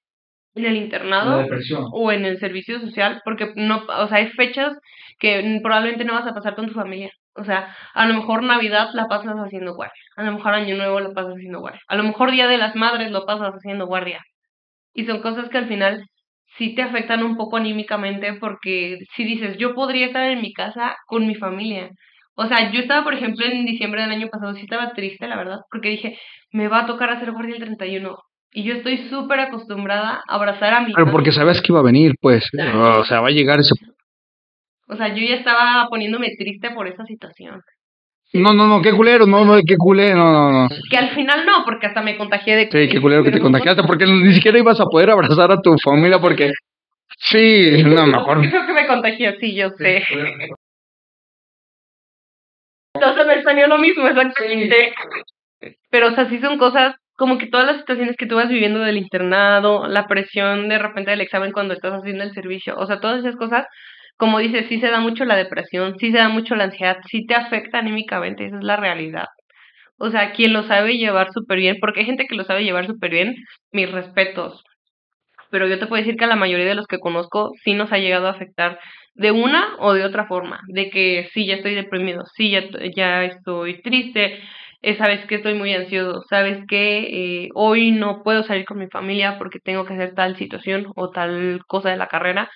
en 0.56 0.66
el 0.66 0.76
internado 0.76 1.46
o 1.92 2.12
en 2.12 2.26
el 2.26 2.40
servicio 2.40 2.80
social, 2.80 3.22
porque 3.26 3.54
no, 3.56 3.84
o 3.88 4.08
sea, 4.08 4.18
hay 4.18 4.28
fechas 4.30 4.78
que 5.20 5.60
probablemente 5.62 6.06
no 6.06 6.14
vas 6.14 6.28
a 6.28 6.34
pasar 6.34 6.56
con 6.56 6.68
tu 6.68 6.74
familia. 6.74 7.12
O 7.36 7.44
sea, 7.44 7.76
a 7.94 8.06
lo 8.06 8.14
mejor 8.14 8.44
Navidad 8.44 8.90
la 8.94 9.08
pasas 9.08 9.36
haciendo 9.36 9.74
guardia, 9.76 10.04
a 10.16 10.24
lo 10.24 10.34
mejor 10.34 10.54
Año 10.54 10.76
Nuevo 10.76 11.00
la 11.00 11.14
pasas 11.14 11.34
haciendo 11.34 11.60
guardia, 11.62 11.82
a 11.88 11.96
lo 11.96 12.04
mejor 12.04 12.32
Día 12.32 12.48
de 12.48 12.58
las 12.60 12.76
Madres 12.76 13.12
lo 13.12 13.26
pasas 13.26 13.54
haciendo 13.54 13.88
guardia. 13.88 14.22
Y 14.94 15.06
son 15.06 15.22
cosas 15.22 15.50
que 15.50 15.58
al 15.58 15.68
final 15.68 16.06
sí 16.58 16.76
te 16.76 16.84
afectan 16.84 17.24
un 17.24 17.38
poco 17.38 17.58
anímicamente 17.58 18.34
porque 18.36 19.00
si 19.16 19.24
dices, 19.24 19.58
yo 19.58 19.74
podría 19.76 20.08
estar 20.08 20.30
en 20.30 20.42
mi 20.42 20.54
casa 20.54 20.96
con 21.08 21.28
mi 21.28 21.36
familia. 21.36 21.90
O 22.36 22.48
sea, 22.48 22.72
yo 22.72 22.82
estaba, 22.82 23.04
por 23.04 23.14
ejemplo, 23.14 23.46
en 23.46 23.66
diciembre 23.66 24.02
del 24.02 24.12
año 24.12 24.28
pasado, 24.30 24.54
sí 24.56 24.62
estaba 24.62 24.94
triste, 24.94 25.28
la 25.28 25.36
verdad, 25.38 25.60
porque 25.72 25.90
dije, 25.90 26.18
me 26.52 26.68
va 26.68 26.82
a 26.82 26.86
tocar 26.88 27.10
hacer 27.12 27.32
guardia 27.32 27.56
el 27.56 27.62
31. 27.62 28.16
Y 28.56 28.64
yo 28.64 28.76
estoy 28.76 29.10
súper 29.10 29.40
acostumbrada 29.40 30.22
a 30.28 30.36
abrazar 30.36 30.74
a 30.76 30.82
mi 30.82 30.94
Pero 30.94 31.12
porque 31.12 31.32
sabías 31.32 31.60
que 31.60 31.72
iba 31.72 31.80
a 31.80 31.84
venir, 31.84 32.14
pues. 32.22 32.48
O 32.54 33.04
sea, 33.04 33.22
va 33.22 33.30
a 33.30 33.32
llegar 33.32 33.60
ese. 33.60 33.74
O 34.88 34.96
sea, 34.96 35.08
yo 35.08 35.26
ya 35.28 35.36
estaba 35.36 35.88
poniéndome 35.90 36.36
triste 36.38 36.70
por 36.70 36.88
esa 36.88 37.04
situación. 37.06 37.62
No, 38.34 38.54
no, 38.54 38.68
no, 38.68 38.82
qué 38.82 38.92
culero, 38.92 39.26
no, 39.26 39.46
no, 39.46 39.60
qué 39.66 39.76
culero, 39.78 40.18
no, 40.18 40.32
no, 40.32 40.52
no. 40.64 40.70
Que 40.90 40.98
al 40.98 41.12
final 41.16 41.46
no, 41.46 41.64
porque 41.66 41.88
hasta 41.88 42.02
me 42.02 42.18
contagié 42.18 42.56
de 42.56 42.64
Sí, 42.64 42.90
qué 42.90 43.02
culero 43.02 43.24
que 43.24 43.32
te 43.32 43.40
contagiaste, 43.40 43.84
porque 43.84 44.06
ni 44.06 44.34
siquiera 44.34 44.58
ibas 44.58 44.80
a 44.80 44.86
poder 44.86 45.12
abrazar 45.12 45.52
a 45.52 45.62
tu 45.62 45.76
familia, 45.78 46.20
porque. 46.20 46.52
Sí, 47.18 47.84
no, 47.84 48.06
mejor. 48.08 48.48
Creo 48.50 48.66
que 48.68 48.74
me 48.74 48.88
contagié, 48.88 49.36
sí, 49.40 49.56
yo 49.56 49.70
sé. 49.78 50.04
Entonces 52.96 53.26
me 53.26 53.42
salió 53.42 53.68
lo 53.68 53.80
mismo, 53.80 54.08
exactamente. 54.08 54.94
Pero, 55.90 56.08
o 56.08 56.12
sea, 56.12 56.30
sí 56.30 56.40
son 56.40 56.58
cosas 56.58 56.96
como 57.16 57.38
que 57.38 57.48
todas 57.48 57.68
las 57.68 57.78
situaciones 57.78 58.16
que 58.18 58.26
tú 58.26 58.36
vas 58.36 58.50
viviendo 58.50 58.80
del 58.80 58.98
internado, 58.98 59.88
la 59.88 60.08
presión 60.08 60.70
de 60.70 60.80
repente 60.80 61.12
del 61.12 61.22
examen 61.22 61.52
cuando 61.52 61.74
estás 61.74 61.94
haciendo 61.94 62.24
el 62.24 62.34
servicio, 62.34 62.76
o 62.78 62.86
sea, 62.88 63.00
todas 63.00 63.20
esas 63.20 63.36
cosas, 63.36 63.66
como 64.18 64.40
dices, 64.40 64.68
sí 64.68 64.80
se 64.80 64.90
da 64.90 65.00
mucho 65.00 65.26
la 65.26 65.36
depresión, 65.36 65.96
sí 66.00 66.12
se 66.12 66.18
da 66.18 66.30
mucho 66.30 66.56
la 66.56 66.66
ansiedad, 66.66 66.98
sí 67.10 67.26
te 67.26 67.36
afecta 67.36 67.80
anímicamente, 67.80 68.46
esa 68.46 68.58
es 68.58 68.64
la 68.64 68.78
realidad. 68.78 69.28
O 69.98 70.10
sea, 70.12 70.34
quien 70.34 70.54
lo 70.54 70.64
sabe 70.64 70.98
llevar 70.98 71.32
súper 71.32 71.60
bien, 71.60 71.78
porque 71.80 72.02
hay 72.02 72.06
gente 72.08 72.26
que 72.28 72.36
lo 72.36 72.44
sabe 72.46 72.64
llevar 72.64 72.88
súper 72.88 73.12
bien, 73.12 73.36
mis 73.72 73.92
respetos. 73.92 74.64
Pero 75.52 75.68
yo 75.68 75.80
te 75.80 75.88
puedo 75.88 76.02
decir 76.02 76.18
que 76.18 76.26
a 76.26 76.28
la 76.28 76.36
mayoría 76.36 76.66
de 76.66 76.76
los 76.76 76.88
que 76.88 77.00
conozco 77.00 77.52
sí 77.64 77.74
nos 77.74 77.92
ha 77.92 78.00
llegado 78.00 78.28
a 78.28 78.32
afectar 78.32 78.80
de 79.16 79.32
una 79.32 79.76
o 79.80 79.94
de 79.94 80.04
otra 80.04 80.26
forma, 80.28 80.60
de 80.68 80.90
que 80.90 81.30
sí, 81.34 81.46
ya 81.46 81.56
estoy 81.56 81.76
deprimido, 81.76 82.24
sí, 82.36 82.50
ya, 82.52 82.64
ya 82.96 83.24
estoy 83.26 83.82
triste, 83.82 84.40
sabes 84.98 85.26
que 85.28 85.36
estoy 85.36 85.54
muy 85.54 85.74
ansioso, 85.74 86.24
sabes 86.30 86.60
que 86.68 87.44
eh, 87.46 87.50
hoy 87.56 87.92
no 87.92 88.22
puedo 88.24 88.44
salir 88.44 88.66
con 88.66 88.80
mi 88.80 88.88
familia 88.88 89.38
porque 89.38 89.60
tengo 89.60 89.86
que 89.86 89.94
hacer 89.94 90.14
tal 90.14 90.36
situación 90.36 90.88
o 90.96 91.10
tal 91.10 91.62
cosa 91.68 91.90
de 91.90 91.98
la 91.98 92.08
carrera. 92.08 92.50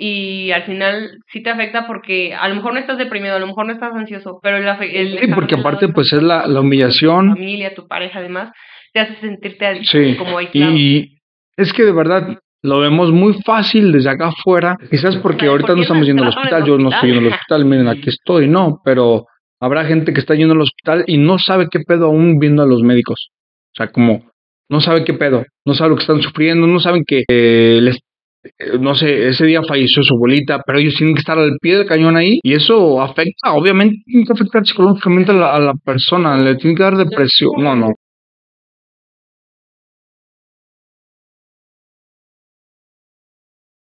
Y 0.00 0.50
al 0.52 0.62
final 0.62 1.10
sí 1.32 1.42
te 1.42 1.50
afecta 1.50 1.86
porque 1.86 2.32
a 2.34 2.48
lo 2.48 2.54
mejor 2.54 2.72
no 2.72 2.78
estás 2.78 2.98
deprimido, 2.98 3.34
a 3.34 3.38
lo 3.40 3.48
mejor 3.48 3.66
no 3.66 3.72
estás 3.72 3.92
ansioso, 3.94 4.38
pero 4.42 4.56
el, 4.58 4.66
el 4.80 5.18
Sí, 5.18 5.26
porque 5.34 5.56
aparte, 5.56 5.88
pues 5.88 6.12
es 6.12 6.22
la, 6.22 6.46
la 6.46 6.60
tu 6.60 6.60
humillación. 6.60 7.30
familia, 7.34 7.74
tu 7.74 7.86
pareja 7.88 8.20
además, 8.20 8.52
te 8.92 9.00
hace 9.00 9.16
sentirte 9.16 9.84
Sí, 9.84 10.14
como 10.16 10.38
aislado. 10.38 10.72
y 10.72 11.18
es 11.56 11.72
que 11.72 11.84
de 11.84 11.92
verdad 11.92 12.38
lo 12.62 12.80
vemos 12.80 13.10
muy 13.12 13.34
fácil 13.44 13.90
desde 13.92 14.10
acá 14.10 14.28
afuera. 14.28 14.76
Quizás 14.90 15.16
porque 15.16 15.46
ahorita 15.46 15.68
¿por 15.68 15.76
no 15.76 15.82
estamos 15.82 16.06
yendo 16.06 16.22
al 16.22 16.28
hospital, 16.30 16.64
yo 16.64 16.78
no 16.78 16.90
estoy 16.90 17.10
yendo 17.12 17.28
al 17.28 17.34
hospital, 17.34 17.64
miren, 17.64 17.88
aquí 17.88 18.08
estoy, 18.08 18.48
no, 18.48 18.80
pero 18.84 19.26
habrá 19.60 19.84
gente 19.84 20.12
que 20.12 20.20
está 20.20 20.34
yendo 20.34 20.54
al 20.54 20.60
hospital 20.60 21.04
y 21.06 21.18
no 21.18 21.38
sabe 21.38 21.68
qué 21.70 21.80
pedo 21.80 22.06
aún 22.06 22.38
viendo 22.38 22.62
a 22.62 22.66
los 22.66 22.82
médicos. 22.82 23.30
O 23.72 23.76
sea, 23.76 23.88
como 23.88 24.30
no 24.68 24.80
sabe 24.80 25.04
qué 25.04 25.14
pedo, 25.14 25.44
no 25.64 25.74
sabe 25.74 25.90
lo 25.90 25.96
que 25.96 26.02
están 26.02 26.22
sufriendo, 26.22 26.66
no 26.66 26.80
saben 26.80 27.04
que 27.06 27.24
eh, 27.28 27.80
les 27.82 27.98
eh, 28.44 28.78
no 28.78 28.94
sé, 28.94 29.28
ese 29.28 29.46
día 29.46 29.62
falleció 29.62 30.02
su 30.02 30.14
abuelita, 30.14 30.62
pero 30.64 30.78
ellos 30.78 30.94
tienen 30.96 31.14
que 31.14 31.20
estar 31.20 31.38
al 31.38 31.58
pie 31.60 31.76
del 31.76 31.86
cañón 31.86 32.16
ahí 32.16 32.38
y 32.42 32.54
eso 32.54 33.00
afecta, 33.00 33.52
obviamente 33.52 33.96
tiene 34.06 34.24
que 34.24 34.32
afectar 34.32 34.64
psicológicamente 34.64 35.32
a 35.32 35.34
la, 35.34 35.54
a 35.54 35.60
la 35.60 35.74
persona, 35.74 36.36
le 36.38 36.56
tiene 36.56 36.76
que 36.76 36.82
dar 36.82 36.96
depresión, 36.96 37.52
no, 37.58 37.74
no. 37.74 37.88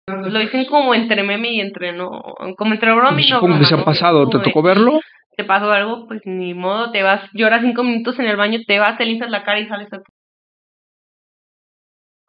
Lo 0.09 0.38
dicen 0.38 0.66
como 0.66 0.94
entre 0.94 1.22
meme 1.24 1.52
y 1.52 1.60
entre 1.60 1.92
no, 1.92 2.22
como 2.56 2.72
entre 2.72 2.94
broma 2.94 3.20
y 3.20 3.28
no 3.28 3.40
Supongo 3.40 3.59
que 3.59 3.64
se 3.64 3.74
ha 3.74 3.84
pasado, 3.84 4.28
¿te 4.28 4.38
tocó 4.38 4.62
verlo? 4.62 5.01
Te 5.36 5.44
pasó 5.44 5.70
algo, 5.70 6.06
pues 6.08 6.22
ni 6.24 6.54
modo, 6.54 6.90
te 6.92 7.02
vas, 7.02 7.20
lloras 7.34 7.60
cinco 7.62 7.84
minutos 7.84 8.18
en 8.18 8.26
el 8.26 8.36
baño, 8.36 8.58
te 8.66 8.78
vas, 8.78 8.96
te 8.96 9.04
limpias 9.04 9.30
la 9.30 9.44
cara 9.44 9.60
y 9.60 9.68
sales 9.68 9.92
a... 9.92 10.00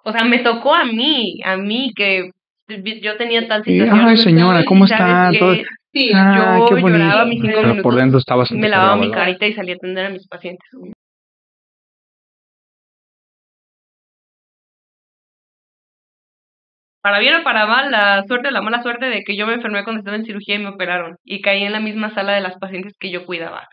O 0.03 0.11
sea, 0.11 0.23
me 0.25 0.39
tocó 0.39 0.75
a 0.75 0.85
mí, 0.85 1.39
a 1.43 1.57
mí 1.57 1.93
que 1.95 2.31
yo 3.01 3.17
tenía 3.17 3.47
tal 3.47 3.63
situación. 3.63 4.05
ay 4.07 4.17
señora, 4.17 4.63
¿cómo 4.65 4.85
está? 4.85 5.29
que 5.31 5.39
Todo- 5.39 5.55
Sí, 5.93 6.11
Ah, 6.13 6.57
yo 6.59 6.65
qué 6.67 6.81
bonito. 6.81 6.89
lloraba 6.99 7.25
mis 7.25 7.41
cinco 7.41 7.47
Pero 7.47 7.61
por 7.69 7.71
minutos, 7.71 7.95
dentro 7.95 8.19
estabas 8.19 8.51
me 8.51 8.69
lavaba 8.69 8.97
mi 8.97 9.09
carita 9.09 9.47
y 9.47 9.53
salía 9.53 9.73
a 9.73 9.77
atender 9.77 10.05
a 10.05 10.09
mis 10.09 10.27
pacientes. 10.27 10.69
Para 17.01 17.19
bien 17.19 17.35
o 17.35 17.43
para 17.43 17.65
mal, 17.67 17.91
la 17.91 18.23
suerte 18.27 18.51
la 18.51 18.61
mala 18.61 18.81
suerte 18.83 19.05
de 19.05 19.23
que 19.23 19.35
yo 19.37 19.47
me 19.47 19.53
enfermé 19.53 19.83
cuando 19.83 19.99
estaba 19.99 20.17
en 20.17 20.25
cirugía 20.25 20.55
y 20.55 20.59
me 20.59 20.69
operaron 20.69 21.17
y 21.23 21.41
caí 21.41 21.63
en 21.63 21.71
la 21.71 21.79
misma 21.79 22.13
sala 22.13 22.33
de 22.33 22.41
las 22.41 22.57
pacientes 22.57 22.93
que 22.99 23.11
yo 23.11 23.25
cuidaba. 23.25 23.67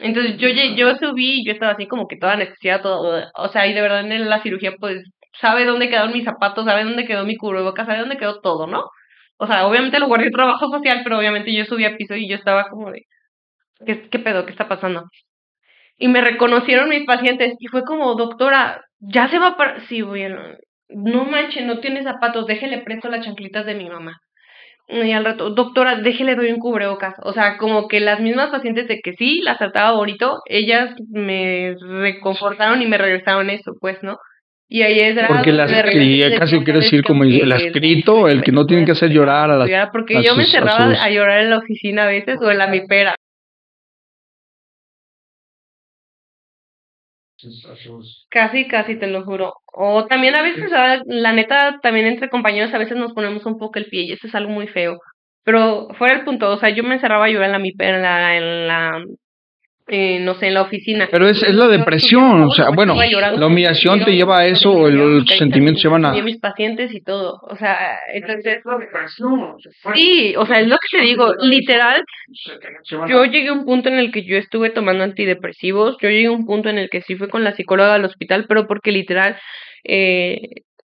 Entonces 0.00 0.38
yo 0.38 0.48
yo 0.48 0.94
subí 0.96 1.40
y 1.40 1.46
yo 1.46 1.52
estaba 1.52 1.72
así 1.72 1.86
como 1.86 2.08
que 2.08 2.16
toda 2.16 2.32
anestesiada, 2.34 2.82
todo, 2.82 3.30
o 3.36 3.48
sea, 3.48 3.66
y 3.66 3.74
de 3.74 3.80
verdad 3.82 4.00
en 4.00 4.28
la 4.28 4.42
cirugía 4.42 4.72
pues 4.80 5.04
sabe 5.40 5.64
dónde 5.64 5.88
quedaron 5.88 6.12
mis 6.12 6.24
zapatos, 6.24 6.64
sabe 6.64 6.84
dónde 6.84 7.06
quedó 7.06 7.24
mi 7.24 7.36
cubrebocas, 7.36 7.86
sabe 7.86 8.00
dónde 8.00 8.16
quedó 8.16 8.40
todo, 8.40 8.66
¿no? 8.66 8.84
O 9.38 9.46
sea, 9.46 9.66
obviamente 9.66 9.98
lo 9.98 10.08
guardé 10.08 10.30
trabajo 10.30 10.68
social, 10.70 11.00
pero 11.04 11.18
obviamente 11.18 11.54
yo 11.54 11.64
subí 11.64 11.84
a 11.84 11.96
piso 11.96 12.14
y 12.16 12.28
yo 12.28 12.36
estaba 12.36 12.68
como 12.68 12.90
de, 12.92 13.02
¿qué, 13.86 14.08
qué 14.10 14.18
pedo? 14.18 14.46
¿Qué 14.46 14.52
está 14.52 14.68
pasando? 14.68 15.04
Y 15.98 16.08
me 16.08 16.20
reconocieron 16.22 16.88
mis 16.88 17.04
pacientes 17.06 17.54
y 17.58 17.66
fue 17.68 17.84
como, 17.84 18.14
doctora, 18.14 18.84
ya 19.00 19.28
se 19.28 19.38
va 19.38 19.56
para... 19.56 19.80
Sí, 19.88 20.02
bueno, 20.02 20.40
no 20.94 21.24
manche, 21.24 21.62
no 21.62 21.80
tiene 21.80 22.02
zapatos, 22.02 22.46
déjele 22.46 22.78
presto 22.78 23.08
las 23.08 23.24
chanclitas 23.24 23.66
de 23.66 23.74
mi 23.74 23.88
mamá. 23.88 24.18
Y 24.88 25.12
al 25.12 25.24
rato, 25.24 25.50
doctora, 25.50 25.96
déjele 25.96 26.34
doy 26.34 26.50
un 26.50 26.58
cubrebocas. 26.58 27.14
O 27.22 27.32
sea, 27.32 27.56
como 27.56 27.88
que 27.88 28.00
las 28.00 28.20
mismas 28.20 28.50
pacientes 28.50 28.88
de 28.88 29.00
que 29.00 29.12
sí, 29.14 29.40
las 29.42 29.58
trataba 29.58 29.92
bonito, 29.92 30.40
ellas 30.46 30.90
me 31.08 31.74
reconfortaron 31.80 32.82
y 32.82 32.86
me 32.86 32.98
regresaron 32.98 33.48
eso, 33.48 33.72
pues, 33.80 34.02
¿no? 34.02 34.18
Y 34.68 34.82
ahí 34.82 34.98
es 35.00 35.18
Porque 35.28 35.52
las, 35.52 35.70
y 35.70 36.22
casi 36.38 36.64
quiero 36.64 36.80
decir 36.80 37.04
como 37.04 37.24
el 37.24 37.52
escrito, 37.52 38.26
el 38.26 38.42
que 38.42 38.52
no 38.52 38.64
tiene 38.64 38.86
que 38.86 38.92
hacer 38.92 39.10
llorar 39.12 39.50
a 39.50 39.56
las 39.58 39.90
Porque 39.92 40.22
yo 40.22 40.34
me 40.34 40.44
encerraba 40.44 40.92
a, 40.92 41.10
llorar 41.10 41.40
en 41.40 41.50
la 41.50 41.58
oficina 41.58 42.04
a 42.04 42.06
veces 42.06 42.38
o 42.40 42.50
en 42.50 42.56
la 42.56 42.68
mipera. 42.68 43.14
Casi, 48.28 48.68
casi, 48.68 48.98
te 48.98 49.06
lo 49.06 49.24
juro. 49.24 49.54
O 49.72 50.06
también 50.06 50.34
a 50.36 50.42
veces, 50.42 50.70
la 51.06 51.32
neta, 51.32 51.78
también 51.82 52.06
entre 52.06 52.30
compañeros 52.30 52.72
a 52.74 52.78
veces 52.78 52.96
nos 52.96 53.12
ponemos 53.12 53.44
un 53.46 53.58
poco 53.58 53.78
el 53.78 53.86
pie 53.86 54.02
y 54.02 54.12
eso 54.12 54.26
es 54.26 54.34
algo 54.34 54.50
muy 54.50 54.68
feo. 54.68 54.98
Pero 55.44 55.88
fuera 55.98 56.14
el 56.14 56.24
punto, 56.24 56.50
o 56.50 56.58
sea, 56.58 56.70
yo 56.70 56.84
me 56.84 56.94
encerraba 56.94 57.26
a 57.26 57.28
llorar 57.28 57.54
en 57.54 57.62
la, 57.62 57.86
en 57.88 58.02
la, 58.02 58.36
en 58.36 58.68
la 58.68 59.04
eh, 59.88 60.20
no 60.20 60.34
sé, 60.34 60.46
en 60.48 60.54
la 60.54 60.62
oficina. 60.62 61.08
Pero 61.10 61.28
es, 61.28 61.42
es 61.42 61.54
la 61.54 61.68
depresión, 61.68 62.42
o 62.42 62.50
sea, 62.50 62.70
bueno, 62.70 62.94
la 62.94 63.46
humillación 63.46 64.04
te 64.04 64.14
lleva 64.14 64.40
a 64.40 64.46
eso, 64.46 64.72
o 64.72 64.88
los 64.88 65.26
sentimientos 65.26 65.82
llevan 65.82 66.04
a... 66.04 66.12
mis 66.22 66.38
pacientes 66.38 66.94
y 66.94 67.00
todo, 67.00 67.40
o 67.42 67.56
sea, 67.56 67.98
entonces... 68.12 68.62
Sí, 69.94 70.34
o 70.36 70.46
sea, 70.46 70.60
es 70.60 70.68
lo 70.68 70.76
que 70.76 70.98
te 70.98 71.04
digo, 71.04 71.34
literal, 71.40 72.02
yo 73.08 73.24
llegué 73.24 73.48
a 73.48 73.52
un 73.52 73.64
punto 73.64 73.88
en 73.88 73.98
el 73.98 74.12
que 74.12 74.24
yo 74.24 74.36
estuve 74.36 74.70
tomando 74.70 75.04
antidepresivos, 75.04 75.96
yo 76.00 76.08
llegué 76.08 76.26
a 76.26 76.32
un 76.32 76.46
punto 76.46 76.68
en 76.68 76.78
el 76.78 76.88
que 76.88 77.02
sí 77.02 77.16
fui 77.16 77.28
con 77.28 77.44
la 77.44 77.54
psicóloga 77.54 77.94
al 77.94 78.04
hospital, 78.04 78.46
pero 78.48 78.66
porque 78.66 78.92
literal... 78.92 79.36
Eh, 79.84 80.38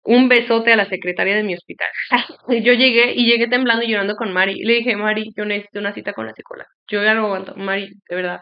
un 0.05 0.29
besote 0.29 0.71
a 0.71 0.75
la 0.75 0.87
secretaria 0.87 1.35
de 1.35 1.43
mi 1.43 1.55
hospital. 1.55 1.87
yo 2.63 2.73
llegué 2.73 3.13
y 3.15 3.25
llegué 3.25 3.47
temblando 3.47 3.83
y 3.83 3.89
llorando 3.89 4.15
con 4.15 4.31
Mari. 4.31 4.63
Le 4.63 4.73
dije, 4.75 4.95
Mari, 4.95 5.33
yo 5.35 5.45
necesito 5.45 5.79
una 5.79 5.93
cita 5.93 6.13
con 6.13 6.27
la 6.27 6.33
psicóloga. 6.33 6.69
Yo 6.87 7.03
ya 7.03 7.15
no 7.15 7.25
aguanto. 7.25 7.55
Mari, 7.55 7.89
de 8.07 8.15
verdad, 8.15 8.41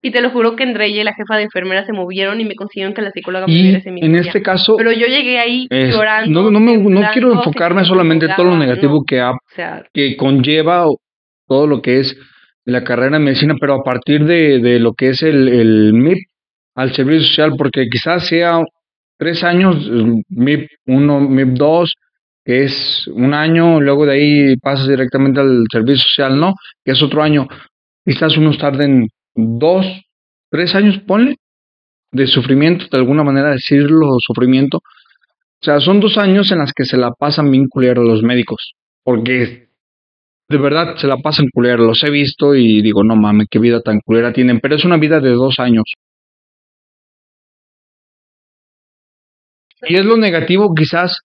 y 0.00 0.12
te 0.12 0.20
lo 0.20 0.30
juro 0.30 0.54
que 0.54 0.62
Andrea 0.62 0.86
y 0.86 1.02
la 1.02 1.14
jefa 1.14 1.36
de 1.36 1.44
enfermera 1.44 1.84
se 1.84 1.92
movieron 1.92 2.40
y 2.40 2.44
me 2.44 2.54
consiguieron 2.54 2.94
que 2.94 3.02
la 3.02 3.10
psicóloga 3.10 3.46
me 3.46 3.76
ese 3.76 3.90
mismo 3.90 4.06
En 4.06 4.14
este 4.14 4.42
caso. 4.42 4.76
Pero 4.76 4.92
yo 4.92 5.06
llegué 5.06 5.38
ahí 5.38 5.66
llorando. 5.70 6.42
No, 6.42 6.50
no, 6.50 6.60
me, 6.60 6.76
no 6.76 7.10
quiero 7.12 7.32
enfocarme 7.32 7.84
solamente 7.84 8.26
en 8.26 8.36
todo 8.36 8.46
lo 8.46 8.56
negativo 8.56 9.04
que, 9.04 9.20
ha, 9.20 9.32
que 9.92 10.16
conlleva 10.16 10.86
todo 11.46 11.66
lo 11.66 11.82
que 11.82 12.00
es 12.00 12.16
la 12.64 12.84
carrera 12.84 13.18
de 13.18 13.24
medicina, 13.24 13.54
pero 13.58 13.74
a 13.74 13.82
partir 13.82 14.24
de, 14.24 14.60
de 14.60 14.78
lo 14.78 14.92
que 14.92 15.08
es 15.08 15.22
el, 15.22 15.48
el 15.48 15.94
MIP 15.94 16.18
al 16.74 16.92
servicio 16.94 17.26
social, 17.26 17.54
porque 17.56 17.88
quizás 17.90 18.28
sea 18.28 18.60
tres 19.16 19.42
años, 19.42 19.90
MIP 20.28 20.68
1, 20.86 21.20
MIP 21.20 21.48
2, 21.54 21.94
que 22.44 22.64
es 22.64 23.08
un 23.08 23.34
año, 23.34 23.80
luego 23.80 24.06
de 24.06 24.12
ahí 24.12 24.56
pasas 24.58 24.86
directamente 24.86 25.40
al 25.40 25.64
servicio 25.72 26.04
social, 26.04 26.38
¿no? 26.38 26.54
Que 26.84 26.92
es 26.92 27.02
otro 27.02 27.22
año. 27.22 27.48
Quizás 28.04 28.36
unos 28.36 28.58
tarden 28.58 29.08
dos, 29.38 29.86
tres 30.50 30.74
años, 30.74 30.98
ponle, 31.06 31.36
de 32.10 32.26
sufrimiento, 32.26 32.86
de 32.90 32.98
alguna 32.98 33.22
manera 33.22 33.50
decirlo, 33.50 34.16
sufrimiento. 34.18 34.78
O 34.78 35.64
sea, 35.64 35.80
son 35.80 36.00
dos 36.00 36.18
años 36.18 36.50
en 36.50 36.58
las 36.58 36.72
que 36.72 36.84
se 36.84 36.96
la 36.96 37.12
pasan 37.12 37.50
bien 37.50 37.68
culero 37.68 38.02
los 38.02 38.22
médicos, 38.22 38.74
porque 39.04 39.68
de 40.48 40.58
verdad 40.58 40.96
se 40.96 41.06
la 41.06 41.18
pasan 41.18 41.46
culero, 41.52 41.84
los 41.84 42.02
he 42.02 42.10
visto 42.10 42.54
y 42.54 42.82
digo, 42.82 43.04
no 43.04 43.16
mames, 43.16 43.46
qué 43.50 43.58
vida 43.58 43.80
tan 43.80 44.00
culera 44.00 44.32
tienen, 44.32 44.60
pero 44.60 44.76
es 44.76 44.84
una 44.84 44.96
vida 44.96 45.20
de 45.20 45.30
dos 45.30 45.60
años. 45.60 45.84
Y 49.82 49.94
es 49.94 50.04
lo 50.04 50.16
negativo, 50.16 50.74
quizás. 50.74 51.20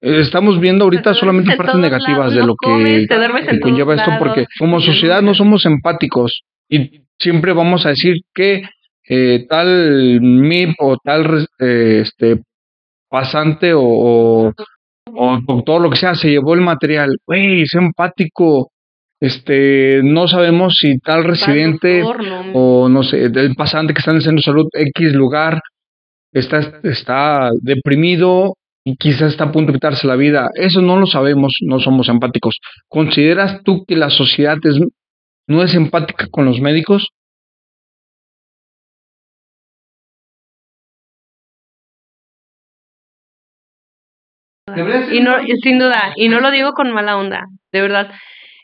Eh, 0.00 0.18
estamos 0.20 0.58
viendo 0.58 0.82
ahorita 0.84 1.14
solamente 1.14 1.56
partes 1.56 1.76
negativas 1.76 2.34
de 2.34 2.44
lo 2.44 2.56
que, 2.56 3.06
que 3.08 3.60
conlleva 3.60 3.94
esto, 3.94 4.10
porque 4.18 4.46
como 4.58 4.80
sociedad 4.80 5.22
no 5.22 5.34
somos 5.34 5.64
empáticos. 5.64 6.42
Y 6.72 7.04
siempre 7.18 7.52
vamos 7.52 7.84
a 7.84 7.90
decir 7.90 8.22
que 8.32 8.62
eh, 9.06 9.44
tal 9.46 10.20
MIP 10.22 10.74
o 10.78 10.96
tal 10.96 11.46
eh, 11.58 12.00
este 12.02 12.40
pasante 13.10 13.74
o, 13.74 14.54
o, 15.14 15.62
todo 15.66 15.78
lo 15.80 15.90
que 15.90 15.98
sea 15.98 16.14
se 16.14 16.30
llevó 16.30 16.54
el 16.54 16.62
material. 16.62 17.18
Güey, 17.26 17.62
es 17.62 17.74
empático. 17.74 18.70
Este, 19.20 20.00
no 20.02 20.26
sabemos 20.28 20.78
si 20.78 20.98
tal 20.98 21.24
residente 21.24 22.02
o 22.54 22.88
no 22.88 23.02
sé, 23.02 23.24
el 23.26 23.54
pasante 23.54 23.92
que 23.92 23.98
está 23.98 24.10
en 24.10 24.16
el 24.16 24.22
centro 24.22 24.38
de 24.38 24.42
salud 24.42 24.66
X 24.72 25.12
lugar 25.12 25.60
está, 26.32 26.80
está 26.82 27.50
deprimido 27.60 28.56
y 28.82 28.96
quizás 28.96 29.32
está 29.32 29.44
a 29.44 29.52
punto 29.52 29.72
de 29.72 29.76
quitarse 29.76 30.06
la 30.06 30.16
vida. 30.16 30.50
Eso 30.54 30.80
no 30.80 30.98
lo 30.98 31.06
sabemos, 31.06 31.58
no 31.60 31.78
somos 31.80 32.08
empáticos. 32.08 32.58
¿Consideras 32.88 33.62
tú 33.62 33.84
que 33.86 33.94
la 33.94 34.08
sociedad 34.08 34.56
es, 34.64 34.80
no 35.48 35.62
es 35.62 35.74
empática 35.74 36.26
con 36.30 36.44
los 36.44 36.60
médicos? 36.60 37.08
Y 45.10 45.20
no, 45.20 45.36
sin 45.62 45.78
duda, 45.78 46.12
y 46.16 46.28
no 46.28 46.40
lo 46.40 46.50
digo 46.50 46.72
con 46.72 46.92
mala 46.92 47.16
onda, 47.16 47.44
de 47.72 47.82
verdad. 47.82 48.10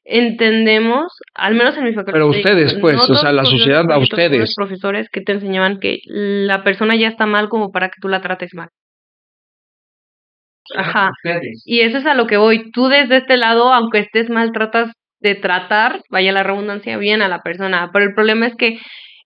Entendemos, 0.05 1.13
al 1.35 1.55
menos 1.55 1.77
en 1.77 1.85
mi 1.85 1.93
facultad. 1.93 2.15
Pero 2.15 2.29
ustedes, 2.29 2.75
pues, 2.81 2.97
o 3.11 3.15
sea, 3.15 3.31
la 3.31 3.45
sociedad 3.45 3.85
a 3.91 3.99
ustedes. 3.99 4.39
Los 4.39 4.55
profesores 4.55 5.09
que 5.11 5.21
te 5.21 5.33
enseñaban 5.33 5.81
que 5.81 5.99
la 6.07 6.65
persona 6.65 6.97
ya 6.97 7.09
está 7.09 7.27
mal 7.27 7.51
como 7.51 7.73
para 7.73 7.89
que 7.89 8.01
tú 8.01 8.09
la 8.09 8.23
trates 8.23 8.55
mal. 8.55 8.71
Ajá. 10.77 11.11
Y 11.67 11.81
eso 11.81 11.99
es 11.99 12.07
a 12.07 12.15
lo 12.15 12.27
que 12.27 12.39
voy. 12.39 12.71
Tú 12.71 12.89
desde 12.89 13.19
este 13.19 13.37
lado, 13.37 13.73
aunque 13.73 13.99
estés 13.99 14.31
mal, 14.31 14.53
tratas 14.53 14.93
de 15.21 15.35
tratar, 15.35 16.01
vaya 16.11 16.33
la 16.33 16.43
redundancia, 16.43 16.97
bien 16.97 17.23
a 17.23 17.29
la 17.29 17.41
persona. 17.41 17.91
Pero 17.93 18.05
el 18.05 18.15
problema 18.15 18.47
es 18.47 18.55
que 18.57 18.79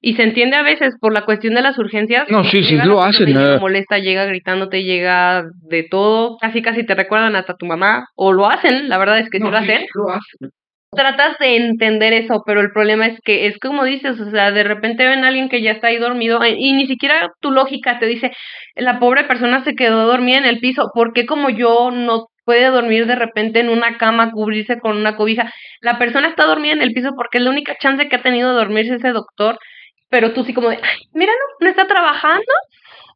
y 0.04 0.14
se 0.14 0.24
entiende 0.24 0.56
a 0.56 0.62
veces 0.62 0.96
por 1.00 1.14
la 1.14 1.24
cuestión 1.24 1.54
de 1.54 1.62
las 1.62 1.78
urgencias. 1.78 2.28
No, 2.28 2.42
sí, 2.42 2.64
sí 2.64 2.76
lo 2.76 3.00
hacen. 3.00 3.32
No. 3.32 3.60
molesta, 3.60 3.98
llega 3.98 4.24
gritándote, 4.24 4.82
llega 4.82 5.44
de 5.68 5.84
todo. 5.84 6.38
Casi, 6.38 6.60
casi 6.60 6.84
te 6.84 6.96
recuerdan 6.96 7.36
hasta 7.36 7.54
tu 7.54 7.66
mamá. 7.66 8.06
O 8.16 8.32
lo 8.32 8.48
hacen, 8.50 8.88
la 8.88 8.98
verdad 8.98 9.20
es 9.20 9.30
que 9.30 9.38
sí 9.38 9.44
lo 9.44 9.56
hacen. 9.56 9.86
Lo 9.94 10.10
hacen. 10.10 10.50
Tratas 10.90 11.38
de 11.38 11.56
entender 11.56 12.12
eso, 12.12 12.42
pero 12.44 12.60
el 12.60 12.72
problema 12.72 13.06
es 13.06 13.18
que 13.24 13.46
es 13.46 13.58
como 13.60 13.84
dices, 13.84 14.20
o 14.20 14.30
sea, 14.30 14.50
de 14.50 14.64
repente 14.64 15.06
ven 15.06 15.24
a 15.24 15.28
alguien 15.28 15.48
que 15.48 15.62
ya 15.62 15.70
está 15.70 15.86
ahí 15.86 15.96
dormido 15.96 16.42
eh, 16.42 16.56
y 16.58 16.74
ni 16.74 16.86
siquiera 16.86 17.30
tu 17.40 17.50
lógica 17.50 17.98
te 17.98 18.04
dice, 18.04 18.30
la 18.74 18.98
pobre 18.98 19.24
persona 19.24 19.64
se 19.64 19.74
quedó 19.74 20.06
dormida 20.06 20.36
en 20.36 20.44
el 20.44 20.58
piso, 20.58 20.90
¿por 20.92 21.14
qué 21.14 21.24
como 21.24 21.48
yo 21.48 21.90
no 21.92 22.26
puede 22.44 22.66
dormir 22.66 23.06
de 23.06 23.14
repente 23.14 23.60
en 23.60 23.68
una 23.68 23.96
cama, 23.98 24.30
cubrirse 24.32 24.78
con 24.78 24.96
una 24.96 25.16
cobija? 25.16 25.52
La 25.80 25.98
persona 25.98 26.28
está 26.28 26.46
dormida 26.46 26.72
en 26.72 26.82
el 26.82 26.92
piso 26.92 27.10
porque 27.16 27.38
es 27.38 27.44
la 27.44 27.50
única 27.50 27.76
chance 27.78 28.08
que 28.08 28.16
ha 28.16 28.22
tenido 28.22 28.50
de 28.50 28.56
dormirse 28.56 28.94
ese 28.94 29.10
doctor 29.10 29.58
pero 30.12 30.32
tú 30.34 30.44
sí 30.44 30.52
como 30.52 30.68
de, 30.68 30.76
ay, 30.76 30.98
mira, 31.14 31.32
no, 31.32 31.64
no 31.64 31.70
está 31.70 31.86
trabajando. 31.86 32.52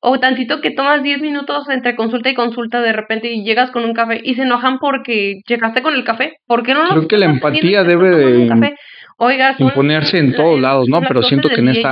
O 0.00 0.18
tantito 0.18 0.60
que 0.60 0.70
tomas 0.70 1.02
10 1.02 1.20
minutos 1.20 1.68
entre 1.68 1.94
consulta 1.94 2.30
y 2.30 2.34
consulta 2.34 2.80
de 2.80 2.92
repente 2.92 3.30
y 3.30 3.44
llegas 3.44 3.70
con 3.70 3.84
un 3.84 3.92
café 3.92 4.20
y 4.22 4.34
se 4.34 4.42
enojan 4.42 4.78
porque 4.78 5.40
llegaste 5.46 5.82
con 5.82 5.94
el 5.94 6.04
café. 6.04 6.34
¿Por 6.46 6.62
qué 6.62 6.74
no 6.74 6.88
Creo 6.88 7.08
que 7.08 7.18
la 7.18 7.26
empatía 7.26 7.82
debe 7.84 8.10
de 8.10 8.74
Oiga, 9.18 9.56
imponerse 9.58 10.18
en 10.18 10.34
todos 10.34 10.60
lados, 10.60 10.88
¿no? 10.88 11.00
Pero 11.00 11.22
siento 11.22 11.48
que 11.48 11.60
en 11.60 11.68
esta... 11.68 11.90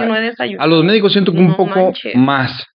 a 0.58 0.66
los 0.66 0.84
médicos 0.84 1.12
siento 1.12 1.32
que 1.32 1.38
un 1.38 1.56
poco 1.56 1.92
más. 2.14 2.66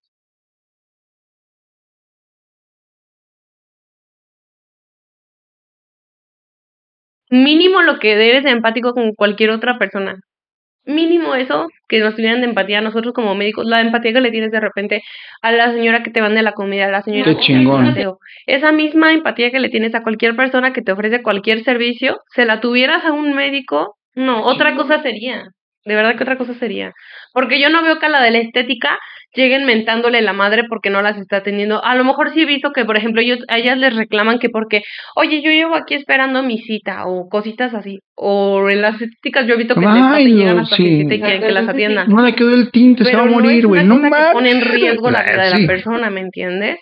Mínimo 7.29 7.81
lo 7.81 7.99
que 7.99 8.13
eres 8.13 8.45
empático 8.45 8.93
con 8.93 9.13
cualquier 9.13 9.51
otra 9.51 9.77
persona 9.77 10.19
mínimo 10.89 11.35
eso, 11.35 11.67
que 11.87 11.99
nos 11.99 12.15
tuvieran 12.15 12.41
de 12.41 12.47
empatía 12.47 12.79
a 12.79 12.81
nosotros 12.81 13.13
como 13.13 13.35
médicos, 13.35 13.65
la 13.65 13.81
empatía 13.81 14.13
que 14.13 14.21
le 14.21 14.31
tienes 14.31 14.51
de 14.51 14.59
repente 14.59 15.03
a 15.41 15.51
la 15.51 15.71
señora 15.71 16.03
que 16.03 16.11
te 16.11 16.21
mande 16.21 16.41
la 16.41 16.53
comida, 16.53 16.85
a 16.85 16.91
la 16.91 17.01
señora 17.01 17.35
Qué 17.35 17.39
chingón. 17.39 17.95
Esa 18.45 18.71
misma 18.71 19.13
empatía 19.13 19.51
que 19.51 19.59
le 19.59 19.69
tienes 19.69 19.95
a 19.95 20.03
cualquier 20.03 20.35
persona 20.35 20.73
que 20.73 20.81
te 20.81 20.91
ofrece 20.91 21.21
cualquier 21.21 21.63
servicio, 21.63 22.19
se 22.33 22.45
la 22.45 22.59
tuvieras 22.59 23.05
a 23.05 23.13
un 23.13 23.33
médico, 23.33 23.95
no, 24.15 24.43
otra 24.43 24.75
cosa 24.75 25.01
sería. 25.01 25.49
De 25.85 25.95
verdad 25.95 26.15
que 26.15 26.23
otra 26.23 26.37
cosa 26.37 26.53
sería. 26.55 26.91
Porque 27.33 27.61
yo 27.61 27.69
no 27.69 27.81
veo 27.81 27.99
que 27.99 28.05
a 28.05 28.09
la 28.09 28.21
de 28.21 28.31
la 28.31 28.39
estética 28.39 28.99
lleguen 29.33 29.65
mentándole 29.65 30.21
la 30.21 30.33
madre 30.33 30.63
porque 30.67 30.89
no 30.89 31.01
las 31.01 31.17
está 31.17 31.37
atendiendo. 31.37 31.83
A 31.83 31.95
lo 31.95 32.03
mejor 32.03 32.33
sí 32.33 32.41
he 32.41 32.45
visto 32.45 32.71
que, 32.71 32.85
por 32.85 32.97
ejemplo, 32.97 33.21
ellos, 33.21 33.39
a 33.47 33.57
ellas 33.57 33.77
les 33.77 33.95
reclaman 33.95 34.39
que 34.39 34.49
porque, 34.49 34.81
oye, 35.15 35.41
yo 35.41 35.51
llevo 35.51 35.75
aquí 35.75 35.93
esperando 35.93 36.43
mi 36.43 36.57
cita 36.59 37.05
o 37.05 37.29
cositas 37.29 37.73
así. 37.73 37.99
O 38.15 38.69
en 38.69 38.81
las 38.81 39.01
estéticas 39.01 39.47
yo 39.47 39.53
he 39.53 39.57
visto 39.57 39.75
que 39.75 39.85
Ay, 39.87 40.25
te 40.25 40.31
llegan 40.31 40.59
hasta 40.59 40.75
sí. 40.75 41.01
cita 41.01 41.13
y 41.15 41.21
quieren 41.21 41.41
que 41.41 41.51
las 41.51 41.67
atiendan. 41.67 42.09
No 42.09 42.21
le 42.21 42.33
quedó 42.33 42.53
el 42.53 42.71
tinte, 42.71 43.05
se 43.05 43.15
va 43.15 43.23
a 43.23 43.25
morir, 43.25 43.67
güey. 43.67 43.83
No, 43.85 43.97
no 43.97 44.09
pone 44.33 44.51
en 44.51 44.61
riesgo 44.61 45.09
la 45.09 45.23
vida 45.23 45.43
de 45.45 45.61
la 45.61 45.67
persona, 45.67 46.09
¿me 46.09 46.21
entiendes? 46.21 46.79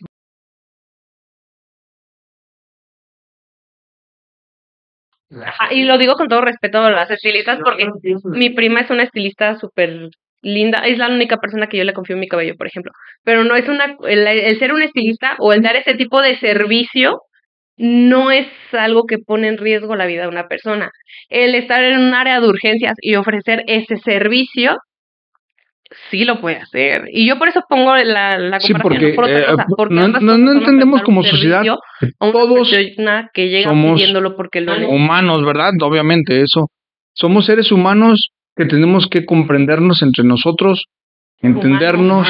Y 5.72 5.84
lo 5.84 5.98
digo 5.98 6.14
con 6.14 6.28
todo 6.28 6.42
respeto 6.42 6.80
a 6.80 6.92
las 6.92 7.12
estilistas 7.12 7.60
porque 7.64 7.88
mi 8.26 8.50
prima 8.52 8.82
es 8.82 8.90
una 8.90 9.04
estilista 9.04 9.58
súper 9.60 10.10
linda, 10.42 10.80
es 10.86 10.98
la 10.98 11.10
única 11.10 11.38
persona 11.38 11.68
que 11.68 11.78
yo 11.78 11.84
le 11.84 11.94
confío 11.94 12.16
en 12.16 12.22
mi 12.22 12.28
cabello, 12.28 12.56
por 12.56 12.68
ejemplo, 12.68 12.92
pero 13.24 13.44
no 13.44 13.56
es 13.56 13.68
una, 13.68 13.98
el, 14.08 14.60
ser 14.60 14.74
un 14.74 14.82
estilista 14.82 15.36
o 15.40 15.54
el 15.54 15.62
dar 15.62 15.76
ese 15.76 15.96
tipo 15.96 16.22
de 16.22 16.38
servicio 16.40 17.22
no 17.78 18.32
es 18.32 18.48
algo 18.72 19.06
que 19.06 19.20
pone 19.20 19.48
en 19.48 19.58
riesgo 19.58 19.96
la 19.96 20.08
vida 20.08 20.24
de 20.24 20.30
una 20.30 20.48
persona. 20.48 20.90
El 21.30 21.54
estar 21.54 21.84
en 21.84 22.00
un 22.00 22.14
área 22.14 22.40
de 22.40 22.48
urgencias 22.48 22.94
y 23.02 23.16
ofrecer 23.16 23.64
ese 23.68 23.98
servicio 23.98 24.78
sí 26.10 26.26
lo 26.26 26.40
puede 26.42 26.58
hacer. 26.58 27.10
Y 27.12 27.28
yo 27.28 27.38
por 27.38 27.48
eso 27.48 27.64
pongo 27.68 27.96
la, 27.96 28.38
la 28.38 28.60
comparación 28.60 28.82
porque, 28.82 29.14
por 29.14 29.26
otra 29.26 29.40
eh, 29.40 29.46
cosa, 29.46 29.66
porque 29.76 29.96
no, 29.96 30.38
no, 30.38 30.52
entendemos 30.52 31.02
como 31.04 31.24
sociedad 31.24 31.64
que 32.00 32.12
todos 32.20 32.72
que 33.34 33.50
llega 33.50 33.70
somos 33.70 34.02
porque 34.36 34.62
lo 34.62 34.90
humanos, 34.90 35.46
¿verdad? 35.46 35.72
Obviamente 35.82 36.42
eso. 36.42 36.70
Somos 37.14 37.46
seres 37.46 37.72
humanos 37.72 38.30
que 38.56 38.66
tenemos 38.66 39.08
que 39.08 39.26
comprendernos 39.26 40.02
entre 40.02 40.24
nosotros, 40.24 40.86
entendernos 41.40 42.28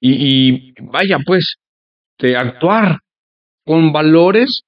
y, 0.00 0.12
y, 0.12 0.74
vaya 0.80 1.18
pues, 1.24 1.56
de 2.18 2.36
actuar 2.36 3.00
con 3.64 3.92
valores 3.92 4.62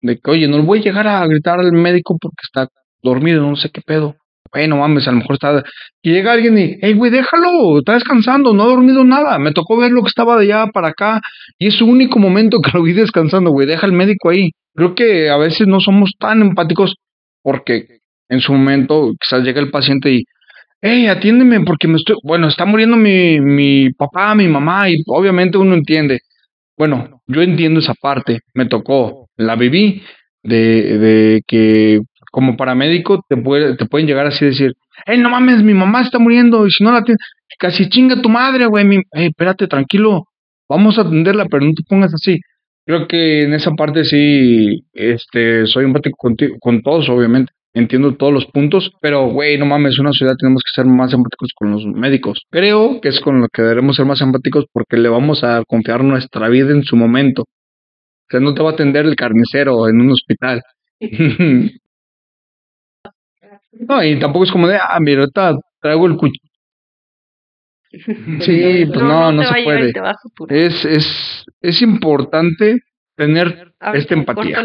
de 0.00 0.18
que, 0.18 0.30
oye, 0.30 0.48
no 0.48 0.58
le 0.58 0.64
voy 0.64 0.78
a 0.78 0.82
llegar 0.82 1.08
a 1.08 1.26
gritar 1.26 1.58
al 1.58 1.72
médico 1.72 2.16
porque 2.20 2.36
está 2.42 2.68
dormido, 3.02 3.42
no 3.42 3.56
sé 3.56 3.70
qué 3.70 3.80
pedo. 3.80 4.16
Bueno, 4.56 4.78
mames, 4.78 5.06
a 5.06 5.12
lo 5.12 5.18
mejor 5.18 5.34
está. 5.34 5.62
Y 6.00 6.12
llega 6.12 6.32
alguien 6.32 6.56
y, 6.56 6.78
hey, 6.80 6.94
güey, 6.94 7.10
déjalo, 7.10 7.78
está 7.78 7.92
descansando, 7.92 8.54
no 8.54 8.62
ha 8.62 8.66
dormido 8.66 9.04
nada. 9.04 9.38
Me 9.38 9.52
tocó 9.52 9.76
ver 9.76 9.92
lo 9.92 10.00
que 10.00 10.08
estaba 10.08 10.38
de 10.38 10.44
allá 10.44 10.72
para 10.72 10.88
acá 10.88 11.20
y 11.58 11.66
es 11.66 11.74
su 11.74 11.84
único 11.84 12.18
momento 12.18 12.62
que 12.62 12.70
lo 12.72 12.82
vi 12.82 12.94
descansando, 12.94 13.50
güey, 13.50 13.66
deja 13.66 13.84
al 13.86 13.92
médico 13.92 14.30
ahí. 14.30 14.52
Creo 14.74 14.94
que 14.94 15.28
a 15.28 15.36
veces 15.36 15.66
no 15.66 15.78
somos 15.78 16.12
tan 16.18 16.40
empáticos 16.40 16.94
porque 17.42 17.98
en 18.30 18.40
su 18.40 18.54
momento 18.54 19.12
quizás 19.20 19.44
llega 19.44 19.60
el 19.60 19.70
paciente 19.70 20.10
y, 20.10 20.24
hey, 20.80 21.06
atiéndeme 21.08 21.60
porque 21.60 21.86
me 21.86 21.96
estoy, 21.96 22.16
bueno, 22.24 22.48
está 22.48 22.64
muriendo 22.64 22.96
mi, 22.96 23.38
mi 23.40 23.90
papá, 23.92 24.34
mi 24.34 24.48
mamá 24.48 24.88
y 24.88 25.02
obviamente 25.06 25.58
uno 25.58 25.74
entiende. 25.74 26.20
Bueno, 26.78 27.20
yo 27.26 27.42
entiendo 27.42 27.80
esa 27.80 27.92
parte, 27.92 28.40
me 28.54 28.64
tocó, 28.64 29.28
la 29.36 29.54
viví, 29.54 30.02
de, 30.42 30.98
de 30.98 31.42
que 31.46 32.00
como 32.36 32.54
paramédico 32.54 33.24
te, 33.26 33.38
puede, 33.38 33.78
te 33.78 33.86
pueden 33.86 34.06
llegar 34.06 34.26
así 34.26 34.44
a 34.44 34.48
decir, 34.48 34.74
hey, 35.06 35.16
no 35.18 35.30
mames, 35.30 35.62
mi 35.62 35.72
mamá 35.72 36.02
está 36.02 36.18
muriendo 36.18 36.66
y 36.66 36.70
si 36.70 36.84
no 36.84 36.92
la 36.92 37.02
tienes, 37.02 37.18
casi 37.58 37.88
chinga 37.88 38.20
tu 38.20 38.28
madre, 38.28 38.66
güey, 38.66 38.84
hey, 39.12 39.28
espérate, 39.28 39.66
tranquilo, 39.66 40.24
vamos 40.68 40.98
a 40.98 41.00
atenderla, 41.00 41.46
pero 41.46 41.64
no 41.64 41.72
te 41.72 41.82
pongas 41.88 42.12
así. 42.12 42.38
Creo 42.84 43.08
que 43.08 43.44
en 43.44 43.54
esa 43.54 43.70
parte 43.70 44.04
sí, 44.04 44.84
este, 44.92 45.66
soy 45.66 45.86
empático 45.86 46.14
contigo, 46.18 46.56
con 46.60 46.82
todos, 46.82 47.08
obviamente. 47.08 47.54
Entiendo 47.72 48.16
todos 48.16 48.34
los 48.34 48.44
puntos, 48.44 48.92
pero 49.00 49.30
güey, 49.30 49.56
no 49.56 49.64
mames, 49.64 49.98
una 49.98 50.12
ciudad 50.12 50.34
tenemos 50.38 50.62
que 50.62 50.78
ser 50.78 50.84
más 50.84 51.14
empáticos 51.14 51.52
con 51.54 51.70
los 51.70 51.86
médicos. 51.86 52.42
Creo 52.50 53.00
que 53.00 53.08
es 53.08 53.20
con 53.20 53.40
lo 53.40 53.48
que 53.48 53.62
debemos 53.62 53.96
ser 53.96 54.04
más 54.04 54.20
empáticos 54.20 54.66
porque 54.70 54.98
le 54.98 55.08
vamos 55.08 55.42
a 55.42 55.62
confiar 55.66 56.04
nuestra 56.04 56.50
vida 56.50 56.72
en 56.72 56.84
su 56.84 56.96
momento. 56.96 57.44
O 57.44 58.28
sea, 58.30 58.40
no 58.40 58.52
te 58.52 58.62
va 58.62 58.70
a 58.70 58.72
atender 58.74 59.06
el 59.06 59.16
carnicero 59.16 59.88
en 59.88 60.02
un 60.02 60.10
hospital. 60.10 60.60
no, 63.80 64.02
y 64.02 64.18
tampoco 64.18 64.44
es 64.44 64.52
como 64.52 64.68
de, 64.68 64.76
ah, 64.76 64.98
mira, 65.00 65.20
ahorita 65.20 65.56
traigo 65.80 66.06
el 66.06 66.16
cuchillo. 66.16 66.46
Sí, 67.90 68.84
pues 68.86 69.02
no, 69.02 69.32
no, 69.32 69.42
se 69.42 69.62
puede. 69.64 69.92
Es, 70.48 70.84
es, 70.84 71.44
es 71.60 71.82
importante 71.82 72.80
tener 73.16 73.72
esta 73.94 74.14
empatía. 74.14 74.62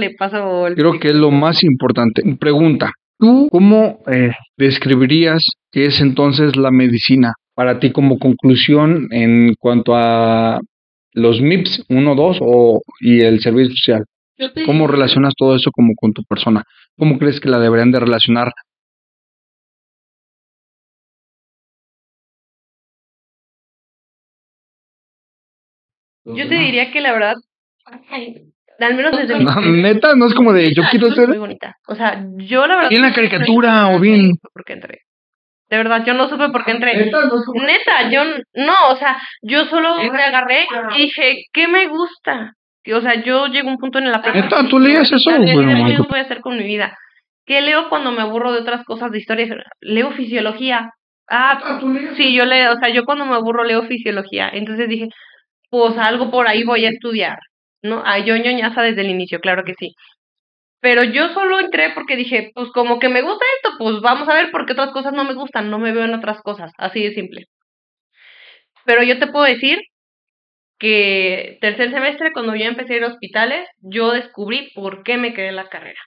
Creo 0.75 0.99
que 0.99 1.09
es 1.09 1.15
lo 1.15 1.31
más 1.31 1.63
importante. 1.63 2.21
Pregunta, 2.39 2.91
¿tú 3.17 3.47
cómo 3.51 3.99
eh, 4.11 4.31
describirías 4.57 5.47
qué 5.71 5.85
es 5.85 6.01
entonces 6.01 6.55
la 6.55 6.71
medicina 6.71 7.33
para 7.53 7.79
ti 7.79 7.91
como 7.91 8.17
conclusión 8.19 9.07
en 9.11 9.53
cuanto 9.59 9.95
a 9.95 10.59
los 11.13 11.41
MIPS 11.41 11.85
1, 11.89 12.15
2 12.15 12.37
o, 12.41 12.81
y 12.99 13.21
el 13.21 13.39
servicio 13.41 13.75
social? 13.75 14.05
¿Cómo 14.65 14.87
relacionas 14.87 15.33
todo 15.37 15.55
eso 15.55 15.69
como 15.71 15.93
con 15.95 16.13
tu 16.13 16.23
persona? 16.23 16.63
¿Cómo 16.97 17.19
crees 17.19 17.39
que 17.39 17.49
la 17.49 17.59
deberían 17.59 17.91
de 17.91 17.99
relacionar 17.99 18.51
Yo 26.25 26.47
te 26.47 26.55
diría 26.55 26.91
que 26.91 27.01
la 27.01 27.13
verdad, 27.13 27.35
al 28.79 28.95
menos 28.95 29.17
desde 29.17 29.37
mi 29.37 29.45
no, 29.45 29.61
neta, 29.61 30.15
no 30.15 30.27
es 30.27 30.33
como 30.33 30.53
de 30.53 30.73
yo 30.73 30.83
quiero 30.89 31.11
ser 31.11 31.29
muy 31.29 31.37
bonita. 31.37 31.75
O 31.87 31.95
sea, 31.95 32.23
yo 32.37 32.67
la 32.67 32.75
verdad 32.75 32.89
bien 32.89 33.01
la 33.01 33.13
caricatura 33.13 33.89
o 33.89 33.99
bien 33.99 34.37
porque 34.53 34.73
entré. 34.73 34.99
De 35.69 35.77
verdad, 35.77 36.03
yo 36.05 36.13
no 36.13 36.27
supe 36.27 36.49
por 36.49 36.65
qué 36.65 36.71
entré. 36.71 36.93
Neta, 36.95 38.09
yo 38.11 38.23
no, 38.55 38.73
o 38.89 38.95
sea, 38.97 39.17
yo 39.41 39.65
solo 39.65 39.95
me 39.97 40.23
agarré 40.23 40.67
y 40.97 41.03
dije, 41.03 41.45
¿qué 41.53 41.67
me 41.67 41.87
gusta? 41.87 42.55
O 42.93 43.01
sea, 43.01 43.23
yo 43.23 43.47
llego 43.47 43.69
a 43.69 43.71
un 43.73 43.77
punto 43.77 43.99
en 43.99 44.11
la 44.11 44.21
Neta, 44.33 44.67
tú 44.67 44.79
leías 44.79 45.11
eso, 45.11 45.31
bueno, 45.31 45.45
¿qué 45.45 45.97
voy 46.09 46.19
a 46.19 46.23
hacer 46.23 46.41
con 46.41 46.57
mi 46.57 46.63
vida? 46.63 46.97
¿Qué 47.45 47.61
leo 47.61 47.89
cuando 47.89 48.11
me 48.11 48.21
aburro 48.21 48.51
de 48.53 48.59
otras 48.59 48.83
cosas 48.85 49.11
de 49.11 49.19
historia? 49.19 49.47
Leo 49.79 50.11
fisiología. 50.11 50.91
Ah, 51.29 51.79
sí, 52.17 52.33
yo 52.35 52.45
leo, 52.45 52.73
o 52.73 52.77
sea, 52.77 52.89
yo 52.89 53.05
cuando 53.05 53.25
me 53.25 53.35
aburro 53.35 53.63
leo 53.63 53.83
fisiología. 53.83 54.49
Entonces 54.51 54.89
dije, 54.89 55.07
pues 55.71 55.97
algo 55.97 56.29
por 56.29 56.47
ahí 56.47 56.63
voy 56.63 56.85
a 56.85 56.89
estudiar, 56.89 57.39
¿no? 57.81 58.03
Ah, 58.05 58.19
yo 58.19 58.35
ñoñaza 58.35 58.83
desde 58.83 59.01
el 59.01 59.09
inicio, 59.09 59.39
claro 59.39 59.63
que 59.63 59.73
sí. 59.79 59.95
Pero 60.81 61.03
yo 61.03 61.29
solo 61.29 61.59
entré 61.59 61.91
porque 61.95 62.17
dije, 62.17 62.51
pues 62.53 62.69
como 62.73 62.99
que 62.99 63.07
me 63.07 63.21
gusta 63.21 63.45
esto, 63.57 63.77
pues 63.79 64.01
vamos 64.01 64.27
a 64.27 64.33
ver 64.33 64.51
por 64.51 64.65
qué 64.65 64.73
otras 64.73 64.91
cosas 64.91 65.13
no 65.13 65.23
me 65.23 65.33
gustan, 65.33 65.69
no 65.71 65.79
me 65.79 65.93
veo 65.93 66.03
en 66.03 66.13
otras 66.13 66.41
cosas, 66.41 66.73
así 66.77 67.01
de 67.01 67.13
simple. 67.13 67.45
Pero 68.85 69.01
yo 69.03 69.17
te 69.17 69.27
puedo 69.27 69.45
decir 69.45 69.79
que 70.77 71.57
tercer 71.61 71.91
semestre, 71.91 72.33
cuando 72.33 72.55
yo 72.55 72.65
empecé 72.65 72.95
a 72.95 72.97
ir 72.97 73.03
a 73.05 73.07
hospitales, 73.07 73.65
yo 73.79 74.11
descubrí 74.11 74.71
por 74.75 75.03
qué 75.03 75.17
me 75.17 75.33
quedé 75.33 75.49
en 75.49 75.55
la 75.55 75.69
carrera. 75.69 75.99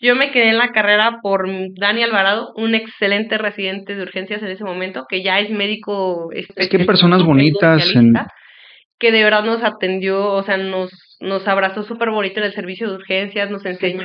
Yo 0.00 0.16
me 0.16 0.32
quedé 0.32 0.50
en 0.50 0.58
la 0.58 0.72
carrera 0.72 1.18
por 1.22 1.48
Dani 1.78 2.02
Alvarado, 2.02 2.52
un 2.56 2.74
excelente 2.74 3.38
residente 3.38 3.94
de 3.94 4.02
urgencias 4.02 4.42
en 4.42 4.48
ese 4.48 4.64
momento, 4.64 5.06
que 5.08 5.22
ya 5.22 5.40
es 5.40 5.50
médico. 5.50 6.30
Es 6.32 6.68
que 6.68 6.80
personas 6.80 7.22
bonitas 7.22 7.94
en, 7.94 8.14
que 8.98 9.12
de 9.12 9.24
verdad 9.24 9.44
nos 9.44 9.62
atendió, 9.62 10.32
o 10.32 10.42
sea, 10.42 10.56
nos, 10.56 10.90
nos 11.20 11.46
abrazó 11.48 11.82
súper 11.84 12.10
bonito 12.10 12.40
en 12.40 12.46
el 12.46 12.52
servicio 12.54 12.88
de 12.88 12.96
urgencias, 12.96 13.50
nos 13.50 13.64
enseñó. 13.64 14.04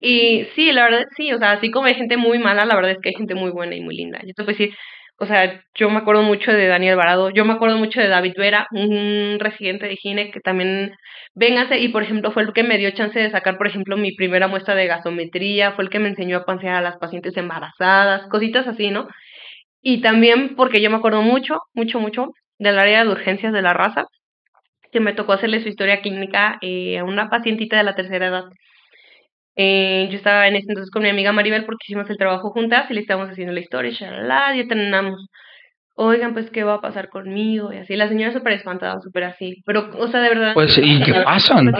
Y 0.00 0.46
sí, 0.54 0.72
la 0.72 0.84
verdad 0.84 1.04
sí, 1.16 1.32
o 1.32 1.38
sea, 1.38 1.52
así 1.52 1.70
como 1.70 1.86
hay 1.86 1.94
gente 1.94 2.16
muy 2.16 2.38
mala, 2.38 2.64
la 2.64 2.74
verdad 2.74 2.92
es 2.92 2.98
que 3.00 3.10
hay 3.10 3.14
gente 3.14 3.34
muy 3.34 3.50
buena 3.50 3.76
y 3.76 3.80
muy 3.80 3.94
linda. 3.96 4.18
Yo 4.22 4.34
te 4.34 4.44
puedo 4.44 4.58
decir, 4.58 4.74
o 5.18 5.26
sea, 5.26 5.62
yo 5.74 5.88
me 5.90 5.98
acuerdo 5.98 6.22
mucho 6.22 6.52
de 6.52 6.66
Daniel 6.66 6.96
Varado, 6.96 7.30
yo 7.30 7.44
me 7.44 7.52
acuerdo 7.52 7.78
mucho 7.78 8.00
de 8.00 8.08
David 8.08 8.32
Vera, 8.36 8.66
un 8.72 9.38
residente 9.38 9.86
de 9.86 9.96
Gine 9.96 10.32
que 10.32 10.40
también, 10.40 10.92
véngase, 11.34 11.78
y 11.78 11.88
por 11.88 12.02
ejemplo 12.02 12.32
fue 12.32 12.42
el 12.42 12.52
que 12.52 12.64
me 12.64 12.78
dio 12.78 12.90
chance 12.90 13.18
de 13.18 13.30
sacar, 13.30 13.56
por 13.58 13.68
ejemplo, 13.68 13.96
mi 13.96 14.12
primera 14.16 14.48
muestra 14.48 14.74
de 14.74 14.88
gasometría, 14.88 15.72
fue 15.72 15.84
el 15.84 15.90
que 15.90 16.00
me 16.00 16.08
enseñó 16.08 16.38
a 16.38 16.44
pansear 16.44 16.74
a 16.76 16.80
las 16.80 16.96
pacientes 16.98 17.36
embarazadas, 17.36 18.28
cositas 18.28 18.66
así, 18.66 18.90
¿no? 18.90 19.06
Y 19.82 20.00
también 20.02 20.56
porque 20.56 20.80
yo 20.82 20.90
me 20.90 20.96
acuerdo 20.96 21.22
mucho, 21.22 21.58
mucho, 21.74 22.00
mucho 22.00 22.28
del 22.62 22.78
área 22.78 23.04
de 23.04 23.10
urgencias 23.10 23.52
de 23.52 23.62
la 23.62 23.74
raza, 23.74 24.06
que 24.92 25.00
me 25.00 25.14
tocó 25.14 25.32
hacerle 25.32 25.60
su 25.60 25.68
historia 25.68 26.00
clínica 26.00 26.58
eh, 26.60 26.98
a 26.98 27.04
una 27.04 27.28
pacientita 27.28 27.76
de 27.76 27.82
la 27.82 27.94
tercera 27.94 28.28
edad. 28.28 28.44
Eh, 29.56 30.08
yo 30.10 30.16
estaba 30.16 30.46
en 30.48 30.56
ese 30.56 30.66
entonces 30.68 30.90
con 30.90 31.02
mi 31.02 31.10
amiga 31.10 31.32
Maribel 31.32 31.64
porque 31.64 31.84
hicimos 31.86 32.08
el 32.08 32.16
trabajo 32.16 32.50
juntas 32.50 32.90
y 32.90 32.94
le 32.94 33.00
estábamos 33.00 33.30
haciendo 33.30 33.52
la 33.52 33.60
historia, 33.60 33.90
y 33.90 34.58
ya 34.58 34.68
terminamos. 34.68 35.26
Oigan, 35.94 36.32
pues, 36.32 36.50
¿qué 36.50 36.64
va 36.64 36.74
a 36.74 36.80
pasar 36.80 37.10
conmigo? 37.10 37.70
Y 37.72 37.76
así, 37.76 37.96
la 37.96 38.08
señora 38.08 38.32
súper 38.32 38.54
espantada, 38.54 38.98
súper 39.02 39.24
así. 39.24 39.62
Pero, 39.66 39.90
o 39.98 40.08
sea, 40.08 40.20
de 40.20 40.30
verdad. 40.30 40.54
Pues, 40.54 40.78
¿y 40.78 41.02
qué 41.02 41.12
pasan? 41.22 41.70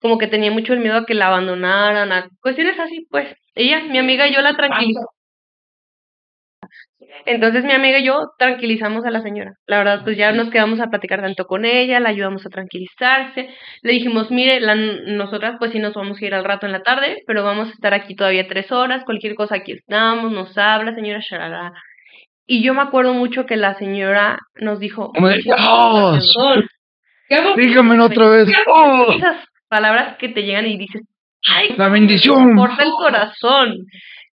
Como 0.00 0.18
que 0.18 0.28
tenía 0.28 0.52
mucho 0.52 0.72
el 0.72 0.80
miedo 0.80 0.98
a 0.98 1.04
que 1.04 1.14
la 1.14 1.26
abandonaran, 1.26 2.12
a 2.12 2.28
cuestiones 2.40 2.78
así, 2.78 3.06
pues. 3.10 3.34
Ella, 3.54 3.82
mi 3.82 3.98
amiga 3.98 4.28
y 4.28 4.34
yo 4.34 4.40
la 4.40 4.54
tranquilizamos. 4.54 5.10
Entonces 7.26 7.64
mi 7.64 7.72
amiga 7.72 7.98
y 7.98 8.04
yo 8.04 8.30
tranquilizamos 8.38 9.04
a 9.04 9.10
la 9.10 9.20
señora. 9.20 9.52
La 9.66 9.78
verdad, 9.78 10.02
pues 10.04 10.16
ya 10.16 10.32
nos 10.32 10.50
quedamos 10.50 10.80
a 10.80 10.88
platicar 10.88 11.20
tanto 11.20 11.44
con 11.46 11.64
ella, 11.64 12.00
la 12.00 12.08
ayudamos 12.08 12.44
a 12.46 12.50
tranquilizarse. 12.50 13.50
Le 13.82 13.92
dijimos, 13.92 14.30
mire, 14.30 14.60
la, 14.60 14.74
nosotras 14.74 15.56
pues 15.58 15.72
sí 15.72 15.78
nos 15.78 15.94
vamos 15.94 16.20
a 16.20 16.24
ir 16.24 16.34
al 16.34 16.44
rato 16.44 16.66
en 16.66 16.72
la 16.72 16.82
tarde, 16.82 17.22
pero 17.26 17.44
vamos 17.44 17.68
a 17.68 17.72
estar 17.72 17.94
aquí 17.94 18.14
todavía 18.14 18.48
tres 18.48 18.72
horas, 18.72 19.04
cualquier 19.04 19.34
cosa 19.34 19.56
aquí 19.56 19.72
estamos, 19.72 20.32
nos 20.32 20.56
habla, 20.56 20.94
señora 20.94 21.20
Sharada. 21.20 21.72
Y 22.46 22.62
yo 22.64 22.74
me 22.74 22.82
acuerdo 22.82 23.14
mucho 23.14 23.46
que 23.46 23.56
la 23.56 23.74
señora 23.74 24.38
nos 24.56 24.80
dijo... 24.80 25.12
¡Oh! 25.58 26.18
Dígame 27.56 28.00
otra 28.00 28.28
vez. 28.28 28.48
Esas 28.48 29.44
palabras 29.68 30.16
que 30.18 30.30
te 30.30 30.42
llegan 30.42 30.66
y 30.66 30.76
dices, 30.76 31.02
¡ay! 31.46 31.76
La 31.76 31.88
bendición. 31.88 32.56
Por 32.56 32.70
el 32.70 32.90
corazón. 32.90 33.76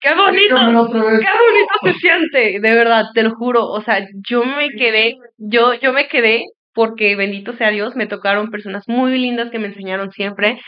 ¡Qué 0.05 0.13
bonito! 0.13 0.55
¡Qué 0.55 1.01
bonito 1.01 1.73
se 1.83 1.93
siente! 1.99 2.59
De 2.59 2.75
verdad, 2.75 3.05
te 3.15 3.23
lo 3.23 3.35
juro. 3.35 3.65
O 3.65 3.81
sea, 3.81 4.05
yo 4.27 4.43
me 4.45 4.69
quedé, 4.69 5.15
yo, 5.37 5.73
yo 5.73 5.93
me 5.93 6.07
quedé 6.07 6.43
porque 6.75 7.15
bendito 7.15 7.53
sea 7.53 7.71
Dios, 7.71 7.95
me 7.95 8.05
tocaron 8.05 8.51
personas 8.51 8.83
muy 8.87 9.17
lindas 9.17 9.49
que 9.49 9.57
me 9.57 9.67
enseñaron 9.67 10.11
siempre. 10.11 10.59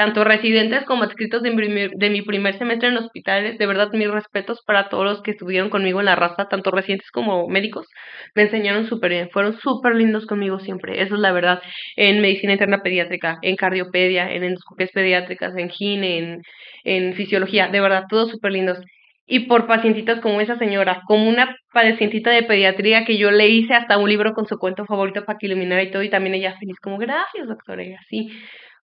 Tanto 0.00 0.24
residentes 0.24 0.86
como 0.86 1.02
adscritos 1.02 1.42
de 1.42 1.50
mi, 1.50 2.22
primer, 2.22 2.56
semestre 2.56 2.88
en 2.88 2.96
hospitales. 2.96 3.58
De 3.58 3.66
verdad, 3.66 3.90
mis 3.92 4.10
respetos 4.10 4.62
para 4.66 4.88
todos 4.88 5.04
los 5.04 5.20
que 5.20 5.32
estuvieron 5.32 5.68
conmigo 5.68 6.00
en 6.00 6.06
la 6.06 6.16
raza, 6.16 6.48
tanto 6.48 6.70
residentes 6.70 7.10
como 7.10 7.46
médicos. 7.48 7.86
Me 8.34 8.44
enseñaron 8.44 8.86
súper 8.86 9.10
bien, 9.10 9.28
fueron 9.28 9.58
súper 9.58 9.96
lindos 9.96 10.24
conmigo 10.24 10.58
siempre, 10.58 11.02
eso 11.02 11.16
es 11.16 11.20
la 11.20 11.32
verdad. 11.32 11.60
En 11.96 12.22
medicina 12.22 12.54
interna 12.54 12.80
pediátrica, 12.82 13.40
en 13.42 13.56
cardiopedia, 13.56 14.32
en 14.32 14.42
endoscopias 14.42 14.90
pediátricas, 14.90 15.54
en 15.54 15.68
gine, 15.68 16.16
en, 16.16 16.42
en 16.84 17.12
fisiología, 17.12 17.68
de 17.68 17.80
verdad, 17.82 18.04
todos 18.08 18.30
súper 18.30 18.52
lindos 18.52 18.78
y 19.26 19.40
por 19.40 19.66
pacientitas 19.66 20.20
como 20.20 20.40
esa 20.40 20.56
señora, 20.56 21.02
como 21.06 21.28
una 21.28 21.54
pacientita 21.74 22.30
de 22.30 22.42
pediatría 22.42 23.04
que 23.04 23.18
yo 23.18 23.30
le 23.30 23.48
hice 23.48 23.74
hasta 23.74 23.98
un 23.98 24.08
libro 24.08 24.32
con 24.32 24.46
su 24.46 24.56
cuento 24.56 24.86
favorito 24.86 25.26
para 25.26 25.38
que 25.38 25.46
iluminara 25.46 25.82
y 25.82 25.90
todo, 25.90 26.02
y 26.02 26.08
también 26.08 26.34
ella 26.34 26.56
feliz, 26.58 26.76
como 26.82 26.96
gracias 26.96 27.46
doctora, 27.46 27.84
y 27.84 27.92
así. 27.92 28.28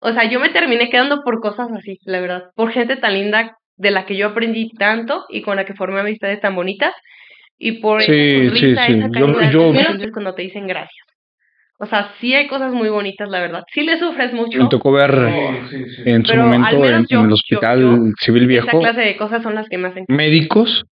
O 0.00 0.12
sea, 0.12 0.28
yo 0.30 0.40
me 0.40 0.48
terminé 0.48 0.88
quedando 0.90 1.22
por 1.22 1.40
cosas 1.40 1.68
así, 1.76 1.98
la 2.04 2.20
verdad, 2.20 2.44
por 2.54 2.72
gente 2.72 2.96
tan 2.96 3.14
linda 3.14 3.56
de 3.76 3.90
la 3.90 4.06
que 4.06 4.16
yo 4.16 4.28
aprendí 4.28 4.70
tanto 4.70 5.24
y 5.28 5.42
con 5.42 5.56
la 5.56 5.64
que 5.64 5.74
formé 5.74 6.00
amistades 6.00 6.40
tan 6.40 6.54
bonitas, 6.54 6.94
y 7.58 7.80
por 7.80 8.02
sí, 8.02 8.12
esa 8.12 8.54
sí, 8.54 8.60
sí. 8.60 8.70
esa 8.72 9.08
Yo- 9.10 9.50
yo- 9.50 10.12
cuando 10.12 10.34
te 10.34 10.42
dicen 10.42 10.66
gracias. 10.66 11.06
O 11.78 11.86
sea, 11.86 12.12
sí 12.20 12.34
hay 12.34 12.46
cosas 12.46 12.72
muy 12.74 12.90
bonitas, 12.90 13.28
la 13.30 13.40
verdad. 13.40 13.62
Sí 13.72 13.82
le 13.82 13.98
sufres 13.98 14.34
mucho. 14.34 14.58
Me 14.58 14.68
tocó 14.68 14.92
ver 14.92 15.10
en 16.04 16.24
su 16.26 16.32
Pero 16.32 16.44
momento 16.44 16.76
en, 16.76 16.80
menos 16.82 17.08
yo- 17.08 17.20
en 17.20 17.26
el 17.26 17.32
hospital 17.32 17.80
yo- 17.80 18.12
civil 18.20 18.42
Esa 18.42 18.48
viejo, 18.48 18.80
clase 18.80 19.00
de 19.00 19.16
cosas 19.16 19.42
son 19.42 19.54
las 19.54 19.66
que 19.68 19.78
me 19.78 19.88
hacen. 19.88 20.04
médicos 20.08 20.84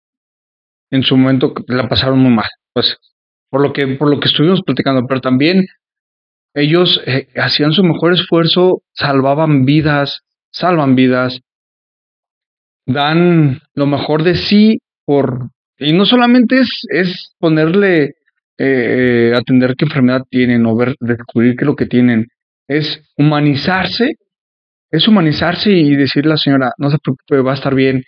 en 0.92 1.04
su 1.04 1.18
momento 1.18 1.54
la 1.68 1.90
pasaron 1.90 2.20
muy 2.20 2.32
mal, 2.32 2.48
pues 2.74 2.98
por 3.50 3.62
lo 3.62 3.74
que 3.74 3.86
por 3.88 4.10
lo 4.10 4.20
que 4.22 4.28
estuvimos 4.30 4.62
platicando, 4.62 5.06
pero 5.08 5.20
también 5.20 5.66
ellos 6.58 7.00
eh, 7.06 7.28
hacían 7.36 7.72
su 7.72 7.84
mejor 7.84 8.14
esfuerzo, 8.14 8.82
salvaban 8.94 9.64
vidas, 9.64 10.22
salvan 10.50 10.96
vidas, 10.96 11.42
dan 12.88 13.62
lo 13.76 13.86
mejor 13.86 14.24
de 14.24 14.36
sí 14.36 14.80
por 15.06 15.52
y 15.78 15.94
no 15.94 16.06
solamente 16.06 16.60
es 16.60 16.70
es 16.90 17.36
ponerle 17.38 18.16
eh, 18.58 19.34
atender 19.36 19.76
qué 19.78 19.86
enfermedad 19.86 20.24
tienen 20.32 20.66
o 20.66 20.76
ver 20.76 20.96
descubrir 21.00 21.56
qué 21.56 21.64
es 21.64 21.68
lo 21.68 21.76
que 21.76 21.86
tienen, 21.86 22.26
es 22.68 23.04
humanizarse, 23.16 24.16
es 24.90 25.08
humanizarse 25.08 25.72
y 25.72 25.96
decirle 25.96 26.32
a 26.32 26.34
la 26.34 26.38
señora, 26.38 26.72
no 26.80 26.90
se 26.90 26.98
preocupe, 26.98 27.42
va 27.42 27.52
a 27.52 27.56
estar 27.56 27.76
bien, 27.76 28.04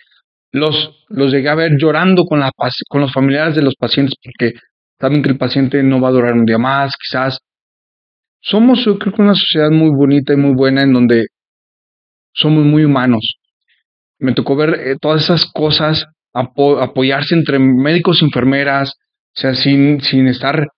los, 0.50 1.06
los 1.08 1.32
llegué 1.32 1.50
a 1.50 1.54
ver 1.54 1.76
llorando 1.78 2.24
con, 2.24 2.40
la, 2.40 2.50
con 2.88 3.00
los 3.00 3.12
familiares 3.12 3.54
de 3.54 3.62
los 3.62 3.76
pacientes 3.76 4.16
porque 4.20 4.58
saben 4.98 5.22
que 5.22 5.28
el 5.28 5.38
paciente 5.38 5.84
no 5.84 6.00
va 6.00 6.08
a 6.08 6.12
durar 6.12 6.34
un 6.34 6.46
día 6.46 6.58
más, 6.58 6.94
quizás. 6.96 7.38
Somos, 8.40 8.84
yo 8.84 8.98
creo 8.98 9.12
que 9.14 9.22
una 9.22 9.34
sociedad 9.34 9.70
muy 9.70 9.90
bonita 9.90 10.32
y 10.32 10.36
muy 10.36 10.54
buena 10.54 10.82
en 10.82 10.92
donde 10.92 11.26
somos 12.32 12.64
muy 12.64 12.84
humanos. 12.84 13.36
Me 14.18 14.32
tocó 14.34 14.56
ver 14.56 14.74
eh, 14.80 14.96
todas 15.00 15.24
esas 15.24 15.44
cosas, 15.52 16.06
apo- 16.32 16.80
apoyarse 16.80 17.34
entre 17.34 17.58
médicos 17.58 18.22
y 18.22 18.24
enfermeras, 18.26 18.94
o 19.36 19.40
sea, 19.40 19.54
sin, 19.54 20.00
sin 20.00 20.26
estar, 20.28 20.68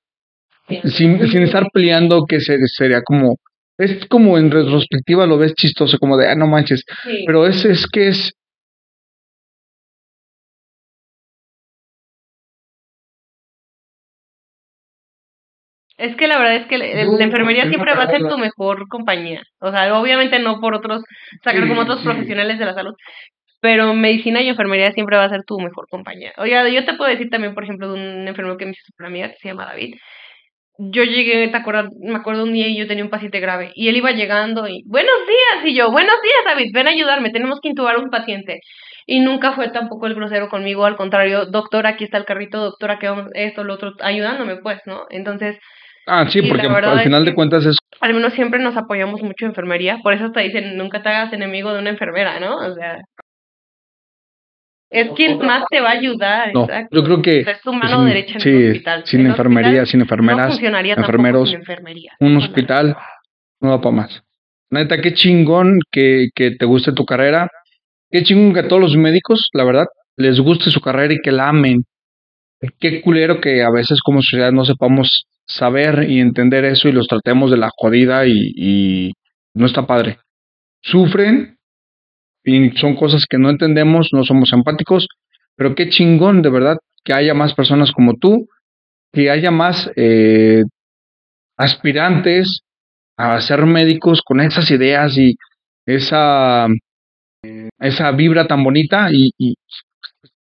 sin, 0.84 1.28
sin 1.28 1.43
estar 1.43 1.66
peleando, 1.72 2.24
que 2.26 2.40
se- 2.40 2.66
sería 2.68 3.02
como, 3.02 3.36
es 3.78 4.06
como 4.06 4.39
en 4.39 4.51
retrospectiva 4.51 5.26
lo 5.26 5.39
ves 5.39 5.55
chistoso, 5.55 5.98
como 5.98 6.16
de, 6.16 6.28
ah, 6.28 6.34
no 6.34 6.47
manches, 6.47 6.84
Sí. 7.05 7.24
pero 7.26 7.47
es, 7.47 7.64
es 7.64 7.86
que 7.86 8.09
es, 8.09 8.32
Es 16.02 16.16
que 16.16 16.26
la 16.26 16.38
verdad 16.38 16.56
es 16.56 16.66
que 16.66 16.78
la, 16.78 16.86
la 16.86 17.24
enfermería 17.24 17.68
siempre 17.68 17.94
va 17.94 18.02
a 18.02 18.10
ser 18.10 18.22
tu 18.22 18.36
mejor 18.36 18.88
compañía. 18.88 19.40
O 19.60 19.70
sea, 19.70 19.98
obviamente 19.98 20.38
no 20.40 20.60
por 20.60 20.74
otros, 20.74 21.02
sacar 21.44 21.68
como 21.68 21.82
otros 21.82 22.02
profesionales 22.02 22.58
de 22.58 22.64
la 22.64 22.74
salud, 22.74 22.94
pero 23.60 23.94
medicina 23.94 24.42
y 24.42 24.48
enfermería 24.48 24.90
siempre 24.90 25.16
va 25.16 25.24
a 25.24 25.30
ser 25.30 25.44
tu 25.46 25.56
mejor 25.60 25.86
compañía. 25.88 26.32
Oye, 26.38 26.74
yo 26.74 26.84
te 26.84 26.94
puedo 26.94 27.08
decir 27.08 27.30
también, 27.30 27.54
por 27.54 27.62
ejemplo, 27.62 27.92
de 27.92 27.94
un 27.94 28.26
enfermero 28.26 28.56
que 28.56 28.64
me 28.64 28.72
hizo 28.72 28.82
super 28.84 29.06
amiga, 29.06 29.28
que 29.28 29.36
se 29.40 29.48
llama 29.48 29.66
David. 29.66 29.94
Yo 30.78 31.04
llegué, 31.04 31.46
te 31.46 31.56
acuerdas, 31.56 31.86
me 32.00 32.16
acuerdo 32.16 32.42
un 32.42 32.52
día 32.52 32.66
y 32.66 32.76
yo 32.76 32.88
tenía 32.88 33.04
un 33.04 33.10
paciente 33.10 33.38
grave 33.38 33.70
y 33.76 33.88
él 33.88 33.96
iba 33.96 34.10
llegando 34.10 34.66
y, 34.66 34.82
buenos 34.86 35.14
días, 35.28 35.66
y 35.66 35.76
yo, 35.76 35.92
buenos 35.92 36.16
días 36.22 36.44
David, 36.44 36.72
ven 36.74 36.88
a 36.88 36.90
ayudarme, 36.90 37.30
tenemos 37.30 37.60
que 37.62 37.68
intubar 37.68 37.94
a 37.94 38.00
un 38.00 38.10
paciente. 38.10 38.58
Y 39.06 39.20
nunca 39.20 39.52
fue 39.52 39.68
tampoco 39.70 40.06
el 40.08 40.14
grosero 40.14 40.48
conmigo, 40.48 40.84
al 40.84 40.96
contrario, 40.96 41.46
doctor, 41.46 41.86
aquí 41.86 42.04
está 42.04 42.18
el 42.18 42.24
carrito, 42.24 42.58
doctora, 42.58 42.98
que 42.98 43.08
vamos, 43.08 43.26
esto, 43.34 43.62
lo 43.62 43.74
otro, 43.74 43.92
ayudándome 44.00 44.56
pues, 44.56 44.80
¿no? 44.86 45.04
Entonces, 45.10 45.56
ah, 46.06 46.26
sí, 46.30 46.40
Y 46.40 46.48
porque 46.48 46.66
al 46.66 47.00
final 47.02 47.24
de 47.24 47.34
cuentas 47.34 47.64
es 47.66 47.76
al 48.00 48.14
menos 48.14 48.32
siempre 48.32 48.60
nos 48.60 48.76
apoyamos 48.76 49.22
mucho 49.22 49.44
en 49.44 49.50
enfermería, 49.50 49.98
por 50.02 50.12
eso 50.12 50.24
hasta 50.24 50.40
dicen, 50.40 50.76
nunca 50.76 51.02
te 51.02 51.08
hagas 51.08 51.32
enemigo 51.32 51.72
de 51.72 51.78
una 51.78 51.90
enfermera, 51.90 52.40
¿no? 52.40 52.56
O 52.56 52.74
sea, 52.74 52.98
es 54.90 55.08
quien 55.12 55.38
más 55.38 55.64
te 55.70 55.80
va 55.80 55.90
a 55.90 55.92
ayudar, 55.92 56.50
No, 56.52 56.64
exacto. 56.64 56.96
yo 56.96 57.04
creo 57.04 57.22
que 57.22 57.40
O 57.40 57.44
sea, 57.44 57.52
es 57.54 57.60
tu 57.62 57.72
mano 57.72 57.96
sin- 57.98 58.06
derecha 58.06 58.34
en 58.34 58.40
sí, 58.40 58.66
hospital. 58.68 59.02
sin 59.06 59.20
El 59.20 59.26
enfermería, 59.28 59.68
hospital 59.70 59.86
sin 59.86 60.00
enfermeras, 60.02 60.46
no 60.46 60.52
funcionaría 60.52 60.94
tampoco 60.96 61.12
enfermeros, 61.12 61.48
sin 61.50 61.58
enfermería. 61.60 62.12
un 62.20 62.36
hospital 62.36 62.96
no 63.60 63.70
da 63.70 63.80
para 63.80 63.94
más. 63.96 64.22
Neta, 64.70 65.00
qué 65.00 65.14
chingón 65.14 65.78
que, 65.90 66.28
que 66.34 66.50
te 66.52 66.64
guste 66.66 66.92
tu 66.92 67.04
carrera. 67.04 67.48
Qué 68.10 68.22
chingón 68.22 68.52
que 68.52 68.60
a 68.60 68.68
todos 68.68 68.82
los 68.82 68.96
médicos, 68.96 69.48
la 69.52 69.64
verdad, 69.64 69.86
les 70.16 70.40
guste 70.40 70.70
su 70.70 70.80
carrera 70.80 71.14
y 71.14 71.20
que 71.22 71.30
la 71.32 71.48
amen. 71.48 71.84
Qué 72.78 73.00
culero 73.00 73.40
que 73.40 73.62
a 73.62 73.70
veces 73.70 74.00
como 74.02 74.20
sociedad 74.22 74.52
no 74.52 74.64
sepamos 74.64 75.26
saber 75.47 76.09
y 76.09 76.20
entender 76.20 76.64
eso 76.64 76.89
y 76.89 76.93
los 76.93 77.06
tratemos 77.06 77.51
de 77.51 77.56
la 77.56 77.70
jodida 77.77 78.27
y, 78.27 79.12
no 79.55 79.66
está 79.66 79.86
padre. 79.86 80.19
Sufren 80.81 81.59
y 82.43 82.70
son 82.73 82.97
cosas 82.97 83.27
que 83.28 83.39
no 83.39 83.51
entendemos, 83.51 84.09
no 84.12 84.24
somos 84.24 84.52
empáticos, 84.52 85.06
pero 85.56 85.74
qué 85.74 85.90
chingón 85.90 86.40
de 86.40 86.51
verdad 86.51 86.78
que 87.05 87.12
haya 87.12 87.35
más 87.35 87.55
personas 87.55 87.93
como 87.93 88.14
tú, 88.14 88.48
que 89.12 89.31
haya 89.31 89.51
más 89.51 89.90
eh, 89.97 90.62
aspirantes 91.59 92.62
a 93.19 93.40
ser 93.43 93.66
médicos 93.66 94.23
con 94.24 94.40
esas 94.40 94.70
ideas 94.70 95.19
y 95.19 95.36
esa, 95.86 96.66
esa 97.78 98.10
vibra 98.12 98.47
tan 98.47 98.64
bonita 98.64 99.09
y, 99.12 99.32
y 99.36 99.55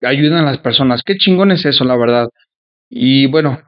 ayudan 0.02 0.44
a 0.46 0.50
las 0.50 0.58
personas. 0.58 1.02
Qué 1.04 1.16
chingón 1.16 1.50
es 1.52 1.66
eso, 1.66 1.84
la 1.84 1.96
verdad. 1.96 2.28
Y 2.88 3.26
bueno, 3.26 3.60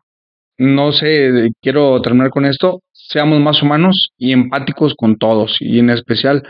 no 0.59 0.93
sé, 0.93 1.51
quiero 1.61 2.01
terminar 2.01 2.31
con 2.31 2.45
esto. 2.45 2.81
Seamos 2.93 3.41
más 3.41 3.63
humanos 3.63 4.11
y 4.17 4.33
empáticos 4.33 4.95
con 4.97 5.17
todos 5.17 5.57
y 5.61 5.79
en 5.79 5.91
especial 5.91 6.43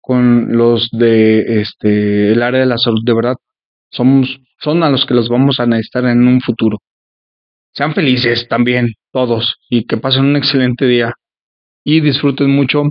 con 0.00 0.56
los 0.56 0.88
de 0.92 1.60
este 1.60 2.32
el 2.32 2.42
área 2.42 2.60
de 2.60 2.66
la 2.66 2.78
salud, 2.78 3.02
de 3.04 3.14
verdad. 3.14 3.36
Somos, 3.90 4.40
son 4.58 4.82
a 4.82 4.90
los 4.90 5.04
que 5.06 5.14
los 5.14 5.28
vamos 5.28 5.60
a 5.60 5.66
necesitar 5.66 6.04
en 6.06 6.26
un 6.26 6.40
futuro. 6.40 6.78
Sean 7.72 7.94
felices 7.94 8.48
también, 8.48 8.94
todos, 9.12 9.56
y 9.68 9.84
que 9.84 9.96
pasen 9.96 10.24
un 10.24 10.36
excelente 10.36 10.86
día 10.86 11.12
y 11.84 12.00
disfruten 12.00 12.50
mucho. 12.50 12.84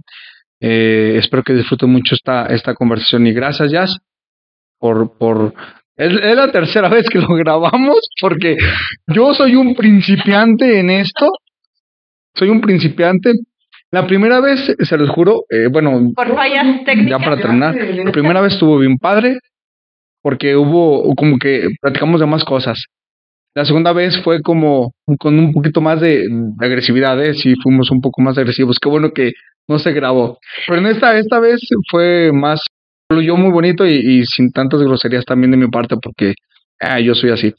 Eh, 0.62 1.16
espero 1.18 1.44
que 1.44 1.54
disfruten 1.54 1.90
mucho 1.90 2.16
esta, 2.16 2.46
esta 2.48 2.74
conversación 2.76 3.28
y 3.28 3.34
gracias, 3.34 3.72
Jazz, 3.72 3.98
por, 4.78 5.18
por 5.18 5.54
es, 6.00 6.14
es 6.14 6.36
la 6.36 6.52
tercera 6.52 6.90
vez 6.90 7.08
que 7.10 7.20
lo 7.20 7.28
grabamos 7.36 8.00
porque 8.20 8.58
yo 9.08 9.34
soy 9.34 9.56
un 9.56 9.76
principiante 9.76 10.80
en 10.80 10.90
esto. 10.90 11.30
Soy 12.36 12.50
un 12.50 12.62
principiante. 12.62 13.34
La 13.92 14.06
primera 14.06 14.40
vez, 14.40 14.76
se 14.80 14.98
los 14.98 15.10
juro, 15.10 15.44
eh, 15.50 15.68
bueno, 15.72 16.12
Por 16.16 16.36
fallas 16.36 16.84
técnicas. 16.86 17.20
ya 17.20 17.26
para 17.26 17.38
terminar, 17.42 17.76
la 17.76 18.12
primera 18.12 18.40
vez 18.40 18.54
estuvo 18.54 18.78
bien 18.78 18.98
padre 18.98 19.40
porque 20.22 20.56
hubo 20.56 21.16
como 21.16 21.38
que 21.38 21.68
platicamos 21.82 22.20
de 22.20 22.28
más 22.28 22.44
cosas. 22.44 22.86
La 23.56 23.66
segunda 23.66 23.92
vez 23.94 24.22
fue 24.24 24.42
como 24.42 24.92
con 25.18 25.40
un 25.40 25.52
poquito 25.52 25.82
más 25.82 26.00
de, 26.00 26.28
de 26.30 26.66
agresividad, 26.66 27.22
¿eh? 27.24 27.34
sí 27.34 27.56
fuimos 27.64 27.90
un 27.90 28.00
poco 28.00 28.22
más 28.22 28.38
agresivos. 28.38 28.78
Qué 28.80 28.90
bueno 28.90 29.12
que 29.12 29.32
no 29.68 29.80
se 29.80 29.92
grabó. 29.92 30.38
Pero 30.68 30.80
en 30.80 30.86
esta, 30.88 31.18
esta 31.18 31.40
vez 31.40 31.60
fue 31.90 32.32
más, 32.32 32.62
fluyó 33.10 33.36
muy 33.36 33.52
bonito 33.52 33.86
y, 33.86 33.94
y 33.95 34.26
sin 34.26 34.52
tantas 34.52 34.81
groserías 34.81 35.26
también 35.26 35.52
de 35.52 35.57
mi 35.57 35.68
parte 35.68 35.95
porque 36.02 36.36
ah, 36.80 36.99
yo 36.99 37.15
soy 37.15 37.31
así. 37.31 37.53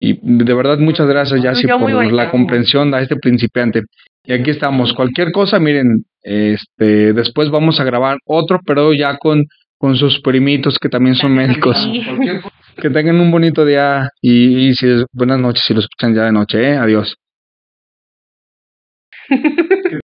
Y 0.00 0.18
de 0.22 0.54
verdad 0.54 0.78
muchas 0.78 1.06
gracias, 1.08 1.42
Yassi, 1.42 1.66
por 1.66 2.12
la 2.12 2.30
comprensión 2.30 2.94
a 2.94 3.00
este 3.00 3.16
principiante. 3.16 3.82
Y 4.24 4.32
aquí 4.32 4.50
estamos. 4.50 4.92
Cualquier 4.92 5.32
cosa, 5.32 5.58
miren, 5.58 6.04
este, 6.22 7.12
después 7.12 7.50
vamos 7.50 7.80
a 7.80 7.84
grabar 7.84 8.18
otro, 8.26 8.60
pero 8.66 8.92
ya 8.92 9.16
con, 9.18 9.44
con 9.78 9.96
sus 9.96 10.20
primitos 10.20 10.78
que 10.78 10.88
también 10.88 11.14
son 11.16 11.34
médicos. 11.34 11.76
Que 12.76 12.90
tengan 12.90 13.20
un 13.20 13.30
bonito 13.30 13.64
día 13.64 14.08
y, 14.20 14.70
y 14.70 14.74
si 14.74 14.88
es, 14.88 15.04
buenas 15.12 15.38
noches 15.38 15.62
si 15.64 15.74
lo 15.74 15.78
escuchan 15.78 16.12
ya 16.12 16.24
de 16.24 16.32
noche, 16.32 16.60
¿eh? 16.60 16.76
Adiós. 16.76 17.16